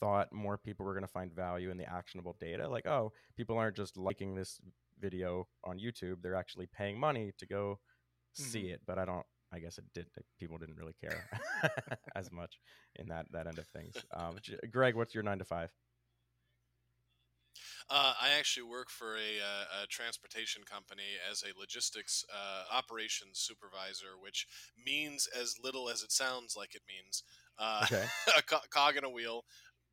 thought 0.00 0.32
more 0.32 0.56
people 0.56 0.86
were 0.86 0.94
going 0.94 1.04
to 1.04 1.12
find 1.12 1.32
value 1.32 1.70
in 1.70 1.76
the 1.76 1.90
actionable 1.90 2.36
data. 2.40 2.68
Like, 2.68 2.86
oh, 2.86 3.12
people 3.36 3.58
aren't 3.58 3.76
just 3.76 3.96
liking 3.96 4.34
this 4.34 4.60
video 5.00 5.48
on 5.64 5.78
YouTube; 5.78 6.22
they're 6.22 6.36
actually 6.36 6.66
paying 6.66 6.98
money 6.98 7.32
to 7.38 7.46
go 7.46 7.80
mm-hmm. 8.38 8.50
see 8.50 8.68
it. 8.68 8.80
But 8.86 8.98
I 8.98 9.04
don't. 9.04 9.26
I 9.54 9.60
guess 9.60 9.78
it 9.78 9.84
did. 9.94 10.06
People 10.40 10.58
didn't 10.58 10.76
really 10.76 10.94
care 11.00 11.30
as 12.16 12.32
much 12.32 12.58
in 12.96 13.08
that 13.08 13.26
that 13.32 13.46
end 13.46 13.58
of 13.58 13.66
things. 13.68 13.94
Um, 14.12 14.36
Greg, 14.70 14.96
what's 14.96 15.14
your 15.14 15.22
nine 15.22 15.38
to 15.38 15.44
five? 15.44 15.70
Uh, 17.90 18.14
I 18.20 18.30
actually 18.38 18.64
work 18.64 18.88
for 18.88 19.14
a, 19.14 19.38
uh, 19.40 19.82
a, 19.82 19.86
transportation 19.86 20.62
company 20.64 21.20
as 21.30 21.42
a 21.42 21.58
logistics 21.58 22.24
uh, 22.32 22.74
operations 22.74 23.38
supervisor, 23.40 24.18
which 24.20 24.46
means 24.84 25.28
as 25.38 25.56
little 25.62 25.90
as 25.90 26.02
it 26.02 26.10
sounds 26.10 26.56
like 26.56 26.74
it 26.74 26.82
means. 26.88 27.22
Uh, 27.58 27.82
okay. 27.84 28.04
a 28.38 28.42
cog 28.70 28.96
in 28.96 29.04
a 29.04 29.10
wheel 29.10 29.44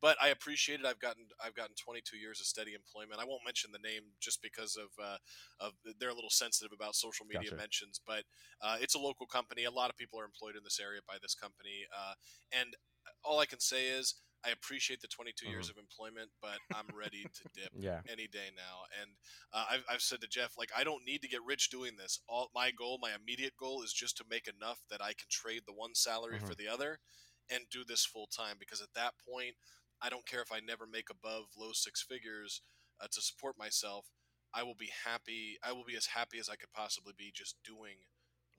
but 0.02 0.16
I 0.20 0.28
appreciate 0.28 0.80
it. 0.80 0.86
I've 0.86 0.98
gotten 0.98 1.26
I've 1.42 1.54
gotten 1.54 1.76
22 1.76 2.18
years 2.18 2.40
of 2.40 2.46
steady 2.46 2.74
employment. 2.74 3.20
I 3.20 3.24
won't 3.24 3.46
mention 3.46 3.70
the 3.72 3.78
name 3.78 4.02
just 4.20 4.42
because 4.42 4.76
of 4.76 4.90
uh, 5.02 5.16
of 5.60 5.72
they're 5.98 6.10
a 6.10 6.14
little 6.14 6.28
sensitive 6.28 6.72
about 6.74 6.96
social 6.96 7.24
media 7.24 7.50
gotcha. 7.50 7.56
mentions, 7.56 8.00
but 8.04 8.24
uh, 8.60 8.76
it's 8.80 8.96
a 8.96 8.98
local 8.98 9.26
company. 9.26 9.64
A 9.64 9.70
lot 9.70 9.88
of 9.88 9.96
people 9.96 10.18
are 10.18 10.24
employed 10.24 10.56
in 10.58 10.64
this 10.64 10.80
area 10.82 11.00
by 11.06 11.16
this 11.22 11.34
company, 11.34 11.86
uh, 11.96 12.14
and 12.52 12.74
all 13.24 13.38
I 13.38 13.46
can 13.46 13.60
say 13.60 13.88
is. 13.88 14.14
I 14.44 14.50
appreciate 14.50 15.00
the 15.00 15.06
22 15.06 15.46
mm-hmm. 15.46 15.52
years 15.52 15.70
of 15.70 15.76
employment, 15.78 16.30
but 16.42 16.58
I'm 16.74 16.90
ready 16.98 17.22
to 17.22 17.42
dip 17.54 17.70
yeah. 17.78 18.00
any 18.10 18.26
day 18.26 18.50
now. 18.56 18.90
And 19.00 19.10
uh, 19.54 19.66
I've, 19.70 19.84
I've 19.88 20.02
said 20.02 20.20
to 20.22 20.26
Jeff, 20.26 20.54
like, 20.58 20.70
I 20.76 20.82
don't 20.82 21.06
need 21.06 21.22
to 21.22 21.28
get 21.28 21.38
rich 21.46 21.70
doing 21.70 21.92
this. 21.96 22.18
All 22.28 22.50
my 22.52 22.72
goal, 22.72 22.98
my 23.00 23.10
immediate 23.14 23.52
goal, 23.56 23.84
is 23.84 23.92
just 23.92 24.16
to 24.16 24.24
make 24.28 24.48
enough 24.48 24.80
that 24.90 25.00
I 25.00 25.14
can 25.14 25.30
trade 25.30 25.62
the 25.64 25.72
one 25.72 25.94
salary 25.94 26.38
mm-hmm. 26.38 26.46
for 26.46 26.56
the 26.56 26.66
other 26.66 26.98
and 27.50 27.60
do 27.70 27.84
this 27.86 28.04
full 28.04 28.26
time. 28.26 28.56
Because 28.58 28.82
at 28.82 28.94
that 28.96 29.14
point, 29.30 29.54
I 30.02 30.10
don't 30.10 30.26
care 30.26 30.42
if 30.42 30.50
I 30.50 30.58
never 30.58 30.86
make 30.86 31.08
above 31.08 31.54
low 31.56 31.70
six 31.72 32.02
figures 32.02 32.60
uh, 33.00 33.06
to 33.10 33.22
support 33.22 33.56
myself. 33.56 34.10
I 34.52 34.62
will 34.64 34.76
be 34.76 34.90
happy. 35.06 35.56
I 35.64 35.72
will 35.72 35.86
be 35.86 35.96
as 35.96 36.12
happy 36.12 36.38
as 36.38 36.50
I 36.50 36.56
could 36.56 36.72
possibly 36.74 37.14
be 37.16 37.32
just 37.32 37.56
doing 37.64 38.04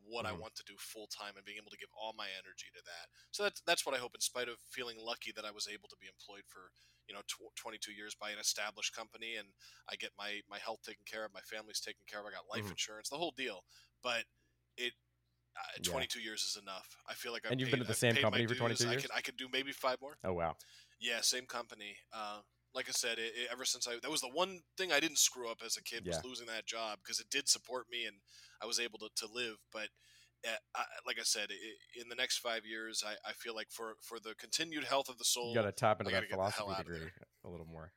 what 0.04 0.26
mm-hmm. 0.26 0.36
I 0.36 0.40
want 0.40 0.56
to 0.56 0.68
do 0.68 0.74
full 0.78 1.08
time 1.08 1.36
and 1.36 1.46
being 1.46 1.60
able 1.60 1.72
to 1.72 1.78
give 1.78 1.92
all 1.96 2.16
my 2.18 2.28
energy 2.36 2.68
to 2.74 2.82
that. 2.84 3.06
So 3.32 3.44
that's 3.44 3.62
that's 3.68 3.86
what 3.86 3.96
I 3.96 4.00
hope. 4.00 4.16
In 4.16 4.22
spite 4.22 4.48
of 4.48 4.58
feeling 4.72 4.98
lucky 5.00 5.32
that 5.36 5.46
I 5.46 5.52
was 5.52 5.68
able 5.68 5.88
to 5.90 6.00
be 6.00 6.08
employed 6.08 6.48
for 6.48 6.74
you 7.08 7.14
know 7.14 7.22
tw- 7.28 7.56
22 7.56 7.92
years 7.92 8.16
by 8.16 8.32
an 8.32 8.40
established 8.40 8.96
company 8.96 9.36
and 9.36 9.52
I 9.92 9.96
get 9.96 10.12
my 10.18 10.42
my 10.50 10.60
health 10.60 10.84
taken 10.84 11.04
care 11.06 11.26
of, 11.26 11.34
my 11.34 11.46
family's 11.46 11.80
taken 11.80 12.04
care 12.08 12.20
of, 12.20 12.26
I 12.26 12.32
got 12.32 12.50
life 12.52 12.68
mm-hmm. 12.68 12.80
insurance, 12.80 13.10
the 13.10 13.22
whole 13.22 13.34
deal. 13.36 13.64
But 14.02 14.26
it 14.78 14.94
uh, 15.54 15.84
22 15.84 16.20
yeah. 16.20 16.26
years 16.26 16.42
is 16.44 16.58
enough. 16.62 16.98
I 17.08 17.14
feel 17.14 17.32
like 17.32 17.46
I've 17.46 17.52
and 17.52 17.60
you've 17.60 17.70
paid, 17.70 17.78
been 17.78 17.86
at 17.86 17.88
the 17.88 17.94
same 17.94 18.16
company 18.16 18.48
for 18.48 18.56
22 18.56 18.84
years. 18.84 18.98
I 18.98 19.02
could 19.02 19.12
I 19.18 19.22
could 19.22 19.38
do 19.38 19.48
maybe 19.52 19.72
five 19.72 20.02
more. 20.02 20.18
Oh 20.24 20.34
wow. 20.34 20.56
Yeah, 21.04 21.20
same 21.22 21.46
company. 21.46 21.98
Uh, 22.14 22.40
like 22.74 22.88
I 22.88 22.94
said, 22.94 23.20
it, 23.20 23.34
it, 23.36 23.50
ever 23.52 23.66
since 23.66 23.88
I 23.88 23.96
that 24.02 24.10
was 24.10 24.22
the 24.22 24.30
one 24.30 24.62
thing 24.78 24.92
I 24.92 25.00
didn't 25.00 25.20
screw 25.20 25.52
up 25.52 25.60
as 25.64 25.78
a 25.78 25.84
kid 25.84 26.08
was 26.08 26.24
losing 26.24 26.48
that 26.48 26.66
job 26.66 27.00
because 27.04 27.20
it 27.20 27.28
did 27.30 27.48
support 27.50 27.86
me 27.92 28.06
and 28.06 28.16
I 28.62 28.66
was 28.66 28.80
able 28.80 29.00
to, 29.00 29.10
to 29.18 29.28
live. 29.32 29.58
But 29.72 29.90
uh, 30.48 30.56
I, 30.76 30.84
like 31.06 31.18
I 31.20 31.24
said, 31.24 31.52
it, 31.52 32.02
in 32.02 32.10
the 32.10 32.16
next 32.16 32.40
five 32.40 32.66
years, 32.66 33.04
I, 33.06 33.14
I 33.28 33.34
feel 33.34 33.54
like 33.54 33.68
for 33.70 33.96
for 34.02 34.18
the 34.18 34.34
continued 34.40 34.86
health 34.86 35.10
of 35.10 35.18
the 35.18 35.26
soul, 35.26 35.50
you 35.50 35.56
got 35.56 35.66
to 35.66 35.72
tap 35.72 36.00
into 36.00 36.12
that 36.14 36.30
philosophy 36.30 36.74
degree 36.78 37.12
a 37.46 37.50
little 37.50 37.68
more. 37.68 37.92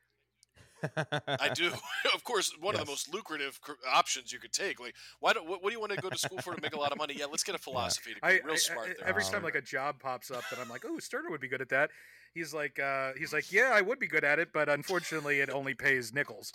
I 0.97 1.51
do. 1.55 1.71
of 2.15 2.25
course, 2.25 2.53
one 2.61 2.75
yes. 2.75 2.81
of 2.81 2.87
the 2.87 2.93
most 2.93 3.13
lucrative 3.13 3.59
options 3.93 4.33
you 4.33 4.39
could 4.39 4.53
take. 4.53 4.81
Like, 4.81 4.95
why 5.21 5.33
do 5.33 5.41
what, 5.41 5.63
what, 5.63 5.71
do 5.71 5.75
you 5.75 5.81
want 5.81 5.93
to 5.93 6.01
go 6.01 6.11
to 6.11 6.19
school 6.19 6.39
for 6.39 6.55
to 6.55 6.61
make 6.61 6.75
a 6.75 6.79
lot 6.79 6.93
of 6.93 6.99
money? 6.99 7.15
Yeah, 7.19 7.27
let's 7.31 7.43
get 7.43 7.55
a 7.55 7.59
philosophy 7.67 8.11
yeah. 8.23 8.31
degree. 8.31 8.47
Real 8.47 8.55
I, 8.55 8.59
smart. 8.59 8.97
I, 9.05 9.09
every 9.09 9.25
time 9.25 9.43
like 9.43 9.55
a 9.55 9.63
job 9.63 10.01
pops 10.01 10.31
up, 10.31 10.43
that 10.51 10.59
I'm 10.59 10.69
like, 10.69 10.85
oh, 10.87 10.99
Sterner 10.99 11.31
would 11.31 11.41
be 11.41 11.49
good 11.49 11.61
at 11.61 11.69
that. 11.71 11.91
He's 12.35 12.53
like, 12.53 12.79
uh, 12.79 13.13
he's 13.19 13.33
like, 13.33 13.51
yeah, 13.51 13.71
I 13.73 13.81
would 13.81 13.99
be 13.99 14.07
good 14.07 14.25
at 14.25 14.39
it, 14.39 14.49
but 14.53 14.69
unfortunately, 14.69 15.41
it 15.41 15.49
only 15.49 15.75
pays 15.75 16.13
nickels. 16.13 16.53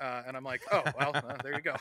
Uh, 0.00 0.22
and 0.26 0.36
I'm 0.36 0.44
like, 0.44 0.62
oh, 0.72 0.82
well, 0.98 1.12
uh, 1.14 1.36
there 1.42 1.54
you 1.54 1.60
go. 1.60 1.76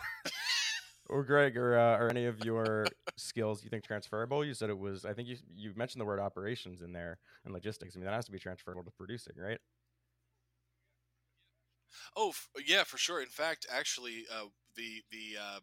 Or 1.10 1.24
Greg, 1.24 1.58
or 1.58 1.78
uh, 1.78 1.98
or 1.98 2.10
any 2.10 2.26
of 2.26 2.44
your 2.46 2.86
skills 3.18 3.64
you 3.64 3.70
think 3.70 3.84
transferable? 3.84 4.46
You 4.46 4.54
said 4.54 4.70
it 4.70 4.78
was. 4.78 5.04
I 5.04 5.12
think 5.14 5.28
you 5.28 5.36
you 5.54 5.74
mentioned 5.76 6.00
the 6.00 6.06
word 6.06 6.20
operations 6.20 6.82
in 6.82 6.94
there 6.94 7.18
and 7.44 7.54
logistics. 7.54 7.96
I 7.96 8.00
mean, 8.00 8.06
that 8.06 8.14
has 8.14 8.26
to 8.26 8.32
be 8.32 8.40
transferable 8.40 8.84
to 8.84 8.92
producing, 8.92 9.34
right? 9.38 9.58
Oh, 12.16 12.30
f- 12.30 12.50
yeah, 12.66 12.84
for 12.84 12.98
sure. 12.98 13.22
In 13.22 13.28
fact, 13.30 13.66
actually, 13.72 14.26
uh, 14.32 14.46
the 14.76 15.02
the 15.12 15.38
uh, 15.42 15.60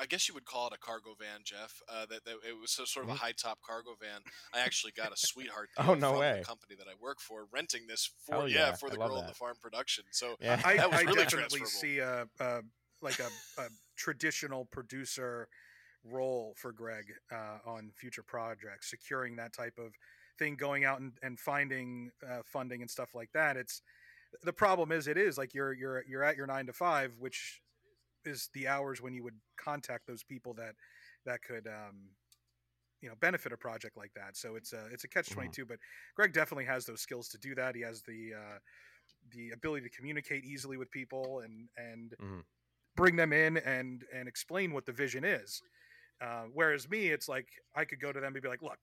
I 0.00 0.06
guess 0.06 0.26
you 0.28 0.34
would 0.34 0.44
call 0.44 0.66
it 0.68 0.72
a 0.72 0.78
cargo 0.78 1.14
van, 1.18 1.40
Jeff. 1.44 1.80
Uh, 1.88 2.06
that, 2.06 2.24
that 2.24 2.36
it 2.48 2.58
was 2.60 2.72
so, 2.72 2.84
sort 2.84 3.04
of 3.06 3.12
a 3.12 3.14
high 3.14 3.32
top 3.32 3.58
cargo 3.64 3.90
van. 4.00 4.20
I 4.52 4.60
actually 4.60 4.92
got 4.92 5.12
a 5.12 5.16
sweetheart 5.16 5.68
Oh, 5.78 5.94
no 5.94 6.10
from 6.10 6.20
way. 6.20 6.38
the 6.40 6.44
company 6.44 6.74
that 6.76 6.88
I 6.88 6.94
work 7.00 7.20
for, 7.20 7.46
renting 7.52 7.86
this 7.88 8.10
for 8.26 8.34
Hell 8.34 8.48
yeah, 8.48 8.58
yeah, 8.68 8.72
for 8.72 8.90
the 8.90 8.96
love 8.98 9.10
girl 9.10 9.18
in 9.18 9.26
that. 9.26 9.32
the 9.32 9.36
farm 9.36 9.54
production. 9.62 10.04
So 10.10 10.34
Yeah. 10.40 10.60
I, 10.64 10.76
That 10.78 10.90
was 10.90 11.00
I 11.00 11.02
really 11.04 11.22
definitely 11.22 11.60
transferable. 11.60 11.66
see 11.66 11.98
a, 12.00 12.26
a 12.40 12.60
like 13.02 13.18
a, 13.20 13.60
a 13.62 13.66
traditional 13.96 14.64
producer 14.64 15.48
role 16.02 16.54
for 16.56 16.72
Greg 16.72 17.04
uh, 17.32 17.58
on 17.64 17.90
future 17.94 18.22
projects, 18.22 18.90
securing 18.90 19.36
that 19.36 19.52
type 19.52 19.78
of 19.78 19.92
thing, 20.38 20.56
going 20.56 20.84
out 20.84 21.00
and, 21.00 21.12
and 21.22 21.38
finding 21.38 22.10
uh, 22.28 22.40
funding 22.44 22.80
and 22.82 22.90
stuff 22.90 23.14
like 23.14 23.30
that. 23.32 23.56
It's 23.56 23.80
the 24.42 24.52
problem 24.52 24.92
is 24.92 25.06
it 25.06 25.16
is 25.18 25.38
like 25.38 25.54
you're 25.54 25.72
you're 25.72 26.04
you're 26.06 26.24
at 26.24 26.36
your 26.36 26.46
nine 26.46 26.66
to 26.66 26.72
five, 26.72 27.12
which 27.18 27.60
is 28.24 28.48
the 28.54 28.66
hours 28.68 29.00
when 29.02 29.14
you 29.14 29.22
would 29.22 29.38
contact 29.56 30.06
those 30.06 30.22
people 30.22 30.54
that 30.54 30.74
that 31.26 31.42
could 31.42 31.66
um, 31.66 32.10
you 33.00 33.08
know 33.08 33.14
benefit 33.20 33.52
a 33.52 33.56
project 33.56 33.96
like 33.96 34.12
that. 34.14 34.36
So 34.36 34.56
it's 34.56 34.72
a 34.72 34.86
it's 34.92 35.04
a 35.04 35.08
catch 35.08 35.28
twenty 35.30 35.48
two. 35.50 35.66
But 35.66 35.78
Greg 36.16 36.32
definitely 36.32 36.64
has 36.66 36.84
those 36.86 37.00
skills 37.00 37.28
to 37.30 37.38
do 37.38 37.54
that. 37.54 37.74
He 37.74 37.82
has 37.82 38.02
the 38.02 38.32
uh, 38.34 38.58
the 39.32 39.50
ability 39.50 39.88
to 39.88 39.94
communicate 39.96 40.44
easily 40.44 40.76
with 40.76 40.90
people 40.90 41.40
and 41.40 41.68
and 41.76 42.14
Mhm. 42.20 42.44
bring 42.96 43.16
them 43.16 43.32
in 43.32 43.56
and 43.58 44.04
and 44.12 44.28
explain 44.28 44.72
what 44.72 44.86
the 44.86 44.92
vision 44.92 45.24
is. 45.24 45.62
Uh, 46.20 46.44
whereas 46.52 46.88
me, 46.88 47.08
it's 47.08 47.28
like 47.28 47.48
I 47.74 47.84
could 47.84 48.00
go 48.00 48.12
to 48.12 48.20
them 48.20 48.34
and 48.34 48.42
be 48.42 48.48
like, 48.48 48.62
look, 48.62 48.78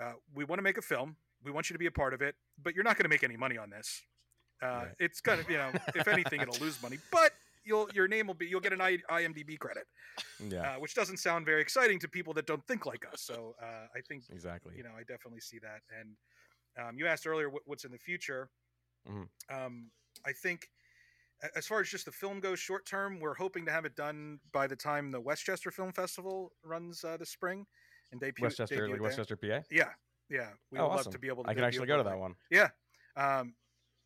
uh, 0.00 0.14
we 0.34 0.44
want 0.44 0.58
to 0.58 0.62
make 0.62 0.78
a 0.78 0.82
film. 0.82 1.16
We 1.44 1.50
want 1.50 1.68
you 1.68 1.74
to 1.74 1.78
be 1.78 1.86
a 1.86 1.92
part 1.92 2.14
of 2.14 2.22
it, 2.22 2.36
but 2.62 2.74
you're 2.74 2.84
not 2.84 2.96
going 2.96 3.04
to 3.04 3.08
make 3.10 3.22
any 3.22 3.36
money 3.36 3.58
on 3.58 3.68
this. 3.70 4.02
Uh, 4.62 4.66
Right. 4.66 4.88
It's 5.00 5.20
gonna, 5.20 5.44
you 5.48 5.56
know, 5.58 5.70
if 5.94 6.06
anything, 6.08 6.40
it'll 6.40 6.58
lose 6.64 6.80
money, 6.82 6.98
but 7.10 7.32
you'll 7.64 7.88
your 7.94 8.08
name 8.08 8.26
will 8.26 8.34
be 8.34 8.46
you'll 8.46 8.60
get 8.60 8.72
an 8.72 8.80
I, 8.80 8.98
IMDb 9.10 9.58
credit, 9.58 9.84
Yeah, 10.48 10.76
uh, 10.76 10.80
which 10.80 10.94
doesn't 10.94 11.18
sound 11.18 11.46
very 11.46 11.60
exciting 11.60 11.98
to 12.00 12.08
people 12.08 12.32
that 12.34 12.46
don't 12.46 12.64
think 12.66 12.86
like 12.86 13.04
us. 13.12 13.22
So 13.22 13.54
uh, 13.62 13.86
I 13.96 14.00
think 14.08 14.24
exactly. 14.30 14.74
you 14.76 14.82
know, 14.82 14.90
I 14.96 15.00
definitely 15.02 15.40
see 15.40 15.58
that. 15.60 15.80
And 15.98 16.16
um, 16.78 16.96
you 16.98 17.06
asked 17.06 17.26
earlier 17.26 17.50
what, 17.50 17.62
what's 17.66 17.84
in 17.84 17.92
the 17.92 17.98
future. 17.98 18.50
Mhm. 19.08 19.28
Um, 19.50 19.90
I 20.24 20.32
think, 20.32 20.68
as 21.56 21.66
far 21.66 21.80
as 21.80 21.88
just 21.88 22.04
the 22.04 22.12
film 22.12 22.38
goes, 22.38 22.60
short 22.60 22.86
term, 22.86 23.18
we're 23.18 23.34
hoping 23.34 23.64
to 23.66 23.72
have 23.72 23.84
it 23.84 23.96
done 23.96 24.38
by 24.52 24.66
the 24.68 24.76
time 24.76 25.10
the 25.10 25.20
West 25.20 25.44
Chester 25.44 25.70
Film 25.72 25.92
Festival 25.92 26.52
runs 26.62 27.02
uh, 27.02 27.16
this 27.16 27.30
spring 27.30 27.66
and 28.12 28.20
debut. 28.20 28.44
West 28.44 28.58
Chester, 28.58 28.76
debut 28.76 28.92
like. 28.92 29.02
West 29.02 29.16
Chester, 29.16 29.36
PA. 29.36 29.60
Yeah, 29.70 29.88
yeah. 30.30 30.50
We 30.70 30.78
Oh, 30.78 30.88
would 30.88 30.96
love 30.96 31.10
to 31.10 31.18
be 31.18 31.26
able 31.28 31.42
to. 31.44 31.50
I 31.50 31.54
can 31.54 31.64
actually 31.64 31.88
go 31.88 31.96
to 31.96 32.04
that 32.04 32.18
one. 32.18 32.36
Yeah, 32.50 32.68
um, 33.16 33.54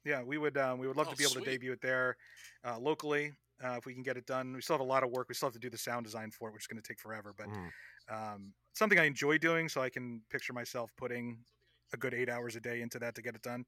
yeah. 0.06 0.22
We 0.22 0.38
would. 0.38 0.56
Um, 0.56 0.78
we 0.78 0.88
would 0.88 0.96
love 0.96 1.08
Oh, 1.08 1.10
to 1.10 1.16
be 1.16 1.24
able 1.24 1.34
sweet. 1.34 1.44
to 1.44 1.50
debut 1.50 1.72
it 1.72 1.80
there 1.82 2.16
uh, 2.64 2.78
locally 2.78 3.34
uh, 3.64 3.76
if 3.78 3.86
we 3.86 3.94
can 3.94 4.02
get 4.04 4.16
it 4.16 4.26
done. 4.26 4.54
We 4.54 4.62
still 4.62 4.74
have 4.74 4.80
a 4.80 4.84
lot 4.84 5.04
of 5.04 5.10
work. 5.10 5.28
We 5.28 5.34
still 5.34 5.48
have 5.48 5.54
to 5.54 5.60
do 5.60 5.70
the 5.70 5.78
sound 5.78 6.04
design 6.06 6.30
for 6.30 6.48
it, 6.50 6.54
which 6.54 6.64
is 6.64 6.68
going 6.68 6.82
to 6.82 6.88
take 6.88 7.00
forever. 7.00 7.34
But 7.36 7.50
Mhm. 7.50 7.72
um, 8.08 8.54
something 8.74 8.98
I 8.98 9.04
enjoy 9.04 9.38
doing, 9.38 9.68
so 9.68 9.82
I 9.82 9.90
can 9.90 10.24
picture 10.30 10.54
myself 10.54 10.92
putting 10.96 11.44
a 11.94 11.98
good 11.98 12.14
eight 12.14 12.30
hours 12.30 12.56
a 12.56 12.60
day 12.60 12.82
into 12.82 12.98
that 13.00 13.16
to 13.16 13.22
get 13.22 13.36
it 13.36 13.42
done 13.42 13.66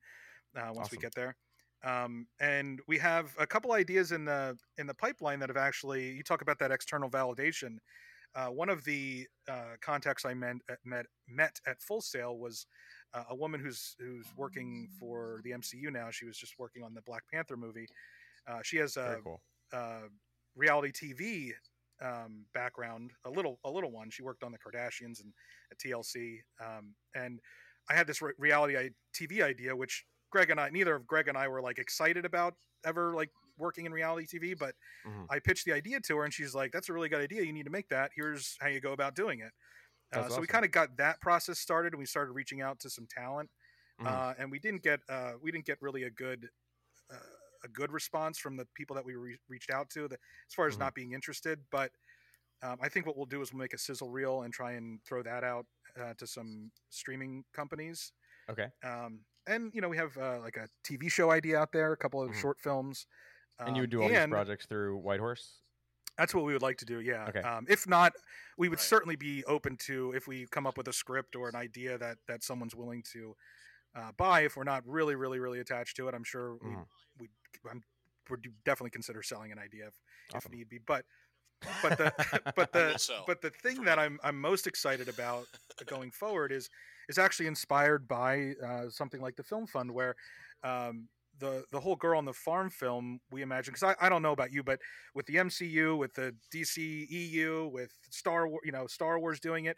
uh, 0.56 0.72
once 0.74 0.90
we 0.90 0.98
get 0.98 1.14
there. 1.14 1.36
Um, 1.84 2.28
and 2.40 2.80
we 2.88 2.98
have 2.98 3.34
a 3.38 3.46
couple 3.46 3.72
ideas 3.72 4.12
in 4.12 4.24
the 4.26 4.58
in 4.78 4.86
the 4.88 4.94
pipeline 4.94 5.40
that 5.40 5.50
have 5.50 5.56
actually. 5.58 6.10
You 6.12 6.24
talk 6.24 6.42
about 6.42 6.58
that 6.60 6.72
external 6.72 7.10
validation. 7.10 7.78
Uh, 8.34 8.48
one 8.48 8.68
of 8.68 8.84
the 8.84 9.28
uh, 9.48 9.76
contacts 9.80 10.24
I 10.24 10.34
met 10.34 10.56
met 10.84 11.06
met 11.28 11.60
at 11.66 11.82
Full 11.82 12.00
Sail 12.02 12.38
was 12.38 12.66
uh, 13.14 13.24
a 13.30 13.34
woman 13.34 13.60
who's 13.60 13.96
who's 13.98 14.26
working 14.36 14.88
for 14.98 15.40
the 15.44 15.52
MCU 15.52 15.90
now. 15.90 16.10
She 16.10 16.26
was 16.26 16.36
just 16.38 16.58
working 16.58 16.82
on 16.82 16.94
the 16.94 17.02
Black 17.02 17.22
Panther 17.32 17.56
movie. 17.56 17.86
Uh, 18.46 18.60
she 18.62 18.76
has 18.78 18.96
a, 18.96 19.18
cool. 19.22 19.40
uh, 19.72 20.02
reality 20.54 20.92
TV 20.92 21.54
um, 22.00 22.46
background, 22.54 23.12
a 23.24 23.30
little 23.30 23.58
a 23.64 23.70
little 23.70 23.90
one. 23.92 24.10
She 24.10 24.22
worked 24.22 24.42
on 24.42 24.52
the 24.52 24.58
Kardashians 24.58 25.20
and 25.22 25.32
at 25.70 25.78
TLC, 25.78 26.42
um, 26.64 26.94
and 27.14 27.40
I 27.90 27.94
had 27.94 28.06
this 28.06 28.22
re- 28.22 28.32
reality 28.38 28.90
TV 29.12 29.42
idea, 29.42 29.74
which 29.74 30.04
Greg 30.30 30.50
and 30.50 30.60
I, 30.60 30.68
neither 30.70 30.94
of 30.94 31.06
Greg 31.06 31.28
and 31.28 31.36
I 31.38 31.48
were 31.48 31.62
like 31.62 31.78
excited 31.78 32.24
about 32.24 32.54
ever 32.84 33.14
like 33.14 33.30
working 33.56 33.86
in 33.86 33.92
reality 33.92 34.26
TV, 34.26 34.54
but 34.54 34.74
Mhm. 35.04 35.30
I 35.30 35.40
pitched 35.40 35.64
the 35.64 35.72
idea 35.72 36.00
to 36.00 36.16
her, 36.18 36.24
and 36.24 36.32
she's 36.32 36.54
like, 36.54 36.70
"That's 36.72 36.88
a 36.88 36.92
really 36.92 37.08
good 37.08 37.20
idea. 37.20 37.42
You 37.42 37.52
need 37.52 37.64
to 37.64 37.70
make 37.70 37.88
that. 37.88 38.12
Here's 38.14 38.56
how 38.60 38.68
you 38.68 38.80
go 38.80 38.92
about 38.92 39.14
doing 39.16 39.40
it." 39.40 39.52
Uh, 40.12 40.22
That's 40.22 40.34
so 40.34 40.40
we 40.40 40.46
kind 40.46 40.64
of 40.64 40.70
got 40.70 40.96
that 40.96 41.20
process 41.20 41.58
started, 41.58 41.92
and 41.92 41.98
we 42.00 42.06
started 42.06 42.32
reaching 42.32 42.62
out 42.62 42.80
to 42.80 42.90
some 42.90 43.06
talent, 43.06 43.50
Mhm. 43.98 44.06
uh, 44.08 44.34
and 44.38 44.50
we 44.50 44.58
didn't 44.58 44.82
get 44.82 45.00
uh, 45.08 45.34
we 45.40 45.50
didn't 45.52 45.66
get 45.66 45.80
really 45.82 46.04
a 46.04 46.10
good 46.10 46.48
uh, 47.10 47.16
a 47.64 47.68
good 47.68 47.92
response 47.92 48.38
from 48.38 48.56
the 48.56 48.66
people 48.74 48.96
that 48.96 49.04
we 49.04 49.16
re- 49.16 49.38
reached 49.48 49.70
out 49.70 49.90
to, 49.90 50.08
the, 50.08 50.16
as 50.48 50.54
far 50.54 50.66
as 50.68 50.78
Mhm. 50.78 50.80
not 50.80 50.94
being 50.94 51.12
interested. 51.12 51.64
But 51.70 51.92
um, 52.62 52.78
I 52.82 52.88
think 52.88 53.06
what 53.06 53.16
we'll 53.16 53.26
do 53.26 53.42
is 53.42 53.52
we'll 53.52 53.60
make 53.60 53.74
a 53.74 53.78
sizzle 53.78 54.10
reel 54.10 54.42
and 54.42 54.52
try 54.54 54.72
and 54.72 55.02
throw 55.04 55.22
that 55.24 55.44
out 55.44 55.66
uh, 55.96 56.14
to 56.14 56.26
some 56.26 56.72
streaming 56.90 57.44
companies. 57.54 58.12
Okay. 58.48 58.70
Um, 58.84 59.26
and 59.46 59.74
you 59.74 59.80
know 59.82 59.88
we 59.88 59.96
have 59.98 60.16
uh, 60.18 60.40
like 60.40 60.56
a 60.56 60.68
TV 60.84 61.08
show 61.10 61.30
idea 61.30 61.58
out 61.58 61.72
there, 61.72 61.92
a 61.92 61.96
couple 61.98 62.22
of 62.22 62.34
Mhm. 62.34 62.34
short 62.36 62.60
films. 62.60 63.06
and 63.66 63.76
you 63.76 63.82
would 63.82 63.90
Um, 63.90 63.90
do 63.90 64.02
all 64.02 64.08
these 64.10 64.24
projects 64.24 64.66
through 64.66 64.98
White 64.98 65.20
Horse. 65.20 65.62
That's 66.18 66.34
what 66.34 66.44
we 66.44 66.52
would 66.52 66.62
like 66.62 66.76
to 66.78 66.84
do. 66.84 67.00
Yeah. 67.00 67.26
Okay. 67.28 67.40
Um, 67.40 67.64
if 67.68 67.86
not, 67.86 68.12
we 68.58 68.68
would 68.68 68.78
Right. 68.80 68.84
certainly 68.84 69.16
be 69.16 69.44
open 69.44 69.76
to 69.86 70.12
if 70.12 70.26
we 70.26 70.46
come 70.50 70.66
up 70.66 70.76
with 70.76 70.88
a 70.88 70.92
script 70.92 71.36
or 71.36 71.48
an 71.48 71.54
idea 71.54 71.96
that 71.96 72.18
that 72.26 72.42
someone's 72.42 72.74
willing 72.74 73.02
to 73.12 73.36
uh, 73.94 74.12
buy. 74.12 74.40
If 74.42 74.56
we're 74.56 74.64
not 74.64 74.86
really, 74.86 75.14
really, 75.14 75.38
really 75.38 75.60
attached 75.60 75.96
to 75.96 76.08
it, 76.08 76.14
I'm 76.14 76.24
sure 76.24 76.56
we 76.56 76.70
Mhm. 76.70 76.86
we 77.18 77.28
I'm, 77.70 77.82
would 78.28 78.46
definitely 78.64 78.90
consider 78.90 79.22
selling 79.22 79.52
an 79.52 79.58
idea 79.58 79.86
if, 79.86 79.94
Awesome. 80.34 80.52
if 80.52 80.58
need 80.58 80.68
be. 80.68 80.78
But 80.78 81.06
but 81.82 81.96
the 81.98 82.12
but 82.56 82.72
the 82.72 83.22
but 83.26 83.40
the 83.40 83.50
thing 83.50 83.84
that. 83.84 83.98
I'm 83.98 84.18
I'm 84.22 84.40
most 84.40 84.66
excited 84.66 85.08
about 85.08 85.46
going 85.86 86.10
forward 86.10 86.52
is 86.52 86.68
is 87.08 87.18
actually 87.18 87.46
inspired 87.46 88.06
by 88.08 88.54
uh, 88.62 88.90
something 88.90 89.20
like 89.20 89.36
the 89.36 89.42
Film 89.44 89.66
Fund, 89.66 89.90
where 89.92 90.14
um, 90.62 91.08
the 91.38 91.64
the 91.70 91.80
whole 91.80 91.96
girl 91.96 92.18
on 92.18 92.24
the 92.24 92.32
farm 92.32 92.70
film 92.70 93.20
we 93.30 93.42
imagine 93.42 93.72
because 93.72 93.94
I, 93.98 94.06
I 94.06 94.08
don't 94.08 94.22
know 94.22 94.32
about 94.32 94.52
you, 94.52 94.62
but 94.62 94.80
with 95.14 95.26
the 95.26 95.36
MCU, 95.36 95.96
with 95.98 96.14
the 96.14 96.34
DC 96.52 97.06
EU, 97.10 97.68
with 97.72 97.92
Star 98.10 98.48
War, 98.48 98.60
you 98.64 98.72
know 98.72 98.86
Star 98.86 99.18
Wars 99.18 99.40
doing 99.40 99.66
it, 99.66 99.76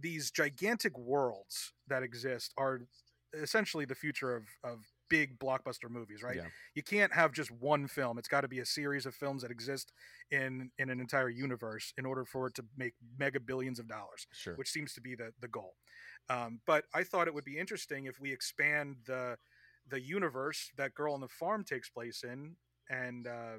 these 0.00 0.30
gigantic 0.30 0.96
worlds 0.98 1.72
that 1.88 2.02
exist 2.02 2.52
are 2.56 2.80
essentially 3.34 3.84
the 3.84 3.94
future 3.94 4.34
of 4.34 4.48
of 4.64 4.84
big 5.10 5.38
blockbuster 5.38 5.88
movies, 5.88 6.22
right? 6.22 6.36
Yeah. 6.36 6.48
You 6.74 6.82
can't 6.82 7.12
have 7.14 7.32
just 7.32 7.50
one 7.50 7.86
film. 7.86 8.18
It's 8.18 8.28
got 8.28 8.42
to 8.42 8.48
be 8.48 8.58
a 8.58 8.66
series 8.66 9.06
of 9.06 9.14
films 9.14 9.40
that 9.42 9.50
exist 9.50 9.92
in 10.30 10.70
in 10.78 10.90
an 10.90 11.00
entire 11.00 11.30
universe 11.30 11.92
in 11.96 12.04
order 12.06 12.24
for 12.24 12.46
it 12.48 12.54
to 12.54 12.64
make 12.76 12.94
mega 13.18 13.40
billions 13.40 13.78
of 13.78 13.88
dollars 13.88 14.26
Sure. 14.32 14.54
which 14.56 14.68
seems 14.70 14.92
to 14.94 15.00
be 15.00 15.14
the 15.14 15.32
the 15.40 15.48
goal. 15.48 15.74
Um, 16.30 16.60
but 16.66 16.84
I 16.94 17.04
thought 17.04 17.26
it 17.26 17.34
would 17.34 17.44
be 17.44 17.58
interesting 17.58 18.04
if 18.04 18.20
we 18.20 18.32
expand 18.32 18.96
the 19.06 19.38
the 19.88 20.00
universe 20.00 20.70
that 20.76 20.94
Girl 20.94 21.14
on 21.14 21.20
the 21.20 21.28
Farm 21.28 21.64
takes 21.64 21.88
place 21.88 22.24
in, 22.24 22.56
and 22.90 23.26
uh, 23.26 23.56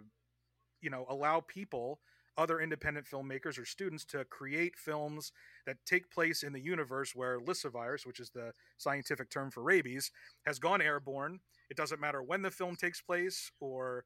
you 0.82 0.90
know 0.90 1.06
allow 1.10 1.42
people, 1.42 2.00
other 2.38 2.60
independent 2.62 3.08
filmmakers 3.08 3.60
or 3.60 3.66
students, 3.66 4.06
to 4.06 4.26
create 4.26 4.78
films 4.78 5.32
that 5.66 5.78
take 5.86 6.10
place 6.12 6.44
in 6.44 6.54
the 6.54 6.60
universe 6.62 7.16
where 7.16 7.40
lyssavirus, 7.40 8.06
which 8.06 8.20
is 8.20 8.30
the 8.32 8.54
scientific 8.78 9.30
term 9.30 9.52
for 9.52 9.64
rabies, 9.64 10.12
has 10.46 10.60
gone 10.60 10.82
airborne. 10.82 11.40
It 11.70 11.78
doesn't 11.78 12.00
matter 12.02 12.22
when 12.24 12.42
the 12.42 12.52
film 12.52 12.76
takes 12.76 13.02
place 13.02 13.52
or 13.60 14.06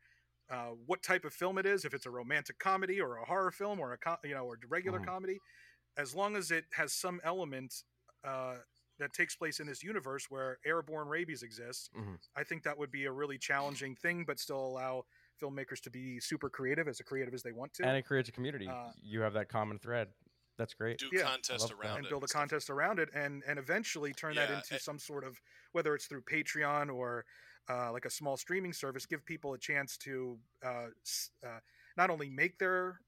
uh, 0.50 0.72
what 0.86 1.04
type 1.04 1.26
of 1.26 1.34
film 1.34 1.58
it 1.58 1.66
is, 1.66 1.86
if 1.86 1.94
it's 1.94 2.06
a 2.06 2.12
romantic 2.12 2.60
comedy 2.60 3.00
or 3.02 3.18
a 3.18 3.26
horror 3.26 3.52
film 3.52 3.80
or 3.80 3.94
a 3.94 3.98
co- 3.98 4.18
you 4.24 4.34
know 4.36 4.46
or 4.46 4.58
regular 4.70 5.00
Mhm. 5.00 5.06
comedy, 5.06 5.42
as 5.98 6.16
long 6.16 6.36
as 6.36 6.52
it 6.52 6.66
has 6.74 6.94
some 6.94 7.22
element 7.24 7.74
uh, 8.24 8.56
that 9.00 9.14
takes 9.14 9.36
place 9.36 9.60
in 9.60 9.68
this 9.68 9.84
universe 9.84 10.30
where 10.30 10.60
airborne 10.66 11.08
rabies 11.08 11.44
exists, 11.44 11.90
Mhm. 11.96 12.20
I 12.36 12.44
think 12.44 12.64
that 12.64 12.78
would 12.78 12.92
be 12.92 13.06
a 13.06 13.12
really 13.12 13.38
challenging 13.38 13.96
thing, 13.96 14.26
but 14.26 14.40
still 14.40 14.60
allow 14.66 15.06
filmmakers 15.42 15.82
to 15.82 15.90
be 15.90 16.20
super 16.20 16.50
creative, 16.50 16.88
as 16.88 17.02
creative 17.02 17.34
as 17.34 17.42
they 17.44 17.52
want 17.52 17.74
to, 17.76 17.86
And 17.86 17.98
it 17.98 18.04
creates 18.06 18.30
a 18.30 18.32
community. 18.32 18.68
Uh, 18.68 18.92
you 19.02 19.22
have 19.22 19.34
that 19.34 19.50
common 19.50 19.80
thread. 19.80 20.14
That's 20.58 20.76
great. 20.76 21.00
do 21.00 21.10
Yeah. 21.12 21.24
contests 21.24 21.62
love 21.62 21.70
that. 21.72 21.76
around 21.80 21.98
and 21.98 22.06
it 22.06 22.10
build 22.10 22.24
a 22.24 22.28
stuff. 22.28 22.42
contest 22.42 22.70
around 22.70 23.00
it, 23.00 23.10
and 23.14 23.44
and 23.46 23.58
eventually 23.58 24.14
turn 24.14 24.36
that 24.36 24.52
into 24.52 24.76
it- 24.76 24.82
some 24.84 25.00
sort 25.00 25.24
of 25.24 25.42
whether 25.72 25.96
it's 25.96 26.06
through 26.06 26.22
Patreon 26.24 26.94
or 26.94 27.26
uh, 27.70 27.92
like 27.92 28.06
a 28.06 28.10
small 28.10 28.38
streaming 28.38 28.74
service, 28.74 29.06
give 29.08 29.26
people 29.26 29.54
a 29.54 29.58
chance 29.58 29.98
to 29.98 30.40
uh, 30.62 30.90
uh, 31.44 31.60
not 31.98 32.10
only 32.12 32.30
make 32.30 32.60
their 32.60 33.00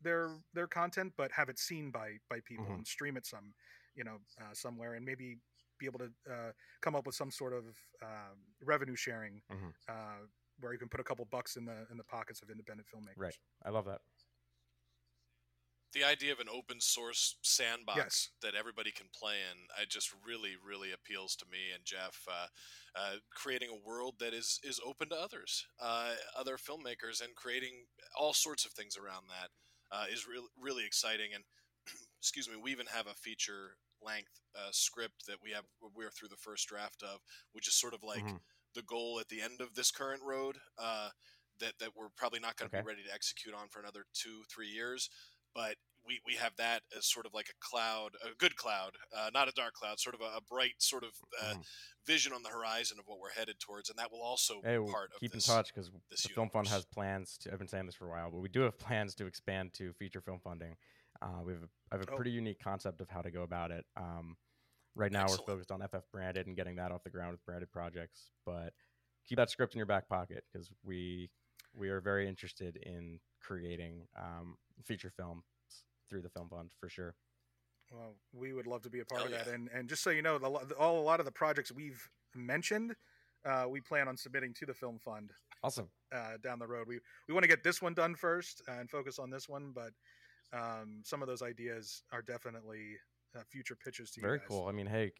their 0.00 0.38
their 0.52 0.68
content, 0.68 1.14
but 1.16 1.32
have 1.32 1.48
it 1.48 1.58
seen 1.58 1.90
by 1.90 2.18
by 2.28 2.40
people 2.40 2.66
Mhm. 2.66 2.74
and 2.74 2.86
stream 2.86 3.16
it 3.16 3.26
some 3.26 3.54
you 3.94 4.04
know 4.04 4.18
uh, 4.40 4.52
somewhere, 4.54 4.94
and 4.94 5.04
maybe 5.04 5.38
be 5.78 5.86
able 5.86 5.98
to 5.98 6.10
uh, 6.30 6.52
come 6.80 6.94
up 6.94 7.06
with 7.06 7.14
some 7.14 7.30
sort 7.30 7.52
of 7.52 7.64
um, 8.02 8.38
revenue 8.62 8.96
sharing 8.96 9.42
Mhm. 9.50 9.72
uh, 9.88 10.26
where 10.60 10.72
you 10.72 10.78
can 10.78 10.88
put 10.88 11.00
a 11.00 11.04
couple 11.04 11.24
bucks 11.24 11.56
in 11.56 11.64
the 11.64 11.86
in 11.90 11.96
the 11.96 12.04
pockets 12.04 12.42
of 12.42 12.50
independent 12.50 12.86
filmmakers. 12.88 13.16
Right. 13.16 13.38
I 13.64 13.70
love 13.70 13.84
that. 13.86 14.00
the 15.92 16.04
idea 16.04 16.32
of 16.32 16.40
an 16.40 16.48
open 16.48 16.80
source 16.80 17.36
sandbox 17.42 17.98
Yes. 17.98 18.28
that 18.40 18.54
everybody 18.54 18.90
can 18.90 19.08
play 19.10 19.42
in, 19.42 19.68
I 19.78 19.84
just 19.84 20.10
really, 20.24 20.56
really 20.56 20.90
appeals 20.90 21.36
to 21.36 21.46
me 21.46 21.70
and 21.74 21.84
Jeff. 21.84 22.26
Uh, 22.26 22.46
uh, 22.94 23.16
creating 23.34 23.68
a 23.68 23.76
world 23.76 24.18
that 24.18 24.32
is 24.32 24.58
is 24.62 24.80
open 24.82 25.10
to 25.10 25.16
others, 25.16 25.66
uh, 25.78 26.16
other 26.34 26.56
filmmakers, 26.56 27.20
and 27.20 27.36
creating 27.36 27.88
all 28.16 28.32
sorts 28.32 28.64
of 28.64 28.72
things 28.72 28.96
around 28.96 29.28
that 29.28 29.50
uh, 29.90 30.06
is 30.10 30.26
really 30.26 30.48
really 30.56 30.86
exciting. 30.86 31.34
And 31.34 31.44
excuse 32.22 32.48
me, 32.48 32.54
we 32.56 32.70
even 32.70 32.86
have 32.86 33.08
a 33.08 33.14
feature 33.14 33.76
length 34.00 34.40
uh, 34.56 34.70
script 34.70 35.26
that 35.26 35.36
we 35.42 35.50
have 35.50 35.64
we're 35.94 36.10
through 36.10 36.28
the 36.28 36.36
first 36.36 36.68
draft 36.68 37.02
of, 37.02 37.18
which 37.52 37.66
is 37.66 37.74
sort 37.74 37.94
of 37.94 38.02
like 38.04 38.22
Mhm. 38.22 38.40
the 38.76 38.82
goal 38.82 39.18
at 39.20 39.28
the 39.28 39.40
end 39.42 39.60
of 39.60 39.74
this 39.74 39.90
current 39.90 40.22
road. 40.22 40.56
Uh, 40.78 41.10
that, 41.60 41.74
that 41.78 41.90
we're 41.94 42.08
probably 42.16 42.40
not 42.40 42.56
going 42.56 42.68
to 42.68 42.76
Okay. 42.76 42.82
be 42.82 42.86
ready 42.88 43.02
to 43.04 43.12
execute 43.12 43.54
on 43.54 43.68
for 43.68 43.78
another 43.78 44.06
two 44.14 44.42
three 44.52 44.68
years 44.68 45.10
but 45.54 45.76
we, 46.06 46.20
we 46.26 46.34
have 46.34 46.52
that 46.56 46.82
as 46.96 47.06
sort 47.06 47.26
of 47.26 47.34
like 47.34 47.46
a 47.48 47.54
cloud, 47.60 48.10
a 48.24 48.34
good 48.38 48.56
cloud, 48.56 48.92
uh, 49.16 49.30
not 49.32 49.48
a 49.48 49.52
dark 49.52 49.74
cloud, 49.74 50.00
sort 50.00 50.14
of 50.14 50.20
a, 50.20 50.36
a 50.36 50.40
bright 50.40 50.74
sort 50.78 51.04
of 51.04 51.10
uh, 51.40 51.54
Mhm. 51.54 51.64
vision 52.06 52.32
on 52.32 52.42
the 52.42 52.48
horizon 52.48 52.98
of 52.98 53.06
what 53.06 53.20
we're 53.20 53.30
headed 53.30 53.60
towards, 53.60 53.88
and 53.88 53.98
that 53.98 54.10
will 54.10 54.22
also 54.22 54.62
Hey, 54.62 54.78
be 54.78 54.90
part 54.90 55.10
of 55.14 55.20
keep 55.20 55.32
this. 55.32 55.46
in 55.48 55.54
touch 55.54 55.72
because 55.72 55.90
the 56.10 56.16
Film 56.30 56.50
Fund 56.50 56.66
has 56.68 56.84
plans 56.84 57.38
to. 57.38 57.52
I've 57.52 57.58
been 57.58 57.68
saying 57.68 57.86
this 57.86 57.94
for 57.94 58.06
a 58.06 58.10
while, 58.10 58.30
but 58.30 58.40
we 58.40 58.48
do 58.48 58.62
have 58.62 58.78
plans 58.78 59.14
to 59.16 59.26
expand 59.26 59.74
to 59.74 59.92
feature 59.92 60.20
film 60.20 60.40
funding. 60.40 60.76
Uh, 61.22 61.42
we 61.44 61.52
have 61.52 61.62
a, 61.62 61.68
I 61.90 61.96
have 61.98 62.08
a 62.08 62.10
Oh. 62.12 62.16
pretty 62.16 62.30
unique 62.30 62.58
concept 62.58 63.00
of 63.00 63.08
how 63.08 63.22
to 63.22 63.30
go 63.30 63.42
about 63.42 63.70
it. 63.70 63.86
Um, 63.96 64.36
right 64.94 65.12
now, 65.12 65.22
Excellent. 65.22 65.46
we're 65.46 65.54
focused 65.54 65.70
on 65.70 65.80
FF 65.82 66.10
branded 66.12 66.46
and 66.46 66.56
getting 66.56 66.76
that 66.76 66.90
off 66.90 67.04
the 67.04 67.10
ground 67.10 67.32
with 67.32 67.44
branded 67.44 67.70
projects. 67.70 68.30
But 68.44 68.72
keep 69.26 69.36
that 69.36 69.50
script 69.50 69.74
in 69.74 69.78
your 69.78 69.86
back 69.86 70.08
pocket 70.08 70.44
because 70.52 70.70
we 70.82 71.30
we 71.74 71.88
are 71.88 72.00
very 72.00 72.28
interested 72.28 72.76
in 72.76 73.18
creating 73.40 74.06
um, 74.18 74.56
feature 74.84 75.10
films 75.16 75.44
through 76.10 76.20
the 76.22 76.28
Film 76.28 76.48
Fund 76.50 76.70
for 76.78 76.88
sure. 76.90 77.14
Well, 77.90 78.14
we 78.34 78.52
would 78.52 78.66
love 78.66 78.82
to 78.82 78.90
be 78.90 79.00
a 79.00 79.04
part 79.06 79.22
Hell 79.22 79.32
of 79.32 79.38
that. 79.38 79.46
yeah. 79.46 79.54
And 79.54 79.68
and 79.72 79.88
just 79.88 80.02
so 80.02 80.10
you 80.10 80.22
know, 80.22 80.38
the, 80.38 80.48
lo- 80.48 80.66
all 80.78 81.00
a 81.00 81.02
lot 81.02 81.20
of 81.20 81.26
the 81.26 81.32
projects 81.32 81.70
we've 81.72 82.08
mentioned, 82.34 82.94
uh, 83.44 83.66
we 83.68 83.80
plan 83.80 84.08
on 84.08 84.16
submitting 84.16 84.52
to 84.54 84.66
the 84.66 84.74
Film 84.74 84.98
Fund 84.98 85.30
Awesome. 85.62 85.88
uh, 86.14 86.36
down 86.42 86.58
the 86.58 86.66
road. 86.66 86.86
We 86.88 86.98
we 87.28 87.32
want 87.34 87.44
to 87.44 87.48
get 87.48 87.62
this 87.62 87.80
one 87.80 87.94
done 87.94 88.14
first 88.14 88.62
and 88.68 88.90
focus 88.90 89.18
on 89.18 89.30
this 89.30 89.48
one, 89.48 89.72
but 89.74 89.92
um, 90.52 91.00
some 91.04 91.22
of 91.22 91.28
those 91.28 91.42
ideas 91.42 92.02
are 92.12 92.22
definitely 92.22 92.96
uh, 93.36 93.42
future 93.50 93.76
pitches 93.76 94.10
to 94.12 94.20
you 94.20 94.26
Very 94.26 94.38
guys. 94.38 94.46
cool. 94.48 94.66
I 94.68 94.72
mean, 94.72 94.86
hey, 94.86 95.12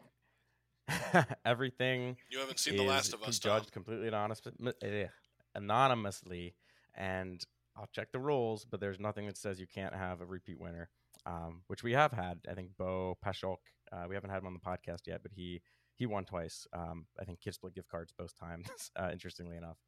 everything 1.45 2.17
You 2.31 2.39
haven't 2.39 2.59
seen 2.59 2.77
The 2.77 2.83
Last 2.83 3.15
of 3.15 3.23
is 3.23 3.29
Us, 3.29 3.39
Tom. 3.39 3.59
judged 3.59 3.73
completely 3.73 4.09
anonymous, 4.09 4.41
eh, 4.83 5.07
anonymously, 5.55 6.55
and 6.95 7.45
I'll 7.77 7.89
check 7.93 8.13
the 8.13 8.19
rules, 8.19 8.65
but 8.65 8.81
there's 8.81 9.01
nothing 9.01 9.27
that 9.27 9.39
says 9.39 9.59
you 9.61 9.67
can't 9.73 9.95
have 9.95 10.21
a 10.21 10.27
repeat 10.27 10.61
winner, 10.61 10.91
um, 11.25 11.63
which 11.69 11.83
we 11.83 11.93
have 11.93 12.13
had. 12.13 12.41
I 12.51 12.55
think 12.55 12.71
Bo 12.77 13.17
Pashok, 13.25 13.57
uh, 13.93 14.05
we 14.09 14.15
haven't 14.15 14.31
had 14.31 14.39
him 14.41 14.47
on 14.47 14.55
the 14.55 14.61
podcast 14.61 15.07
yet, 15.07 15.23
but 15.23 15.33
he 15.33 15.63
he 15.95 16.07
won 16.07 16.25
twice. 16.25 16.67
Um, 16.73 17.07
I 17.21 17.25
think 17.25 17.41
KitSplit 17.41 17.75
gift 17.75 17.89
cards 17.89 18.13
both 18.17 18.37
times, 18.39 18.67
uh, 18.99 19.11
interestingly 19.13 19.57
enough. 19.57 19.79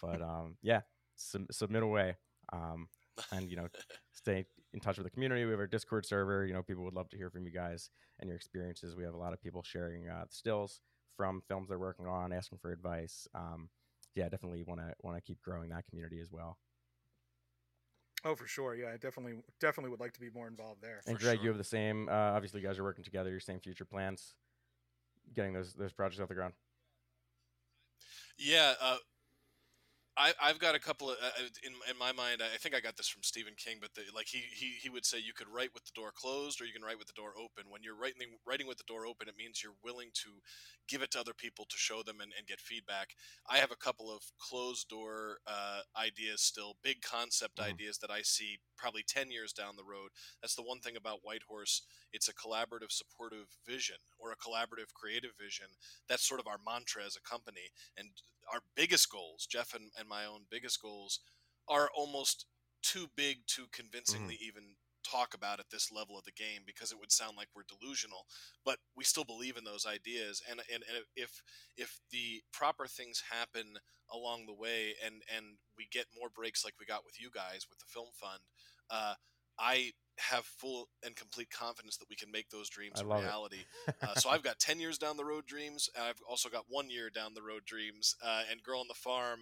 But 0.00 0.22
um, 0.22 0.56
yeah, 0.62 0.82
sub- 1.16 1.52
submit 1.52 1.82
away. 1.82 2.16
Um, 2.52 2.88
and 3.30 3.50
you 3.50 3.56
know 3.56 3.68
stay 4.12 4.46
in 4.74 4.80
touch 4.80 4.96
with 4.96 5.04
the 5.04 5.10
community 5.10 5.44
we 5.44 5.50
have 5.50 5.60
our 5.60 5.66
discord 5.66 6.06
server 6.06 6.46
you 6.46 6.52
know 6.52 6.62
people 6.62 6.84
would 6.84 6.94
love 6.94 7.08
to 7.08 7.16
hear 7.16 7.30
from 7.30 7.44
you 7.44 7.50
guys 7.52 7.90
and 8.20 8.28
your 8.28 8.36
experiences 8.36 8.96
we 8.96 9.04
have 9.04 9.14
a 9.14 9.18
lot 9.18 9.32
of 9.32 9.40
people 9.42 9.62
sharing 9.62 10.08
uh, 10.08 10.24
stills 10.30 10.80
from 11.16 11.42
films 11.46 11.68
they're 11.68 11.78
working 11.78 12.06
on 12.06 12.32
asking 12.32 12.58
for 12.58 12.72
advice 12.72 13.28
um, 13.34 13.68
yeah 14.14 14.28
definitely 14.28 14.62
want 14.62 14.80
to 14.80 14.92
want 15.02 15.16
to 15.16 15.22
keep 15.22 15.40
growing 15.42 15.68
that 15.70 15.84
community 15.86 16.20
as 16.20 16.30
well 16.30 16.58
Oh, 18.24 18.36
for 18.36 18.46
sure. 18.46 18.76
Yeah, 18.76 18.90
I 18.94 18.98
definitely 18.98 19.42
definitely 19.58 19.90
would 19.90 19.98
like 19.98 20.12
to 20.12 20.20
be 20.20 20.30
more 20.30 20.46
involved 20.46 20.80
there. 20.80 21.00
and 21.08 21.18
greg 21.18 21.38
sure. 21.38 21.42
you 21.42 21.48
have 21.48 21.58
the 21.58 21.64
same 21.64 22.08
uh, 22.08 22.12
obviously 22.12 22.60
you 22.60 22.66
guys 22.66 22.78
are 22.78 22.84
working 22.84 23.02
together 23.02 23.30
your 23.30 23.40
same 23.40 23.58
future 23.58 23.84
plans 23.84 24.34
getting 25.34 25.52
those 25.52 25.74
those 25.74 25.92
projects 25.92 26.20
off 26.20 26.28
the 26.28 26.34
ground 26.34 26.54
Yeah, 28.38 28.74
uh, 28.80 28.96
I, 30.14 30.34
I've 30.42 30.58
got 30.58 30.74
a 30.74 30.78
couple 30.78 31.10
of 31.10 31.16
uh, 31.22 31.30
in 31.64 31.72
in 31.90 31.96
my 31.98 32.12
mind. 32.12 32.42
I 32.42 32.58
think 32.58 32.74
I 32.74 32.80
got 32.80 32.96
this 32.98 33.08
from 33.08 33.22
Stephen 33.22 33.54
King, 33.56 33.78
but 33.80 33.94
the, 33.94 34.02
like 34.14 34.26
he, 34.28 34.42
he 34.54 34.74
he 34.82 34.90
would 34.90 35.06
say 35.06 35.18
you 35.18 35.32
could 35.32 35.48
write 35.48 35.70
with 35.72 35.84
the 35.84 35.92
door 35.94 36.12
closed 36.14 36.60
or 36.60 36.66
you 36.66 36.72
can 36.72 36.82
write 36.82 36.98
with 36.98 37.06
the 37.06 37.14
door 37.16 37.32
open. 37.38 37.70
When 37.70 37.82
you're 37.82 37.96
writing 37.96 38.36
writing 38.46 38.66
with 38.66 38.76
the 38.76 38.84
door 38.86 39.06
open, 39.06 39.26
it 39.28 39.36
means 39.38 39.62
you're 39.62 39.72
willing 39.82 40.10
to 40.24 40.30
give 40.86 41.00
it 41.00 41.10
to 41.12 41.20
other 41.20 41.32
people 41.32 41.64
to 41.64 41.76
show 41.78 42.02
them 42.02 42.20
and, 42.20 42.30
and 42.36 42.46
get 42.46 42.60
feedback. 42.60 43.14
I 43.48 43.56
have 43.56 43.70
a 43.70 43.76
couple 43.76 44.10
of 44.14 44.22
closed 44.38 44.88
door 44.88 45.38
uh, 45.46 45.80
ideas 45.96 46.42
still, 46.42 46.76
big 46.82 47.00
concept 47.00 47.58
Mhm. 47.58 47.78
ideas 47.78 47.96
that 47.98 48.10
I 48.10 48.20
see 48.20 48.58
probably 48.76 49.04
ten 49.06 49.30
years 49.30 49.52
down 49.54 49.76
the 49.76 49.84
road. 49.84 50.10
That's 50.42 50.54
the 50.56 50.62
one 50.62 50.80
thing 50.80 50.96
about 50.96 51.20
White 51.24 51.44
Horse. 51.48 51.82
It's 52.12 52.28
a 52.28 52.34
collaborative, 52.34 52.90
supportive 52.90 53.46
vision 53.66 53.96
or 54.18 54.32
a 54.32 54.36
collaborative, 54.36 54.92
creative 54.94 55.32
vision. 55.40 55.66
That's 56.08 56.26
sort 56.26 56.40
of 56.40 56.46
our 56.46 56.58
mantra 56.64 57.04
as 57.04 57.16
a 57.16 57.28
company. 57.28 57.72
And 57.96 58.08
our 58.52 58.60
biggest 58.76 59.10
goals, 59.10 59.46
Jeff 59.50 59.74
and, 59.74 59.90
and 59.98 60.08
my 60.08 60.24
own 60.24 60.42
biggest 60.50 60.80
goals, 60.80 61.20
are 61.68 61.88
almost 61.96 62.46
too 62.82 63.06
big 63.16 63.46
to 63.46 63.66
convincingly 63.72 64.38
even 64.40 64.74
talk 65.04 65.34
about 65.34 65.60
at 65.60 65.70
this 65.70 65.90
level 65.92 66.16
of 66.18 66.24
the 66.24 66.32
game 66.32 66.62
because 66.66 66.92
it 66.92 66.98
would 66.98 67.12
sound 67.12 67.36
like 67.36 67.48
we're 67.54 67.66
delusional. 67.68 68.26
But 68.64 68.78
we 68.96 69.04
still 69.04 69.24
believe 69.24 69.56
in 69.56 69.64
those 69.64 69.86
ideas, 69.86 70.42
and 70.48 70.60
and, 70.72 70.82
and 70.88 71.04
if 71.16 71.42
if 71.76 72.00
the 72.10 72.42
proper 72.52 72.86
things 72.86 73.22
happen 73.30 73.78
along 74.12 74.46
the 74.46 74.54
way, 74.54 74.94
and 75.04 75.22
and 75.34 75.58
we 75.76 75.86
get 75.90 76.06
more 76.18 76.28
breaks 76.34 76.64
like 76.64 76.74
we 76.78 76.86
got 76.86 77.04
with 77.04 77.20
you 77.20 77.30
guys 77.34 77.66
with 77.68 77.78
the 77.78 77.88
film 77.88 78.08
fund, 78.14 78.40
uh, 78.90 79.14
I 79.58 79.92
have 80.18 80.44
full 80.44 80.88
and 81.04 81.16
complete 81.16 81.48
confidence 81.50 81.96
that 81.96 82.08
we 82.08 82.16
can 82.16 82.30
make 82.30 82.50
those 82.50 82.68
dreams 82.68 83.00
a 83.00 83.06
reality. 83.06 83.64
Uh, 84.02 84.14
so 84.14 84.30
I've 84.30 84.42
got 84.42 84.58
10 84.58 84.80
years 84.80 84.98
down 84.98 85.16
the 85.16 85.24
road 85.24 85.46
dreams. 85.46 85.88
And 85.94 86.04
I've 86.04 86.20
also 86.28 86.48
got 86.48 86.64
one 86.68 86.90
year 86.90 87.08
down 87.08 87.34
the 87.34 87.42
road 87.42 87.64
dreams 87.64 88.16
uh, 88.24 88.42
and 88.50 88.62
Girl 88.62 88.80
on 88.80 88.88
the 88.88 88.94
Farm 88.94 89.40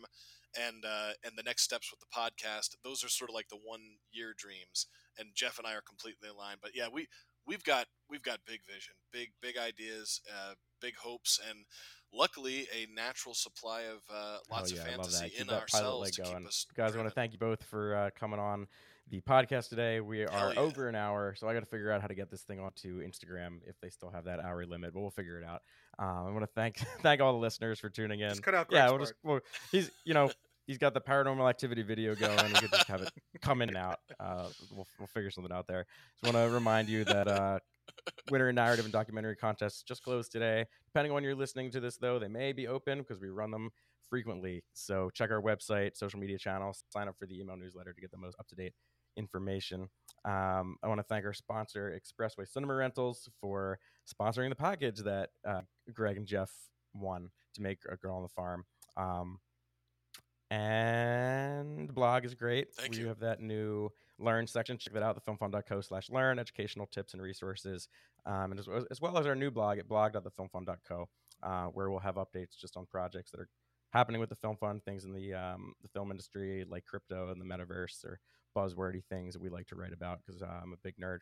and, 0.58 0.84
uh, 0.84 1.12
and 1.24 1.32
the 1.36 1.42
next 1.42 1.62
steps 1.62 1.90
with 1.90 2.00
the 2.00 2.06
podcast. 2.14 2.76
Those 2.84 3.02
are 3.04 3.08
sort 3.08 3.30
of 3.30 3.34
like 3.34 3.48
the 3.48 3.58
one 3.62 3.80
year 4.12 4.34
dreams. 4.36 4.86
And 5.18 5.28
Jeff 5.34 5.58
and 5.58 5.66
I 5.66 5.74
are 5.74 5.82
completely 5.82 6.28
aligned. 6.28 6.58
But 6.62 6.72
yeah, 6.74 6.88
we, 6.92 7.06
we've 7.46 7.64
got, 7.64 7.86
we've 8.08 8.22
got 8.22 8.40
big 8.46 8.60
vision, 8.66 8.94
big, 9.12 9.30
big 9.40 9.56
ideas, 9.56 10.20
uh, 10.30 10.54
big 10.80 10.96
hopes. 10.96 11.40
And 11.48 11.64
luckily 12.12 12.66
a 12.74 12.86
natural 12.94 13.34
supply 13.34 13.82
of 13.82 14.02
uh, 14.12 14.38
lots 14.50 14.70
Hell 14.70 14.80
of 14.80 14.86
yeah, 14.86 14.96
love 14.96 15.06
fantasy 15.06 15.40
in 15.40 15.50
ourselves 15.50 16.10
to 16.12 16.22
going. 16.22 16.38
keep 16.38 16.46
us 16.48 16.66
guys 16.76 16.94
i 16.94 16.98
want 16.98 17.08
to 17.08 17.14
thank 17.14 17.32
you 17.32 17.38
both 17.38 17.62
for 17.62 17.94
uh, 17.94 18.10
coming 18.18 18.40
on 18.40 18.66
the 19.10 19.20
podcast 19.20 19.68
today. 19.68 20.00
We 20.00 20.24
are 20.24 20.52
yeah. 20.54 20.60
over 20.60 20.88
an 20.88 20.94
hour 20.94 21.34
so 21.36 21.48
i 21.48 21.52
got 21.52 21.60
to 21.60 21.66
figure 21.66 21.90
out 21.90 22.00
how 22.00 22.06
to 22.06 22.14
get 22.14 22.30
this 22.30 22.42
thing 22.42 22.60
onto 22.60 23.00
instagram 23.02 23.58
if 23.66 23.78
they 23.80 23.90
still 23.90 24.10
have 24.10 24.24
that 24.24 24.40
hour 24.40 24.64
limit 24.64 24.94
but 24.94 25.00
we'll 25.00 25.10
figure 25.10 25.38
it 25.38 25.44
out. 25.44 25.62
Um, 25.98 26.26
i 26.26 26.30
want 26.30 26.42
to 26.42 26.50
thank 26.54 26.78
thank 27.02 27.20
all 27.20 27.32
the 27.32 27.38
listeners 27.38 27.80
for 27.80 27.88
tuning 27.90 28.20
in. 28.20 28.30
Just 28.30 28.42
cut 28.42 28.54
out 28.54 28.68
yeah 28.70 28.88
we'll 28.88 29.00
just 29.00 29.14
well, 29.22 29.40
he's 29.72 29.90
you 30.04 30.14
know 30.14 30.30
he's 30.66 30.78
got 30.78 30.94
the 30.94 31.00
paranormal 31.00 31.48
activity 31.50 31.82
video 31.82 32.14
going. 32.14 32.46
We 32.46 32.60
could 32.60 32.70
just 32.70 32.86
have 32.86 33.02
it 33.02 33.10
come 33.42 33.60
in 33.60 33.70
and 33.70 33.78
out. 33.78 33.98
Uh, 34.20 34.46
we'll, 34.72 34.86
we'll 34.98 35.08
figure 35.08 35.30
something 35.30 35.52
out 35.52 35.66
there. 35.66 35.84
Just 36.22 36.32
want 36.32 36.46
to 36.46 36.54
remind 36.54 36.88
you 36.88 37.02
that 37.04 37.26
uh, 37.26 37.58
winter 38.30 38.48
in 38.50 38.54
narrative 38.54 38.84
and 38.84 38.92
documentary 38.92 39.34
contests 39.34 39.82
just 39.82 40.04
closed 40.04 40.30
today. 40.30 40.64
Depending 40.86 41.10
on 41.10 41.14
when 41.14 41.24
you're 41.24 41.34
listening 41.34 41.72
to 41.72 41.80
this 41.80 41.96
though 41.96 42.20
they 42.20 42.28
may 42.28 42.52
be 42.52 42.68
open 42.68 42.98
because 43.00 43.20
we 43.20 43.30
run 43.30 43.50
them 43.50 43.70
frequently. 44.08 44.62
So 44.72 45.10
check 45.12 45.30
our 45.30 45.42
website 45.42 45.96
social 45.96 46.20
media 46.20 46.38
channels 46.38 46.84
sign 46.90 47.08
up 47.08 47.16
for 47.18 47.26
the 47.26 47.40
email 47.40 47.56
newsletter 47.56 47.92
to 47.92 48.00
get 48.00 48.10
the 48.10 48.18
most 48.18 48.36
up-to-date 48.38 48.74
information. 49.16 49.88
Um, 50.24 50.76
i 50.82 50.88
want 50.88 50.98
to 50.98 51.04
thank 51.04 51.24
our 51.24 51.32
sponsor 51.32 51.98
expressway 51.98 52.46
cinema 52.46 52.74
rentals 52.74 53.30
for 53.40 53.78
sponsoring 54.06 54.50
the 54.50 54.54
package 54.54 54.98
that 54.98 55.30
uh, 55.48 55.62
greg 55.94 56.18
and 56.18 56.26
jeff 56.26 56.50
won 56.92 57.30
to 57.54 57.62
make 57.62 57.78
a 57.90 57.96
girl 57.96 58.16
on 58.16 58.22
the 58.22 58.28
farm. 58.28 58.64
Um, 58.96 59.38
and 60.50 61.88
the 61.88 61.92
blog 61.92 62.24
is 62.24 62.34
great. 62.34 62.74
Thank 62.74 62.92
we 62.92 62.98
you. 62.98 63.06
have 63.06 63.20
that 63.20 63.40
new 63.40 63.90
learn 64.18 64.46
section. 64.46 64.78
Check 64.78 64.94
that 64.94 65.02
out 65.02 65.18
thefilmfund.co 65.24 65.80
slash 65.80 66.10
learn 66.10 66.38
educational 66.38 66.86
tips 66.86 67.14
and 67.14 67.22
resources. 67.22 67.88
Um, 68.26 68.50
and 68.50 68.58
as, 68.58 68.66
well- 68.66 68.86
as 68.90 69.00
well 69.00 69.16
as 69.16 69.26
our 69.26 69.34
new 69.36 69.50
blog 69.50 69.78
at 69.78 69.88
blog.thefilmfund.co 69.88 71.08
uh, 71.42 71.66
where 71.66 71.90
we'll 71.90 72.00
have 72.00 72.16
updates 72.16 72.58
just 72.60 72.76
on 72.76 72.86
projects 72.86 73.30
that 73.30 73.40
are 73.40 73.48
happening 73.90 74.20
with 74.20 74.28
the 74.28 74.36
film 74.36 74.56
fund 74.56 74.82
things 74.84 75.04
in 75.04 75.12
the 75.12 75.34
um, 75.34 75.72
the 75.82 75.88
film 75.88 76.10
industry 76.10 76.64
like 76.68 76.84
crypto 76.84 77.30
and 77.30 77.40
the 77.40 77.44
metaverse 77.44 78.04
or 78.04 78.20
buzzwordy 78.56 79.02
things 79.10 79.34
that 79.34 79.42
we 79.42 79.48
like 79.48 79.66
to 79.66 79.76
write 79.76 79.92
about 79.92 80.20
because 80.24 80.42
uh, 80.42 80.60
i'm 80.62 80.72
a 80.72 80.76
big 80.82 80.94
nerd. 81.02 81.18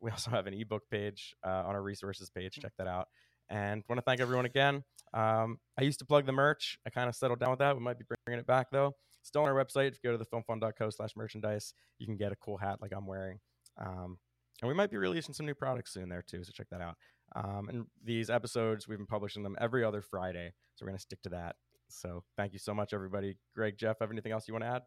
We 0.00 0.10
also 0.10 0.30
have 0.30 0.46
an 0.46 0.54
ebook 0.54 0.82
page 0.90 1.34
uh, 1.46 1.62
on 1.66 1.74
our 1.74 1.82
resources 1.82 2.30
page. 2.30 2.58
Check 2.60 2.72
that 2.78 2.86
out. 2.86 3.08
And 3.48 3.82
want 3.88 3.98
to 3.98 4.02
thank 4.02 4.20
everyone 4.20 4.46
again. 4.46 4.82
Um, 5.14 5.58
i 5.78 5.82
used 5.82 5.98
to 5.98 6.06
plug 6.06 6.26
the 6.26 6.32
merch. 6.32 6.78
I 6.86 6.90
kind 6.90 7.08
of 7.08 7.14
settled 7.14 7.38
down 7.40 7.50
with 7.50 7.58
that. 7.58 7.76
We 7.76 7.82
might 7.82 7.98
be 7.98 8.04
bringing 8.26 8.40
it 8.40 8.46
back 8.46 8.68
though. 8.70 8.92
Still 9.22 9.42
on 9.42 9.48
our 9.48 9.54
website. 9.54 9.88
If 9.88 9.98
you 10.02 10.10
go 10.10 10.16
to 10.16 10.24
thefilmfund.co 10.24 10.90
slash 10.90 11.10
merchandise 11.16 11.74
you 11.98 12.06
can 12.06 12.16
get 12.16 12.32
a 12.32 12.36
cool 12.36 12.56
hat 12.56 12.78
like 12.80 12.92
i'm 12.96 13.06
wearing. 13.06 13.38
Um, 13.80 14.18
and 14.60 14.68
we 14.68 14.74
might 14.74 14.90
be 14.90 14.96
releasing 14.96 15.34
some 15.34 15.46
new 15.46 15.54
products 15.54 15.92
soon 15.92 16.08
there 16.08 16.22
too 16.26 16.44
so 16.44 16.52
check 16.52 16.68
that 16.70 16.80
out. 16.80 16.96
Um, 17.34 17.68
and 17.68 17.86
these 18.04 18.30
episodes 18.30 18.88
we've 18.88 18.98
been 18.98 19.06
publishing 19.06 19.42
them 19.42 19.56
every 19.60 19.84
other 19.84 20.02
friday 20.02 20.52
so 20.74 20.84
we're 20.84 20.90
going 20.90 20.98
to 20.98 21.02
stick 21.02 21.22
to 21.22 21.30
that. 21.30 21.56
So 21.88 22.22
thank 22.36 22.54
you 22.54 22.58
so 22.58 22.72
much 22.74 22.92
everybody. 22.94 23.36
Greg 23.54 23.76
jeff 23.76 23.98
have 24.00 24.10
anything 24.10 24.32
else 24.32 24.48
you 24.48 24.54
want 24.54 24.64
to 24.64 24.70
add 24.70 24.82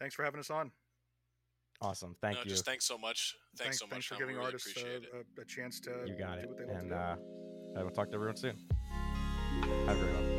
Thanks 0.00 0.14
for 0.14 0.24
having 0.24 0.40
us 0.40 0.50
on. 0.50 0.70
Awesome. 1.82 2.16
Thank 2.22 2.36
no, 2.38 2.42
you. 2.44 2.50
Just 2.50 2.64
thanks 2.64 2.86
so 2.86 2.96
much. 2.96 3.34
Thanks, 3.58 3.78
so 3.78 3.84
much. 3.86 3.90
Thanks 3.92 4.06
for 4.06 4.14
Tom. 4.14 4.20
giving 4.20 4.36
really 4.36 4.46
artists 4.46 4.76
uh, 4.82 5.18
a, 5.38 5.40
a 5.42 5.44
chance 5.44 5.78
to 5.80 5.90
you 6.06 6.16
got 6.18 6.36
do 6.36 6.40
it. 6.42 6.48
what 6.48 6.58
they 6.58 6.64
love 6.64 6.76
And 6.76 6.90
to 6.90 6.94
do. 6.96 7.00
uh, 7.76 7.80
I 7.80 7.82
will 7.82 7.90
talk 7.90 8.08
to 8.10 8.14
everyone 8.14 8.36
soon. 8.36 8.56
Have 9.86 9.96
a 9.96 10.00
great 10.00 10.14
one. 10.14 10.35